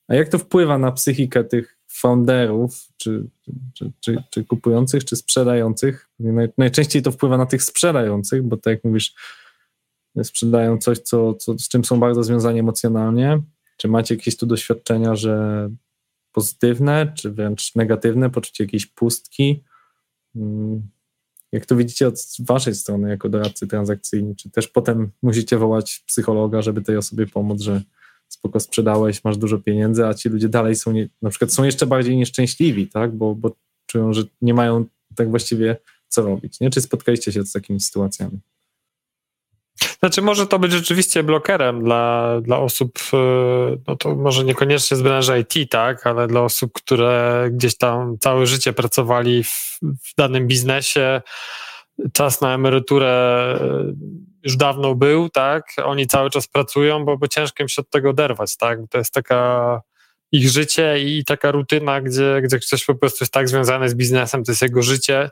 a 0.08 0.14
jak 0.14 0.28
to 0.28 0.38
wpływa 0.38 0.78
na 0.78 0.92
psychikę 0.92 1.44
tych 1.44 1.78
founderów, 1.88 2.88
czy, 2.96 3.26
czy, 3.74 3.92
czy, 4.00 4.22
czy, 4.30 4.44
kupujących, 4.44 5.04
czy 5.04 5.16
sprzedających. 5.16 6.10
najczęściej 6.58 7.02
to 7.02 7.12
wpływa 7.12 7.38
na 7.38 7.46
tych 7.46 7.62
sprzedających, 7.62 8.42
bo 8.42 8.56
tak 8.56 8.70
jak 8.70 8.84
mówisz, 8.84 9.14
sprzedają 10.22 10.78
coś, 10.78 10.98
co, 10.98 11.34
co, 11.34 11.58
z 11.58 11.68
czym 11.68 11.84
są 11.84 12.00
bardzo 12.00 12.22
związani 12.22 12.60
emocjonalnie. 12.60 13.42
Czy 13.76 13.88
macie 13.88 14.14
jakieś 14.14 14.36
tu 14.36 14.46
doświadczenia, 14.46 15.16
że 15.16 15.68
pozytywne, 16.32 17.12
czy 17.16 17.30
wręcz 17.30 17.74
negatywne, 17.74 18.30
poczucie 18.30 18.64
jakiejś 18.64 18.86
pustki? 18.86 19.64
Mm, 20.36 20.82
jak 21.52 21.66
to 21.66 21.76
widzicie 21.76 22.08
od 22.08 22.14
waszej 22.38 22.74
strony, 22.74 23.10
jako 23.10 23.28
doradcy 23.28 23.66
transakcyjni, 23.66 24.36
czy 24.36 24.50
też 24.50 24.68
potem 24.68 25.10
musicie 25.22 25.58
wołać 25.58 26.04
psychologa, 26.06 26.62
żeby 26.62 26.82
tej 26.82 26.96
osobie 26.96 27.26
pomóc, 27.26 27.60
że 27.60 27.82
spoko 28.28 28.60
sprzedałeś, 28.60 29.24
masz 29.24 29.36
dużo 29.36 29.58
pieniędzy, 29.58 30.06
a 30.06 30.14
ci 30.14 30.28
ludzie 30.28 30.48
dalej 30.48 30.76
są, 30.76 30.92
nie, 30.92 31.08
na 31.22 31.30
przykład 31.30 31.52
są 31.52 31.64
jeszcze 31.64 31.86
bardziej 31.86 32.16
nieszczęśliwi, 32.16 32.88
tak, 32.88 33.16
bo, 33.16 33.34
bo 33.34 33.56
czują, 33.86 34.12
że 34.12 34.22
nie 34.42 34.54
mają 34.54 34.84
tak 35.14 35.30
właściwie 35.30 35.76
co 36.08 36.22
robić, 36.22 36.60
nie? 36.60 36.70
Czy 36.70 36.80
spotkaliście 36.80 37.32
się 37.32 37.44
z 37.44 37.52
takimi 37.52 37.80
sytuacjami? 37.80 38.40
Znaczy, 40.00 40.22
może 40.22 40.46
to 40.46 40.58
być 40.58 40.72
rzeczywiście 40.72 41.22
blokerem 41.22 41.84
dla, 41.84 42.34
dla 42.40 42.58
osób, 42.58 42.98
e, 43.12 43.16
no 43.86 43.96
to 43.96 44.14
może 44.14 44.44
niekoniecznie 44.44 44.96
z 44.96 45.02
branży 45.02 45.40
IT, 45.40 45.70
tak, 45.70 46.06
ale 46.06 46.26
dla 46.26 46.40
osób, 46.40 46.72
które 46.72 47.46
gdzieś 47.52 47.76
tam 47.76 48.18
całe 48.18 48.46
życie 48.46 48.72
pracowali 48.72 49.44
w, 49.44 49.78
w 49.82 50.14
danym 50.16 50.46
biznesie, 50.46 51.22
czas 52.12 52.40
na 52.40 52.54
emeryturę 52.54 53.08
e, 53.60 53.92
już 54.42 54.56
dawno 54.56 54.94
był, 54.94 55.28
tak? 55.28 55.64
Oni 55.84 56.06
cały 56.06 56.30
czas 56.30 56.48
pracują, 56.48 57.04
bo, 57.04 57.18
bo 57.18 57.28
ciężko 57.28 57.62
im 57.62 57.68
się 57.68 57.82
od 57.82 57.90
tego 57.90 58.10
oderwać, 58.10 58.56
tak? 58.56 58.78
To 58.90 58.98
jest 58.98 59.14
taka 59.14 59.80
ich 60.32 60.48
życie 60.48 60.98
i 61.00 61.24
taka 61.24 61.50
rutyna, 61.50 62.00
gdzie, 62.00 62.40
gdzie 62.42 62.58
ktoś 62.58 62.84
po 62.84 62.94
prostu 62.94 63.24
jest 63.24 63.32
tak 63.32 63.48
związany 63.48 63.88
z 63.88 63.94
biznesem, 63.94 64.44
to 64.44 64.52
jest 64.52 64.62
jego 64.62 64.82
życie. 64.82 65.30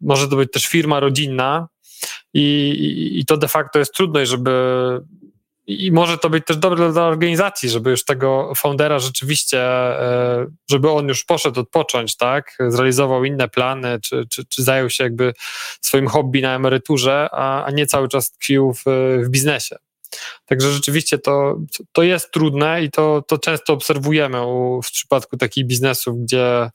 Może 0.00 0.28
to 0.28 0.36
być 0.36 0.52
też 0.52 0.66
firma 0.66 1.00
rodzinna 1.00 1.68
i, 2.34 3.18
i, 3.20 3.26
to 3.26 3.36
de 3.36 3.48
facto 3.48 3.78
jest 3.78 3.94
trudność, 3.94 4.30
żeby 4.30 4.50
i 5.66 5.92
może 5.92 6.18
to 6.18 6.30
być 6.30 6.44
też 6.46 6.56
dobre 6.56 6.92
dla 6.92 7.02
organizacji, 7.02 7.68
żeby 7.68 7.90
już 7.90 8.04
tego 8.04 8.52
foundera 8.56 8.98
rzeczywiście, 8.98 9.60
e, 9.60 10.46
żeby 10.70 10.90
on 10.90 11.08
już 11.08 11.24
poszedł 11.24 11.60
odpocząć, 11.60 12.16
tak, 12.16 12.58
zrealizował 12.68 13.24
inne 13.24 13.48
plany, 13.48 14.00
czy, 14.00 14.26
czy, 14.30 14.44
czy 14.44 14.62
zajął 14.62 14.90
się 14.90 15.04
jakby 15.04 15.32
swoim 15.80 16.08
hobby 16.08 16.42
na 16.42 16.54
emeryturze, 16.54 17.28
a, 17.32 17.64
a 17.64 17.70
nie 17.70 17.86
cały 17.86 18.08
czas 18.08 18.30
tkwił 18.30 18.72
w, 18.72 18.82
w 19.24 19.28
biznesie. 19.28 19.76
Także 20.46 20.70
rzeczywiście 20.70 21.18
to, 21.18 21.58
to 21.92 22.02
jest 22.02 22.30
trudne 22.30 22.82
i 22.84 22.90
to, 22.90 23.22
to 23.28 23.38
często 23.38 23.72
obserwujemy 23.72 24.46
u, 24.46 24.82
w 24.82 24.90
przypadku 24.90 25.36
takich 25.36 25.66
biznesów, 25.66 26.22
gdzie 26.22 26.70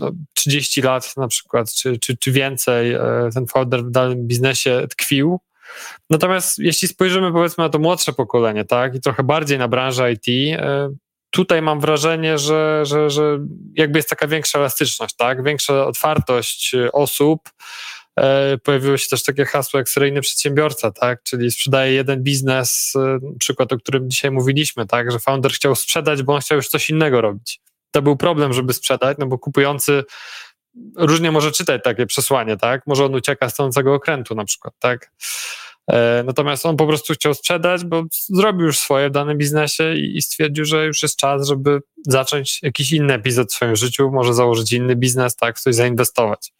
no, 0.00 0.10
30 0.34 0.82
lat 0.82 1.16
na 1.16 1.28
przykład, 1.28 1.72
czy, 1.74 1.98
czy, 1.98 2.16
czy 2.16 2.32
więcej 2.32 2.92
e, 2.92 3.28
ten 3.34 3.46
founder 3.46 3.84
w 3.84 3.90
danym 3.90 4.26
biznesie 4.26 4.86
tkwił, 4.90 5.40
Natomiast 6.10 6.58
jeśli 6.58 6.88
spojrzymy 6.88 7.32
powiedzmy 7.32 7.64
na 7.64 7.70
to 7.70 7.78
młodsze 7.78 8.12
pokolenie, 8.12 8.64
tak, 8.64 8.94
i 8.94 9.00
trochę 9.00 9.22
bardziej 9.22 9.58
na 9.58 9.68
branżę 9.68 10.12
IT, 10.12 10.58
e, 10.58 10.90
tutaj 11.30 11.62
mam 11.62 11.80
wrażenie, 11.80 12.38
że, 12.38 12.80
że, 12.86 13.10
że 13.10 13.38
jakby 13.74 13.98
jest 13.98 14.08
taka 14.08 14.26
większa 14.26 14.58
elastyczność, 14.58 15.16
tak, 15.16 15.44
większa 15.44 15.86
otwartość 15.86 16.74
e, 16.74 16.92
osób. 16.92 17.50
E, 18.20 18.58
pojawiło 18.58 18.96
się 18.96 19.08
też 19.08 19.22
takie 19.22 19.44
hasło 19.44 19.78
jak 19.78 19.88
seryjny 19.88 20.20
przedsiębiorca, 20.20 20.90
tak, 20.90 21.22
czyli 21.22 21.50
sprzedaje 21.50 21.92
jeden 21.92 22.22
biznes, 22.22 22.94
przykład, 23.38 23.72
o 23.72 23.78
którym 23.78 24.10
dzisiaj 24.10 24.30
mówiliśmy, 24.30 24.86
tak, 24.86 25.12
że 25.12 25.18
founder 25.18 25.52
chciał 25.52 25.74
sprzedać, 25.74 26.22
bo 26.22 26.34
on 26.34 26.40
chciał 26.40 26.56
już 26.56 26.68
coś 26.68 26.90
innego 26.90 27.20
robić. 27.20 27.60
To 27.96 28.02
był 28.02 28.16
problem, 28.16 28.52
żeby 28.52 28.72
sprzedać, 28.72 29.18
no 29.18 29.26
bo 29.26 29.38
kupujący 29.38 30.04
różnie 30.96 31.30
może 31.30 31.52
czytać 31.52 31.82
takie 31.84 32.06
przesłanie, 32.06 32.56
tak? 32.56 32.82
Może 32.86 33.04
on 33.04 33.14
ucieka 33.14 33.50
z 33.50 33.54
tonącego 33.54 33.94
okrętu 33.94 34.34
na 34.34 34.44
przykład, 34.44 34.74
tak? 34.78 35.12
E, 35.90 36.22
natomiast 36.26 36.66
on 36.66 36.76
po 36.76 36.86
prostu 36.86 37.14
chciał 37.14 37.34
sprzedać, 37.34 37.84
bo 37.84 38.02
zrobił 38.12 38.66
już 38.66 38.78
swoje 38.78 39.08
w 39.08 39.12
danym 39.12 39.38
biznesie 39.38 39.94
i 39.94 40.22
stwierdził, 40.22 40.64
że 40.64 40.86
już 40.86 41.02
jest 41.02 41.16
czas, 41.16 41.48
żeby 41.48 41.80
zacząć 42.06 42.62
jakiś 42.62 42.92
inny 42.92 43.14
epizod 43.14 43.52
w 43.52 43.54
swoim 43.54 43.76
życiu, 43.76 44.10
może 44.12 44.34
założyć 44.34 44.72
inny 44.72 44.96
biznes, 44.96 45.36
tak, 45.36 45.58
w 45.58 45.60
coś 45.60 45.74
zainwestować. 45.74 46.52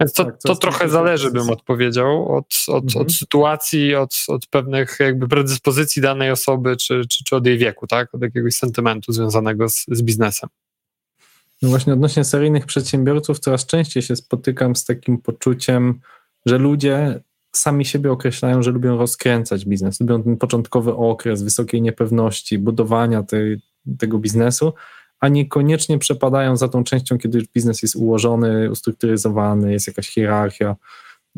Więc 0.00 0.12
to, 0.12 0.24
tak, 0.24 0.38
to, 0.42 0.48
to 0.48 0.56
trochę 0.56 0.88
zależy, 0.88 1.30
bym 1.30 1.50
odpowiedział, 1.50 2.36
od, 2.36 2.46
od, 2.68 2.84
mhm. 2.84 3.06
od 3.06 3.12
sytuacji, 3.12 3.94
od, 3.94 4.14
od 4.28 4.46
pewnych 4.46 4.96
jakby 5.00 5.28
predyspozycji 5.28 6.02
danej 6.02 6.30
osoby, 6.30 6.76
czy, 6.76 7.02
czy, 7.08 7.24
czy 7.24 7.36
od 7.36 7.46
jej 7.46 7.58
wieku, 7.58 7.86
tak, 7.86 8.14
od 8.14 8.22
jakiegoś 8.22 8.54
sentymentu 8.54 9.12
związanego 9.12 9.68
z, 9.68 9.84
z 9.88 10.02
biznesem. 10.02 10.48
No 11.62 11.68
właśnie 11.68 11.92
odnośnie 11.92 12.24
seryjnych 12.24 12.66
przedsiębiorców 12.66 13.38
coraz 13.38 13.66
częściej 13.66 14.02
się 14.02 14.16
spotykam 14.16 14.76
z 14.76 14.84
takim 14.84 15.18
poczuciem, 15.18 16.00
że 16.46 16.58
ludzie 16.58 17.20
sami 17.52 17.84
siebie 17.84 18.12
określają, 18.12 18.62
że 18.62 18.70
lubią 18.70 18.98
rozkręcać 18.98 19.64
biznes, 19.64 20.00
lubią 20.00 20.22
ten 20.22 20.36
początkowy 20.36 20.94
okres 20.94 21.42
wysokiej 21.42 21.82
niepewności, 21.82 22.58
budowania 22.58 23.22
tej, 23.22 23.60
tego 23.98 24.18
biznesu, 24.18 24.72
a 25.20 25.28
niekoniecznie 25.28 25.98
przepadają 25.98 26.56
za 26.56 26.68
tą 26.68 26.84
częścią, 26.84 27.18
kiedy 27.18 27.38
już 27.38 27.48
biznes 27.48 27.82
jest 27.82 27.96
ułożony, 27.96 28.70
ustrukturyzowany, 28.70 29.72
jest 29.72 29.86
jakaś 29.86 30.08
hierarchia, 30.08 30.76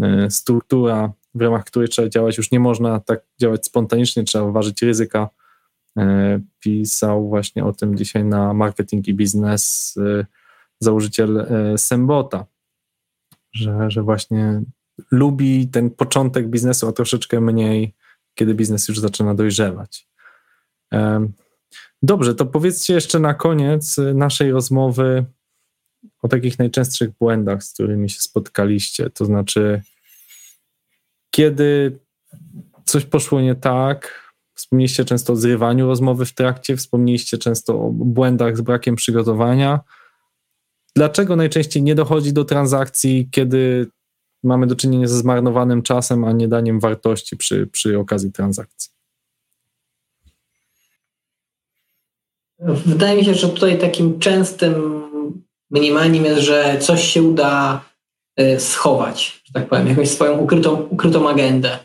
e, 0.02 0.30
struktura, 0.30 1.12
w 1.34 1.40
ramach 1.40 1.64
której 1.64 1.88
trzeba 1.88 2.08
działać. 2.08 2.38
Już 2.38 2.50
nie 2.50 2.60
można 2.60 3.00
tak 3.00 3.20
działać 3.40 3.66
spontanicznie, 3.66 4.24
trzeba 4.24 4.50
ważyć 4.50 4.82
ryzyka, 4.82 5.28
E, 5.98 6.40
pisał 6.60 7.28
właśnie 7.28 7.64
o 7.64 7.72
tym 7.72 7.96
dzisiaj 7.96 8.24
na 8.24 8.54
Marketing 8.54 9.08
i 9.08 9.14
Biznes 9.14 9.94
e, 9.96 10.26
założyciel 10.80 11.46
Sembota, 11.76 12.46
że, 13.52 13.90
że 13.90 14.02
właśnie 14.02 14.62
lubi 15.10 15.68
ten 15.68 15.90
początek 15.90 16.48
biznesu, 16.48 16.88
a 16.88 16.92
troszeczkę 16.92 17.40
mniej, 17.40 17.94
kiedy 18.34 18.54
biznes 18.54 18.88
już 18.88 18.98
zaczyna 18.98 19.34
dojrzewać. 19.34 20.08
Dobrze, 22.02 22.34
to 22.34 22.46
powiedzcie 22.46 22.94
jeszcze 22.94 23.18
na 23.18 23.34
koniec 23.34 23.96
naszej 24.14 24.50
rozmowy 24.50 25.24
o 26.22 26.28
takich 26.28 26.58
najczęstszych 26.58 27.10
błędach, 27.20 27.64
z 27.64 27.72
którymi 27.72 28.10
się 28.10 28.20
spotkaliście. 28.20 29.10
To 29.10 29.24
znaczy, 29.24 29.82
kiedy 31.30 31.98
coś 32.84 33.04
poszło 33.04 33.40
nie 33.40 33.54
tak, 33.54 34.22
Wspomnieliście 34.54 35.04
często 35.04 35.32
o 35.32 35.36
zrywaniu 35.36 35.86
rozmowy 35.86 36.26
w 36.26 36.34
trakcie, 36.34 36.76
wspomnieliście 36.76 37.38
często 37.38 37.80
o 37.80 37.90
błędach 37.92 38.56
z 38.56 38.60
brakiem 38.60 38.96
przygotowania. 38.96 39.80
dlaczego 40.96 41.36
najczęściej 41.36 41.82
nie 41.82 41.94
dochodzi 41.94 42.32
do 42.32 42.44
transakcji, 42.44 43.28
kiedy 43.30 43.86
mamy 44.42 44.66
do 44.66 44.76
czynienia 44.76 45.08
ze 45.08 45.18
zmarnowanym 45.18 45.82
czasem, 45.82 46.24
a 46.24 46.32
nie 46.32 46.48
daniem 46.48 46.80
wartości 46.80 47.36
przy, 47.36 47.66
przy 47.66 47.98
okazji 47.98 48.32
transakcji? 48.32 48.91
Wydaje 52.62 53.16
mi 53.16 53.24
się, 53.24 53.34
że 53.34 53.48
tutaj 53.48 53.78
takim 53.78 54.18
częstym 54.18 55.02
minimalnym 55.70 56.24
jest, 56.24 56.40
że 56.40 56.78
coś 56.80 57.04
się 57.04 57.22
uda 57.22 57.84
y, 58.40 58.60
schować, 58.60 59.42
że 59.44 59.52
tak 59.52 59.68
powiem, 59.68 59.88
jakąś 59.88 60.08
swoją 60.08 60.38
ukrytą, 60.38 60.86
ukrytą 60.90 61.28
agendę. 61.28 61.78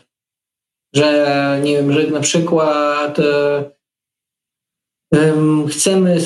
Że 0.94 1.60
nie 1.62 1.76
wiem, 1.76 1.92
że 1.92 2.06
na 2.06 2.20
przykład 2.20 3.18
um, 5.12 5.68
chcemy 5.68 6.18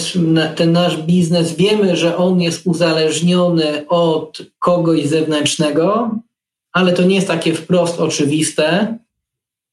ten 0.56 0.72
nasz 0.72 0.96
biznes, 0.96 1.52
wiemy, 1.52 1.96
że 1.96 2.16
on 2.16 2.40
jest 2.40 2.66
uzależniony 2.66 3.88
od 3.88 4.42
kogoś 4.58 5.06
zewnętrznego, 5.06 6.10
ale 6.72 6.92
to 6.92 7.02
nie 7.02 7.14
jest 7.14 7.28
takie 7.28 7.54
wprost 7.54 8.00
oczywiste. 8.00 8.98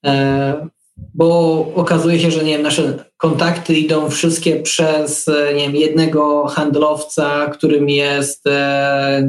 E, 0.05 0.67
bo 1.13 1.57
okazuje 1.75 2.19
się, 2.19 2.31
że 2.31 2.43
nie 2.43 2.53
wiem, 2.53 2.61
nasze 2.61 3.08
kontakty 3.19 3.73
idą 3.73 4.09
wszystkie 4.09 4.61
przez 4.61 5.27
nie 5.55 5.61
wiem, 5.61 5.75
jednego 5.75 6.47
handlowca, 6.47 7.45
którym 7.45 7.89
jest 7.89 8.47
e, 8.47 9.23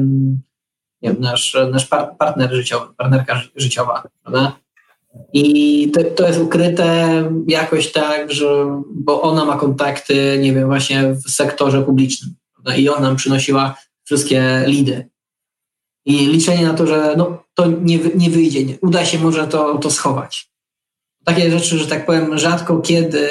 nie 1.01 1.09
wiem, 1.09 1.21
nasz, 1.21 1.57
nasz 1.71 1.87
partner 2.19 2.53
życiowy, 2.53 2.93
partnerka 2.97 3.41
życiowa. 3.55 4.03
Prawda? 4.23 4.55
I 5.33 5.91
to, 5.91 6.03
to 6.03 6.27
jest 6.27 6.39
ukryte 6.39 7.23
jakoś 7.47 7.91
tak, 7.91 8.31
że, 8.31 8.81
bo 8.91 9.21
ona 9.21 9.45
ma 9.45 9.57
kontakty, 9.57 10.39
nie 10.41 10.53
wiem, 10.53 10.67
właśnie 10.67 11.13
w 11.13 11.29
sektorze 11.29 11.81
publicznym. 11.81 12.35
Prawda? 12.53 12.75
I 12.75 12.89
ona 12.89 12.99
nam 12.99 13.15
przynosiła 13.15 13.75
wszystkie 14.03 14.63
lidy. 14.65 15.09
I 16.05 16.27
liczenie 16.27 16.65
na 16.65 16.73
to, 16.73 16.87
że 16.87 17.13
no, 17.17 17.43
to 17.53 17.67
nie, 17.67 17.99
nie 18.15 18.29
wyjdzie, 18.29 18.65
nie, 18.65 18.77
uda 18.81 19.05
się 19.05 19.19
może 19.19 19.47
to, 19.47 19.77
to 19.77 19.91
schować 19.91 20.51
takie 21.23 21.51
rzeczy, 21.51 21.77
że 21.77 21.87
tak 21.87 22.05
powiem, 22.05 22.37
rzadko 22.37 22.79
kiedy 22.79 23.29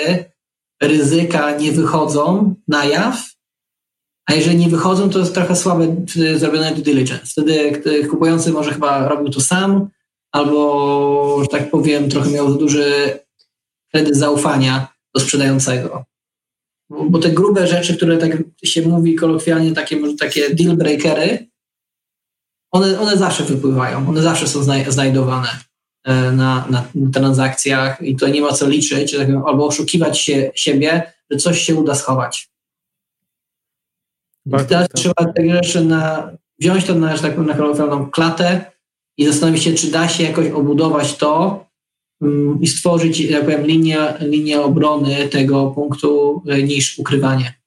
ryzyka 0.83 1.57
nie 1.57 1.73
wychodzą 1.73 2.55
na 2.69 2.85
jaw, 2.85 3.31
a 4.27 4.35
jeżeli 4.35 4.57
nie 4.57 4.69
wychodzą, 4.69 5.11
to 5.11 5.19
jest 5.19 5.35
trochę 5.35 5.57
słabe 5.57 5.97
zrobione 6.37 6.75
due 6.75 6.83
diligence. 6.83 7.27
Wtedy 7.27 7.83
kupujący 8.11 8.53
może 8.53 8.73
chyba 8.73 9.09
robił 9.09 9.33
to 9.33 9.41
sam, 9.41 9.89
albo, 10.33 11.39
że 11.43 11.49
tak 11.49 11.71
powiem, 11.71 12.11
trochę 12.11 12.31
miał 12.31 12.55
duży 12.55 13.19
kredyt 13.93 14.17
zaufania 14.17 14.89
do 15.15 15.21
sprzedającego. 15.21 16.05
Bo, 16.91 17.19
te 17.19 17.31
grube 17.31 17.67
rzeczy, 17.67 17.97
które 17.97 18.19
tak 18.19 18.39
się 18.65 18.83
mówi 18.89 19.15
kolokwialnie, 19.15 19.73
takie, 19.73 19.97
może 19.97 20.15
takie 20.17 20.55
deal 20.55 20.77
breakery, 20.77 21.51
one, 22.71 23.01
one 23.01 23.17
zawsze 23.17 23.45
wypływają, 23.45 24.09
one 24.09 24.23
zawsze 24.23 24.49
są 24.49 24.63
znajdowane. 24.89 25.49
E, 26.05 26.33
na, 26.33 26.67
na, 26.71 26.85
transakcjach 27.13 28.03
i 28.03 28.17
to 28.17 28.29
nie 28.29 28.41
ma 28.41 28.53
co 28.53 28.69
liczyć, 28.69 29.17
tak 29.17 29.29
albo 29.47 29.67
oszukiwać 29.67 30.21
się, 30.21 30.51
siebie, 30.55 31.13
że 31.31 31.39
coś 31.39 31.61
się 31.63 31.75
uda 31.75 31.95
schować. 31.95 32.51
Bardzo 34.47 34.69
teraz 34.69 34.89
tak. 34.89 34.97
trzeba 34.97 35.33
te 35.33 35.51
rzeczy 35.51 35.85
na, 35.85 36.33
wziąć 36.59 36.85
to 36.85 36.95
na, 36.95 37.17
że 37.17 37.23
tak 37.23 37.35
powiem, 37.35 37.57
na 37.91 38.09
klatę 38.13 38.65
i 39.17 39.27
zastanowić 39.27 39.63
się, 39.63 39.75
czy 39.75 39.91
da 39.91 40.09
się 40.09 40.25
jakoś 40.25 40.47
obudować 40.47 41.17
to 41.17 41.65
um, 42.21 42.59
i 42.63 42.67
stworzyć, 42.67 43.21
jak 43.21 43.45
powiem, 43.45 43.67
linię, 43.67 43.99
linię 44.21 44.61
obrony 44.61 45.29
tego 45.29 45.71
punktu 45.71 46.43
e, 46.49 46.63
niż 46.63 46.99
ukrywanie. 46.99 47.60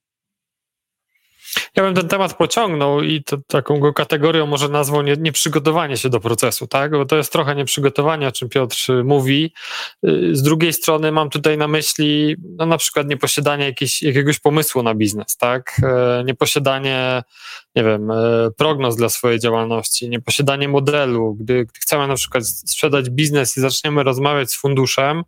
Ja 1.76 1.84
bym 1.84 1.96
ten 1.96 2.08
temat 2.08 2.38
pociągnął 2.38 3.02
i 3.02 3.24
to, 3.24 3.38
taką 3.48 3.80
go 3.80 3.94
kategorią 3.94 4.46
może 4.46 4.70
nazwał 4.70 5.02
nie, 5.02 5.16
nieprzygotowanie 5.18 5.98
się 5.98 6.10
do 6.10 6.20
procesu, 6.20 6.68
tak? 6.68 6.92
Bo 6.92 7.06
to 7.06 7.16
jest 7.16 7.32
trochę 7.32 7.56
nieprzygotowanie, 7.56 8.28
o 8.28 8.32
czym 8.32 8.50
Piotr 8.50 9.04
mówi. 9.04 9.54
Y, 10.08 10.36
z 10.36 10.42
drugiej 10.42 10.74
strony 10.74 11.12
mam 11.12 11.30
tutaj 11.30 11.58
na 11.58 11.68
myśli 11.68 12.36
no, 12.58 12.66
na 12.66 12.78
przykład 12.78 13.08
nieposiadanie 13.08 13.74
jakiegoś 14.02 14.40
pomysłu 14.40 14.84
na 14.84 14.96
biznes, 14.96 15.38
tak? 15.38 15.82
E, 15.84 16.24
nieposiadanie, 16.26 17.24
nie 17.76 17.84
wiem, 17.84 18.12
e, 18.12 18.16
prognoz 18.58 18.96
dla 18.96 19.10
swojej 19.10 19.40
działalności, 19.40 20.10
nieposiadanie 20.10 20.68
modelu. 20.68 21.36
Gdy, 21.40 21.66
gdy 21.66 21.80
chcemy 21.80 22.08
na 22.08 22.16
przykład 22.16 22.48
sprzedać 22.48 23.10
biznes 23.10 23.58
i 23.58 23.62
zaczniemy 23.62 24.04
rozmawiać 24.04 24.52
z 24.52 24.56
funduszem, 24.56 25.24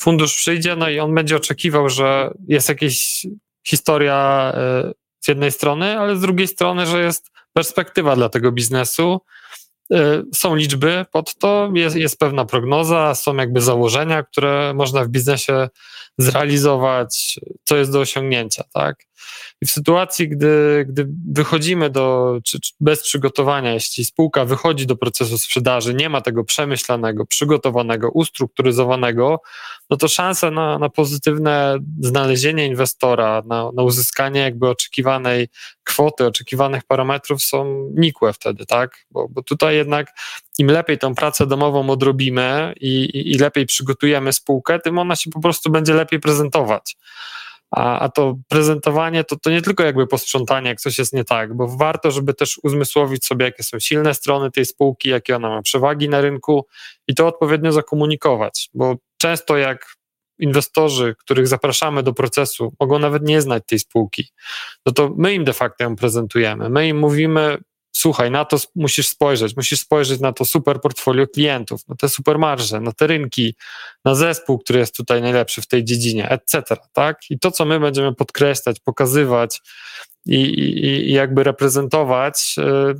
fundusz 0.00 0.36
przyjdzie, 0.36 0.76
no 0.76 0.88
i 0.88 1.00
on 1.00 1.14
będzie 1.14 1.36
oczekiwał, 1.36 1.88
że 1.88 2.30
jest 2.48 2.68
jakaś 2.68 3.26
historia 3.66 4.52
e, 4.54 4.92
z 5.24 5.28
jednej 5.28 5.52
strony, 5.52 5.98
ale 5.98 6.16
z 6.16 6.20
drugiej 6.20 6.48
strony, 6.48 6.86
że 6.86 7.02
jest 7.02 7.30
perspektywa 7.52 8.16
dla 8.16 8.28
tego 8.28 8.52
biznesu. 8.52 9.20
Y, 9.92 9.96
są 10.34 10.54
liczby 10.54 11.06
pod 11.12 11.34
to, 11.38 11.70
jest, 11.74 11.96
jest 11.96 12.18
pewna 12.18 12.44
prognoza, 12.44 13.14
są 13.14 13.36
jakby 13.36 13.60
założenia, 13.60 14.22
które 14.22 14.74
można 14.74 15.04
w 15.04 15.08
biznesie 15.08 15.68
zrealizować, 16.18 17.40
co 17.64 17.76
jest 17.76 17.92
do 17.92 18.00
osiągnięcia, 18.00 18.64
tak? 18.72 18.96
I 19.62 19.66
w 19.66 19.70
sytuacji, 19.70 20.28
gdy, 20.28 20.84
gdy 20.88 21.06
wychodzimy 21.32 21.90
do, 21.90 22.38
czy, 22.44 22.60
czy 22.60 22.72
bez 22.80 23.02
przygotowania, 23.02 23.74
jeśli 23.74 24.04
spółka 24.04 24.44
wychodzi 24.44 24.86
do 24.86 24.96
procesu 24.96 25.38
sprzedaży, 25.38 25.94
nie 25.94 26.08
ma 26.08 26.20
tego 26.20 26.44
przemyślanego, 26.44 27.26
przygotowanego, 27.26 28.10
ustrukturyzowanego, 28.10 29.40
no 29.90 29.96
to 29.96 30.08
szanse 30.08 30.50
na, 30.50 30.78
na 30.78 30.88
pozytywne 30.88 31.78
znalezienie 32.00 32.66
inwestora, 32.66 33.42
na, 33.46 33.70
na 33.74 33.82
uzyskanie 33.82 34.40
jakby 34.40 34.68
oczekiwanej 34.68 35.48
kwoty, 35.84 36.26
oczekiwanych 36.26 36.84
parametrów 36.84 37.42
są 37.42 37.90
nikłe 37.94 38.32
wtedy, 38.32 38.66
tak? 38.66 39.06
Bo, 39.10 39.28
bo 39.28 39.42
tutaj 39.42 39.76
jednak 39.76 40.06
im 40.58 40.66
lepiej 40.66 40.98
tą 40.98 41.14
pracę 41.14 41.46
domową 41.46 41.90
odrobimy 41.90 42.74
i, 42.80 43.04
i, 43.04 43.32
i 43.32 43.38
lepiej 43.38 43.66
przygotujemy 43.66 44.32
spółkę, 44.32 44.78
tym 44.78 44.98
ona 44.98 45.16
się 45.16 45.30
po 45.30 45.40
prostu 45.40 45.70
będzie 45.70 45.94
lepiej 45.94 46.20
prezentować. 46.20 46.96
A, 47.76 47.98
a 47.98 48.08
to 48.08 48.36
prezentowanie 48.48 49.24
to, 49.24 49.36
to 49.36 49.50
nie 49.50 49.62
tylko 49.62 49.82
jakby 49.82 50.06
posprzątanie, 50.06 50.68
jak 50.68 50.80
coś 50.80 50.98
jest 50.98 51.12
nie 51.12 51.24
tak, 51.24 51.56
bo 51.56 51.76
warto, 51.76 52.10
żeby 52.10 52.34
też 52.34 52.60
uzmysłowić 52.62 53.26
sobie, 53.26 53.44
jakie 53.44 53.62
są 53.62 53.78
silne 53.78 54.14
strony 54.14 54.50
tej 54.50 54.64
spółki, 54.66 55.08
jakie 55.08 55.36
ona 55.36 55.48
ma 55.48 55.62
przewagi 55.62 56.08
na 56.08 56.20
rynku 56.20 56.66
i 57.08 57.14
to 57.14 57.26
odpowiednio 57.26 57.72
zakomunikować, 57.72 58.70
bo 58.74 58.96
często 59.18 59.56
jak 59.56 59.86
inwestorzy, 60.38 61.14
których 61.18 61.48
zapraszamy 61.48 62.02
do 62.02 62.12
procesu, 62.12 62.74
mogą 62.80 62.98
nawet 62.98 63.22
nie 63.22 63.42
znać 63.42 63.62
tej 63.66 63.78
spółki, 63.78 64.28
no 64.86 64.92
to 64.92 65.10
my 65.16 65.34
im 65.34 65.44
de 65.44 65.52
facto 65.52 65.84
ją 65.84 65.96
prezentujemy. 65.96 66.70
My 66.70 66.88
im 66.88 66.98
mówimy, 66.98 67.58
słuchaj, 67.96 68.30
na 68.30 68.44
to 68.44 68.56
musisz 68.74 69.08
spojrzeć, 69.08 69.56
musisz 69.56 69.80
spojrzeć 69.80 70.20
na 70.20 70.32
to 70.32 70.44
super 70.44 70.80
portfolio 70.80 71.26
klientów, 71.26 71.88
na 71.88 71.94
te 71.94 72.08
super 72.08 72.38
marże, 72.38 72.80
na 72.80 72.92
te 72.92 73.06
rynki, 73.06 73.54
na 74.04 74.14
zespół, 74.14 74.58
który 74.58 74.78
jest 74.78 74.96
tutaj 74.96 75.22
najlepszy 75.22 75.62
w 75.62 75.66
tej 75.66 75.84
dziedzinie, 75.84 76.28
etc. 76.28 76.76
Tak? 76.92 77.20
I 77.30 77.38
to, 77.38 77.50
co 77.50 77.64
my 77.64 77.80
będziemy 77.80 78.14
podkreślać, 78.14 78.80
pokazywać 78.80 79.60
i, 80.26 80.40
i, 80.40 81.10
i 81.10 81.12
jakby 81.12 81.44
reprezentować, 81.44 82.56
yy, 82.56 82.94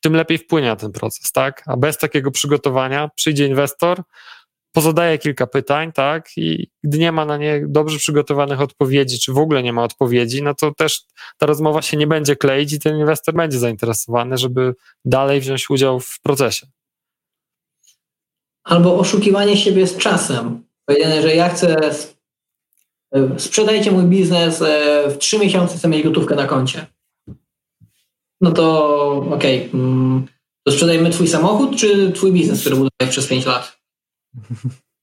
tym 0.00 0.16
lepiej 0.16 0.38
wpłynie 0.38 0.68
na 0.68 0.76
ten 0.76 0.92
proces, 0.92 1.32
tak? 1.32 1.62
A 1.66 1.76
bez 1.76 1.98
takiego 1.98 2.30
przygotowania 2.30 3.08
przyjdzie 3.08 3.46
inwestor, 3.46 4.02
pozadaje 4.72 5.18
kilka 5.18 5.46
pytań, 5.46 5.92
tak, 5.92 6.28
i 6.36 6.70
gdy 6.84 6.98
nie 6.98 7.12
ma 7.12 7.24
na 7.24 7.36
nie 7.36 7.64
dobrze 7.68 7.98
przygotowanych 7.98 8.60
odpowiedzi, 8.60 9.20
czy 9.20 9.32
w 9.32 9.38
ogóle 9.38 9.62
nie 9.62 9.72
ma 9.72 9.84
odpowiedzi, 9.84 10.42
no 10.42 10.54
to 10.54 10.74
też 10.74 11.02
ta 11.38 11.46
rozmowa 11.46 11.82
się 11.82 11.96
nie 11.96 12.06
będzie 12.06 12.36
kleić 12.36 12.72
i 12.72 12.80
ten 12.80 12.98
inwestor 12.98 13.34
będzie 13.34 13.58
zainteresowany, 13.58 14.38
żeby 14.38 14.74
dalej 15.04 15.40
wziąć 15.40 15.70
udział 15.70 16.00
w 16.00 16.20
procesie. 16.20 16.66
Albo 18.64 18.98
oszukiwanie 18.98 19.56
siebie 19.56 19.86
z 19.86 19.96
czasem. 19.96 20.64
Powiedziane, 20.84 21.22
że 21.22 21.34
ja 21.34 21.48
chcę, 21.48 21.76
sprzedajcie 23.38 23.90
mój 23.90 24.04
biznes, 24.04 24.62
e, 24.62 25.10
w 25.10 25.18
trzy 25.18 25.38
miesiące 25.38 25.78
chcę 25.78 25.88
mieć 25.88 26.02
gotówkę 26.02 26.34
na 26.34 26.46
koncie. 26.46 26.86
No 28.40 28.52
to 28.52 28.86
okej, 29.30 29.68
okay, 29.68 29.80
mm, 29.80 30.26
to 30.64 30.72
sprzedajmy 30.72 31.10
twój 31.10 31.28
samochód, 31.28 31.76
czy 31.76 32.12
twój 32.12 32.32
biznes, 32.32 32.60
który 32.60 32.76
budowałeś 32.76 33.10
przez 33.10 33.26
pięć 33.26 33.46
lat? 33.46 33.81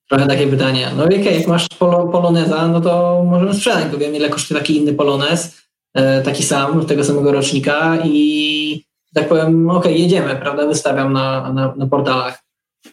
Trochę 0.09 0.27
takie 0.27 0.47
pytanie. 0.47 0.91
No 0.97 1.03
okej, 1.03 1.21
okay, 1.21 1.47
masz 1.47 1.67
polo, 1.67 2.07
poloneza, 2.07 2.67
no 2.67 2.81
to 2.81 3.23
możemy 3.29 3.53
sprzedać, 3.53 3.91
bo 3.91 3.97
wiem 3.97 4.15
ile 4.15 4.29
kosztuje 4.29 4.59
taki 4.59 4.77
inny 4.77 4.93
polonez, 4.93 5.61
e, 5.93 6.21
taki 6.21 6.43
sam, 6.43 6.85
tego 6.85 7.03
samego 7.03 7.31
rocznika 7.31 7.97
i 8.05 8.89
tak 9.13 9.27
powiem, 9.27 9.69
okej, 9.69 9.91
okay, 9.91 10.01
jedziemy, 10.01 10.35
prawda, 10.35 10.67
wystawiam 10.67 11.13
na, 11.13 11.53
na, 11.53 11.75
na, 11.75 11.87
portalach. 11.87 12.43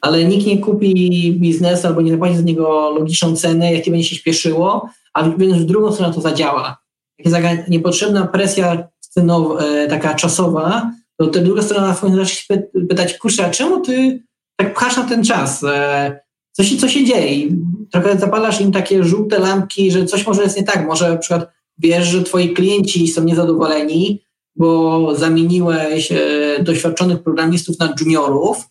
Ale 0.01 0.25
nikt 0.25 0.47
nie 0.47 0.59
kupi 0.59 1.33
biznesu 1.41 1.87
albo 1.87 2.01
nie 2.01 2.13
zapłaci 2.13 2.37
za 2.37 2.43
niego 2.43 2.91
logiczną 2.91 3.37
cenę, 3.37 3.73
jakie 3.73 3.91
będzie 3.91 4.09
się 4.09 4.17
śpieszyło, 4.17 4.91
a 5.15 5.31
więc 5.31 5.57
w 5.57 5.65
drugą 5.65 5.93
stronę 5.93 6.15
to 6.15 6.21
zadziała. 6.21 6.79
Jak 7.19 7.45
jest 7.45 7.69
niepotrzebna 7.69 8.27
presja 8.27 8.89
cenowa, 9.01 9.61
e, 9.61 9.87
taka 9.89 10.15
czasowa, 10.15 10.91
to 11.17 11.27
ta 11.27 11.41
druga 11.41 11.63
strona 11.63 11.95
powinna 11.95 12.25
się 12.25 12.57
pytać, 12.89 13.19
kurczę, 13.19 13.47
a 13.47 13.51
czemu 13.51 13.81
ty 13.81 14.23
tak 14.57 14.75
pchasz 14.75 14.97
na 14.97 15.05
ten 15.05 15.25
czas? 15.25 15.65
E, 15.65 16.26
co 16.57 16.65
się, 16.65 16.77
co 16.77 16.89
się 16.89 17.05
dzieje. 17.05 17.35
I 17.35 17.57
trochę 17.91 18.19
zapalasz 18.19 18.61
im 18.61 18.73
takie 18.73 19.05
żółte 19.05 19.39
lampki, 19.39 19.91
że 19.91 20.07
coś 20.07 20.27
może 20.27 20.43
jest 20.43 20.57
nie 20.57 20.63
tak. 20.63 20.87
Może 20.87 21.11
na 21.11 21.17
przykład 21.17 21.51
wiesz, 21.79 22.07
że 22.07 22.23
twoi 22.23 22.55
klienci 22.55 23.09
są 23.09 23.25
niezadowoleni, 23.25 24.23
bo 24.57 25.15
zamieniłeś 25.15 26.13
e, 26.13 26.19
doświadczonych 26.63 27.23
programistów 27.23 27.79
na 27.79 27.95
juniorów, 28.01 28.69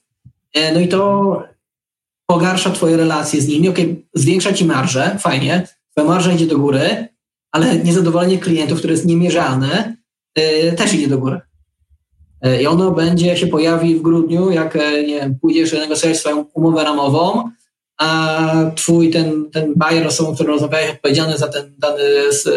e, 0.53 0.73
no 0.73 0.79
i 0.79 0.87
to 0.87 1.43
pogarsza 2.25 2.69
twoje 2.69 2.97
relacje 2.97 3.41
z 3.41 3.47
nimi. 3.47 3.69
Okej, 3.69 3.85
okay, 3.85 4.03
zwiększa 4.13 4.53
ci 4.53 4.65
marżę, 4.65 5.17
fajnie, 5.19 5.67
twoja 5.91 6.07
marża 6.07 6.33
idzie 6.33 6.47
do 6.47 6.57
góry, 6.57 7.07
ale 7.51 7.79
niezadowolenie 7.79 8.37
klientów, 8.37 8.77
które 8.77 8.93
jest 8.93 9.05
niemierzalne, 9.05 9.95
też 10.77 10.93
idzie 10.93 11.07
do 11.07 11.17
góry. 11.17 11.41
I 12.61 12.67
ono 12.67 12.91
będzie 12.91 13.37
się 13.37 13.47
pojawi 13.47 13.95
w 13.95 14.01
grudniu, 14.01 14.51
jak 14.51 14.75
nie 15.07 15.19
wiem, 15.19 15.39
pójdziesz 15.39 15.73
negocjować 15.73 16.19
swoją 16.19 16.45
umowę 16.53 16.83
ramową, 16.83 17.49
a 17.97 18.71
twój 18.75 19.09
ten, 19.09 19.51
ten 19.51 19.73
buyer, 19.75 20.07
osobą, 20.07 20.35
którą 20.35 20.53
rozmawiałeś, 20.53 20.91
odpowiedzialny 20.91 21.37
za 21.37 21.47
ten 21.47 21.75
dany 21.77 22.03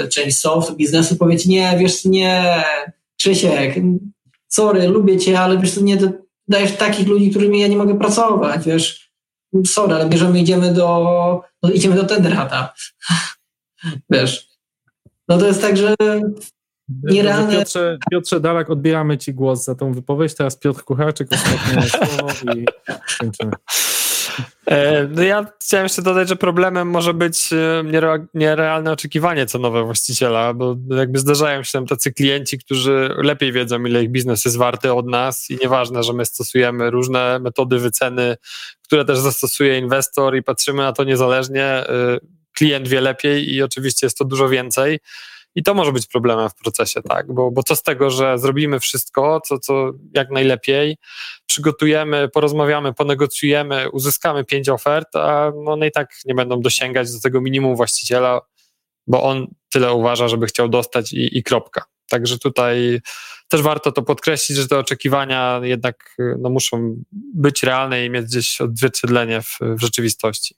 część 0.08 0.38
soft 0.38 0.74
biznesu, 0.74 1.16
powie 1.16 1.38
ci, 1.38 1.48
nie, 1.48 1.76
wiesz, 1.78 2.04
nie, 2.04 2.64
Krzysiek, 3.18 3.74
sorry, 4.48 4.88
lubię 4.88 5.18
cię, 5.18 5.40
ale 5.40 5.58
wiesz, 5.58 5.76
nie 5.76 5.98
dajesz 6.48 6.72
takich 6.72 7.08
ludzi, 7.08 7.30
którymi 7.30 7.60
ja 7.60 7.68
nie 7.68 7.76
mogę 7.76 7.98
pracować, 7.98 8.66
wiesz, 8.66 9.12
sorry, 9.66 9.94
ale 9.94 10.08
bierzemy, 10.08 10.40
idziemy 10.40 10.74
do, 10.74 11.42
no, 11.62 11.70
idziemy 11.70 11.96
do 11.96 12.04
Tenderhata, 12.04 12.74
wiesz. 14.10 14.48
No 15.28 15.38
to 15.38 15.46
jest 15.46 15.60
tak, 15.60 15.76
że 15.76 15.94
nierealne... 16.88 17.52
Piotrze, 17.52 17.98
Piotrze 18.10 18.40
Dalak, 18.40 18.70
odbieramy 18.70 19.18
ci 19.18 19.34
głos 19.34 19.64
za 19.64 19.74
tą 19.74 19.92
wypowiedź, 19.92 20.34
teraz 20.34 20.56
Piotr 20.56 20.84
Kucharczyk, 20.84 21.28
ostatnie 21.32 21.82
słowo 21.90 22.54
i 22.54 22.64
kończymy. 23.20 23.52
E, 24.66 25.08
no 25.10 25.22
ja 25.22 25.46
chciałem 25.62 25.84
jeszcze 25.84 26.02
dodać, 26.02 26.28
że 26.28 26.36
problemem 26.36 26.88
może 26.88 27.14
być 27.14 27.52
e, 27.52 27.84
nierealne 28.34 28.92
oczekiwanie 28.92 29.46
cenowe 29.46 29.84
właściciela, 29.84 30.54
bo 30.54 30.76
jakby 30.90 31.18
zdarzają 31.18 31.62
się 31.62 31.72
tam 31.72 31.86
tacy 31.86 32.12
klienci, 32.12 32.58
którzy 32.58 33.14
lepiej 33.16 33.52
wiedzą, 33.52 33.84
ile 33.84 34.02
ich 34.02 34.10
biznes 34.10 34.44
jest 34.44 34.56
warty 34.56 34.92
od 34.92 35.06
nas 35.06 35.50
i 35.50 35.58
nieważne, 35.62 36.02
że 36.02 36.12
my 36.12 36.24
stosujemy 36.24 36.90
różne 36.90 37.38
metody 37.38 37.78
wyceny, 37.78 38.36
które 38.84 39.04
też 39.04 39.18
zastosuje 39.18 39.78
inwestor 39.78 40.36
i 40.36 40.42
patrzymy 40.42 40.82
na 40.82 40.92
to 40.92 41.04
niezależnie, 41.04 41.64
e, 41.64 42.18
klient 42.52 42.88
wie 42.88 43.00
lepiej 43.00 43.54
i 43.54 43.62
oczywiście 43.62 44.06
jest 44.06 44.18
to 44.18 44.24
dużo 44.24 44.48
więcej. 44.48 44.98
I 45.54 45.62
to 45.62 45.74
może 45.74 45.92
być 45.92 46.06
problemem 46.06 46.48
w 46.48 46.54
procesie, 46.54 47.02
tak? 47.02 47.32
Bo, 47.32 47.50
bo 47.50 47.62
co 47.62 47.76
z 47.76 47.82
tego, 47.82 48.10
że 48.10 48.38
zrobimy 48.38 48.80
wszystko, 48.80 49.40
co, 49.40 49.58
co 49.58 49.90
jak 50.14 50.30
najlepiej, 50.30 50.96
przygotujemy, 51.46 52.28
porozmawiamy, 52.28 52.94
ponegocjujemy, 52.94 53.90
uzyskamy 53.90 54.44
pięć 54.44 54.68
ofert, 54.68 55.16
a 55.16 55.52
one 55.66 55.86
i 55.86 55.92
tak 55.92 56.10
nie 56.24 56.34
będą 56.34 56.60
dosięgać 56.60 57.12
do 57.12 57.20
tego 57.20 57.40
minimum 57.40 57.76
właściciela, 57.76 58.40
bo 59.06 59.22
on 59.22 59.46
tyle 59.72 59.92
uważa, 59.92 60.28
żeby 60.28 60.46
chciał 60.46 60.68
dostać 60.68 61.12
i, 61.12 61.38
i 61.38 61.42
kropka. 61.42 61.84
Także 62.10 62.38
tutaj 62.38 63.00
też 63.48 63.62
warto 63.62 63.92
to 63.92 64.02
podkreślić, 64.02 64.58
że 64.58 64.68
te 64.68 64.78
oczekiwania 64.78 65.60
jednak 65.62 66.16
no, 66.38 66.50
muszą 66.50 66.96
być 67.34 67.62
realne 67.62 68.04
i 68.04 68.10
mieć 68.10 68.26
gdzieś 68.26 68.60
odzwierciedlenie 68.60 69.42
w, 69.42 69.58
w 69.60 69.80
rzeczywistości 69.80 70.54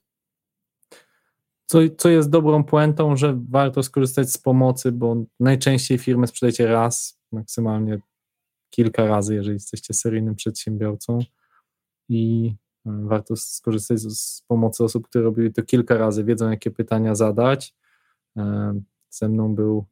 co, 1.70 1.78
co 1.98 2.08
jest 2.08 2.30
dobrą 2.30 2.64
puentą, 2.64 3.16
że 3.16 3.40
warto 3.50 3.82
skorzystać 3.82 4.32
z 4.32 4.38
pomocy, 4.38 4.92
bo 4.92 5.16
najczęściej 5.40 5.98
firmę 5.98 6.26
sprzedajecie 6.26 6.66
raz, 6.66 7.20
maksymalnie 7.32 8.00
kilka 8.70 9.04
razy, 9.04 9.34
jeżeli 9.34 9.54
jesteście 9.54 9.94
seryjnym 9.94 10.34
przedsiębiorcą 10.34 11.18
i 12.08 12.54
e, 12.86 12.90
warto 13.04 13.36
skorzystać 13.36 14.00
z, 14.00 14.42
pomocy 14.48 14.84
osób, 14.84 15.08
które 15.08 15.24
robiły 15.24 15.50
to 15.50 15.62
kilka 15.62 15.98
razy, 15.98 16.24
wiedzą 16.24 16.50
jakie 16.50 16.70
pytania 16.70 17.14
zadać. 17.14 17.74
E, 18.36 18.74
ze 19.10 19.28
mną 19.28 19.54
był 19.54 19.86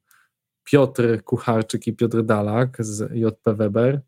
Piotr 0.65 1.23
Kucharczyk 1.25 1.87
i 1.87 1.93
Piotr 1.93 2.23
Dalak 2.25 2.77
z 2.81 3.13
JP 3.15 3.55
Weber. 3.55 4.03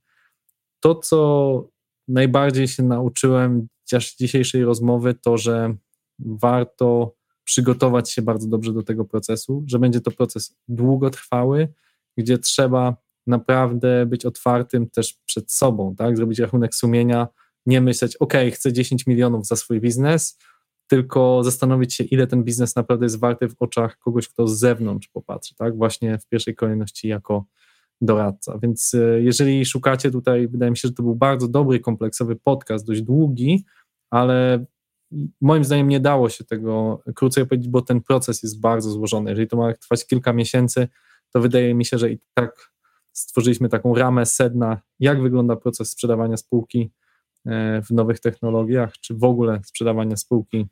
To, 0.80 0.94
co 0.94 1.68
najbardziej 2.08 2.68
się 2.68 2.82
nauczyłem 2.82 3.68
z 3.84 4.16
dzisiejszej 4.16 4.64
rozmowy, 4.64 5.14
to, 5.14 5.38
że 5.38 5.74
warto 6.18 7.19
przygotować 7.50 8.10
się 8.10 8.22
bardzo 8.22 8.48
dobrze 8.48 8.72
do 8.72 8.82
tego 8.82 9.04
procesu, 9.04 9.64
że 9.66 9.78
będzie 9.78 10.00
to 10.00 10.10
proces 10.10 10.56
długotrwały, 10.68 11.68
gdzie 12.18 12.38
trzeba 12.38 12.96
naprawdę 13.26 14.06
być 14.06 14.26
otwartym 14.26 14.90
też 14.90 15.18
przed 15.26 15.52
sobą, 15.52 15.94
tak? 15.96 16.16
Zrobić 16.16 16.38
rachunek 16.38 16.74
sumienia, 16.74 17.28
nie 17.66 17.80
myśleć, 17.80 18.16
ok, 18.16 18.34
chcę 18.52 18.72
10 18.72 19.06
milionów 19.06 19.46
za 19.46 19.56
swój 19.56 19.80
biznes, 19.80 20.38
tylko 20.86 21.44
zastanowić 21.44 21.94
się, 21.94 22.04
ile 22.04 22.26
ten 22.26 22.44
biznes 22.44 22.76
naprawdę 22.76 23.04
jest 23.04 23.18
warty 23.18 23.48
w 23.48 23.54
oczach 23.58 23.98
kogoś, 23.98 24.28
kto 24.28 24.48
z 24.48 24.58
zewnątrz 24.58 25.08
popatrzy, 25.08 25.54
tak? 25.54 25.76
Właśnie 25.76 26.18
w 26.18 26.26
pierwszej 26.26 26.54
kolejności 26.54 27.08
jako 27.08 27.44
doradca. 28.00 28.58
Więc 28.62 28.94
e, 28.94 29.22
jeżeli 29.22 29.64
szukacie 29.64 30.10
tutaj, 30.10 30.48
wydaje 30.48 30.70
mi 30.70 30.76
się, 30.76 30.88
że 30.88 30.94
to 30.94 31.02
był 31.02 31.14
bardzo 31.14 31.48
dobry, 31.48 31.80
kompleksowy 31.80 32.36
podcast, 32.36 32.86
dość 32.86 33.02
długi, 33.02 33.64
ale 34.10 34.64
moim 35.40 35.64
zdaniem 35.64 35.88
nie 35.88 36.00
dało 36.00 36.28
się 36.28 36.44
tego 36.44 37.02
krócej 37.14 37.46
powiedzieć, 37.46 37.68
bo 37.68 37.82
ten 37.82 38.00
proces 38.00 38.42
jest 38.42 38.60
bardzo 38.60 38.90
złożony. 38.90 39.30
Jeżeli 39.30 39.48
to 39.48 39.56
ma 39.56 39.74
trwać 39.74 40.06
kilka 40.06 40.32
miesięcy, 40.32 40.88
to 41.32 41.40
wydaje 41.40 41.74
mi 41.74 41.84
się, 41.84 41.98
że 41.98 42.10
i 42.10 42.18
tak 42.34 42.72
stworzyliśmy 43.12 43.68
taką 43.68 43.94
ramę 43.94 44.26
sedna, 44.26 44.80
jak 45.00 45.22
wygląda 45.22 45.56
proces 45.56 45.90
sprzedawania 45.90 46.36
spółki 46.36 46.90
e, 47.46 47.82
w 47.82 47.90
nowych 47.90 48.20
technologiach, 48.20 48.92
czy 48.92 49.14
w 49.14 49.24
ogóle 49.24 49.60
sprzedawania 49.64 50.16
spółki 50.16 50.66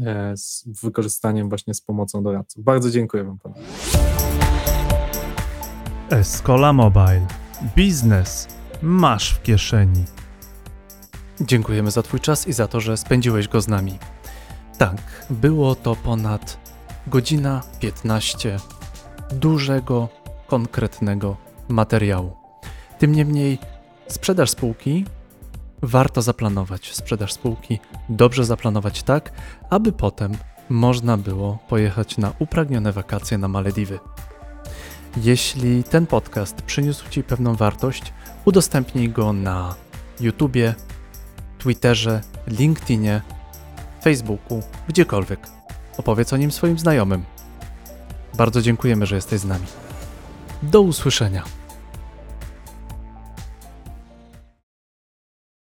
e, 0.00 0.36
z 0.36 0.68
wykorzystaniem 0.82 1.48
właśnie 1.48 1.74
z 1.74 1.80
pomocą 1.80 2.22
doradców. 2.22 2.64
Bardzo 2.64 2.90
dziękuję 2.90 3.24
Wam 3.24 3.38
panu. 3.38 3.54
Escola 6.10 6.72
Mobile. 6.72 7.26
Biznes 7.76 8.48
masz 8.82 9.34
w 9.34 9.42
kieszeni. 9.42 10.04
Dziękujemy 11.40 11.90
za 11.90 12.02
Twój 12.02 12.20
czas 12.20 12.48
i 12.48 12.52
za 12.52 12.68
to, 12.68 12.80
że 12.80 12.96
spędziłeś 12.96 13.48
go 13.48 13.60
z 13.60 13.68
nami. 13.68 13.98
Tak, 14.78 15.26
było 15.30 15.74
to 15.74 15.96
ponad 15.96 16.58
godzina 17.06 17.62
15 17.80 18.58
dużego, 19.30 20.08
konkretnego 20.46 21.36
materiału. 21.68 22.36
Tym 22.98 23.12
niemniej, 23.12 23.58
sprzedaż 24.08 24.50
spółki 24.50 25.04
warto 25.82 26.22
zaplanować. 26.22 26.94
Sprzedaż 26.94 27.32
spółki 27.32 27.78
dobrze 28.08 28.44
zaplanować 28.44 29.02
tak, 29.02 29.32
aby 29.70 29.92
potem 29.92 30.32
można 30.68 31.16
było 31.16 31.58
pojechać 31.68 32.18
na 32.18 32.32
upragnione 32.38 32.92
wakacje 32.92 33.38
na 33.38 33.48
Malediwy. 33.48 33.98
Jeśli 35.16 35.84
ten 35.84 36.06
podcast 36.06 36.62
przyniósł 36.62 37.08
Ci 37.10 37.22
pewną 37.22 37.54
wartość, 37.54 38.12
udostępnij 38.44 39.10
go 39.10 39.32
na 39.32 39.74
YouTubie, 40.20 40.74
Twitterze, 41.66 42.20
LinkedInie, 42.46 43.22
Facebooku, 44.02 44.62
gdziekolwiek. 44.88 45.40
Opowiedz 45.96 46.32
o 46.32 46.36
nim 46.36 46.52
swoim 46.52 46.78
znajomym. 46.78 47.24
Bardzo 48.34 48.62
dziękujemy, 48.62 49.06
że 49.06 49.16
jesteś 49.16 49.40
z 49.40 49.44
nami. 49.44 49.66
Do 50.62 50.80
usłyszenia. 50.80 51.42